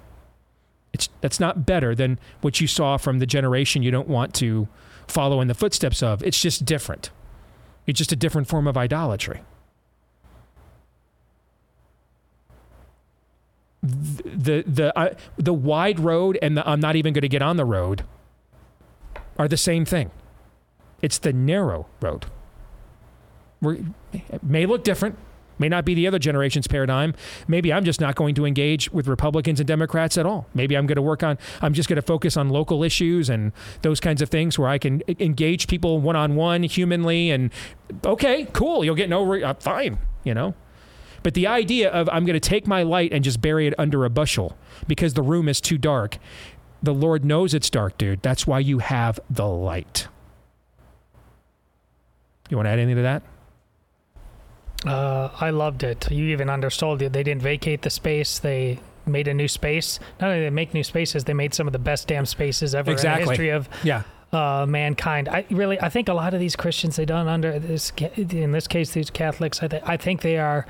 It's 0.92 1.08
that's 1.20 1.38
not 1.38 1.66
better 1.66 1.94
than 1.94 2.18
what 2.40 2.60
you 2.60 2.66
saw 2.66 2.96
from 2.96 3.18
the 3.18 3.26
generation 3.26 3.82
you 3.82 3.90
don't 3.90 4.08
want 4.08 4.34
to 4.36 4.66
follow 5.06 5.40
in 5.40 5.48
the 5.48 5.54
footsteps 5.54 6.02
of. 6.02 6.22
It's 6.22 6.40
just 6.40 6.64
different. 6.64 7.10
It's 7.86 7.98
just 7.98 8.12
a 8.12 8.16
different 8.16 8.48
form 8.48 8.66
of 8.66 8.76
idolatry. 8.76 9.42
The 13.82 14.64
the 14.66 14.98
uh, 14.98 15.14
the 15.36 15.52
wide 15.52 16.00
road 16.00 16.38
and 16.40 16.56
the 16.56 16.66
I'm 16.66 16.80
not 16.80 16.96
even 16.96 17.12
going 17.12 17.22
to 17.22 17.28
get 17.28 17.42
on 17.42 17.56
the 17.56 17.66
road 17.66 18.04
are 19.38 19.48
the 19.48 19.56
same 19.56 19.84
thing. 19.84 20.10
It's 21.02 21.18
the 21.18 21.32
narrow 21.32 21.86
road. 22.00 22.26
We're, 23.60 23.78
it 24.12 24.42
may 24.42 24.66
look 24.66 24.84
different, 24.84 25.18
may 25.58 25.68
not 25.68 25.84
be 25.84 25.94
the 25.94 26.06
other 26.06 26.18
generation's 26.18 26.66
paradigm. 26.66 27.14
Maybe 27.48 27.72
I'm 27.72 27.84
just 27.84 28.00
not 28.00 28.14
going 28.14 28.34
to 28.34 28.44
engage 28.44 28.90
with 28.90 29.08
Republicans 29.08 29.60
and 29.60 29.66
Democrats 29.66 30.18
at 30.18 30.26
all. 30.26 30.46
Maybe 30.54 30.76
I'm 30.76 30.86
going 30.86 30.96
to 30.96 31.02
work 31.02 31.22
on, 31.22 31.38
I'm 31.62 31.72
just 31.72 31.88
going 31.88 31.96
to 31.96 32.02
focus 32.02 32.36
on 32.36 32.50
local 32.50 32.82
issues 32.82 33.28
and 33.28 33.52
those 33.82 34.00
kinds 34.00 34.20
of 34.22 34.28
things 34.28 34.58
where 34.58 34.68
I 34.68 34.78
can 34.78 35.02
engage 35.18 35.68
people 35.68 36.00
one 36.00 36.16
on 36.16 36.34
one 36.34 36.62
humanly. 36.62 37.30
And 37.30 37.50
okay, 38.04 38.46
cool, 38.52 38.84
you'll 38.84 38.94
get 38.94 39.08
no, 39.08 39.22
re- 39.22 39.42
uh, 39.42 39.54
fine, 39.54 39.98
you 40.24 40.34
know. 40.34 40.54
But 41.22 41.34
the 41.34 41.46
idea 41.46 41.90
of 41.90 42.08
I'm 42.10 42.24
going 42.24 42.38
to 42.38 42.48
take 42.48 42.66
my 42.66 42.84
light 42.84 43.12
and 43.12 43.24
just 43.24 43.40
bury 43.40 43.66
it 43.66 43.74
under 43.78 44.04
a 44.04 44.10
bushel 44.10 44.56
because 44.86 45.14
the 45.14 45.22
room 45.22 45.48
is 45.48 45.60
too 45.60 45.76
dark, 45.78 46.18
the 46.82 46.94
Lord 46.94 47.24
knows 47.24 47.54
it's 47.54 47.70
dark, 47.70 47.96
dude. 47.98 48.22
That's 48.22 48.46
why 48.46 48.58
you 48.60 48.78
have 48.78 49.18
the 49.30 49.46
light. 49.46 50.08
You 52.48 52.56
want 52.56 52.66
to 52.66 52.70
add 52.70 52.78
anything 52.78 52.96
to 52.96 53.02
that? 53.02 53.22
Uh, 54.86 55.30
I 55.40 55.50
loved 55.50 55.82
it. 55.82 56.10
You 56.10 56.26
even 56.26 56.48
undersold 56.48 57.02
it. 57.02 57.12
They 57.12 57.22
didn't 57.22 57.42
vacate 57.42 57.82
the 57.82 57.90
space. 57.90 58.38
They 58.38 58.78
made 59.04 59.26
a 59.26 59.34
new 59.34 59.48
space. 59.48 59.98
Not 60.20 60.28
only 60.28 60.40
did 60.40 60.46
they 60.46 60.54
make 60.54 60.74
new 60.74 60.84
spaces, 60.84 61.24
they 61.24 61.34
made 61.34 61.54
some 61.54 61.66
of 61.66 61.72
the 61.72 61.78
best 61.78 62.06
damn 62.08 62.26
spaces 62.26 62.74
ever 62.74 62.90
Exactly. 62.92 63.22
in 63.22 63.26
the 63.26 63.30
history 63.32 63.48
of 63.50 63.68
Yeah. 63.82 64.02
uh, 64.32 64.66
mankind. 64.68 65.28
I 65.28 65.44
really, 65.50 65.80
I 65.80 65.88
think 65.88 66.08
a 66.08 66.14
lot 66.14 66.34
of 66.34 66.40
these 66.40 66.54
Christians 66.56 66.96
they 66.96 67.04
done 67.04 67.26
under 67.26 67.58
this, 67.58 67.90
in 68.16 68.52
this 68.52 68.66
case, 68.68 68.92
these 68.92 69.10
Catholics. 69.10 69.62
I, 69.62 69.68
th- 69.68 69.82
I 69.86 69.96
think 69.96 70.22
they 70.22 70.38
are 70.38 70.66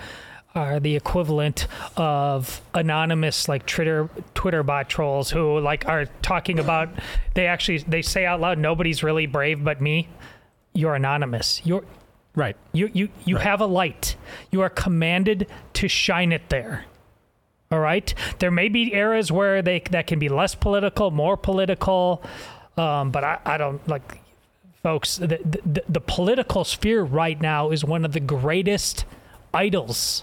are 0.56 0.80
the 0.80 0.96
equivalent 0.96 1.68
of 1.96 2.62
anonymous 2.74 3.48
like 3.48 3.66
Twitter 3.66 4.08
Twitter 4.34 4.62
bot 4.62 4.88
trolls 4.88 5.30
who 5.30 5.60
like 5.60 5.86
are 5.86 6.06
talking 6.22 6.58
about. 6.58 6.88
They 7.34 7.46
actually 7.46 7.78
they 7.78 8.02
say 8.02 8.24
out 8.24 8.40
loud, 8.40 8.58
"Nobody's 8.58 9.02
really 9.02 9.26
brave 9.26 9.62
but 9.62 9.80
me." 9.80 10.08
You're 10.72 10.94
anonymous. 10.94 11.60
You're 11.64 11.84
right. 12.34 12.56
You 12.72 12.90
you 12.92 13.08
you 13.24 13.36
have 13.36 13.60
a 13.60 13.66
light. 13.66 14.16
You 14.50 14.62
are 14.62 14.70
commanded 14.70 15.46
to 15.74 15.88
shine 15.88 16.32
it 16.32 16.48
there. 16.48 16.86
All 17.70 17.80
right. 17.80 18.14
There 18.38 18.50
may 18.50 18.68
be 18.68 18.94
eras 18.94 19.30
where 19.30 19.60
they 19.60 19.80
that 19.90 20.06
can 20.06 20.18
be 20.18 20.28
less 20.28 20.54
political, 20.54 21.10
more 21.10 21.36
political, 21.36 22.22
um, 22.76 23.10
but 23.10 23.24
I, 23.24 23.38
I 23.44 23.58
don't 23.58 23.86
like, 23.88 24.20
folks. 24.82 25.16
The, 25.16 25.38
the 25.44 25.82
the 25.88 26.00
political 26.00 26.64
sphere 26.64 27.02
right 27.02 27.40
now 27.40 27.70
is 27.70 27.84
one 27.84 28.04
of 28.04 28.12
the 28.12 28.20
greatest 28.20 29.04
idols. 29.52 30.22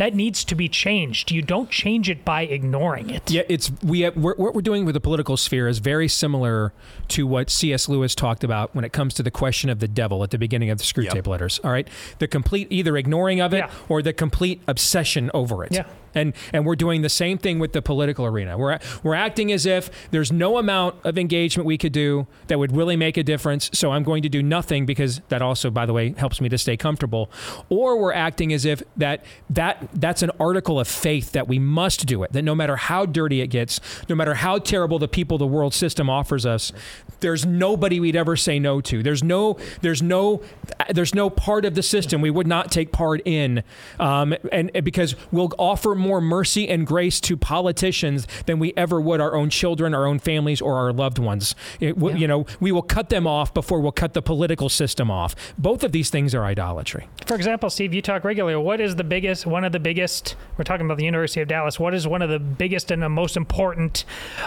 That 0.00 0.14
needs 0.14 0.44
to 0.44 0.54
be 0.54 0.66
changed. 0.66 1.30
You 1.30 1.42
don't 1.42 1.68
change 1.68 2.08
it 2.08 2.24
by 2.24 2.46
ignoring 2.46 3.10
it. 3.10 3.30
Yeah, 3.30 3.42
it's 3.50 3.70
we 3.82 4.00
have, 4.00 4.16
we're, 4.16 4.34
what 4.36 4.54
we're 4.54 4.62
doing 4.62 4.86
with 4.86 4.94
the 4.94 5.00
political 5.00 5.36
sphere 5.36 5.68
is 5.68 5.78
very 5.78 6.08
similar 6.08 6.72
to 7.08 7.26
what 7.26 7.50
C.S. 7.50 7.86
Lewis 7.86 8.14
talked 8.14 8.42
about 8.42 8.74
when 8.74 8.82
it 8.86 8.94
comes 8.94 9.12
to 9.12 9.22
the 9.22 9.30
question 9.30 9.68
of 9.68 9.78
the 9.78 9.86
devil 9.86 10.24
at 10.24 10.30
the 10.30 10.38
beginning 10.38 10.70
of 10.70 10.78
the 10.78 10.84
Screwtape 10.84 11.26
Letters. 11.26 11.60
All 11.62 11.70
right, 11.70 11.86
the 12.18 12.26
complete 12.26 12.68
either 12.70 12.96
ignoring 12.96 13.42
of 13.42 13.52
it 13.52 13.66
or 13.90 14.00
the 14.00 14.14
complete 14.14 14.62
obsession 14.66 15.30
over 15.34 15.64
it. 15.64 15.72
Yeah. 15.72 15.84
And 16.14 16.34
and 16.52 16.66
we're 16.66 16.76
doing 16.76 17.02
the 17.02 17.08
same 17.08 17.38
thing 17.38 17.58
with 17.58 17.72
the 17.72 17.82
political 17.82 18.26
arena. 18.26 18.56
We're 18.58 18.78
we're 19.02 19.14
acting 19.14 19.52
as 19.52 19.66
if 19.66 19.90
there's 20.10 20.32
no 20.32 20.58
amount 20.58 20.96
of 21.04 21.18
engagement 21.18 21.66
we 21.66 21.78
could 21.78 21.92
do 21.92 22.26
that 22.48 22.58
would 22.58 22.74
really 22.74 22.96
make 22.96 23.16
a 23.16 23.22
difference. 23.22 23.70
So 23.72 23.92
I'm 23.92 24.02
going 24.02 24.22
to 24.22 24.28
do 24.28 24.42
nothing 24.42 24.86
because 24.86 25.20
that 25.28 25.42
also, 25.42 25.70
by 25.70 25.86
the 25.86 25.92
way, 25.92 26.14
helps 26.16 26.40
me 26.40 26.48
to 26.48 26.58
stay 26.58 26.76
comfortable. 26.76 27.30
Or 27.68 27.98
we're 27.98 28.12
acting 28.12 28.52
as 28.52 28.64
if 28.64 28.82
that 28.96 29.24
that 29.48 29.88
that's 29.94 30.22
an 30.22 30.30
article 30.38 30.80
of 30.80 30.88
faith 30.88 31.32
that 31.32 31.48
we 31.48 31.58
must 31.58 32.06
do 32.06 32.22
it. 32.22 32.32
That 32.32 32.42
no 32.42 32.54
matter 32.54 32.76
how 32.76 33.06
dirty 33.06 33.40
it 33.40 33.48
gets, 33.48 33.80
no 34.08 34.14
matter 34.14 34.34
how 34.34 34.58
terrible 34.58 34.98
the 34.98 35.08
people 35.08 35.38
the 35.38 35.46
world 35.46 35.74
system 35.74 36.10
offers 36.10 36.46
us, 36.46 36.72
there's 37.20 37.46
nobody 37.46 38.00
we'd 38.00 38.16
ever 38.16 38.36
say 38.36 38.58
no 38.58 38.80
to. 38.82 39.02
There's 39.02 39.22
no 39.22 39.58
there's 39.80 40.02
no 40.02 40.42
there's 40.90 41.14
no 41.14 41.30
part 41.30 41.64
of 41.64 41.74
the 41.74 41.82
system 41.82 42.20
we 42.20 42.30
would 42.30 42.46
not 42.46 42.70
take 42.70 42.92
part 42.92 43.20
in, 43.24 43.62
um, 43.98 44.34
and, 44.52 44.70
and 44.74 44.84
because 44.84 45.14
we'll 45.30 45.52
offer 45.58 45.94
more 46.00 46.20
mercy 46.20 46.68
and 46.68 46.86
grace 46.86 47.20
to 47.20 47.36
politicians 47.36 48.26
than 48.46 48.58
we 48.58 48.72
ever 48.76 49.00
would 49.00 49.20
our 49.20 49.34
own 49.34 49.50
children, 49.50 49.94
our 49.94 50.06
own 50.06 50.18
families, 50.18 50.60
or 50.60 50.76
our 50.76 50.92
loved 50.92 51.18
ones. 51.18 51.54
It, 51.78 51.94
w 51.94 52.16
You 52.16 52.26
know, 52.26 52.46
we 52.58 52.72
will 52.72 52.82
cut 52.82 53.08
them 53.08 53.26
off 53.26 53.54
before 53.54 53.80
we'll 53.80 53.92
cut 53.92 54.14
the 54.14 54.22
political 54.22 54.68
system 54.68 55.10
off. 55.10 55.34
Both 55.56 55.84
of 55.84 55.92
these 55.92 56.10
things 56.10 56.34
are 56.34 56.44
idolatry. 56.44 57.08
For 57.26 57.34
example, 57.34 57.70
Steve, 57.70 57.94
you 57.94 58.02
talk 58.02 58.24
regularly. 58.24 58.56
What 58.62 58.80
is 58.80 58.96
the 58.96 59.04
biggest, 59.04 59.46
one 59.46 59.64
of 59.64 59.72
the 59.72 59.80
biggest, 59.80 60.36
we're 60.56 60.64
talking 60.64 60.86
about 60.86 60.98
the 60.98 61.04
University 61.04 61.40
of 61.40 61.48
Dallas, 61.48 61.78
what 61.78 61.94
is 61.94 62.06
one 62.06 62.22
of 62.22 62.30
the 62.30 62.38
biggest 62.38 62.90
and 62.90 63.02
the 63.02 63.08
most 63.08 63.36
important 63.36 64.04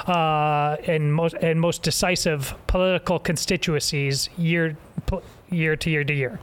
uh, 0.08 0.78
and, 0.88 1.14
most, 1.14 1.36
and 1.36 1.60
most 1.60 1.84
decisive 1.84 2.56
political 2.68 3.20
constituencies 3.20 4.30
year, 4.38 4.78
year 5.50 5.76
to 5.76 5.90
year 5.90 6.04
to 6.04 6.14
year? 6.14 6.40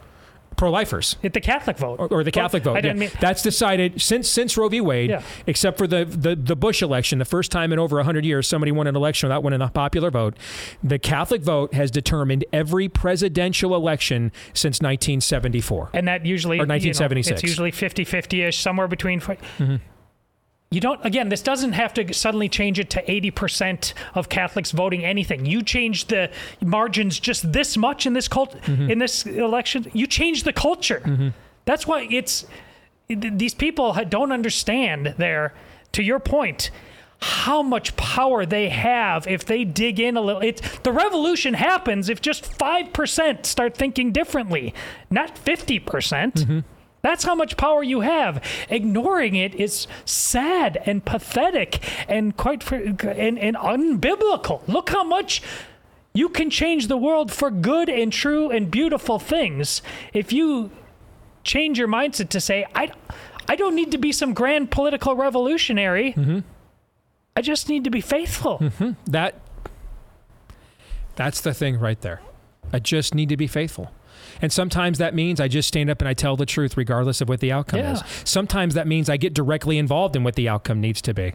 Pro-lifers. 0.60 1.16
At 1.24 1.32
the 1.32 1.40
Catholic 1.40 1.78
vote. 1.78 1.98
Or, 1.98 2.06
or 2.08 2.22
the 2.22 2.30
Catholic 2.30 2.66
Well, 2.66 2.74
vote. 2.74 2.78
I 2.78 2.80
didn't 2.82 2.98
yeah. 2.98 3.08
mean- 3.08 3.16
That's 3.18 3.42
decided 3.42 4.00
since 4.02 4.28
since 4.28 4.58
Roe 4.58 4.68
v. 4.68 4.82
Wade, 4.82 5.08
Yeah. 5.08 5.22
except 5.46 5.78
for 5.78 5.86
the, 5.86 6.04
the, 6.04 6.36
the 6.36 6.54
Bush 6.54 6.82
election, 6.82 7.18
the 7.18 7.24
first 7.24 7.50
time 7.50 7.72
in 7.72 7.78
over 7.78 7.96
100 7.96 8.26
years 8.26 8.46
somebody 8.46 8.70
won 8.70 8.86
an 8.86 8.94
election 8.94 9.28
without 9.30 9.42
winning 9.42 9.62
a 9.62 9.68
popular 9.70 10.10
vote. 10.10 10.36
The 10.84 10.98
Catholic 10.98 11.40
vote 11.40 11.72
has 11.72 11.90
determined 11.90 12.44
every 12.52 12.90
presidential 12.90 13.74
election 13.74 14.32
since 14.52 14.82
1974. 14.82 15.90
And 15.94 16.06
that 16.08 16.26
usually, 16.26 16.58
Or 16.58 16.64
you 16.64 16.66
know, 16.66 16.74
1976. 16.74 17.40
it's 17.42 17.42
usually 17.50 17.70
50 17.70 18.04
50 18.04 18.42
ish, 18.42 18.58
somewhere 18.58 18.86
between. 18.86 19.20
Mm-hmm. 19.20 19.76
You 20.72 20.80
don't, 20.80 21.04
again, 21.04 21.30
this 21.30 21.42
doesn't 21.42 21.72
have 21.72 21.92
to 21.94 22.14
suddenly 22.14 22.48
change 22.48 22.78
it 22.78 22.90
to 22.90 23.02
80% 23.02 23.92
of 24.14 24.28
Catholics 24.28 24.70
voting 24.70 25.04
anything. 25.04 25.44
You 25.44 25.62
change 25.62 26.04
the 26.06 26.30
margins 26.64 27.18
just 27.18 27.52
this 27.52 27.76
much 27.76 28.06
in 28.06 28.12
this 28.12 28.28
cult, 28.28 28.54
Mm-hmm. 28.62 28.88
in 28.88 28.98
this 29.00 29.26
election, 29.26 29.90
you 29.92 30.06
change 30.06 30.44
the 30.44 30.52
culture. 30.52 31.32
That's 31.64 31.88
why 31.88 32.06
it's, 32.08 32.46
these 33.08 33.52
people 33.54 33.98
don't 34.08 34.30
understand 34.30 35.14
there, 35.18 35.54
to 35.90 36.04
your 36.04 36.20
point, 36.20 36.70
how 37.20 37.62
much 37.62 37.96
power 37.96 38.46
they 38.46 38.68
have 38.68 39.26
if 39.26 39.44
they 39.44 39.64
dig 39.64 39.98
in 39.98 40.16
a 40.16 40.20
little. 40.20 40.40
It's, 40.40 40.60
the 40.84 40.92
revolution 40.92 41.54
happens 41.54 42.08
if 42.08 42.20
just 42.20 42.44
5% 42.44 43.44
start 43.44 43.76
thinking 43.76 44.12
differently, 44.12 44.72
not 45.10 45.34
50%. 45.34 45.84
percent 45.84 46.46
That's 47.02 47.24
how 47.24 47.34
much 47.34 47.56
power 47.56 47.82
you 47.82 48.00
have. 48.00 48.42
Ignoring 48.68 49.34
it 49.34 49.54
is 49.54 49.86
sad 50.04 50.82
and 50.84 51.04
pathetic 51.04 51.80
and 52.08 52.36
quite 52.36 52.62
fr- 52.62 52.74
and, 52.76 53.38
and 53.38 53.56
unbiblical. 53.56 54.62
Look 54.68 54.90
how 54.90 55.04
much 55.04 55.42
You 56.12 56.28
can 56.28 56.50
change 56.50 56.88
the 56.88 56.96
world 56.96 57.30
for 57.30 57.52
good 57.52 57.88
and 57.88 58.12
true 58.12 58.50
and 58.50 58.68
beautiful 58.68 59.20
things 59.20 59.80
if 60.12 60.32
you 60.32 60.72
change 61.44 61.78
your 61.78 61.86
mindset 61.86 62.30
to 62.30 62.40
say, 62.40 62.66
I, 62.74 62.90
I 63.48 63.54
don't 63.54 63.76
need 63.76 63.92
to 63.92 63.98
be 63.98 64.10
some 64.10 64.34
grand 64.34 64.72
political 64.72 65.14
revolutionary. 65.14 66.14
I 67.36 67.42
just 67.42 67.68
need 67.68 67.84
to 67.84 67.90
be 67.90 68.00
faithful. 68.00 68.58
Mhm. 68.58 68.96
That 69.06 69.36
that's 71.16 71.40
the 71.40 71.54
thing 71.54 71.78
right 71.78 72.00
there. 72.00 72.20
I 72.72 72.78
just 72.80 73.14
need 73.14 73.28
to 73.28 73.36
be 73.36 73.46
faithful. 73.46 73.90
And 74.42 74.52
sometimes 74.52 74.98
that 74.98 75.14
means 75.14 75.40
I 75.40 75.48
just 75.48 75.68
stand 75.68 75.90
up 75.90 76.00
and 76.00 76.08
I 76.08 76.14
tell 76.14 76.36
the 76.36 76.46
truth 76.46 76.76
regardless 76.76 77.20
of 77.20 77.28
what 77.28 77.40
the 77.40 77.52
outcome 77.52 77.80
Yeah. 77.80 77.92
is. 77.94 78.02
Sometimes 78.24 78.74
that 78.74 78.86
means 78.86 79.08
I 79.10 79.16
get 79.16 79.34
directly 79.34 79.78
involved 79.78 80.16
in 80.16 80.24
what 80.24 80.34
the 80.34 80.48
outcome 80.48 80.80
needs 80.80 81.02
to 81.02 81.14
be. 81.14 81.34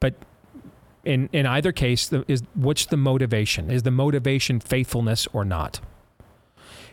But 0.00 0.14
in 1.04 1.28
in 1.32 1.46
either 1.46 1.72
case, 1.72 2.06
the, 2.08 2.24
is 2.28 2.42
what's 2.54 2.86
the 2.86 2.96
motivation? 2.96 3.70
Is 3.70 3.82
the 3.82 3.90
motivation 3.90 4.60
faithfulness 4.60 5.26
or 5.32 5.44
not? 5.44 5.80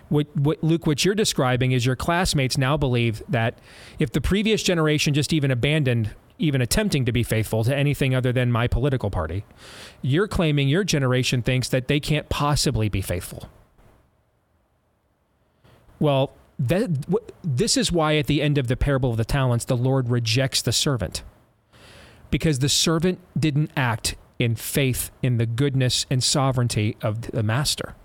What, 0.10 0.28
what 0.36 0.64
Luke, 0.64 0.86
what 0.86 1.04
you're 1.04 1.16
describing 1.16 1.72
is 1.72 1.86
your 1.86 1.96
classmates 1.96 2.58
now 2.58 2.78
believe 2.78 3.24
that 3.30 3.58
if 4.00 4.12
the 4.12 4.22
previous 4.22 4.62
generation 4.62 5.14
just 5.14 5.34
even 5.34 5.50
abandoned 5.50 6.12
even 6.40 6.62
attempting 6.62 7.06
to 7.06 7.12
be 7.12 7.24
faithful 7.24 7.64
to 7.64 7.76
anything 7.76 8.14
other 8.16 8.34
than 8.34 8.52
my 8.52 8.68
political 8.68 9.10
party, 9.12 9.46
you're 10.02 10.28
claiming 10.28 10.68
your 10.68 10.84
generation 10.84 11.42
thinks 11.44 11.70
that 11.70 11.88
they 11.88 12.00
can't 12.00 12.28
possibly 12.28 12.90
be 12.90 13.02
faithful. 13.02 13.48
Well, 16.04 16.32
that, 16.60 17.06
this 17.46 17.78
is 17.78 17.90
why 17.90 18.18
at 18.18 18.28
the 18.28 18.42
end 18.42 18.58
of 18.58 18.68
the 18.68 18.76
parable 18.76 19.12
of 19.12 19.16
the 19.16 19.24
talents, 19.24 19.64
the 19.64 19.78
Lord 19.78 20.10
rejects 20.10 20.62
the 20.62 20.74
servant 20.74 21.24
because 22.30 22.60
the 22.60 22.68
servant 22.68 23.20
didn't 23.40 23.72
act 23.78 24.16
in 24.38 24.58
faith 24.58 25.12
in 25.22 25.38
the 25.38 25.46
goodness 25.46 26.06
and 26.10 26.22
sovereignty 26.22 26.98
of 27.02 27.22
the 27.22 27.42
master. 27.42 27.96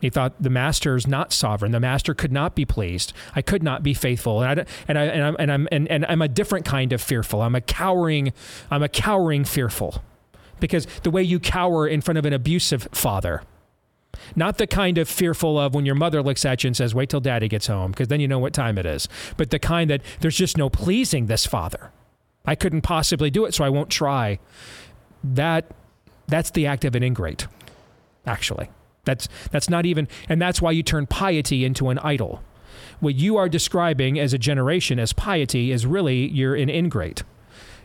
He 0.00 0.10
thought 0.10 0.34
the 0.42 0.50
master 0.50 0.96
is 0.96 1.06
not 1.06 1.32
sovereign. 1.32 1.70
The 1.70 1.78
master 1.78 2.12
could 2.12 2.32
not 2.32 2.56
be 2.56 2.64
pleased. 2.64 3.12
I 3.36 3.40
could 3.42 3.62
not 3.62 3.84
be 3.84 3.94
faithful, 3.94 4.42
and 4.42 4.62
I 4.62 4.66
and 4.88 4.98
I 4.98 5.04
and 5.04 5.22
I'm 5.22 5.36
and 5.38 5.52
I'm 5.52 5.68
and, 5.70 5.88
and 5.88 6.06
I'm 6.06 6.22
a 6.22 6.28
different 6.28 6.64
kind 6.64 6.92
of 6.92 7.00
fearful. 7.00 7.40
I'm 7.40 7.54
a 7.54 7.60
cowering. 7.60 8.32
I'm 8.68 8.82
a 8.82 8.88
cowering 8.88 9.44
fearful, 9.44 10.02
because 10.58 10.88
the 11.04 11.10
way 11.12 11.22
you 11.22 11.38
cower 11.38 11.86
in 11.86 12.00
front 12.00 12.18
of 12.18 12.26
an 12.26 12.32
abusive 12.32 12.88
father, 12.90 13.42
not 14.36 14.58
the 14.58 14.66
kind 14.66 14.98
of 14.98 15.08
fearful 15.08 15.58
of 15.58 15.74
when 15.74 15.86
your 15.86 15.94
mother 15.94 16.22
looks 16.22 16.44
at 16.44 16.62
you 16.62 16.68
and 16.68 16.76
says, 16.76 16.94
"Wait 16.94 17.08
till 17.08 17.20
daddy 17.20 17.48
gets 17.48 17.66
home," 17.66 17.90
because 17.92 18.08
then 18.08 18.20
you 18.20 18.28
know 18.28 18.38
what 18.38 18.52
time 18.52 18.78
it 18.78 18.86
is. 18.86 19.08
But 19.36 19.50
the 19.50 19.58
kind 19.58 19.90
that 19.90 20.02
there's 20.20 20.36
just 20.36 20.56
no 20.56 20.68
pleasing 20.70 21.26
this 21.26 21.46
father. 21.46 21.90
I 22.44 22.54
couldn't 22.54 22.82
possibly 22.82 23.30
do 23.30 23.44
it, 23.44 23.54
so 23.54 23.64
I 23.64 23.68
won't 23.68 23.90
try. 23.90 24.38
That 25.22 25.70
that's 26.26 26.50
the 26.50 26.66
act 26.66 26.84
of 26.84 26.94
an 26.94 27.02
ingrate, 27.02 27.46
actually. 28.26 28.70
That's 29.04 29.28
that's 29.50 29.68
not 29.68 29.86
even 29.86 30.08
and 30.28 30.40
that's 30.40 30.62
why 30.62 30.70
you 30.72 30.82
turn 30.82 31.06
piety 31.06 31.64
into 31.64 31.88
an 31.88 31.98
idol. 31.98 32.42
What 33.00 33.14
you 33.14 33.36
are 33.36 33.48
describing 33.48 34.18
as 34.18 34.32
a 34.32 34.38
generation 34.38 34.98
as 34.98 35.12
piety 35.12 35.72
is 35.72 35.86
really 35.86 36.28
you're 36.28 36.54
an 36.54 36.68
ingrate. 36.68 37.22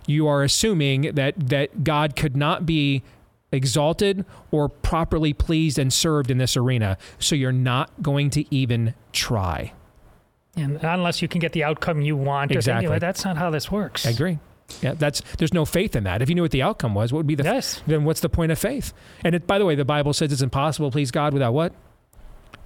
You 0.08 0.28
are 0.28 0.44
assuming 0.44 1.14
that 1.16 1.50
that 1.50 1.84
God 1.84 2.16
could 2.16 2.36
not 2.36 2.66
be 2.66 3.02
exalted 3.56 4.26
or 4.52 4.70
properly 4.70 5.34
pleased 5.34 5.80
and 5.80 5.92
served 5.92 6.30
in 6.30 6.38
this 6.38 6.56
arena, 6.56 6.98
so 7.20 7.36
you're 7.36 7.52
not 7.52 7.92
going 8.02 8.30
to 8.32 8.54
even 8.54 8.94
try. 9.12 9.74
And 10.56 10.82
unless 10.84 11.22
you 11.22 11.28
can 11.28 11.40
get 11.40 11.52
the 11.54 11.64
outcome 11.64 12.02
you 12.02 12.16
want, 12.16 12.52
Exactly. 12.52 12.88
like, 12.88 13.02
that's 13.02 13.26
not 13.26 13.38
how 13.38 13.50
this 13.50 13.72
works. 13.72 14.06
I 14.06 14.12
agree. 14.12 14.40
Yeah, 14.82 14.94
that's 14.94 15.22
there's 15.38 15.54
no 15.54 15.64
faith 15.66 15.96
in 15.96 16.06
that. 16.06 16.22
If 16.22 16.30
you 16.30 16.34
knew 16.36 16.42
what 16.42 16.52
the 16.52 16.62
outcome 16.64 16.96
was, 16.96 17.14
what 17.14 17.18
would 17.20 17.28
be 17.28 17.36
the 17.36 17.44
yes? 17.44 17.84
Then 17.86 18.04
what's 18.04 18.22
the 18.22 18.30
point 18.30 18.52
of 18.52 18.58
faith? 18.58 18.94
And 19.24 19.36
it, 19.36 19.46
by 19.46 19.60
the 19.60 19.66
way, 19.66 19.76
the 19.76 19.86
Bible 19.86 20.12
says 20.14 20.32
it's 20.32 20.42
impossible 20.42 20.90
to 20.90 20.94
please 20.94 21.12
God 21.12 21.34
without 21.34 21.54
what? 21.54 21.74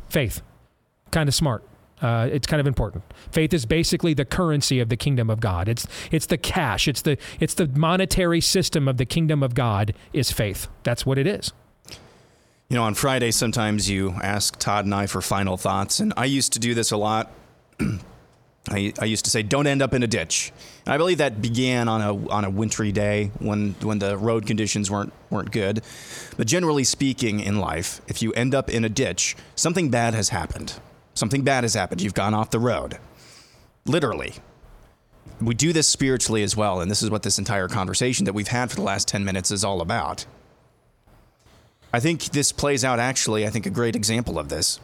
Faith. 0.08 0.42
Kind 1.12 1.28
of 1.28 1.36
smart. 1.36 1.64
Uh, 2.02 2.30
it's 2.32 2.48
kind 2.48 2.62
of 2.62 2.68
important. 2.68 3.04
Faith 3.32 3.54
is 3.54 3.66
basically 3.66 4.14
the 4.14 4.26
currency 4.26 4.80
of 4.80 4.90
the 4.90 4.98
kingdom 4.98 5.30
of 5.30 5.40
God. 5.40 5.68
It's 5.68 5.86
it's 6.12 6.26
the 6.26 6.38
cash. 6.38 6.88
It's 6.88 7.02
the 7.02 7.18
it's 7.40 7.54
the 7.54 7.68
monetary 7.68 8.42
system 8.42 8.88
of 8.88 8.98
the 8.98 9.06
kingdom 9.06 9.44
of 9.44 9.54
God 9.54 9.94
is 10.14 10.32
faith. 10.32 10.68
That's 10.84 11.06
what 11.06 11.18
it 11.18 11.28
is. 11.28 11.52
You 12.70 12.76
know, 12.76 12.84
on 12.84 12.94
Friday, 12.94 13.32
sometimes 13.32 13.90
you 13.90 14.12
ask 14.22 14.58
Todd 14.60 14.86
and 14.86 14.94
I 14.94 15.08
for 15.08 15.22
final 15.22 15.58
thoughts, 15.58 16.00
and 16.00 16.14
I 16.16 16.26
used 16.26 16.54
to 16.54 16.60
do 16.60 16.74
this 16.74 16.92
a 16.92 16.98
lot. 16.98 17.32
I, 18.70 18.94
I 19.00 19.06
used 19.06 19.26
to 19.26 19.32
say, 19.32 19.42
"Don't 19.42 19.68
end 19.68 19.82
up 19.82 19.94
in 19.94 20.04
a 20.04 20.08
ditch." 20.08 20.54
And 20.86 20.94
I 20.94 20.98
believe 20.98 21.18
that 21.18 21.42
began 21.42 21.88
on 21.88 22.02
a 22.02 22.30
on 22.30 22.46
a 22.46 22.50
wintry 22.50 22.92
day 22.92 23.32
when 23.40 23.74
when 23.82 24.00
the 24.00 24.18
road 24.18 24.46
conditions 24.46 24.92
weren't 24.92 25.12
weren't 25.30 25.52
good. 25.52 25.82
But 26.38 26.48
generally 26.48 26.84
speaking, 26.84 27.40
in 27.40 27.60
life, 27.60 28.02
if 28.08 28.22
you 28.22 28.32
end 28.34 28.54
up 28.54 28.70
in 28.70 28.86
a 28.86 28.90
ditch, 28.90 29.36
something 29.56 29.90
bad 29.90 30.14
has 30.14 30.30
happened. 30.30 30.80
Something 31.20 31.42
bad 31.42 31.66
has 31.66 31.74
happened. 31.74 32.00
You've 32.02 32.14
gone 32.14 32.34
off 32.34 32.50
the 32.50 32.60
road, 32.60 32.98
literally. 33.86 34.36
We 35.42 35.54
do 35.54 35.74
this 35.74 35.86
spiritually 35.86 36.44
as 36.44 36.56
well, 36.56 36.80
and 36.80 36.90
this 36.90 37.04
is 37.04 37.10
what 37.10 37.24
this 37.24 37.38
entire 37.38 37.68
conversation 37.68 38.24
that 38.24 38.32
we've 38.32 38.48
had 38.48 38.70
for 38.70 38.78
the 38.78 38.84
last 38.84 39.06
ten 39.10 39.26
minutes 39.26 39.52
is 39.52 39.66
all 39.66 39.82
about. 39.82 40.26
I 41.92 42.00
think 42.00 42.24
this 42.24 42.54
plays 42.54 42.86
out 42.86 43.00
actually, 43.00 43.46
I 43.46 43.50
think 43.50 43.66
a 43.66 43.70
great 43.70 43.98
example 43.98 44.40
of 44.40 44.48
this. 44.48 44.80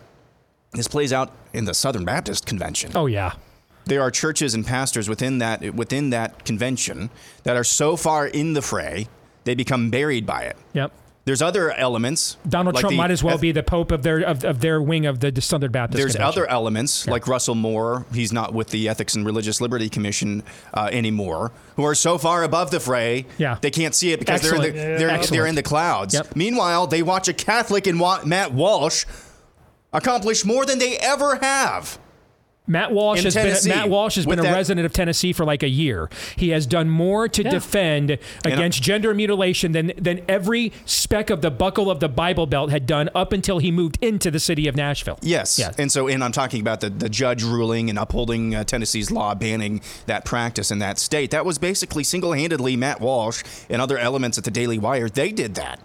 This 0.74 0.90
plays 0.90 1.14
out 1.14 1.32
in 1.54 1.64
the 1.64 1.74
Southern 1.74 2.04
Baptist 2.04 2.46
Convention. 2.46 2.92
Oh 2.96 3.06
yeah. 3.06 3.36
There 3.86 4.02
are 4.02 4.12
churches 4.12 4.54
and 4.54 4.66
pastors 4.66 5.08
within 5.08 5.38
that 5.38 5.74
within 5.74 6.10
that 6.10 6.44
convention 6.44 7.12
that 7.44 7.56
are 7.56 7.64
so 7.64 7.96
far 7.96 8.28
in 8.28 8.52
the 8.54 8.62
fray, 8.62 9.08
they 9.46 9.56
become 9.56 9.90
buried 9.90 10.26
by 10.26 10.42
it. 10.42 10.58
Yep. 10.74 10.92
There's 11.26 11.42
other 11.42 11.72
elements. 11.72 12.38
Donald 12.48 12.76
like 12.76 12.82
Trump 12.82 12.92
the 12.94 12.98
might 12.98 13.10
as 13.10 13.24
well 13.24 13.40
be 13.40 13.52
the 13.52 13.64
pope 13.64 13.92
of 13.92 14.04
their 14.04 14.20
of, 14.22 14.44
of 14.46 14.60
their 14.62 14.80
wing 14.80 15.08
of 15.08 15.20
the 15.20 15.42
Southern 15.42 15.72
Baptist. 15.72 15.98
There's 15.98 16.14
Convention. 16.16 16.42
other 16.44 16.48
elements 16.50 17.08
like 17.08 17.28
Russell 17.28 17.56
Moore. 17.56 18.06
He's 18.14 18.32
not 18.32 18.54
with 18.54 18.70
the 18.70 18.88
Ethics 18.88 19.16
and 19.16 19.26
Religious 19.26 19.60
Liberty 19.60 19.90
Commission 19.90 20.44
uh, 20.76 20.90
anymore. 20.92 21.52
Who 21.78 21.84
are 21.84 21.96
so 21.96 22.20
far 22.20 22.44
above 22.44 22.70
the 22.70 22.80
fray, 22.80 23.26
Yeah. 23.40 23.58
they 23.60 23.72
can't 23.72 23.96
see 23.96 24.12
it 24.12 24.20
because 24.20 24.42
they're 24.42 24.56
in 24.56 24.62
the, 24.62 24.70
they're, 24.72 25.10
Excellent. 25.10 25.32
they're 25.32 25.48
in 25.48 25.56
the 25.56 25.64
clouds. 25.64 26.14
Yep. 26.14 26.36
Meanwhile, 26.36 26.88
they 26.88 27.02
watch 27.02 27.28
a 27.28 27.34
Catholic 27.34 27.88
Wa- 27.88 28.22
Matt 28.24 28.54
Walsh 28.54 29.06
accomplish 29.94 30.46
more 30.46 30.66
than 30.66 30.78
they 30.80 30.98
ever 30.98 31.38
have. 31.38 31.98
Matt 32.68 32.92
Walsh 32.92 33.20
in 33.20 33.26
has 33.26 33.34
Tennessee 33.36 33.70
been 33.70 33.78
Matt 33.80 33.90
Walsh 33.90 34.16
has 34.16 34.26
been 34.26 34.40
a 34.40 34.44
that- 34.44 34.54
resident 34.54 34.86
of 34.86 34.94
Tennessee 34.94 35.34
for 35.34 35.46
like 35.46 35.62
a 35.64 35.70
year. 35.70 36.10
He 36.36 36.50
has 36.50 36.66
done 36.66 36.90
more 36.90 37.28
to 37.28 37.44
Yeah. 37.44 37.50
defend 37.52 38.18
against 38.44 38.82
gender 38.82 39.14
mutilation 39.14 39.72
than 39.72 39.92
than 39.98 40.22
every 40.28 40.72
speck 40.86 41.30
of 41.30 41.42
the 41.42 41.52
buckle 41.52 41.92
of 41.92 42.00
the 42.00 42.10
Bible 42.10 42.46
Belt 42.48 42.72
had 42.72 42.86
done 42.88 43.10
up 43.14 43.32
until 43.34 43.60
he 43.60 43.72
moved 43.72 43.98
into 44.02 44.32
the 44.32 44.40
city 44.40 44.68
of 44.68 44.76
Nashville. 44.76 45.20
Yes. 45.22 45.60
Yes. 45.60 45.76
And 45.78 45.92
so, 45.92 46.08
and 46.08 46.24
I'm 46.24 46.32
talking 46.32 46.60
about 46.62 46.82
the, 46.82 46.90
the 46.90 47.10
judge 47.10 47.44
ruling 47.44 47.90
and 47.90 48.00
upholding 48.00 48.56
uh, 48.56 48.64
Tennessee's 48.64 49.12
law 49.12 49.36
banning 49.36 49.82
that 50.08 50.26
practice 50.26 50.72
in 50.72 50.80
that 50.80 50.98
state. 50.98 51.32
That 51.32 51.46
was 51.46 51.58
basically 51.58 52.04
single 52.04 52.34
handedly 52.34 52.76
Matt 52.76 53.00
Walsh 53.02 53.44
and 53.70 53.82
other 53.82 53.98
elements 53.98 54.38
at 54.38 54.44
the 54.44 54.52
Daily 54.52 54.78
Wire. 54.80 55.10
They 55.10 55.32
did 55.32 55.56
that. 55.56 55.80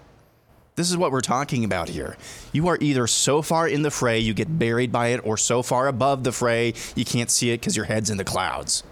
This 0.81 0.91
is 0.91 0.97
what 0.97 1.13
we're 1.13 1.21
talking 1.21 1.63
about 1.63 1.91
here. 1.91 2.17
You 2.53 2.67
are 2.69 2.79
either 2.81 3.07
so 3.07 3.43
far 3.43 3.69
in 3.69 3.83
the 3.83 3.91
fray 3.91 4.19
you 4.19 4.33
get 4.33 4.59
buried 4.59 4.91
by 4.91 5.09
it, 5.09 5.21
or 5.25 5.37
so 5.37 5.63
far 5.63 5.89
above 5.89 6.25
the 6.25 6.33
fray 6.33 6.73
you 6.97 7.05
can't 7.05 7.31
see 7.31 7.51
it 7.51 7.61
because 7.61 7.77
your 7.77 7.85
head's 7.85 8.09
in 8.09 8.17
the 8.17 8.25
clouds. 8.25 8.83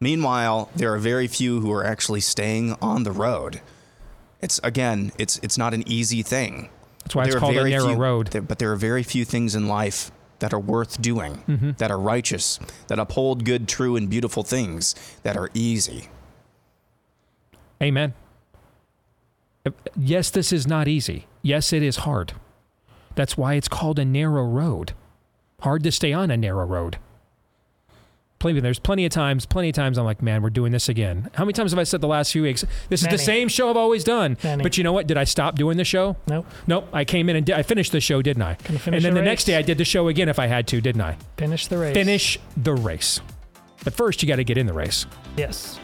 Meanwhile, 0.00 0.70
there 0.74 0.90
are 0.94 0.96
very 0.98 1.26
few 1.26 1.60
who 1.60 1.70
are 1.72 1.84
actually 1.84 2.20
staying 2.22 2.74
on 2.80 3.02
the 3.02 3.12
road. 3.12 3.60
It's 4.40 4.58
again, 4.64 5.12
it's 5.18 5.38
it's 5.42 5.58
not 5.58 5.74
an 5.74 5.84
easy 5.86 6.22
thing. 6.22 6.70
That's 7.04 7.14
why 7.14 7.24
it's 7.24 7.32
There 7.34 7.36
are 7.36 7.40
called 7.40 7.56
a 7.58 7.68
narrow 7.68 7.88
few- 7.88 7.96
road. 7.96 8.28
there- 8.28 8.40
but 8.40 8.58
there 8.58 8.72
are 8.72 8.76
very 8.76 9.02
few 9.02 9.26
things 9.26 9.54
in 9.54 9.68
life 9.68 10.10
that 10.38 10.54
are 10.54 10.58
worth 10.58 11.02
doing, 11.02 11.42
Mhm. 11.46 11.76
that 11.76 11.90
are 11.90 11.98
righteous, 12.00 12.58
that 12.86 12.98
uphold 12.98 13.44
good, 13.44 13.68
true, 13.68 13.94
and 13.94 14.08
beautiful 14.08 14.42
things 14.42 14.94
that 15.22 15.36
are 15.36 15.50
easy. 15.52 16.08
Amen. 17.82 18.14
Yes, 19.96 20.30
this 20.30 20.52
is 20.52 20.66
not 20.66 20.88
easy. 20.88 21.26
Yes, 21.42 21.72
it 21.72 21.82
is 21.82 21.98
hard. 21.98 22.32
That's 23.14 23.36
why 23.36 23.54
it's 23.54 23.68
called 23.68 23.98
a 23.98 24.04
narrow 24.04 24.44
road. 24.44 24.92
Hard 25.60 25.82
to 25.84 25.92
stay 25.92 26.12
on 26.12 26.30
a 26.30 26.36
narrow 26.36 26.64
road. 26.66 26.98
Plenty, 28.38 28.60
there's 28.60 28.78
plenty 28.78 29.04
of 29.04 29.10
times, 29.10 29.46
plenty 29.46 29.70
of 29.70 29.74
times 29.74 29.98
I'm 29.98 30.04
like, 30.04 30.22
man, 30.22 30.42
we're 30.42 30.50
doing 30.50 30.70
this 30.70 30.88
again. 30.88 31.28
How 31.34 31.44
many 31.44 31.52
times 31.52 31.72
have 31.72 31.78
I 31.80 31.82
said 31.82 32.00
the 32.00 32.06
last 32.06 32.30
few 32.30 32.42
weeks? 32.42 32.64
This 32.88 33.02
is 33.02 33.08
the 33.08 33.18
same 33.18 33.48
show 33.48 33.68
I've 33.68 33.76
always 33.76 34.04
done. 34.04 34.36
But 34.40 34.78
you 34.78 34.84
know 34.84 34.92
what? 34.92 35.08
Did 35.08 35.16
I 35.16 35.24
stop 35.24 35.56
doing 35.56 35.76
the 35.76 35.84
show? 35.84 36.16
Nope. 36.28 36.46
Nope. 36.68 36.88
I 36.92 37.04
came 37.04 37.28
in 37.28 37.34
and 37.34 37.50
I 37.50 37.62
finished 37.62 37.90
the 37.90 38.00
show, 38.00 38.22
didn't 38.22 38.42
I? 38.42 38.54
finish 38.54 38.86
And 38.86 39.04
then 39.04 39.14
the 39.14 39.20
the 39.20 39.24
next 39.24 39.44
day 39.44 39.56
I 39.56 39.62
did 39.62 39.78
the 39.78 39.84
show 39.84 40.06
again 40.06 40.28
if 40.28 40.38
I 40.38 40.46
had 40.46 40.68
to, 40.68 40.80
didn't 40.80 41.00
I? 41.00 41.16
Finish 41.36 41.66
the 41.66 41.78
race. 41.78 41.94
Finish 41.94 42.38
the 42.56 42.74
race. 42.74 43.20
But 43.82 43.94
first, 43.94 44.22
you 44.22 44.28
got 44.28 44.36
to 44.36 44.44
get 44.44 44.56
in 44.56 44.66
the 44.66 44.72
race. 44.72 45.06
Yes. 45.36 45.80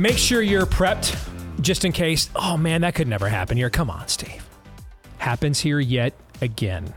Make 0.00 0.16
sure 0.16 0.40
you're 0.40 0.64
prepped 0.64 1.14
just 1.60 1.84
in 1.84 1.92
case. 1.92 2.30
Oh 2.34 2.56
man, 2.56 2.80
that 2.80 2.94
could 2.94 3.06
never 3.06 3.28
happen 3.28 3.58
here. 3.58 3.68
Come 3.68 3.90
on, 3.90 4.08
Steve. 4.08 4.48
happens 5.18 5.60
here 5.60 5.78
yet 5.78 6.14
again. 6.40 6.94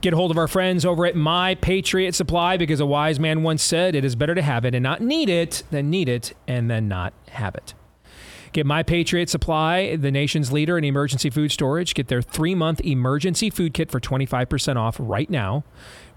Get 0.00 0.12
hold 0.12 0.30
of 0.30 0.38
our 0.38 0.46
friends 0.46 0.84
over 0.84 1.04
at 1.04 1.16
My 1.16 1.56
Patriot 1.56 2.14
Supply 2.14 2.56
because 2.56 2.78
a 2.78 2.86
wise 2.86 3.18
man 3.18 3.42
once 3.42 3.60
said 3.60 3.96
it 3.96 4.04
is 4.04 4.14
better 4.14 4.36
to 4.36 4.40
have 4.42 4.64
it 4.64 4.72
and 4.72 4.84
not 4.84 5.00
need 5.00 5.28
it 5.28 5.64
than 5.72 5.90
need 5.90 6.08
it 6.08 6.32
and 6.46 6.70
then 6.70 6.86
not 6.86 7.12
have 7.30 7.56
it. 7.56 7.74
Get 8.52 8.66
My 8.66 8.84
Patriot 8.84 9.28
Supply, 9.28 9.96
the 9.96 10.12
nation's 10.12 10.52
leader 10.52 10.78
in 10.78 10.84
emergency 10.84 11.28
food 11.28 11.50
storage. 11.50 11.94
Get 11.94 12.06
their 12.06 12.22
three 12.22 12.54
month 12.54 12.80
emergency 12.82 13.50
food 13.50 13.74
kit 13.74 13.90
for 13.90 13.98
25% 13.98 14.76
off 14.76 14.96
right 15.00 15.28
now 15.28 15.64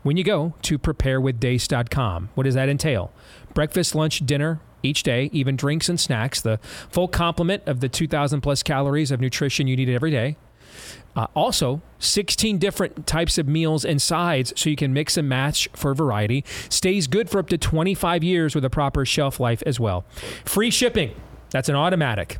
when 0.04 0.18
you 0.18 0.24
go 0.24 0.54
to 0.62 0.78
preparewithdeace.com. 0.78 2.30
What 2.36 2.44
does 2.44 2.54
that 2.54 2.70
entail? 2.70 3.12
Breakfast, 3.56 3.96
lunch, 3.96 4.24
dinner 4.24 4.62
each 4.84 5.04
day, 5.04 5.30
even 5.32 5.56
drinks 5.56 5.90
and 5.90 6.00
snacks, 6.00 6.42
the 6.42 6.60
full 6.90 7.08
complement 7.08 7.64
of 7.66 7.80
the 7.80 7.90
2,000 7.90 8.42
plus 8.42 8.62
calories 8.62 9.12
of 9.12 9.20
nutrition 9.20 9.68
you 9.68 9.76
need 9.76 9.90
every 9.90 10.12
day. 10.12 10.38
Uh, 11.16 11.28
also, 11.36 11.82
16 12.00 12.58
different 12.58 13.06
types 13.06 13.38
of 13.38 13.48
meals 13.48 13.86
and 13.86 14.02
sides 14.02 14.52
so 14.56 14.70
you 14.70 14.76
can 14.76 14.94
mix 14.94 15.16
and 15.16 15.30
match 15.30 15.70
for 15.74 15.94
variety. 15.94 16.44
Stays 16.70 17.08
good 17.08 17.30
for 17.30 17.40
up 17.40 17.50
to 17.50 17.58
25 17.58 18.24
years 18.24 18.56
with 18.56 18.66
a 18.66 18.70
proper 18.70 19.06
shelf 19.06 19.40
life 19.40 19.62
as 19.66 19.80
well. 19.80 20.06
Free 20.44 20.72
shipping. 20.72 21.14
That's 21.52 21.70
an 21.70 21.76
automatic 21.76 22.40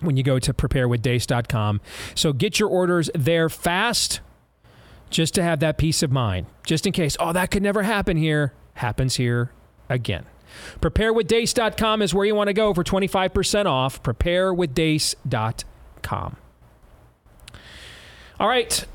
when 0.00 0.16
you 0.16 0.22
go 0.22 0.38
to 0.38 0.52
preparewithdeace.com. 0.54 1.80
So 2.14 2.32
get 2.32 2.58
your 2.58 2.68
orders 2.68 3.10
there 3.14 3.48
fast 3.48 4.20
just 5.10 5.34
to 5.34 5.42
have 5.42 5.60
that 5.60 5.76
peace 5.78 6.02
of 6.02 6.10
mind. 6.10 6.46
Just 6.66 6.86
in 6.86 6.92
case, 6.92 7.16
oh, 7.20 7.32
that 7.32 7.50
could 7.50 7.62
never 7.62 7.82
happen 7.82 8.16
here. 8.16 8.54
Happens 8.74 9.16
here 9.16 9.52
again. 9.88 10.24
Preparewithdeace.com 10.80 12.02
is 12.02 12.14
where 12.14 12.26
you 12.26 12.34
want 12.34 12.48
to 12.48 12.54
go 12.54 12.74
for 12.74 12.84
25% 12.84 13.66
off. 13.66 14.02
Preparewithdeace.com. 14.02 16.36
All 18.40 18.48
right, 18.48 18.86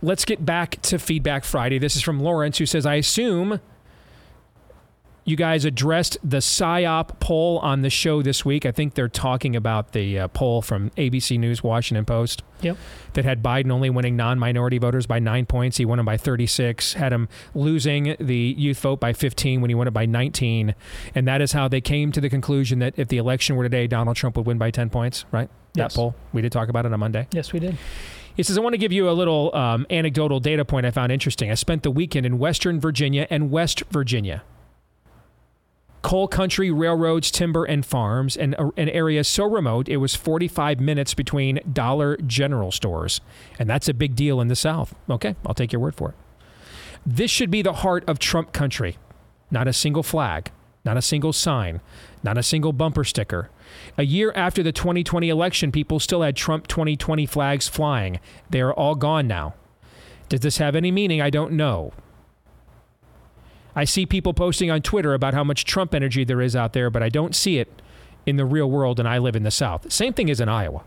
let's 0.00 0.24
get 0.24 0.44
back 0.44 0.82
to 0.82 0.98
Feedback 0.98 1.44
Friday. 1.44 1.78
This 1.78 1.94
is 1.94 2.02
from 2.02 2.18
Lawrence, 2.20 2.58
who 2.58 2.66
says, 2.66 2.84
I 2.84 2.96
assume 2.96 3.60
you 5.24 5.36
guys 5.36 5.64
addressed 5.64 6.18
the 6.22 6.38
PSYOP 6.38 7.20
poll 7.20 7.58
on 7.60 7.82
the 7.82 7.90
show 7.90 8.22
this 8.22 8.44
week. 8.44 8.66
I 8.66 8.72
think 8.72 8.94
they're 8.94 9.08
talking 9.08 9.54
about 9.54 9.92
the 9.92 10.18
uh, 10.18 10.28
poll 10.28 10.62
from 10.62 10.90
ABC 10.90 11.38
News, 11.38 11.62
Washington 11.62 12.04
Post. 12.04 12.42
Yep. 12.60 12.76
That 13.14 13.24
had 13.24 13.42
Biden 13.42 13.70
only 13.70 13.90
winning 13.90 14.16
non 14.16 14.38
minority 14.38 14.78
voters 14.78 15.06
by 15.06 15.18
nine 15.18 15.46
points. 15.46 15.76
He 15.76 15.84
won 15.84 15.98
them 15.98 16.06
by 16.06 16.16
36, 16.16 16.94
had 16.94 17.12
him 17.12 17.28
losing 17.54 18.16
the 18.18 18.54
youth 18.56 18.78
vote 18.80 19.00
by 19.00 19.12
15 19.12 19.60
when 19.60 19.68
he 19.68 19.74
won 19.74 19.88
it 19.88 19.92
by 19.92 20.06
19. 20.06 20.74
And 21.14 21.28
that 21.28 21.40
is 21.40 21.52
how 21.52 21.68
they 21.68 21.80
came 21.80 22.12
to 22.12 22.20
the 22.20 22.30
conclusion 22.30 22.78
that 22.78 22.94
if 22.96 23.08
the 23.08 23.18
election 23.18 23.56
were 23.56 23.64
today, 23.64 23.86
Donald 23.86 24.16
Trump 24.16 24.36
would 24.36 24.46
win 24.46 24.58
by 24.58 24.70
10 24.70 24.90
points, 24.90 25.24
right? 25.32 25.50
Yes. 25.74 25.92
That 25.92 25.96
poll. 25.96 26.14
We 26.32 26.42
did 26.42 26.52
talk 26.52 26.68
about 26.68 26.86
it 26.86 26.92
on 26.92 27.00
Monday. 27.00 27.26
Yes, 27.32 27.52
we 27.52 27.58
did. 27.58 27.76
He 28.34 28.42
says, 28.42 28.56
I 28.56 28.60
want 28.60 28.72
to 28.74 28.78
give 28.78 28.92
you 28.92 29.10
a 29.10 29.12
little 29.12 29.54
um, 29.54 29.86
anecdotal 29.90 30.40
data 30.40 30.64
point 30.64 30.86
I 30.86 30.90
found 30.90 31.12
interesting. 31.12 31.50
I 31.50 31.54
spent 31.54 31.82
the 31.82 31.90
weekend 31.90 32.24
in 32.24 32.38
Western 32.38 32.80
Virginia 32.80 33.26
and 33.28 33.50
West 33.50 33.82
Virginia. 33.90 34.42
Coal 36.02 36.26
country, 36.26 36.70
railroads, 36.70 37.30
timber, 37.30 37.64
and 37.64 37.86
farms, 37.86 38.36
and 38.36 38.56
an 38.76 38.88
area 38.88 39.22
so 39.22 39.44
remote 39.48 39.88
it 39.88 39.98
was 39.98 40.16
45 40.16 40.80
minutes 40.80 41.14
between 41.14 41.60
Dollar 41.72 42.16
General 42.16 42.72
stores. 42.72 43.20
And 43.58 43.70
that's 43.70 43.88
a 43.88 43.94
big 43.94 44.16
deal 44.16 44.40
in 44.40 44.48
the 44.48 44.56
South. 44.56 44.94
Okay, 45.08 45.36
I'll 45.46 45.54
take 45.54 45.72
your 45.72 45.80
word 45.80 45.94
for 45.94 46.10
it. 46.10 46.14
This 47.06 47.30
should 47.30 47.50
be 47.50 47.62
the 47.62 47.72
heart 47.72 48.04
of 48.08 48.18
Trump 48.18 48.52
country. 48.52 48.98
Not 49.50 49.68
a 49.68 49.72
single 49.72 50.02
flag, 50.02 50.50
not 50.84 50.96
a 50.96 51.02
single 51.02 51.32
sign, 51.32 51.80
not 52.22 52.36
a 52.36 52.42
single 52.42 52.72
bumper 52.72 53.04
sticker. 53.04 53.50
A 53.96 54.04
year 54.04 54.32
after 54.34 54.62
the 54.62 54.72
2020 54.72 55.28
election, 55.28 55.70
people 55.70 56.00
still 56.00 56.22
had 56.22 56.36
Trump 56.36 56.66
2020 56.66 57.26
flags 57.26 57.68
flying. 57.68 58.18
They 58.50 58.60
are 58.60 58.72
all 58.72 58.94
gone 58.94 59.28
now. 59.28 59.54
Does 60.28 60.40
this 60.40 60.58
have 60.58 60.74
any 60.74 60.90
meaning? 60.90 61.20
I 61.20 61.30
don't 61.30 61.52
know. 61.52 61.92
I 63.74 63.84
see 63.84 64.04
people 64.06 64.34
posting 64.34 64.70
on 64.70 64.82
Twitter 64.82 65.14
about 65.14 65.34
how 65.34 65.44
much 65.44 65.64
Trump 65.64 65.94
energy 65.94 66.24
there 66.24 66.40
is 66.42 66.54
out 66.54 66.72
there, 66.74 66.90
but 66.90 67.02
I 67.02 67.08
don't 67.08 67.34
see 67.34 67.58
it 67.58 67.80
in 68.26 68.36
the 68.36 68.44
real 68.44 68.70
world, 68.70 68.98
and 69.00 69.08
I 69.08 69.18
live 69.18 69.34
in 69.34 69.42
the 69.42 69.50
South. 69.50 69.90
Same 69.92 70.12
thing 70.12 70.30
as 70.30 70.40
in 70.40 70.48
Iowa. 70.48 70.82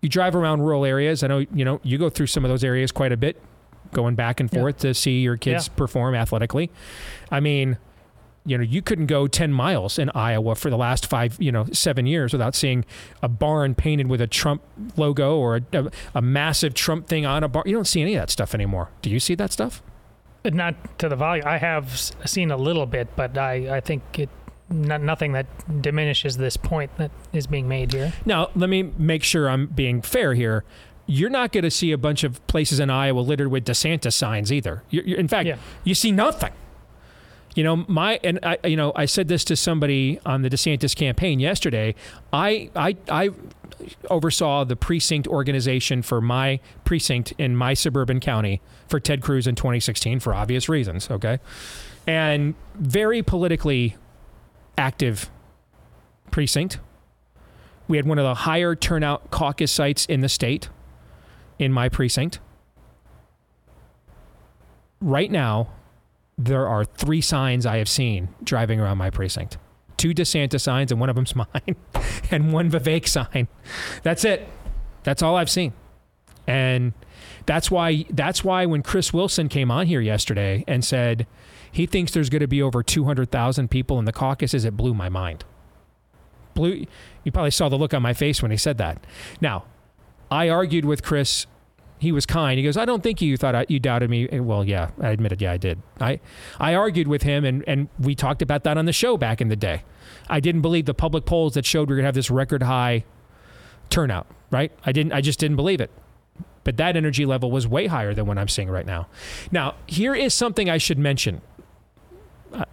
You 0.00 0.08
drive 0.08 0.36
around 0.36 0.60
rural 0.62 0.84
areas. 0.84 1.22
I 1.22 1.26
know 1.26 1.38
you 1.38 1.64
know 1.64 1.80
you 1.82 1.98
go 1.98 2.08
through 2.10 2.26
some 2.28 2.44
of 2.44 2.50
those 2.50 2.62
areas 2.62 2.92
quite 2.92 3.12
a 3.12 3.16
bit, 3.16 3.40
going 3.92 4.14
back 4.14 4.38
and 4.40 4.50
forth 4.50 4.78
to 4.78 4.94
see 4.94 5.20
your 5.22 5.36
kids 5.36 5.68
Yeah. 5.68 5.74
perform 5.76 6.14
athletically. 6.14 6.70
I 7.30 7.40
mean, 7.40 7.78
you 8.46 8.56
know, 8.56 8.62
you 8.64 8.80
couldn't 8.80 9.06
go 9.06 9.26
10 9.26 9.52
miles 9.52 9.98
in 9.98 10.10
Iowa 10.14 10.54
for 10.54 10.70
the 10.70 10.76
last 10.76 11.06
five, 11.06 11.36
you 11.40 11.50
know, 11.52 11.66
seven 11.72 12.06
years 12.06 12.32
without 12.32 12.54
seeing 12.54 12.84
a 13.22 13.28
barn 13.28 13.74
painted 13.74 14.06
with 14.06 14.20
a 14.20 14.26
Trump 14.26 14.62
logo 14.96 15.36
or 15.36 15.56
a, 15.56 15.62
a, 15.72 15.90
a 16.14 16.22
massive 16.22 16.74
Trump 16.74 17.08
thing 17.08 17.26
on 17.26 17.42
a 17.42 17.48
barn. 17.48 17.64
You 17.68 17.74
don't 17.74 17.86
see 17.86 18.00
any 18.00 18.14
of 18.14 18.22
that 18.22 18.30
stuff 18.30 18.54
anymore. 18.54 18.90
Do 19.02 19.10
you 19.10 19.20
see 19.20 19.34
that 19.34 19.52
stuff? 19.52 19.82
Not 20.44 20.98
to 20.98 21.08
the 21.08 21.16
volume. 21.16 21.46
I 21.46 21.58
have 21.58 21.90
seen 22.24 22.50
a 22.50 22.56
little 22.56 22.86
bit, 22.86 23.08
but 23.16 23.36
I, 23.36 23.76
I 23.76 23.80
think 23.80 24.02
it 24.18 24.28
not, 24.70 25.02
nothing 25.02 25.32
that 25.32 25.46
diminishes 25.82 26.36
this 26.36 26.56
point 26.56 26.96
that 26.98 27.10
is 27.32 27.46
being 27.46 27.68
made 27.68 27.92
here. 27.92 28.12
Now, 28.24 28.50
let 28.54 28.68
me 28.68 28.82
make 28.98 29.22
sure 29.24 29.48
I'm 29.48 29.66
being 29.66 30.02
fair 30.02 30.34
here. 30.34 30.64
You're 31.06 31.30
not 31.30 31.52
going 31.52 31.64
to 31.64 31.70
see 31.70 31.90
a 31.92 31.98
bunch 31.98 32.22
of 32.22 32.46
places 32.48 32.78
in 32.80 32.90
Iowa 32.90 33.20
littered 33.20 33.48
with 33.48 33.64
DeSantis 33.64 34.12
signs 34.12 34.52
either. 34.52 34.82
You're, 34.90 35.04
you're- 35.04 35.20
in 35.20 35.26
fact, 35.28 35.48
you 35.84 35.94
see 35.94 36.12
nothing. 36.12 36.52
You 37.58 37.64
know, 37.64 37.84
my 37.88 38.20
and 38.22 38.38
I, 38.44 38.56
you 38.62 38.76
know, 38.76 38.92
I 38.94 39.06
said 39.06 39.26
this 39.26 39.42
to 39.46 39.56
somebody 39.56 40.20
on 40.24 40.42
the 40.42 40.48
DeSantis 40.48 40.94
campaign 40.94 41.40
yesterday. 41.40 41.96
I, 42.32 42.70
I, 42.76 42.96
I 43.08 43.30
oversaw 44.08 44.62
the 44.62 44.76
precinct 44.76 45.26
organization 45.26 46.02
for 46.02 46.20
my 46.20 46.60
precinct 46.84 47.32
in 47.36 47.56
my 47.56 47.74
suburban 47.74 48.20
county 48.20 48.60
for 48.86 49.00
Ted 49.00 49.22
Cruz 49.22 49.48
in 49.48 49.56
2016 49.56 50.20
for 50.20 50.32
obvious 50.34 50.68
reasons. 50.68 51.10
Okay, 51.10 51.40
and 52.06 52.54
very 52.76 53.24
politically 53.24 53.96
active 54.76 55.28
precinct. 56.30 56.78
We 57.88 57.96
had 57.96 58.06
one 58.06 58.20
of 58.20 58.24
the 58.24 58.34
higher 58.34 58.76
turnout 58.76 59.32
caucus 59.32 59.72
sites 59.72 60.06
in 60.06 60.20
the 60.20 60.28
state 60.28 60.68
in 61.58 61.72
my 61.72 61.88
precinct. 61.88 62.38
Right 65.00 65.32
now, 65.32 65.70
there 66.38 66.68
are 66.68 66.84
three 66.84 67.20
signs 67.20 67.66
I 67.66 67.78
have 67.78 67.88
seen 67.88 68.28
driving 68.44 68.80
around 68.80 68.96
my 68.98 69.10
precinct. 69.10 69.58
Two 69.96 70.14
DeSantis 70.14 70.60
signs, 70.60 70.92
and 70.92 71.00
one 71.00 71.10
of 71.10 71.16
them's 71.16 71.34
mine, 71.36 71.76
and 72.30 72.52
one 72.52 72.70
Vivek 72.70 73.08
sign. 73.08 73.48
That's 74.04 74.24
it. 74.24 74.48
That's 75.02 75.22
all 75.22 75.36
I've 75.36 75.50
seen. 75.50 75.72
And 76.46 76.92
that's 77.44 77.70
why 77.70 78.06
that's 78.10 78.42
why 78.44 78.64
when 78.64 78.82
Chris 78.82 79.12
Wilson 79.12 79.48
came 79.48 79.70
on 79.70 79.86
here 79.86 80.00
yesterday 80.00 80.64
and 80.66 80.84
said 80.84 81.26
he 81.70 81.84
thinks 81.84 82.12
there's 82.12 82.30
going 82.30 82.40
to 82.40 82.48
be 82.48 82.62
over 82.62 82.82
200,000 82.82 83.68
people 83.68 83.98
in 83.98 84.06
the 84.06 84.12
caucuses, 84.12 84.64
it 84.64 84.76
blew 84.76 84.94
my 84.94 85.08
mind. 85.08 85.44
Blew 86.54 86.86
you 87.24 87.32
probably 87.32 87.50
saw 87.50 87.68
the 87.68 87.76
look 87.76 87.92
on 87.92 88.00
my 88.00 88.14
face 88.14 88.40
when 88.40 88.50
he 88.50 88.56
said 88.56 88.78
that. 88.78 89.04
Now, 89.40 89.64
I 90.30 90.48
argued 90.48 90.84
with 90.84 91.02
Chris. 91.02 91.46
He 91.98 92.12
was 92.12 92.26
kind. 92.26 92.58
He 92.58 92.64
goes, 92.64 92.76
"I 92.76 92.84
don't 92.84 93.02
think 93.02 93.20
you 93.20 93.36
thought 93.36 93.54
I, 93.54 93.66
you 93.68 93.78
doubted 93.80 94.10
me." 94.10 94.28
And, 94.28 94.46
Well, 94.46 94.64
yeah, 94.64 94.90
I 95.00 95.10
admitted, 95.10 95.42
yeah, 95.42 95.52
I 95.52 95.56
did. 95.56 95.82
I 96.00 96.20
I 96.58 96.74
argued 96.74 97.08
with 97.08 97.22
him, 97.22 97.44
and 97.44 97.64
and 97.66 97.88
we 97.98 98.14
talked 98.14 98.42
about 98.42 98.64
that 98.64 98.78
on 98.78 98.84
the 98.84 98.92
show 98.92 99.16
back 99.16 99.40
in 99.40 99.48
the 99.48 99.56
day. 99.56 99.82
I 100.28 100.40
didn't 100.40 100.62
believe 100.62 100.84
the 100.86 100.94
public 100.94 101.24
polls 101.24 101.54
that 101.54 101.66
showed 101.66 101.88
we 101.88 101.94
are 101.94 101.96
gonna 101.96 102.06
have 102.06 102.14
this 102.14 102.30
record 102.30 102.62
high 102.62 103.04
turnout. 103.90 104.26
Right? 104.50 104.72
I 104.84 104.92
didn't. 104.92 105.12
I 105.12 105.20
just 105.20 105.38
didn't 105.38 105.56
believe 105.56 105.80
it. 105.80 105.90
But 106.64 106.76
that 106.76 106.96
energy 106.96 107.24
level 107.24 107.50
was 107.50 107.66
way 107.66 107.86
higher 107.86 108.14
than 108.14 108.26
what 108.26 108.38
I'm 108.38 108.48
seeing 108.48 108.68
right 108.68 108.86
now. 108.86 109.08
Now, 109.50 109.74
here 109.86 110.14
is 110.14 110.34
something 110.34 110.68
I 110.68 110.78
should 110.78 110.98
mention. 110.98 111.40
Uh, 112.52 112.64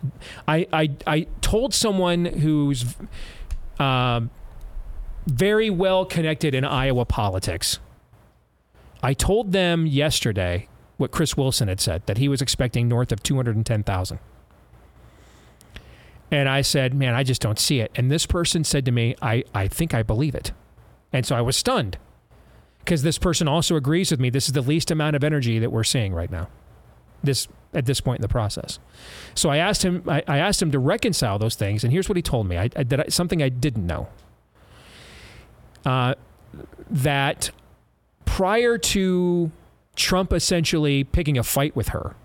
I 0.48 0.68
I 0.72 0.92
I 1.08 1.28
told 1.42 1.74
someone 1.74 2.26
who's 2.26 2.96
um, 3.80 4.30
very 5.26 5.70
well 5.70 6.06
connected 6.06 6.54
in 6.54 6.64
Iowa 6.64 7.06
politics. 7.06 7.80
I 9.04 9.14
told 9.14 9.52
them 9.52 9.86
yesterday 9.86 10.68
what 10.98 11.12
Chris 11.12 11.36
Wilson 11.36 11.68
had 11.68 11.80
said 11.80 12.06
that 12.06 12.18
he 12.18 12.28
was 12.28 12.42
expecting 12.42 12.88
north 12.88 13.12
of 13.12 13.22
210,000. 13.22 14.20
And 16.32 16.50
I 16.50 16.62
said, 16.62 16.94
man, 16.94 17.14
I 17.14 17.24
just 17.24 17.42
don't 17.42 17.60
see 17.60 17.80
it. 17.80 17.92
And 17.96 18.10
this 18.10 18.26
person 18.26 18.64
said 18.64 18.86
to 18.86 18.92
me, 18.92 19.16
I, 19.22 19.44
I 19.54 19.68
think 19.68 19.94
I 19.94 20.04
believe 20.04 20.36
it. 20.36 20.52
And 21.14 21.26
so 21.26 21.36
I 21.36 21.42
was 21.42 21.56
stunned 21.56 21.98
because 22.80 23.04
this 23.04 23.18
person 23.18 23.48
also 23.48 23.76
agrees 23.76 24.12
with 24.12 24.20
me. 24.20 24.30
This 24.30 24.48
is 24.48 24.54
the 24.54 24.62
least 24.62 24.92
amount 24.92 25.16
of 25.16 25.24
energy 25.24 25.60
that 25.60 25.72
we're 25.72 25.84
seeing 25.84 26.14
right 26.14 26.32
now. 26.32 26.48
This 27.24 27.48
at 27.74 27.86
this 27.86 28.00
point 28.00 28.20
in 28.20 28.22
the 28.22 28.28
process. 28.28 28.80
So 29.34 29.50
I 29.50 29.58
asked 29.58 29.84
him. 29.84 30.04
I, 30.08 30.24
I 30.28 30.38
asked 30.38 30.62
him 30.62 30.72
to 30.72 30.80
reconcile 30.80 31.40
those 31.40 31.56
things, 31.56 31.84
and 31.84 31.92
here's 31.92 32.08
what 32.08 32.16
he 32.16 32.22
told 32.22 32.48
me. 32.48 32.58
I, 32.58 32.70
I 32.76 33.08
something 33.10 33.42
I 33.42 33.50
didn't 33.50 33.86
know. 33.86 34.08
Uh, 35.86 36.16
that 36.90 37.52
prior 38.36 38.78
to 38.78 39.50
Trump 39.96 40.34
essentially 40.34 41.06
picking 41.06 41.38
a 41.38 41.44
fight 41.44 41.74
with 41.74 41.88
her, 41.88 42.18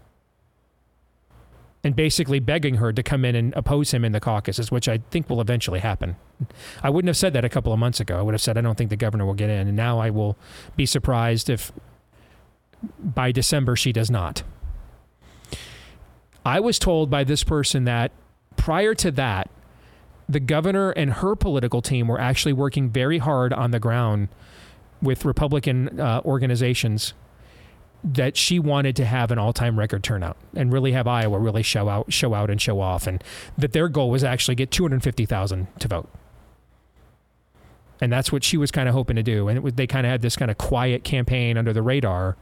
and 1.84 1.94
basically 1.94 2.40
begging 2.40 2.74
her 2.74 2.92
to 2.92 3.00
come 3.00 3.24
in 3.24 3.36
and 3.36 3.54
oppose 3.54 3.92
him 3.92 4.04
in 4.04 4.10
the 4.10 4.18
caucuses, 4.18 4.72
which 4.72 4.88
I 4.88 4.98
think 5.12 5.30
will 5.30 5.40
eventually 5.40 5.78
happen. 5.78 6.16
I 6.82 6.90
wouldn't 6.90 7.08
have 7.08 7.16
said 7.16 7.32
that 7.34 7.44
a 7.44 7.48
couple 7.48 7.72
of 7.72 7.78
months 7.78 8.00
ago. 8.00 8.18
I 8.18 8.22
would 8.22 8.34
have 8.34 8.40
said 8.40 8.58
I 8.58 8.60
don't 8.60 8.76
think 8.76 8.90
the 8.90 8.96
governor 8.96 9.24
will 9.24 9.34
get 9.34 9.50
in, 9.50 9.68
and 9.68 9.76
now 9.76 10.00
I 10.00 10.10
will 10.10 10.36
be 10.74 10.84
surprised 10.84 11.48
if 11.48 11.70
by 12.98 13.30
December 13.30 13.76
she 13.76 13.92
does 13.92 14.10
not. 14.10 14.42
I 16.44 16.58
was 16.58 16.80
told 16.80 17.08
by 17.08 17.22
this 17.22 17.44
person 17.44 17.84
that 17.84 18.10
prior 18.56 18.96
to 18.96 19.12
that, 19.12 19.48
the 20.28 20.40
governor 20.40 20.90
and 20.90 21.12
her 21.12 21.36
political 21.36 21.80
team 21.80 22.08
were 22.08 22.20
actually 22.20 22.52
working 22.52 22.90
very 22.90 23.18
hard 23.18 23.52
on 23.52 23.70
the 23.70 23.78
ground 23.78 24.26
with 25.02 25.24
Republican 25.24 26.00
uh, 26.00 26.20
organizations 26.24 27.14
that 28.02 28.36
she 28.36 28.58
wanted 28.58 28.96
to 28.96 29.04
have 29.04 29.30
an 29.30 29.38
all-time 29.38 29.78
record 29.78 30.02
turnout 30.02 30.36
and 30.54 30.72
really 30.72 30.92
have 30.92 31.06
Iowa 31.06 31.38
really 31.38 31.62
show 31.62 31.88
out, 31.88 32.12
show 32.12 32.32
out 32.34 32.50
and 32.50 32.60
show 32.60 32.80
off, 32.80 33.06
and 33.06 33.22
that 33.58 33.72
their 33.72 33.88
goal 33.88 34.10
was 34.10 34.24
actually 34.24 34.54
get 34.54 34.70
250,000 34.70 35.66
to 35.78 35.88
vote. 35.88 36.08
And 38.00 38.10
that's 38.10 38.32
what 38.32 38.42
she 38.42 38.56
was 38.56 38.70
kind 38.70 38.88
of 38.88 38.94
hoping 38.94 39.16
to 39.16 39.22
do. 39.22 39.48
And 39.48 39.62
was, 39.62 39.74
they 39.74 39.86
kind 39.86 40.06
of 40.06 40.10
had 40.10 40.22
this 40.22 40.34
kind 40.34 40.50
of 40.50 40.56
quiet 40.56 41.04
campaign 41.04 41.58
under 41.58 41.74
the 41.74 41.82
radar 41.82 42.36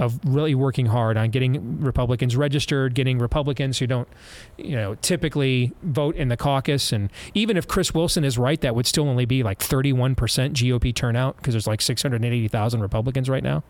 of 0.00 0.18
really 0.24 0.54
working 0.54 0.86
hard 0.86 1.18
on 1.18 1.28
getting 1.28 1.78
Republicans 1.78 2.34
registered, 2.34 2.94
getting 2.94 3.18
Republicans 3.18 3.78
who 3.78 3.86
don't, 3.86 4.08
you 4.56 4.74
know, 4.74 4.94
typically 4.96 5.72
vote 5.82 6.16
in 6.16 6.28
the 6.28 6.38
caucus. 6.38 6.90
And 6.90 7.12
even 7.34 7.58
if 7.58 7.68
Chris 7.68 7.92
Wilson 7.92 8.24
is 8.24 8.38
right, 8.38 8.58
that 8.62 8.74
would 8.74 8.86
still 8.86 9.06
only 9.06 9.26
be 9.26 9.42
like 9.42 9.58
31% 9.58 10.16
GOP 10.16 10.94
turnout 10.94 11.36
because 11.36 11.52
there's 11.52 11.66
like 11.66 11.82
680,000 11.82 12.80
Republicans 12.80 13.28
right 13.28 13.44
now. 13.44 13.62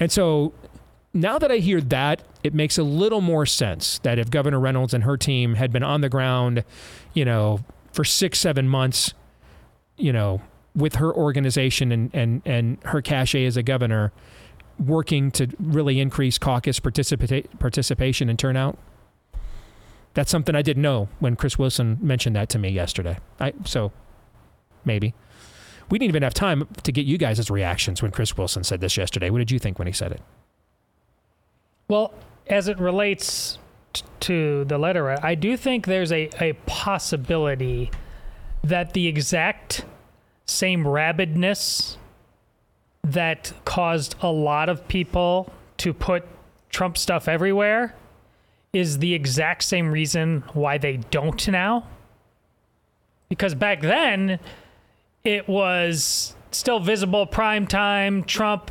And 0.00 0.10
so 0.10 0.54
now 1.12 1.38
that 1.38 1.52
I 1.52 1.58
hear 1.58 1.82
that, 1.82 2.22
it 2.42 2.54
makes 2.54 2.78
a 2.78 2.82
little 2.82 3.20
more 3.20 3.44
sense 3.44 3.98
that 3.98 4.18
if 4.18 4.30
Governor 4.30 4.58
Reynolds 4.58 4.94
and 4.94 5.04
her 5.04 5.18
team 5.18 5.54
had 5.56 5.70
been 5.70 5.82
on 5.82 6.00
the 6.00 6.08
ground, 6.08 6.64
you 7.12 7.26
know, 7.26 7.60
for 7.92 8.04
six, 8.04 8.38
seven 8.38 8.70
months, 8.70 9.12
you 9.98 10.14
know, 10.14 10.40
with 10.74 10.94
her 10.94 11.12
organization 11.12 11.92
and, 11.92 12.10
and, 12.14 12.40
and 12.46 12.78
her 12.84 13.02
cachet 13.02 13.44
as 13.44 13.58
a 13.58 13.62
governor, 13.62 14.12
working 14.78 15.30
to 15.32 15.48
really 15.58 16.00
increase 16.00 16.38
caucus 16.38 16.80
participa- 16.80 17.46
participation 17.58 18.28
and 18.28 18.38
turnout. 18.38 18.78
That's 20.14 20.30
something 20.30 20.54
I 20.54 20.62
didn't 20.62 20.82
know 20.82 21.08
when 21.20 21.36
Chris 21.36 21.58
Wilson 21.58 21.98
mentioned 22.00 22.34
that 22.36 22.48
to 22.50 22.58
me 22.58 22.70
yesterday. 22.70 23.18
I 23.38 23.52
so 23.64 23.92
maybe 24.84 25.14
we 25.90 25.98
didn't 25.98 26.10
even 26.10 26.22
have 26.22 26.34
time 26.34 26.66
to 26.82 26.92
get 26.92 27.06
you 27.06 27.18
guys' 27.18 27.50
reactions 27.50 28.02
when 28.02 28.10
Chris 28.10 28.36
Wilson 28.36 28.64
said 28.64 28.80
this 28.80 28.96
yesterday. 28.96 29.30
What 29.30 29.38
did 29.38 29.50
you 29.50 29.58
think 29.58 29.78
when 29.78 29.86
he 29.86 29.92
said 29.92 30.12
it? 30.12 30.20
Well, 31.88 32.12
as 32.46 32.68
it 32.68 32.78
relates 32.78 33.58
t- 33.92 34.04
to 34.20 34.64
the 34.64 34.78
letter, 34.78 35.24
I 35.24 35.34
do 35.34 35.56
think 35.56 35.86
there's 35.86 36.12
a, 36.12 36.30
a 36.40 36.54
possibility 36.66 37.90
that 38.62 38.92
the 38.92 39.06
exact 39.06 39.84
same 40.44 40.84
rabidness 40.84 41.97
that 43.02 43.52
caused 43.64 44.14
a 44.20 44.30
lot 44.30 44.68
of 44.68 44.86
people 44.88 45.52
to 45.78 45.92
put 45.92 46.26
Trump 46.70 46.98
stuff 46.98 47.28
everywhere 47.28 47.94
is 48.72 48.98
the 48.98 49.14
exact 49.14 49.64
same 49.64 49.90
reason 49.90 50.44
why 50.52 50.78
they 50.78 50.98
don't 51.10 51.48
now. 51.48 51.86
Because 53.28 53.54
back 53.54 53.80
then, 53.80 54.38
it 55.24 55.48
was 55.48 56.34
still 56.50 56.80
visible 56.80 57.26
prime 57.26 57.66
time, 57.66 58.24
Trump, 58.24 58.70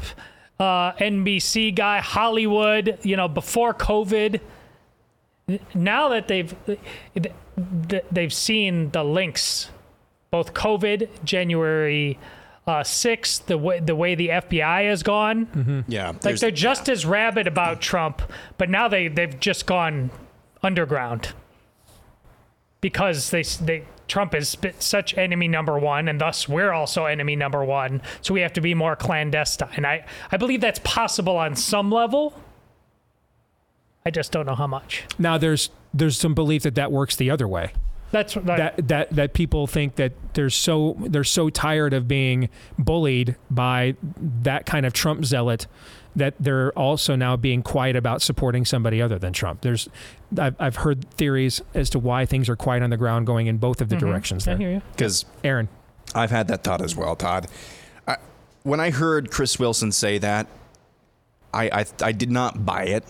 uh, 0.60 0.94
NBC 0.94 1.76
guy, 1.76 2.00
Hollywood, 2.00 2.98
you 3.04 3.16
know, 3.16 3.28
before 3.28 3.74
COVID. 3.74 4.40
Now 5.74 6.10
that 6.10 6.28
they've 6.28 6.54
they've 8.12 8.34
seen 8.34 8.92
the 8.92 9.04
links, 9.04 9.70
both 10.32 10.54
COVID, 10.54 11.08
January 11.24 12.20
uh, 12.68 12.84
six, 12.84 13.40
the 13.40 13.58
way 13.58 13.80
the 13.80 13.96
way 13.96 14.14
the 14.14 14.28
FBI 14.28 14.90
has 14.90 15.02
gone. 15.02 15.46
Mm-hmm. 15.48 15.80
Yeah, 15.88 16.14
like 16.24 16.38
they're 16.40 16.52
just 16.52 16.90
as 16.90 17.06
rabid 17.06 17.48
about 17.48 17.82
Trump, 17.82 18.22
but 18.58 18.70
now 18.70 18.90
they 18.90 19.08
they've 19.08 19.40
just 19.40 19.66
gone 19.66 20.12
underground 20.62 21.34
because 22.82 23.30
they 23.32 23.44
they 23.44 23.86
Trump 24.10 24.36
is 24.36 24.50
sp- 24.52 24.76
such 24.80 25.18
enemy 25.18 25.48
number 25.48 25.80
one, 25.80 26.10
and 26.10 26.20
thus 26.20 26.50
we're 26.50 26.74
also 26.74 27.06
enemy 27.06 27.38
number 27.38 27.64
one. 27.64 28.02
So 28.22 28.34
we 28.34 28.42
have 28.42 28.54
to 28.54 28.62
be 28.62 28.74
more 28.74 28.98
clandestine. 28.98 29.86
I 29.86 30.06
I 30.30 30.36
believe 30.36 30.60
that's 30.60 30.80
possible 30.84 31.38
on 31.38 31.56
some 31.56 31.90
level. 31.90 32.42
I 34.06 34.12
just 34.12 34.32
don't 34.34 34.46
know 34.46 34.56
how 34.56 34.68
much. 34.68 35.06
Now 35.18 35.38
there's 35.38 35.70
there's 35.94 36.18
some 36.18 36.36
belief 36.36 36.64
that 36.64 36.76
that 36.76 36.92
works 36.92 37.16
the 37.16 37.32
other 37.32 37.48
way. 37.48 37.72
That's 38.12 38.36
that, 38.36 38.46
that 38.46 38.88
that 38.88 39.10
that 39.16 39.34
people 39.34 39.68
think 39.68 39.96
that 39.96 40.14
they're 40.34 40.50
so 40.50 40.96
they're 41.00 41.24
so 41.26 41.50
tired 41.50 41.94
of 41.94 42.08
being 42.08 42.50
bullied 42.80 43.36
by 43.52 43.96
that 44.44 44.66
kind 44.66 44.86
of 44.86 44.94
Trump 44.94 45.26
zealot 45.26 45.68
that 46.16 46.34
they're 46.40 46.72
also 46.72 47.16
now 47.16 47.36
being 47.36 47.62
quiet 47.62 47.96
about 47.96 48.22
supporting 48.22 48.66
somebody 48.66 49.02
other 49.02 49.20
than 49.20 49.34
Trump. 49.34 49.62
There's 49.62 49.88
I've, 50.40 50.56
I've 50.60 50.78
heard 50.78 51.10
theories 51.12 51.62
as 51.74 51.90
to 51.92 52.00
why 52.00 52.26
things 52.26 52.48
are 52.50 52.56
quiet 52.56 52.82
on 52.82 52.90
the 52.90 52.98
ground 52.98 53.28
going 53.28 53.48
in 53.48 53.58
both 53.58 53.82
of 53.82 53.90
the 53.90 53.96
Mhm. 53.98 54.00
directions 54.00 54.48
I 54.48 54.52
there. 54.52 54.58
hear 54.60 54.72
you. 54.78 54.82
Because 54.94 55.26
Aaron, 55.44 55.68
I've 56.16 56.32
had 56.32 56.48
that 56.48 56.64
thought 56.64 56.82
as 56.82 56.96
well, 56.96 57.16
Todd. 57.16 57.48
I, 58.08 58.16
when 58.64 58.80
I 58.80 58.90
heard 58.90 59.30
Chris 59.32 59.60
Wilson 59.60 59.92
say 59.92 60.18
that, 60.18 60.48
I, 61.54 61.66
I 61.82 61.86
I 62.02 62.12
did 62.14 62.32
not 62.32 62.66
buy 62.66 62.86
it. 62.86 63.04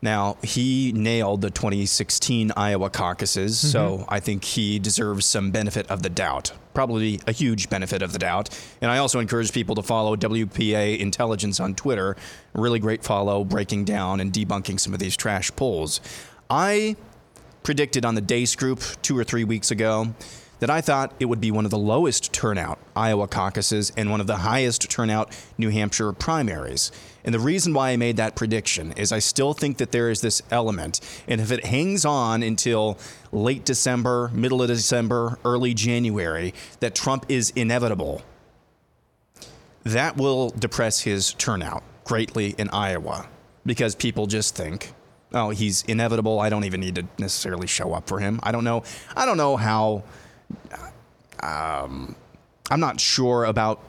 Now 0.00 0.36
he 0.42 0.92
nailed 0.92 1.40
the 1.40 1.50
2016 1.50 2.52
Iowa 2.56 2.90
caucuses, 2.90 3.56
mm-hmm. 3.56 3.68
so 3.68 4.04
I 4.08 4.20
think 4.20 4.44
he 4.44 4.78
deserves 4.78 5.26
some 5.26 5.50
benefit 5.50 5.86
of 5.88 6.02
the 6.02 6.08
doubt. 6.08 6.52
Probably 6.72 7.20
a 7.26 7.32
huge 7.32 7.68
benefit 7.68 8.02
of 8.02 8.12
the 8.12 8.20
doubt. 8.20 8.56
And 8.80 8.90
I 8.90 8.98
also 8.98 9.18
encourage 9.18 9.52
people 9.52 9.74
to 9.74 9.82
follow 9.82 10.14
WPA 10.14 10.98
Intelligence 10.98 11.58
on 11.58 11.74
Twitter. 11.74 12.16
Really 12.54 12.78
great 12.78 13.02
follow, 13.02 13.42
breaking 13.42 13.84
down 13.84 14.20
and 14.20 14.32
debunking 14.32 14.78
some 14.78 14.92
of 14.92 15.00
these 15.00 15.16
trash 15.16 15.50
polls. 15.56 16.00
I 16.48 16.96
predicted 17.64 18.04
on 18.04 18.14
the 18.14 18.22
Deace 18.22 18.56
Group 18.56 18.80
two 19.02 19.18
or 19.18 19.24
three 19.24 19.44
weeks 19.44 19.70
ago 19.72 20.14
that 20.60 20.70
I 20.70 20.80
thought 20.80 21.12
it 21.20 21.26
would 21.26 21.40
be 21.40 21.50
one 21.50 21.64
of 21.64 21.70
the 21.70 21.78
lowest 21.78 22.32
turnout 22.32 22.78
Iowa 22.96 23.28
caucuses 23.28 23.92
and 23.96 24.10
one 24.10 24.20
of 24.20 24.26
the 24.26 24.38
highest 24.38 24.90
turnout 24.90 25.36
New 25.56 25.70
Hampshire 25.70 26.12
primaries. 26.12 26.90
And 27.28 27.34
the 27.34 27.40
reason 27.40 27.74
why 27.74 27.90
I 27.90 27.98
made 27.98 28.16
that 28.16 28.36
prediction 28.36 28.92
is 28.92 29.12
I 29.12 29.18
still 29.18 29.52
think 29.52 29.76
that 29.76 29.92
there 29.92 30.08
is 30.08 30.22
this 30.22 30.40
element. 30.50 30.98
And 31.26 31.42
if 31.42 31.52
it 31.52 31.66
hangs 31.66 32.06
on 32.06 32.42
until 32.42 32.96
late 33.32 33.66
December, 33.66 34.30
middle 34.32 34.62
of 34.62 34.68
December, 34.68 35.38
early 35.44 35.74
January, 35.74 36.54
that 36.80 36.94
Trump 36.94 37.26
is 37.28 37.50
inevitable, 37.50 38.22
that 39.84 40.16
will 40.16 40.48
depress 40.48 41.00
his 41.00 41.34
turnout 41.34 41.82
greatly 42.04 42.54
in 42.56 42.70
Iowa 42.70 43.28
because 43.66 43.94
people 43.94 44.26
just 44.26 44.56
think, 44.56 44.94
oh, 45.34 45.50
he's 45.50 45.82
inevitable. 45.82 46.40
I 46.40 46.48
don't 46.48 46.64
even 46.64 46.80
need 46.80 46.94
to 46.94 47.06
necessarily 47.18 47.66
show 47.66 47.92
up 47.92 48.08
for 48.08 48.20
him. 48.20 48.40
I 48.42 48.52
don't 48.52 48.64
know. 48.64 48.84
I 49.14 49.26
don't 49.26 49.36
know 49.36 49.58
how. 49.58 50.02
Um, 51.42 52.16
I'm 52.70 52.80
not 52.80 52.98
sure 52.98 53.44
about 53.44 53.82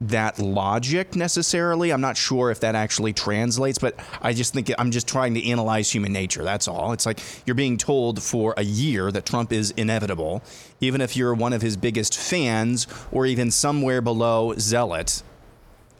that 0.00 0.38
logic 0.38 1.16
necessarily. 1.16 1.92
I'm 1.92 2.00
not 2.00 2.16
sure 2.16 2.50
if 2.50 2.60
that 2.60 2.74
actually 2.74 3.12
translates, 3.12 3.78
but 3.78 3.98
I 4.22 4.32
just 4.32 4.54
think 4.54 4.70
I'm 4.78 4.90
just 4.90 5.08
trying 5.08 5.34
to 5.34 5.44
analyze 5.48 5.90
human 5.90 6.12
nature. 6.12 6.44
That's 6.44 6.68
all. 6.68 6.92
It's 6.92 7.04
like 7.04 7.20
you're 7.46 7.54
being 7.54 7.76
told 7.76 8.22
for 8.22 8.54
a 8.56 8.62
year 8.62 9.10
that 9.10 9.26
Trump 9.26 9.52
is 9.52 9.72
inevitable, 9.72 10.42
even 10.80 11.00
if 11.00 11.16
you're 11.16 11.34
one 11.34 11.52
of 11.52 11.62
his 11.62 11.76
biggest 11.76 12.16
fans 12.16 12.86
or 13.10 13.26
even 13.26 13.50
somewhere 13.50 14.00
below 14.00 14.54
zealot. 14.56 15.22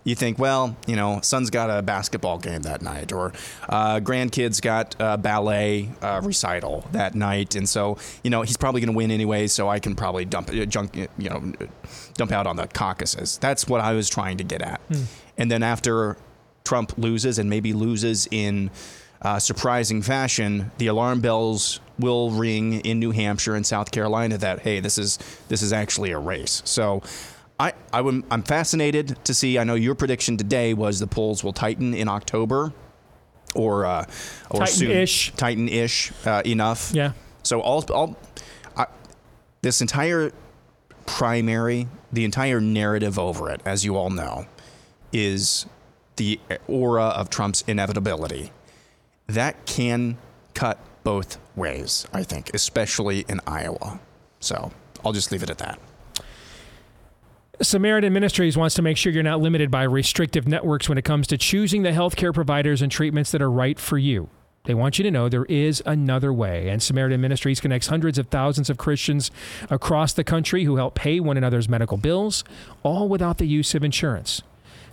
You 0.09 0.14
think, 0.14 0.39
well, 0.39 0.74
you 0.86 0.97
know, 0.97 1.20
son's 1.20 1.51
got 1.51 1.68
a 1.68 1.82
basketball 1.82 2.39
game 2.39 2.62
that 2.62 2.80
night, 2.80 3.12
or 3.12 3.35
uh, 3.68 4.01
grandkids 4.01 4.59
got 4.62 4.97
a 4.98 5.18
ballet 5.18 5.90
uh, 6.01 6.22
recital 6.24 6.89
that 6.93 7.14
night, 7.14 7.55
and 7.55 7.68
so 7.68 7.98
you 8.24 8.30
know 8.30 8.40
he's 8.40 8.56
probably 8.56 8.80
going 8.80 8.90
to 8.90 8.97
win 8.97 9.10
anyway. 9.10 9.48
So 9.48 9.68
I 9.68 9.80
can 9.80 9.94
probably 9.94 10.24
dump, 10.24 10.48
uh, 10.48 10.64
junk, 10.64 10.97
you 10.97 11.28
know, 11.28 11.52
dump 12.14 12.32
out 12.32 12.47
on 12.47 12.56
the 12.56 12.66
caucuses. 12.66 13.36
That's 13.36 13.68
what 13.68 13.82
I 13.82 13.93
was 13.93 14.09
trying 14.09 14.39
to 14.39 14.44
get 14.44 14.62
at. 14.62 14.80
Hmm. 14.89 15.02
And 15.36 15.51
then 15.51 15.62
after 15.62 16.16
Trump 16.64 16.97
loses, 16.97 17.39
and 17.39 17.51
maybe 17.51 17.74
loses 17.74 18.26
in 18.30 18.70
uh, 19.20 19.39
surprising 19.39 20.01
fashion, 20.01 20.70
the 20.78 20.86
alarm 20.86 21.20
bells 21.20 21.80
will 21.98 22.30
ring 22.30 22.80
in 22.80 22.98
New 22.98 23.10
Hampshire 23.10 23.56
and 23.56 23.66
South 23.66 23.90
Carolina 23.90 24.39
that 24.39 24.60
hey, 24.60 24.80
this 24.80 24.97
is 24.97 25.18
this 25.48 25.60
is 25.60 25.74
actually 25.74 26.12
a 26.12 26.18
race. 26.18 26.62
So. 26.64 27.02
I, 27.60 27.72
I 27.93 27.98
am 28.01 28.24
I'm 28.30 28.43
fascinated 28.43 29.18
to 29.24 29.35
see. 29.35 29.59
I 29.59 29.64
know 29.64 29.74
your 29.74 29.94
prediction 29.94 30.36
today 30.36 30.74
was 30.74 31.01
the 31.01 31.06
polls 31.06 31.43
will 31.43 31.52
tighten 31.52 31.93
in 31.94 32.09
October, 32.09 32.72
or 33.55 33.85
uh, 33.85 34.05
or 34.51 34.66
soon 34.66 34.89
Tighten-ish. 34.89 35.32
tighten-ish 35.36 36.12
uh, 36.24 36.43
enough. 36.47 36.93
Yeah. 36.94 37.12
So 37.43 37.60
all, 37.60 37.85
all 37.93 38.16
I, 38.76 38.86
this 39.62 39.80
entire 39.80 40.32
primary, 41.06 41.89
the 42.12 42.24
entire 42.24 42.60
narrative 42.60 43.18
over 43.18 43.51
it, 43.51 43.60
as 43.64 43.85
you 43.85 43.97
all 43.97 44.10
know, 44.10 44.47
is 45.12 45.66
the 46.16 46.39
aura 46.68 47.05
of 47.06 47.30
Trump's 47.30 47.64
inevitability. 47.66 48.52
That 49.26 49.66
can 49.66 50.18
cut 50.55 50.78
both 51.05 51.39
ways, 51.56 52.06
I 52.12 52.22
think, 52.22 52.51
especially 52.55 53.24
in 53.28 53.40
Iowa. 53.47 54.01
So 54.40 54.70
I'll 55.05 55.12
just 55.12 55.32
leave 55.32 55.43
it 55.43 55.51
at 55.51 55.59
that. 55.59 55.78
Samaritan 57.60 58.12
Ministries 58.12 58.56
wants 58.56 58.76
to 58.76 58.82
make 58.82 58.97
sure 58.97 59.12
you're 59.12 59.24
not 59.24 59.40
limited 59.40 59.68
by 59.68 59.82
restrictive 59.82 60.47
networks 60.47 60.89
when 60.89 60.97
it 60.97 61.05
comes 61.05 61.26
to 61.26 61.36
choosing 61.36 61.82
the 61.82 61.90
healthcare 61.90 62.32
providers 62.32 62.82
and 62.82 62.93
treatments 62.93 63.32
that 63.32 63.43
are 63.43 63.51
right 63.51 63.80
for 63.80 63.98
you. 63.98 64.28
They 64.66 64.74
want 64.74 64.97
you 64.98 65.02
to 65.02 65.10
know 65.10 65.28
there 65.28 65.44
is 65.47 65.82
another 65.85 66.32
way. 66.32 66.68
And 66.68 66.80
Samaritan 66.80 67.20
Ministries 67.20 67.59
connects 67.59 67.89
hundreds 67.89 68.16
of 68.16 68.28
thousands 68.28 68.70
of 68.70 68.78
Christians 68.78 69.32
across 69.70 70.12
the 70.12 70.22
country 70.22 70.64
who 70.64 70.76
help 70.76 70.94
pay 70.94 71.18
one 71.18 71.36
another's 71.36 71.68
medical 71.68 71.97
bills, 71.97 72.44
all 72.85 73.09
without 73.09 73.39
the 73.39 73.47
use 73.47 73.74
of 73.74 73.82
insurance. 73.82 74.43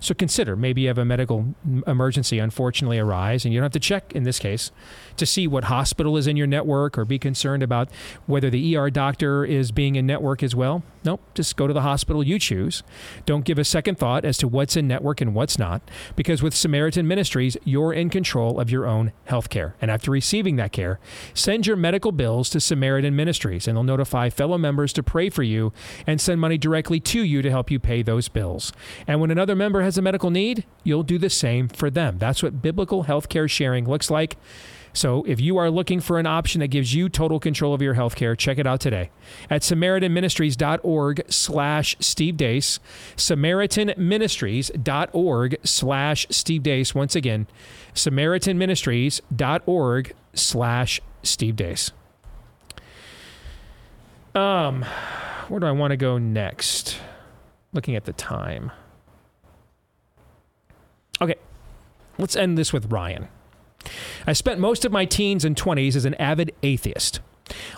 So 0.00 0.14
consider 0.14 0.56
maybe 0.56 0.82
you 0.82 0.88
have 0.88 0.98
a 0.98 1.04
medical 1.04 1.54
emergency 1.86 2.38
unfortunately 2.38 2.98
arise, 2.98 3.44
and 3.44 3.52
you 3.52 3.60
don't 3.60 3.64
have 3.64 3.72
to 3.72 3.80
check 3.80 4.12
in 4.14 4.24
this 4.24 4.38
case 4.38 4.70
to 5.16 5.26
see 5.26 5.46
what 5.46 5.64
hospital 5.64 6.16
is 6.16 6.26
in 6.26 6.36
your 6.36 6.46
network 6.46 6.98
or 6.98 7.04
be 7.04 7.18
concerned 7.18 7.62
about 7.62 7.88
whether 8.26 8.50
the 8.50 8.76
ER 8.76 8.90
doctor 8.90 9.44
is 9.44 9.72
being 9.72 9.96
in 9.96 10.06
network 10.06 10.42
as 10.42 10.54
well. 10.54 10.82
Nope, 11.04 11.20
just 11.34 11.56
go 11.56 11.66
to 11.66 11.72
the 11.72 11.82
hospital 11.82 12.22
you 12.22 12.38
choose. 12.38 12.82
Don't 13.26 13.44
give 13.44 13.58
a 13.58 13.64
second 13.64 13.96
thought 13.96 14.24
as 14.24 14.36
to 14.38 14.48
what's 14.48 14.76
in 14.76 14.88
network 14.88 15.20
and 15.20 15.34
what's 15.34 15.58
not, 15.58 15.80
because 16.16 16.42
with 16.42 16.54
Samaritan 16.54 17.06
Ministries, 17.06 17.56
you're 17.64 17.92
in 17.92 18.10
control 18.10 18.58
of 18.58 18.70
your 18.70 18.86
own 18.86 19.12
health 19.24 19.48
care. 19.48 19.76
And 19.80 19.90
after 19.90 20.10
receiving 20.10 20.56
that 20.56 20.72
care, 20.72 20.98
send 21.32 21.66
your 21.66 21.76
medical 21.76 22.10
bills 22.10 22.50
to 22.50 22.60
Samaritan 22.60 23.14
Ministries, 23.14 23.68
and 23.68 23.76
they'll 23.76 23.84
notify 23.84 24.30
fellow 24.30 24.58
members 24.58 24.92
to 24.94 25.02
pray 25.02 25.30
for 25.30 25.44
you 25.44 25.72
and 26.06 26.20
send 26.20 26.40
money 26.40 26.58
directly 26.58 26.98
to 27.00 27.22
you 27.22 27.40
to 27.40 27.50
help 27.50 27.70
you 27.70 27.78
pay 27.78 28.02
those 28.02 28.28
bills. 28.28 28.72
And 29.06 29.20
when 29.20 29.30
another 29.30 29.54
member 29.54 29.82
has 29.82 29.95
a 29.98 30.02
medical 30.02 30.30
need, 30.30 30.64
you'll 30.84 31.02
do 31.02 31.18
the 31.18 31.30
same 31.30 31.68
for 31.68 31.90
them. 31.90 32.18
That's 32.18 32.42
what 32.42 32.62
biblical 32.62 33.04
healthcare 33.04 33.48
sharing 33.48 33.88
looks 33.88 34.10
like. 34.10 34.36
So 34.96 35.22
if 35.24 35.40
you 35.40 35.58
are 35.58 35.70
looking 35.70 36.00
for 36.00 36.18
an 36.18 36.26
option 36.26 36.60
that 36.60 36.68
gives 36.68 36.94
you 36.94 37.10
total 37.10 37.38
control 37.38 37.74
of 37.74 37.82
your 37.82 37.94
healthcare, 37.94 38.34
check 38.36 38.56
it 38.56 38.66
out 38.66 38.80
today 38.80 39.10
at 39.50 39.60
samaritanministries.org 39.60 41.22
slash 41.28 41.96
Steve 42.00 42.38
Deace, 42.38 42.80
samaritanministries.org 43.16 45.56
slash 45.64 46.26
Steve 46.30 46.62
Deace. 46.62 46.94
Once 46.94 47.14
again, 47.14 47.46
samaritanministries.org 47.94 50.14
slash 50.32 51.00
Steve 51.22 51.56
Deace. 51.56 51.92
Um, 54.34 54.82
where 55.48 55.60
do 55.60 55.66
I 55.66 55.72
want 55.72 55.90
to 55.90 55.98
go 55.98 56.16
next? 56.16 56.98
Looking 57.74 57.96
at 57.96 58.06
the 58.06 58.14
time. 58.14 58.72
Okay, 61.20 61.36
let's 62.18 62.36
end 62.36 62.58
this 62.58 62.72
with 62.72 62.92
Ryan. 62.92 63.28
I 64.26 64.32
spent 64.32 64.60
most 64.60 64.84
of 64.84 64.92
my 64.92 65.04
teens 65.04 65.44
and 65.44 65.56
20s 65.56 65.96
as 65.96 66.04
an 66.04 66.14
avid 66.14 66.52
atheist. 66.62 67.20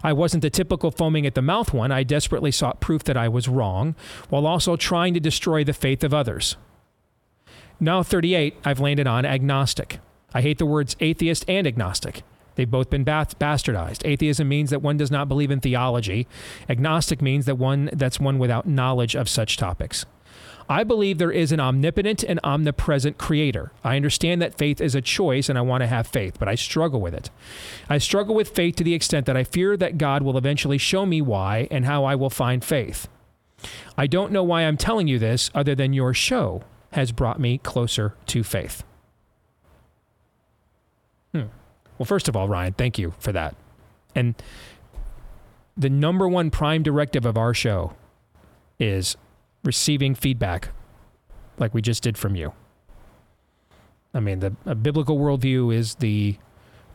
I 0.02 0.12
wasn't 0.14 0.42
the 0.42 0.50
typical 0.50 0.90
foaming 0.90 1.26
at 1.26 1.34
the 1.34 1.42
mouth 1.42 1.74
one. 1.74 1.92
I 1.92 2.02
desperately 2.02 2.50
sought 2.50 2.80
proof 2.80 3.04
that 3.04 3.16
I 3.18 3.28
was 3.28 3.48
wrong, 3.48 3.94
while 4.30 4.46
also 4.46 4.76
trying 4.76 5.12
to 5.14 5.20
destroy 5.20 5.62
the 5.62 5.74
faith 5.74 6.02
of 6.02 6.14
others. 6.14 6.56
Now, 7.78 8.02
38, 8.02 8.56
I've 8.64 8.80
landed 8.80 9.06
on 9.06 9.24
agnostic. 9.26 10.00
I 10.32 10.40
hate 10.40 10.58
the 10.58 10.66
words 10.66 10.96
atheist 11.00 11.44
and 11.48 11.66
agnostic. 11.66 12.22
They've 12.54 12.68
both 12.68 12.90
been 12.90 13.04
bastardized. 13.04 14.04
Atheism 14.04 14.48
means 14.48 14.70
that 14.70 14.82
one 14.82 14.96
does 14.96 15.12
not 15.12 15.28
believe 15.28 15.52
in 15.52 15.60
theology. 15.60 16.26
Agnostic 16.68 17.22
means 17.22 17.46
that 17.46 17.54
one 17.54 17.88
that's 17.92 18.18
one 18.18 18.38
without 18.38 18.66
knowledge 18.66 19.14
of 19.14 19.28
such 19.28 19.56
topics. 19.56 20.06
I 20.68 20.84
believe 20.84 21.16
there 21.16 21.30
is 21.30 21.50
an 21.50 21.60
omnipotent 21.60 22.22
and 22.22 22.38
omnipresent 22.44 23.16
creator. 23.16 23.72
I 23.82 23.96
understand 23.96 24.42
that 24.42 24.58
faith 24.58 24.80
is 24.80 24.94
a 24.94 25.00
choice 25.00 25.48
and 25.48 25.58
I 25.58 25.62
want 25.62 25.80
to 25.80 25.86
have 25.86 26.06
faith, 26.06 26.36
but 26.38 26.48
I 26.48 26.56
struggle 26.56 27.00
with 27.00 27.14
it. 27.14 27.30
I 27.88 27.98
struggle 27.98 28.34
with 28.34 28.50
faith 28.50 28.76
to 28.76 28.84
the 28.84 28.92
extent 28.92 29.24
that 29.26 29.36
I 29.36 29.44
fear 29.44 29.76
that 29.78 29.96
God 29.96 30.22
will 30.22 30.36
eventually 30.36 30.76
show 30.76 31.06
me 31.06 31.22
why 31.22 31.68
and 31.70 31.86
how 31.86 32.04
I 32.04 32.14
will 32.14 32.30
find 32.30 32.62
faith. 32.62 33.08
I 33.96 34.06
don't 34.06 34.30
know 34.30 34.42
why 34.42 34.62
I'm 34.62 34.76
telling 34.76 35.08
you 35.08 35.18
this 35.18 35.50
other 35.54 35.74
than 35.74 35.92
your 35.92 36.12
show 36.12 36.62
has 36.92 37.12
brought 37.12 37.40
me 37.40 37.58
closer 37.58 38.14
to 38.26 38.42
faith. 38.44 38.84
Hmm. 41.32 41.44
Well, 41.96 42.06
first 42.06 42.28
of 42.28 42.36
all, 42.36 42.46
Ryan, 42.46 42.74
thank 42.74 42.98
you 42.98 43.14
for 43.18 43.32
that. 43.32 43.56
And 44.14 44.34
the 45.76 45.90
number 45.90 46.28
one 46.28 46.50
prime 46.50 46.82
directive 46.82 47.24
of 47.24 47.38
our 47.38 47.54
show 47.54 47.94
is 48.78 49.16
receiving 49.68 50.14
feedback 50.14 50.70
like 51.58 51.74
we 51.74 51.82
just 51.82 52.02
did 52.02 52.16
from 52.16 52.34
you. 52.34 52.54
I 54.14 54.20
mean, 54.20 54.38
the 54.38 54.56
a 54.64 54.74
biblical 54.74 55.18
worldview 55.18 55.74
is 55.74 55.96
the 55.96 56.38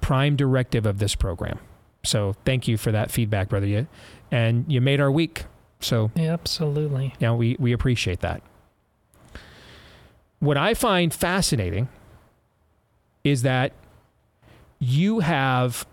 prime 0.02 0.36
directive 0.36 0.88
of 0.88 0.98
this 0.98 1.14
program. 1.14 1.60
So 2.04 2.36
thank 2.45 2.68
you 2.68 2.78
for 2.78 2.91
that 2.91 3.12
feedback, 3.12 3.50
brother. 3.50 3.68
You, 3.68 3.88
and 4.32 4.66
you 4.68 4.82
made 4.82 5.00
our 5.00 5.12
week. 5.12 5.45
So 5.82 6.10
yeah, 6.16 6.34
absolutely. 6.34 7.14
Yeah, 7.20 7.34
we, 7.34 7.56
we 7.60 7.74
appreciate 7.74 8.22
that. 8.22 8.41
What 10.40 10.58
I 10.58 10.74
find 10.74 11.14
fascinating 11.14 11.90
is 13.24 13.44
that 13.44 13.72
you 14.80 15.20
have 15.20 15.86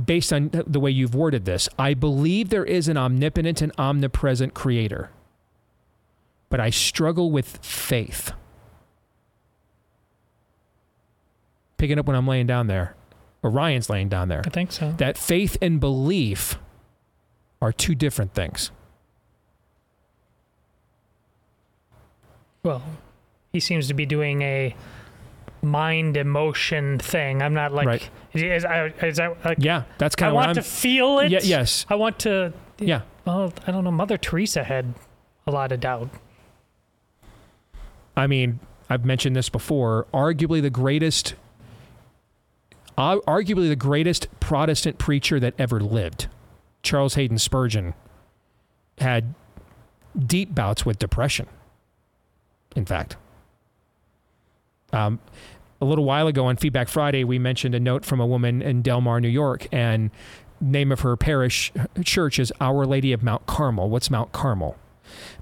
based 0.00 0.32
on 0.32 0.50
the 0.66 0.80
way 0.80 0.90
you've 0.90 1.14
worded 1.14 1.44
this, 1.44 1.68
I 1.78 1.94
believe 1.94 2.48
there 2.48 2.64
is 2.64 2.88
an 2.88 2.96
omnipotent 2.96 3.60
and 3.62 3.72
omnipresent 3.78 4.54
creator, 4.54 5.10
but 6.48 6.60
I 6.60 6.70
struggle 6.70 7.30
with 7.30 7.58
faith. 7.58 8.32
Picking 11.76 11.98
up 11.98 12.06
when 12.06 12.16
I'm 12.16 12.26
laying 12.26 12.46
down 12.46 12.68
there, 12.68 12.94
or 13.42 13.50
Ryan's 13.50 13.90
laying 13.90 14.08
down 14.08 14.28
there. 14.28 14.42
I 14.46 14.50
think 14.50 14.72
so. 14.72 14.92
That 14.92 15.18
faith 15.18 15.56
and 15.60 15.80
belief 15.80 16.58
are 17.60 17.72
two 17.72 17.94
different 17.94 18.34
things. 18.34 18.70
Well, 22.62 22.82
he 23.52 23.58
seems 23.58 23.88
to 23.88 23.94
be 23.94 24.06
doing 24.06 24.42
a 24.42 24.76
mind 25.62 26.16
emotion 26.16 26.98
thing. 26.98 27.40
I'm 27.40 27.54
not 27.54 27.72
like 27.72 27.86
Right. 27.86 28.10
is, 28.34 28.64
I- 28.64 28.86
is 29.02 29.16
that 29.18 29.44
like 29.44 29.58
Yeah, 29.60 29.84
that's 29.98 30.16
kind 30.16 30.28
of 30.30 30.34
what 30.34 30.46
want 30.46 30.58
I'm. 30.58 30.62
to 30.62 30.68
feel 30.68 31.18
it. 31.20 31.30
Ye- 31.30 31.38
yes. 31.44 31.86
I 31.88 31.94
want 31.94 32.18
to. 32.20 32.52
Yeah. 32.78 33.02
Well, 33.24 33.52
I 33.66 33.70
don't 33.70 33.84
know. 33.84 33.92
Mother 33.92 34.18
Teresa 34.18 34.64
had 34.64 34.94
a 35.46 35.50
lot 35.52 35.70
of 35.72 35.78
doubt. 35.80 36.10
I 38.16 38.26
mean, 38.26 38.58
I've 38.90 39.04
mentioned 39.04 39.36
this 39.36 39.48
before. 39.48 40.06
Arguably 40.12 40.60
the 40.60 40.70
greatest, 40.70 41.34
uh, 42.98 43.16
arguably 43.26 43.68
the 43.68 43.76
greatest 43.76 44.28
Protestant 44.40 44.98
preacher 44.98 45.38
that 45.40 45.54
ever 45.58 45.80
lived, 45.80 46.26
Charles 46.82 47.14
Haddon 47.14 47.38
Spurgeon, 47.38 47.94
had 48.98 49.34
deep 50.18 50.54
bouts 50.54 50.84
with 50.84 50.98
depression. 50.98 51.46
In 52.76 52.84
fact, 52.84 53.16
um, 54.92 55.20
a 55.82 55.84
little 55.84 56.04
while 56.04 56.28
ago 56.28 56.46
on 56.46 56.56
Feedback 56.56 56.88
Friday, 56.88 57.24
we 57.24 57.40
mentioned 57.40 57.74
a 57.74 57.80
note 57.80 58.04
from 58.04 58.20
a 58.20 58.26
woman 58.26 58.62
in 58.62 58.82
Delmar, 58.82 59.20
New 59.20 59.28
York, 59.28 59.66
and 59.72 60.12
name 60.60 60.92
of 60.92 61.00
her 61.00 61.16
parish 61.16 61.72
church 62.04 62.38
is 62.38 62.52
Our 62.60 62.86
Lady 62.86 63.12
of 63.12 63.24
Mount 63.24 63.46
Carmel. 63.46 63.90
What's 63.90 64.08
Mount 64.08 64.30
Carmel? 64.30 64.76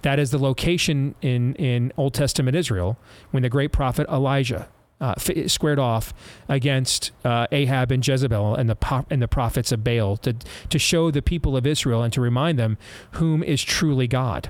That 0.01 0.19
is 0.19 0.31
the 0.31 0.39
location 0.39 1.15
in, 1.21 1.55
in 1.57 1.93
Old 1.99 2.15
Testament 2.15 2.57
Israel 2.57 2.99
when 3.33 3.43
the 3.43 3.51
great 3.51 3.71
prophet 3.71 4.09
Elijah 4.09 4.67
uh, 4.99 5.13
f- 5.19 5.51
squared 5.51 5.79
off 5.79 6.15
against 6.49 7.11
uh, 7.23 7.47
Ahab 7.53 7.93
and 7.93 8.07
Jezebel 8.07 8.55
and 8.55 8.69
the 8.69 8.77
po- 8.77 9.05
and 9.11 9.21
the 9.21 9.29
prophets 9.29 9.73
of 9.73 9.85
Baal 9.85 10.17
to 10.19 10.33
to 10.33 10.79
show 10.79 11.11
the 11.11 11.23
people 11.23 11.55
of 11.55 11.67
Israel 11.67 12.03
and 12.03 12.13
to 12.15 12.21
remind 12.21 12.59
them 12.59 12.79
whom 13.13 13.43
is 13.43 13.63
truly 13.63 14.09
God. 14.09 14.49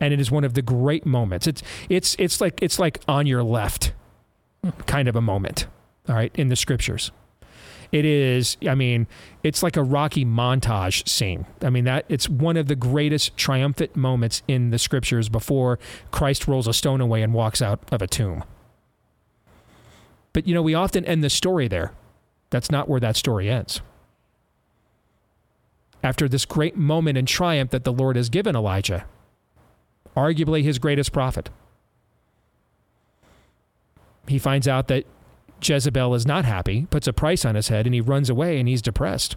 And 0.00 0.12
it 0.12 0.20
is 0.20 0.30
one 0.30 0.44
of 0.44 0.54
the 0.54 0.62
great 0.62 1.06
moments. 1.06 1.46
It's 1.46 1.62
it's 1.88 2.16
it's 2.18 2.40
like 2.40 2.60
it's 2.62 2.80
like 2.80 3.00
on 3.06 3.26
your 3.26 3.44
left 3.44 3.92
kind 4.86 5.08
of 5.08 5.16
a 5.16 5.20
moment. 5.20 5.66
All 6.08 6.14
right, 6.14 6.32
in 6.34 6.48
the 6.48 6.56
scriptures. 6.56 7.10
It 7.92 8.04
is, 8.04 8.56
I 8.66 8.74
mean, 8.74 9.06
it's 9.42 9.62
like 9.62 9.76
a 9.76 9.82
Rocky 9.82 10.24
montage 10.24 11.08
scene. 11.08 11.46
I 11.62 11.70
mean, 11.70 11.84
that 11.84 12.04
it's 12.08 12.28
one 12.28 12.56
of 12.56 12.66
the 12.66 12.74
greatest 12.74 13.36
triumphant 13.36 13.94
moments 13.94 14.42
in 14.48 14.70
the 14.70 14.78
scriptures 14.78 15.28
before 15.28 15.78
Christ 16.10 16.48
rolls 16.48 16.66
a 16.66 16.72
stone 16.72 17.00
away 17.00 17.22
and 17.22 17.32
walks 17.32 17.62
out 17.62 17.80
of 17.92 18.02
a 18.02 18.08
tomb. 18.08 18.42
But, 20.32 20.48
you 20.48 20.54
know, 20.54 20.62
we 20.62 20.74
often 20.74 21.04
end 21.04 21.22
the 21.22 21.30
story 21.30 21.68
there. 21.68 21.92
That's 22.50 22.70
not 22.70 22.88
where 22.88 23.00
that 23.00 23.16
story 23.16 23.48
ends. 23.48 23.80
After 26.02 26.28
this 26.28 26.44
great 26.44 26.76
moment 26.76 27.16
in 27.16 27.26
triumph 27.26 27.70
that 27.70 27.84
the 27.84 27.92
Lord 27.92 28.16
has 28.16 28.28
given 28.28 28.56
Elijah, 28.56 29.06
arguably 30.16 30.64
his 30.64 30.78
greatest 30.78 31.12
prophet, 31.12 31.48
he 34.26 34.38
finds 34.38 34.66
out 34.68 34.88
that 34.88 35.04
Jezebel 35.62 36.14
is 36.14 36.26
not 36.26 36.44
happy, 36.44 36.86
puts 36.90 37.06
a 37.06 37.12
price 37.12 37.44
on 37.44 37.54
his 37.54 37.68
head, 37.68 37.86
and 37.86 37.94
he 37.94 38.00
runs 38.00 38.28
away 38.28 38.58
and 38.58 38.68
he's 38.68 38.82
depressed. 38.82 39.36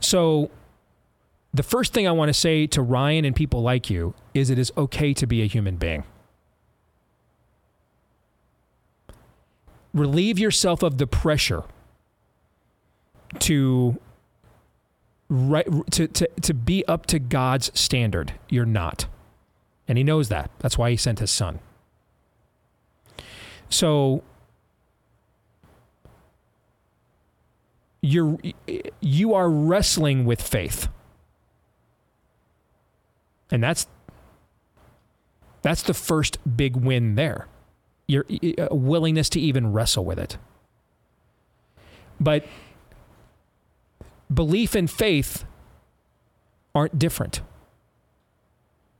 So, 0.00 0.50
the 1.52 1.62
first 1.62 1.92
thing 1.92 2.06
I 2.06 2.12
want 2.12 2.28
to 2.28 2.34
say 2.34 2.66
to 2.68 2.82
Ryan 2.82 3.24
and 3.24 3.34
people 3.34 3.62
like 3.62 3.90
you 3.90 4.14
is 4.34 4.50
it 4.50 4.58
is 4.58 4.70
okay 4.76 5.14
to 5.14 5.26
be 5.26 5.42
a 5.42 5.46
human 5.46 5.76
being. 5.76 6.04
relieve 9.98 10.38
yourself 10.38 10.82
of 10.82 10.98
the 10.98 11.06
pressure 11.06 11.64
to 13.38 13.98
right 15.28 15.66
to, 15.90 16.08
to, 16.08 16.28
to 16.40 16.54
be 16.54 16.84
up 16.86 17.06
to 17.06 17.18
God's 17.18 17.70
standard. 17.78 18.34
You're 18.48 18.64
not. 18.64 19.06
And 19.86 19.98
he 19.98 20.04
knows 20.04 20.28
that. 20.28 20.50
That's 20.58 20.78
why 20.78 20.90
he 20.90 20.96
sent 20.96 21.18
his 21.18 21.30
son. 21.30 21.60
So 23.68 24.22
you're 28.00 28.38
you 29.00 29.34
are 29.34 29.50
wrestling 29.50 30.24
with 30.24 30.40
faith. 30.40 30.88
And 33.50 33.62
that's 33.62 33.86
that's 35.62 35.82
the 35.82 35.94
first 35.94 36.38
big 36.56 36.76
win 36.76 37.14
there. 37.14 37.46
Your 38.06 38.24
uh, 38.58 38.68
willingness 38.70 39.28
to 39.30 39.40
even 39.40 39.72
wrestle 39.72 40.04
with 40.04 40.18
it. 40.18 40.38
But 42.20 42.46
belief 44.32 44.74
and 44.74 44.90
faith 44.90 45.44
aren't 46.74 46.98
different. 46.98 47.40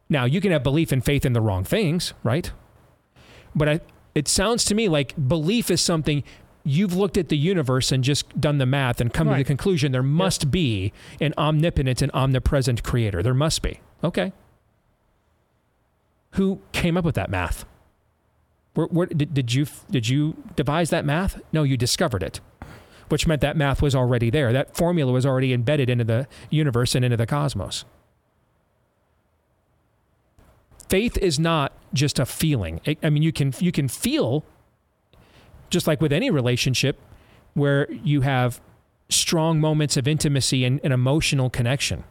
Now, 0.09 0.25
you 0.25 0.41
can 0.41 0.53
have 0.53 0.63
belief 0.63 0.91
and 0.91 1.05
faith 1.05 1.27
in 1.27 1.33
the 1.33 1.41
wrong 1.41 1.65
things, 1.65 2.15
right? 2.23 2.51
But 3.55 3.69
I, 3.69 3.81
it 4.19 4.29
sounds 4.29 4.65
to 4.67 4.75
me 4.75 4.89
like 4.89 5.15
belief 5.29 5.71
is 5.71 5.81
something 5.81 6.25
you've 6.65 6.95
looked 6.95 7.17
at 7.17 7.29
the 7.29 7.37
universe 7.37 7.93
and 7.93 8.03
just 8.03 8.41
done 8.41 8.59
the 8.59 8.67
math 8.67 9.01
and 9.01 9.15
come 9.15 9.29
right. 9.29 9.37
to 9.37 9.45
the 9.45 9.47
conclusion 9.47 9.93
there 9.93 10.03
must 10.03 10.45
yep. 10.45 10.51
be 10.51 10.93
an 11.21 11.33
omnipotent 11.39 12.03
and 12.03 12.11
omnipresent 12.13 12.83
creator. 12.83 13.23
There 13.23 13.33
must 13.33 13.63
be. 13.63 13.81
Okay. 14.03 14.33
Who 16.33 16.61
came 16.73 16.97
up 16.97 17.05
with 17.05 17.15
that 17.15 17.31
math? 17.31 17.65
Where, 18.75 18.87
where, 18.89 19.07
did, 19.07 19.33
did, 19.33 19.55
you, 19.55 19.67
did 19.91 20.09
you 20.09 20.37
devise 20.57 20.91
that 20.91 21.05
math? 21.05 21.41
No, 21.53 21.63
you 21.63 21.77
discovered 21.77 22.23
it 22.23 22.41
which 23.09 23.27
meant 23.27 23.41
that 23.41 23.57
math 23.57 23.81
was 23.81 23.95
already 23.95 24.29
there. 24.29 24.53
That 24.53 24.77
formula 24.77 25.11
was 25.11 25.25
already 25.25 25.55
embedded 25.55 25.89
into 25.89 26.05
the 26.05 26.29
universe 26.51 26.95
and 26.95 27.05
into 27.05 27.17
the 27.17 27.27
cosmos. 27.27 27.87
Faith 30.89 31.17
is 31.19 31.39
not 31.39 31.68
just 31.93 32.19
a 32.19 32.27
feeling. 32.27 32.81
I 33.03 33.11
mean, 33.11 33.23
you 33.23 33.33
can 33.33 33.53
you 33.59 33.73
can 33.73 33.89
feel 33.89 34.45
just 35.71 35.87
like 35.87 36.01
with 36.01 36.13
any 36.13 36.31
relationship 36.31 36.99
where 37.55 37.91
you 37.93 38.23
have 38.23 38.61
strong 39.09 39.61
moments 39.61 39.97
of 39.97 40.07
intimacy 40.07 40.65
and 40.65 40.81
an 40.85 40.93
emotional 40.93 41.51
connection. 41.51 42.05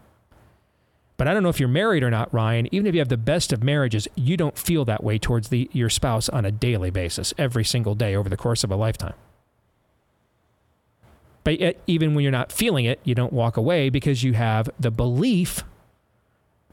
But 1.18 1.28
I 1.28 1.34
don't 1.34 1.42
know 1.42 1.50
if 1.50 1.60
you're 1.60 1.68
married 1.70 2.04
or 2.04 2.12
not, 2.12 2.32
Ryan. 2.32 2.68
Even 2.72 2.86
if 2.86 2.94
you 2.94 3.02
have 3.02 3.10
the 3.10 3.18
best 3.18 3.52
of 3.52 3.64
marriages, 3.64 4.08
you 4.16 4.38
don't 4.38 4.58
feel 4.58 4.86
that 4.86 5.04
way 5.04 5.18
towards 5.18 5.50
the, 5.50 5.68
your 5.74 5.90
spouse 5.90 6.30
on 6.30 6.46
a 6.46 6.52
daily 6.52 6.92
basis, 6.92 7.34
every 7.40 7.66
single 7.66 7.96
day 7.96 8.16
over 8.16 8.30
the 8.30 8.38
course 8.38 8.64
of 8.64 8.72
a 8.72 8.76
lifetime. 8.76 9.16
But 11.44 11.60
yet, 11.60 11.82
even 11.88 12.14
when 12.14 12.24
you're 12.24 12.32
not 12.32 12.52
feeling 12.52 12.86
it, 12.86 13.00
you 13.04 13.16
don't 13.16 13.34
walk 13.34 13.58
away 13.58 13.90
because 13.90 14.22
you 14.22 14.34
have 14.34 14.70
the 14.80 14.92
belief 14.92 15.64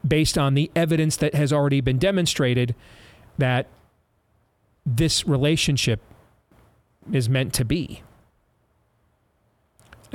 based 0.07 0.37
on 0.37 0.53
the 0.53 0.71
evidence 0.75 1.17
that 1.17 1.33
has 1.33 1.51
already 1.51 1.81
been 1.81 1.97
demonstrated 1.97 2.75
that 3.37 3.67
this 4.85 5.25
relationship 5.27 5.99
is 7.11 7.27
meant 7.27 7.53
to 7.53 7.65
be. 7.65 8.03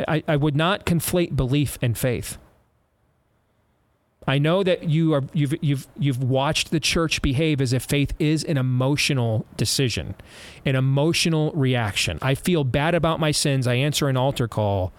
I, 0.06 0.22
I 0.26 0.36
would 0.36 0.56
not 0.56 0.86
conflate 0.86 1.36
belief 1.36 1.78
and 1.82 1.96
faith. 1.96 2.38
I 4.26 4.38
know 4.38 4.62
that 4.62 4.88
you 4.88 5.14
are 5.14 5.24
you've 5.32 5.54
you've 5.62 5.88
you've 5.98 6.22
watched 6.22 6.70
the 6.70 6.78
church 6.78 7.22
behave 7.22 7.60
as 7.60 7.72
if 7.72 7.84
faith 7.84 8.12
is 8.18 8.44
an 8.44 8.58
emotional 8.58 9.46
decision, 9.56 10.14
an 10.64 10.76
emotional 10.76 11.52
reaction. 11.52 12.18
I 12.20 12.34
feel 12.34 12.62
bad 12.62 12.94
about 12.94 13.18
my 13.18 13.30
sins, 13.30 13.66
I 13.66 13.74
answer 13.74 14.08
an 14.08 14.16
altar 14.16 14.46
call, 14.46 14.92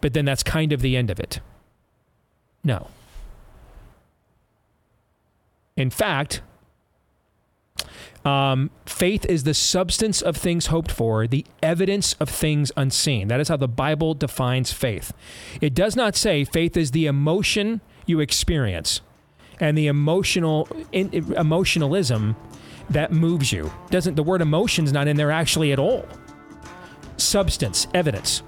but 0.00 0.14
then 0.14 0.24
that's 0.24 0.42
kind 0.42 0.72
of 0.72 0.80
the 0.80 0.96
end 0.96 1.10
of 1.10 1.18
it. 1.18 1.40
No. 2.62 2.88
In 5.78 5.90
fact, 5.90 6.42
um, 8.24 8.70
faith 8.84 9.24
is 9.26 9.44
the 9.44 9.54
substance 9.54 10.20
of 10.20 10.36
things 10.36 10.66
hoped 10.66 10.90
for, 10.90 11.28
the 11.28 11.46
evidence 11.62 12.14
of 12.14 12.28
things 12.28 12.72
unseen. 12.76 13.28
That 13.28 13.38
is 13.38 13.48
how 13.48 13.58
the 13.58 13.68
Bible 13.68 14.14
defines 14.14 14.72
faith. 14.72 15.12
It 15.60 15.74
does 15.74 15.94
not 15.94 16.16
say 16.16 16.44
faith 16.44 16.76
is 16.76 16.90
the 16.90 17.06
emotion 17.06 17.80
you 18.06 18.18
experience 18.18 19.02
and 19.60 19.78
the 19.78 19.86
emotional 19.86 20.68
in, 20.90 21.12
emotionalism 21.36 22.34
that 22.90 23.12
moves 23.12 23.52
you. 23.52 23.70
Doesn't 23.88 24.16
the 24.16 24.22
word 24.24 24.40
emotion's 24.42 24.92
not 24.92 25.06
in 25.06 25.16
there 25.16 25.30
actually 25.30 25.70
at 25.70 25.78
all? 25.78 26.04
Substance, 27.18 27.86
evidence. 27.94 28.42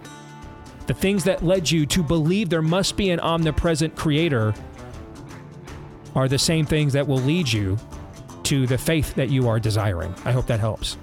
The 0.89 0.95
things 0.95 1.23
that 1.25 1.45
led 1.45 1.71
you 1.71 1.87
to 1.87 2.03
believe 2.03 2.49
there 2.49 2.61
must 2.61 2.97
be 2.97 3.11
an 3.11 3.21
omnipresent 3.21 3.95
creator 3.95 4.53
are 6.15 6.29
the 6.29 6.39
same 6.39 6.67
things 6.67 6.93
that 6.93 7.07
will 7.07 7.19
lead 7.19 7.51
you 7.51 7.79
to 8.45 8.67
the 8.67 8.79
faith 8.79 9.15
that 9.15 9.29
you 9.29 9.49
are 9.49 9.61
desiring. 9.61 10.15
I 10.25 10.33
hope 10.33 10.47
that 10.47 10.61
helps. 10.61 10.97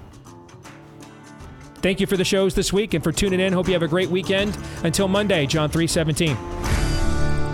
Thank 1.76 2.00
you 2.00 2.06
for 2.06 2.16
the 2.16 2.24
shows 2.24 2.54
this 2.54 2.72
week 2.72 2.94
and 2.94 3.04
for 3.04 3.12
tuning 3.12 3.40
in. 3.40 3.52
Hope 3.52 3.68
you 3.68 3.72
have 3.72 3.82
a 3.82 3.88
great 3.88 4.10
weekend. 4.10 4.58
Until 4.82 5.08
Monday, 5.08 5.46
John 5.46 5.70
317. 5.70 6.36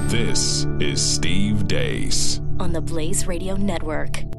This 0.08 0.64
is 0.80 1.02
Steve 1.02 1.68
Deace 1.68 2.40
on 2.58 2.72
the 2.72 2.80
Blaze 2.80 3.26
Radio 3.26 3.56
Network. 3.56 4.33